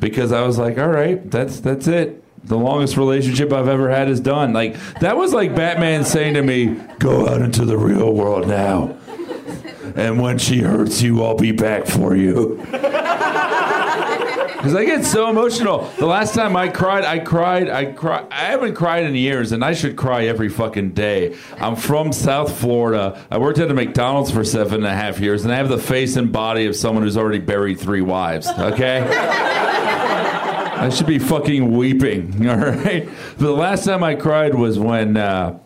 Because 0.00 0.32
I 0.32 0.42
was 0.42 0.58
like, 0.58 0.78
all 0.78 0.88
right, 0.88 1.30
that's 1.30 1.60
that's 1.60 1.86
it 1.86 2.22
the 2.44 2.58
longest 2.58 2.96
relationship 2.96 3.52
I've 3.52 3.68
ever 3.68 3.88
had 3.88 4.08
is 4.08 4.20
done. 4.20 4.52
Like 4.52 4.76
that 5.00 5.16
was 5.16 5.32
like 5.32 5.54
Batman 5.54 6.04
saying 6.04 6.34
to 6.34 6.42
me, 6.42 6.76
"Go 6.98 7.28
out 7.28 7.40
into 7.40 7.64
the 7.64 7.78
real 7.78 8.12
world 8.12 8.48
now, 8.48 8.96
and 9.94 10.20
when 10.20 10.38
she 10.38 10.60
hurts 10.60 11.02
you, 11.02 11.22
I'll 11.22 11.36
be 11.36 11.52
back 11.52 11.86
for 11.86 12.14
you." 12.16 12.64
Because 14.62 14.76
I 14.76 14.84
get 14.84 15.04
so 15.04 15.28
emotional. 15.28 15.90
The 15.98 16.06
last 16.06 16.36
time 16.36 16.54
I 16.54 16.68
cried, 16.68 17.02
I 17.04 17.18
cried, 17.18 17.68
I 17.68 17.86
cried. 17.86 18.28
I 18.30 18.44
haven't 18.44 18.76
cried 18.76 19.02
in 19.02 19.16
years, 19.16 19.50
and 19.50 19.64
I 19.64 19.72
should 19.72 19.96
cry 19.96 20.26
every 20.26 20.48
fucking 20.48 20.90
day. 20.90 21.34
I'm 21.58 21.74
from 21.74 22.12
South 22.12 22.60
Florida. 22.60 23.20
I 23.28 23.38
worked 23.38 23.58
at 23.58 23.72
a 23.72 23.74
McDonald's 23.74 24.30
for 24.30 24.44
seven 24.44 24.74
and 24.74 24.86
a 24.86 24.94
half 24.94 25.18
years, 25.18 25.42
and 25.42 25.52
I 25.52 25.56
have 25.56 25.68
the 25.68 25.78
face 25.78 26.14
and 26.14 26.30
body 26.30 26.66
of 26.66 26.76
someone 26.76 27.02
who's 27.02 27.16
already 27.16 27.40
buried 27.40 27.80
three 27.80 28.02
wives. 28.02 28.46
Okay. 28.46 29.00
I 30.82 30.90
should 30.90 31.08
be 31.08 31.18
fucking 31.18 31.76
weeping, 31.76 32.46
all 32.48 32.56
right? 32.56 33.08
But 33.38 33.44
the 33.44 33.50
last 33.50 33.84
time 33.84 34.04
I 34.04 34.14
cried 34.14 34.54
was 34.54 34.78
when 34.78 35.16
uh, 35.16 35.58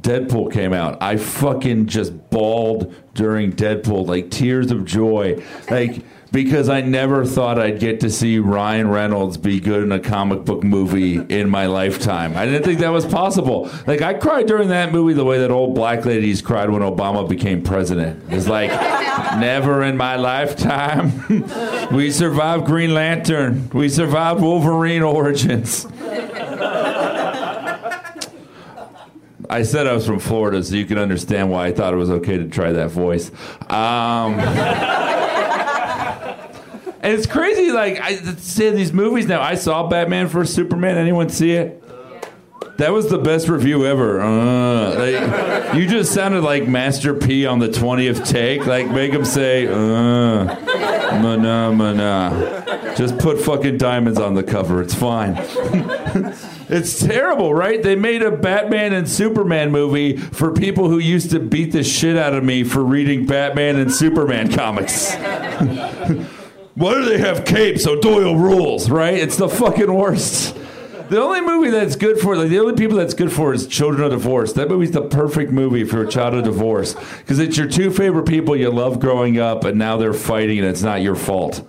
Deadpool 0.00 0.52
came 0.52 0.72
out. 0.72 1.02
I 1.02 1.16
fucking 1.16 1.86
just 1.86 2.30
bawled 2.30 2.94
during 3.14 3.52
Deadpool, 3.52 4.06
like 4.06 4.30
tears 4.30 4.70
of 4.70 4.84
joy. 4.84 5.42
Like, 5.70 6.02
because 6.32 6.68
I 6.68 6.80
never 6.80 7.24
thought 7.24 7.58
I'd 7.58 7.80
get 7.80 8.00
to 8.00 8.10
see 8.10 8.38
Ryan 8.38 8.88
Reynolds 8.88 9.36
be 9.36 9.58
good 9.58 9.82
in 9.82 9.92
a 9.92 9.98
comic 9.98 10.44
book 10.44 10.62
movie 10.62 11.16
in 11.16 11.50
my 11.50 11.66
lifetime. 11.66 12.36
I 12.36 12.46
didn't 12.46 12.62
think 12.62 12.78
that 12.80 12.90
was 12.90 13.04
possible. 13.04 13.70
Like 13.86 14.00
I 14.00 14.14
cried 14.14 14.46
during 14.46 14.68
that 14.68 14.92
movie 14.92 15.12
the 15.12 15.24
way 15.24 15.38
that 15.38 15.50
old 15.50 15.74
black 15.74 16.04
ladies 16.04 16.40
cried 16.40 16.70
when 16.70 16.82
Obama 16.82 17.28
became 17.28 17.62
president. 17.62 18.22
It's 18.28 18.46
like 18.46 18.70
never 19.40 19.82
in 19.82 19.96
my 19.96 20.16
lifetime. 20.16 21.26
we 21.92 22.10
survived 22.12 22.64
Green 22.64 22.94
Lantern. 22.94 23.68
We 23.70 23.88
survived 23.88 24.40
Wolverine 24.40 25.02
origins. 25.02 25.86
I 29.50 29.64
said 29.64 29.88
I 29.88 29.94
was 29.94 30.06
from 30.06 30.20
Florida, 30.20 30.62
so 30.62 30.76
you 30.76 30.86
can 30.86 30.96
understand 30.96 31.50
why 31.50 31.66
I 31.66 31.72
thought 31.72 31.92
it 31.92 31.96
was 31.96 32.10
okay 32.10 32.38
to 32.38 32.48
try 32.48 32.70
that 32.70 32.90
voice. 32.90 33.32
Um, 33.68 34.38
and 37.02 37.12
it's 37.12 37.26
crazy. 37.26 37.72
Like 37.72 38.00
I 38.00 38.14
see 38.36 38.70
these 38.70 38.92
movies 38.92 39.26
now. 39.26 39.42
I 39.42 39.56
saw 39.56 39.88
Batman 39.88 40.28
vs 40.28 40.54
Superman. 40.54 40.96
Anyone 40.98 41.30
see 41.30 41.50
it? 41.50 41.82
That 42.76 42.92
was 42.92 43.10
the 43.10 43.18
best 43.18 43.48
review 43.48 43.84
ever. 43.84 44.20
Uh, 44.20 44.94
like, 44.94 45.74
you 45.74 45.86
just 45.86 46.14
sounded 46.14 46.42
like 46.42 46.66
Master 46.66 47.12
P 47.12 47.44
on 47.44 47.58
the 47.58 47.68
20th 47.68 48.26
take. 48.26 48.64
Like, 48.66 48.88
make 48.88 49.12
him 49.12 49.26
say, 49.26 49.66
uh, 49.66 50.44
mana, 51.20 51.72
mana. 51.72 52.94
Just 52.96 53.18
put 53.18 53.38
fucking 53.38 53.76
diamonds 53.76 54.18
on 54.18 54.32
the 54.32 54.42
cover. 54.42 54.80
It's 54.80 54.94
fine. 54.94 55.34
it's 56.70 57.04
terrible, 57.04 57.52
right? 57.52 57.82
They 57.82 57.96
made 57.96 58.22
a 58.22 58.30
Batman 58.30 58.92
and 58.92 59.08
Superman 59.08 59.70
movie 59.70 60.16
for 60.16 60.52
people 60.52 60.88
who 60.88 60.98
used 60.98 61.30
to 61.30 61.40
beat 61.40 61.72
the 61.72 61.82
shit 61.82 62.16
out 62.16 62.32
of 62.32 62.44
me 62.44 62.64
for 62.64 62.84
reading 62.84 63.26
Batman 63.26 63.76
and 63.76 63.92
Superman 63.92 64.52
comics. 64.52 65.14
Why 66.74 66.94
do 66.94 67.04
they 67.04 67.18
have 67.18 67.44
capes? 67.44 67.82
So 67.82 68.00
Doyle 68.00 68.36
rules, 68.36 68.88
right? 68.88 69.14
It's 69.14 69.36
the 69.36 69.48
fucking 69.48 69.92
worst. 69.92 70.56
The 71.10 71.20
only 71.20 71.40
movie 71.40 71.70
that's 71.70 71.96
good 71.96 72.20
for, 72.20 72.36
like, 72.36 72.50
the 72.50 72.60
only 72.60 72.74
people 72.74 72.96
that's 72.96 73.14
good 73.14 73.32
for 73.32 73.52
is 73.52 73.66
Children 73.66 74.04
of 74.04 74.10
Divorce. 74.12 74.52
That 74.52 74.68
movie's 74.68 74.92
the 74.92 75.02
perfect 75.02 75.50
movie 75.50 75.82
for 75.82 76.02
a 76.02 76.08
child 76.08 76.34
of 76.34 76.44
divorce 76.44 76.94
because 77.18 77.40
it's 77.40 77.56
your 77.56 77.66
two 77.66 77.90
favorite 77.90 78.26
people 78.26 78.54
you 78.54 78.70
love 78.70 79.00
growing 79.00 79.40
up, 79.40 79.64
and 79.64 79.76
now 79.76 79.96
they're 79.96 80.14
fighting, 80.14 80.60
and 80.60 80.68
it's 80.68 80.82
not 80.82 81.02
your 81.02 81.16
fault. 81.16 81.66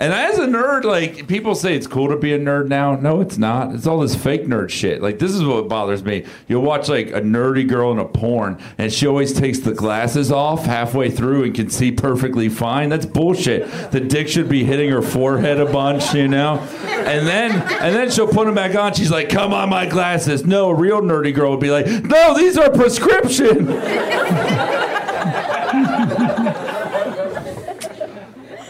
And 0.00 0.12
as 0.12 0.38
a 0.38 0.46
nerd, 0.46 0.84
like 0.84 1.28
people 1.28 1.54
say 1.54 1.76
it's 1.76 1.86
cool 1.86 2.08
to 2.08 2.16
be 2.16 2.32
a 2.32 2.38
nerd 2.38 2.68
now. 2.68 2.96
No, 2.96 3.20
it's 3.20 3.38
not. 3.38 3.74
It's 3.74 3.86
all 3.86 4.00
this 4.00 4.16
fake 4.16 4.46
nerd 4.46 4.70
shit. 4.70 5.00
Like 5.00 5.18
this 5.18 5.32
is 5.32 5.44
what 5.44 5.68
bothers 5.68 6.04
me. 6.04 6.24
You'll 6.48 6.62
watch 6.62 6.88
like 6.88 7.08
a 7.08 7.20
nerdy 7.20 7.66
girl 7.66 7.92
in 7.92 7.98
a 7.98 8.04
porn 8.04 8.58
and 8.78 8.92
she 8.92 9.06
always 9.06 9.32
takes 9.32 9.60
the 9.60 9.72
glasses 9.72 10.32
off 10.32 10.64
halfway 10.64 11.10
through 11.10 11.44
and 11.44 11.54
can 11.54 11.70
see 11.70 11.92
perfectly 11.92 12.48
fine. 12.48 12.88
That's 12.88 13.06
bullshit. 13.06 13.70
The 13.92 14.00
dick 14.00 14.28
should 14.28 14.48
be 14.48 14.64
hitting 14.64 14.90
her 14.90 15.02
forehead 15.02 15.60
a 15.60 15.66
bunch, 15.66 16.14
you 16.14 16.28
know? 16.28 16.58
And 16.88 17.26
then 17.26 17.52
and 17.52 17.94
then 17.94 18.10
she'll 18.10 18.26
put 18.28 18.46
them 18.46 18.54
back 18.54 18.74
on. 18.74 18.94
She's 18.94 19.10
like, 19.10 19.28
"Come 19.28 19.52
on, 19.52 19.68
my 19.68 19.86
glasses." 19.86 20.44
No, 20.44 20.70
a 20.70 20.74
real 20.74 21.02
nerdy 21.02 21.34
girl 21.34 21.50
would 21.52 21.60
be 21.60 21.70
like, 21.70 21.86
"No, 21.86 22.34
these 22.36 22.56
are 22.56 22.70
prescription." 22.70 23.68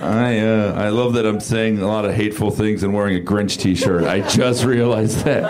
I 0.04 0.38
uh, 0.40 0.74
I 0.74 0.90
love 0.90 1.14
that 1.14 1.24
I'm 1.24 1.40
saying 1.40 1.80
a 1.80 1.86
lot 1.86 2.04
of 2.04 2.12
hateful 2.14 2.50
things 2.50 2.82
and 2.82 2.92
wearing 2.92 3.16
a 3.16 3.24
Grinch 3.24 3.58
T-shirt. 3.58 4.04
I 4.04 4.20
just 4.28 4.64
realized 4.66 5.24
that, 5.24 5.44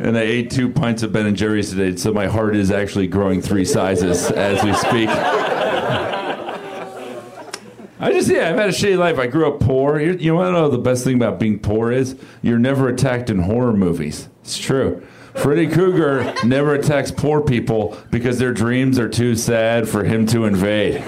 and 0.00 0.16
I 0.16 0.22
ate 0.22 0.50
two 0.50 0.70
pints 0.70 1.02
of 1.02 1.12
Ben 1.12 1.26
and 1.26 1.36
Jerry's 1.36 1.70
today, 1.70 1.94
so 1.96 2.12
my 2.12 2.26
heart 2.26 2.56
is 2.56 2.70
actually 2.70 3.06
growing 3.06 3.42
three 3.42 3.66
sizes 3.66 4.30
as 4.30 4.64
we 4.64 4.72
speak. 4.72 5.10
I 8.02 8.12
just 8.12 8.30
yeah, 8.30 8.48
I've 8.48 8.56
had 8.56 8.70
a 8.70 8.72
shitty 8.72 8.96
life. 8.96 9.18
I 9.18 9.26
grew 9.26 9.46
up 9.46 9.60
poor. 9.60 10.00
You, 10.00 10.12
you 10.12 10.34
want 10.34 10.48
to 10.48 10.52
know 10.52 10.70
the 10.70 10.78
best 10.78 11.04
thing 11.04 11.16
about 11.16 11.38
being 11.38 11.58
poor 11.58 11.92
is 11.92 12.16
you're 12.40 12.58
never 12.58 12.88
attacked 12.88 13.28
in 13.28 13.40
horror 13.40 13.74
movies. 13.74 14.30
It's 14.40 14.56
true. 14.56 15.06
Freddy 15.34 15.68
Krueger 15.68 16.32
never 16.44 16.74
attacks 16.74 17.10
poor 17.10 17.42
people 17.42 17.96
because 18.10 18.38
their 18.38 18.54
dreams 18.54 18.98
are 18.98 19.08
too 19.08 19.36
sad 19.36 19.86
for 19.86 20.02
him 20.02 20.26
to 20.28 20.46
invade. 20.46 21.04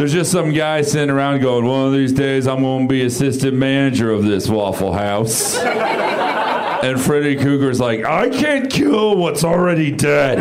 There's 0.00 0.14
just 0.14 0.32
some 0.32 0.54
guy 0.54 0.80
sitting 0.80 1.10
around 1.10 1.42
going, 1.42 1.66
one 1.66 1.88
of 1.88 1.92
these 1.92 2.14
days 2.14 2.46
I'm 2.46 2.62
going 2.62 2.88
to 2.88 2.88
be 2.88 3.04
assistant 3.04 3.54
manager 3.54 4.10
of 4.10 4.24
this 4.24 4.48
Waffle 4.48 4.94
House. 4.94 5.58
And 6.82 6.98
Freddy 6.98 7.36
Krueger's 7.36 7.78
like, 7.78 8.06
I 8.06 8.30
can't 8.30 8.70
kill 8.70 9.18
what's 9.18 9.44
already 9.44 9.90
dead. 9.92 10.38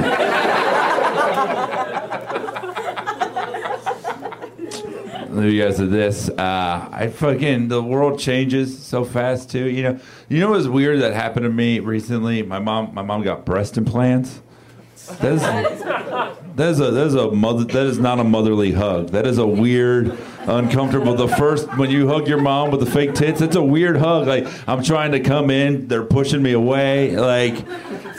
you 5.43 5.61
guys 5.61 5.81
of 5.81 5.91
this. 5.91 6.29
Uh, 6.29 6.87
I 6.89 7.09
fucking 7.09 7.67
the 7.67 7.83
world 7.83 8.19
changes 8.19 8.81
so 8.81 9.03
fast 9.03 9.51
too. 9.51 9.65
You 9.65 9.83
know, 9.83 9.99
you 10.29 10.39
know 10.39 10.51
what's 10.51 10.67
weird 10.67 11.01
that 11.01 11.13
happened 11.13 11.43
to 11.43 11.49
me 11.49 11.81
recently? 11.81 12.41
My 12.43 12.59
mom, 12.59 12.93
my 12.93 13.01
mom 13.01 13.23
got 13.23 13.43
breast 13.43 13.77
implants. 13.77 14.39
That 15.19 15.33
is, 15.33 16.45
that 16.59 16.71
is 16.71 16.81
a 16.81 16.91
that 16.91 17.07
is 17.07 17.15
a 17.15 17.31
mother 17.31 17.63
that 17.63 17.85
is 17.85 17.99
not 17.99 18.19
a 18.19 18.23
motherly 18.23 18.73
hug. 18.73 19.11
That 19.11 19.25
is 19.25 19.37
a 19.37 19.47
weird, 19.47 20.17
uncomfortable. 20.41 21.15
The 21.15 21.29
first 21.29 21.69
when 21.77 21.89
you 21.89 22.09
hug 22.09 22.27
your 22.27 22.41
mom 22.41 22.71
with 22.71 22.81
the 22.81 22.85
fake 22.85 23.15
tits, 23.15 23.39
it's 23.39 23.55
a 23.55 23.63
weird 23.63 23.95
hug. 23.95 24.27
Like 24.27 24.45
I'm 24.67 24.83
trying 24.83 25.13
to 25.13 25.21
come 25.21 25.49
in, 25.49 25.87
they're 25.87 26.03
pushing 26.03 26.43
me 26.43 26.51
away. 26.51 27.15
Like, 27.15 27.65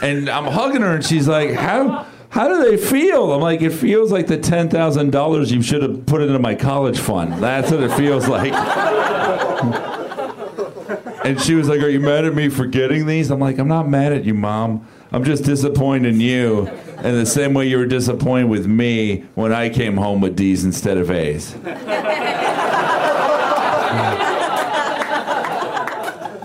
and 0.02 0.30
I'm 0.30 0.46
hugging 0.46 0.80
her, 0.80 0.94
and 0.94 1.04
she's 1.04 1.28
like, 1.28 1.52
"How?" 1.52 2.06
How 2.30 2.46
do 2.46 2.62
they 2.62 2.76
feel? 2.76 3.32
I'm 3.32 3.40
like, 3.40 3.60
it 3.60 3.70
feels 3.70 4.12
like 4.12 4.28
the 4.28 4.38
ten 4.38 4.70
thousand 4.70 5.10
dollars 5.10 5.50
you 5.50 5.62
should 5.62 5.82
have 5.82 6.06
put 6.06 6.22
into 6.22 6.38
my 6.38 6.54
college 6.54 6.98
fund. 6.98 7.42
That's 7.42 7.72
what 7.72 7.82
it 7.82 7.90
feels 7.94 8.28
like. 8.28 8.52
and 11.24 11.40
she 11.40 11.56
was 11.56 11.68
like, 11.68 11.80
"Are 11.80 11.88
you 11.88 11.98
mad 11.98 12.24
at 12.24 12.34
me 12.34 12.48
for 12.48 12.66
getting 12.66 13.06
these?" 13.06 13.32
I'm 13.32 13.40
like, 13.40 13.58
"I'm 13.58 13.66
not 13.66 13.88
mad 13.88 14.12
at 14.12 14.24
you, 14.24 14.34
mom. 14.34 14.86
I'm 15.12 15.24
just 15.24 15.42
disappointed 15.42 16.14
in 16.14 16.20
you, 16.20 16.70
in 17.04 17.14
the 17.14 17.26
same 17.26 17.54
way 17.54 17.66
you 17.66 17.78
were 17.78 17.86
disappointed 17.86 18.48
with 18.48 18.66
me 18.66 19.24
when 19.34 19.52
I 19.52 19.68
came 19.68 19.96
home 19.96 20.20
with 20.20 20.36
D's 20.36 20.64
instead 20.64 20.98
of 20.98 21.10
A's." 21.10 21.54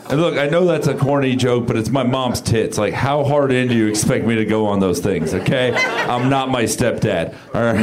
And 0.07 0.21
look, 0.21 0.37
I 0.37 0.47
know 0.47 0.65
that's 0.65 0.87
a 0.87 0.93
corny 0.93 1.35
joke, 1.35 1.67
but 1.67 1.75
it's 1.75 1.89
my 1.89 2.03
mom's 2.03 2.39
tits. 2.39 2.77
Like, 2.77 2.93
how 2.93 3.25
hard 3.25 3.51
in 3.51 3.67
do 3.67 3.75
you 3.75 3.87
expect 3.87 4.23
me 4.25 4.35
to 4.35 4.45
go 4.45 4.67
on 4.67 4.79
those 4.79 4.99
things? 4.99 5.33
Okay, 5.33 5.73
I'm 5.75 6.29
not 6.29 6.49
my 6.49 6.63
stepdad. 6.63 7.35
All 7.53 7.61
right. 7.61 7.75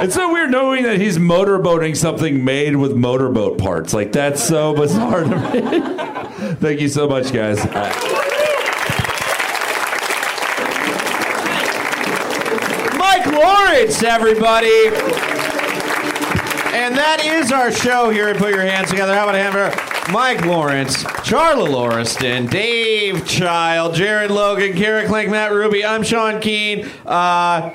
it's 0.02 0.14
so 0.14 0.32
weird 0.32 0.50
knowing 0.50 0.82
that 0.84 0.98
he's 0.98 1.18
motorboating 1.18 1.96
something 1.96 2.44
made 2.44 2.74
with 2.74 2.96
motorboat 2.96 3.58
parts. 3.58 3.94
Like, 3.94 4.10
that's 4.10 4.42
so 4.42 4.74
bizarre 4.74 5.24
to 5.24 5.36
me. 5.36 5.60
Thank 6.56 6.80
you 6.80 6.88
so 6.88 7.06
much, 7.06 7.32
guys. 7.32 7.62
Mike 12.96 13.26
Lawrence, 13.38 14.02
everybody. 14.02 14.88
And 16.74 16.96
that 16.96 17.22
is 17.24 17.52
our 17.52 17.70
show 17.70 18.10
here 18.10 18.34
Put 18.34 18.50
Your 18.50 18.62
Hands 18.62 18.88
Together. 18.90 19.14
How 19.14 19.22
about 19.22 19.36
a 19.36 19.38
hand 19.38 19.54
for 19.54 20.12
Mike 20.12 20.44
Lawrence, 20.44 21.04
Charla 21.22 21.68
Lauriston, 21.68 22.50
Dave 22.50 23.26
Child, 23.26 23.94
Jared 23.94 24.30
Logan, 24.30 24.74
Kara 24.74 25.04
Klenk, 25.04 25.30
Matt 25.30 25.52
Ruby. 25.52 25.84
I'm 25.84 26.02
Sean 26.02 26.40
Keane. 26.40 26.88
Uh, 27.06 27.70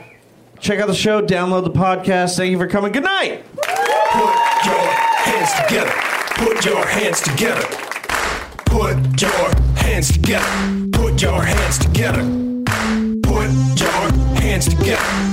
check 0.59 0.79
out 0.79 0.87
the 0.87 0.95
show, 0.95 1.21
download 1.21 1.63
the 1.63 1.71
podcast. 1.71 2.35
Thank 2.35 2.51
you 2.51 2.57
for 2.57 2.67
coming. 2.67 2.91
Good 2.91 3.03
night. 3.03 3.45
Put 3.55 4.65
your 4.65 4.91
hands 5.23 5.53
together. 5.63 5.91
Put 6.35 6.65
your 6.65 6.85
hands 6.85 7.21
together. 7.21 7.67
Put 8.65 9.21
your 9.21 9.55
hands 9.77 10.11
together. 10.11 10.89
Put 10.91 11.21
your 11.21 11.41
hands 11.41 11.77
together. 11.79 12.23
Put 13.21 13.79
your 13.79 14.11
hands 14.41 14.67
together. 14.67 15.32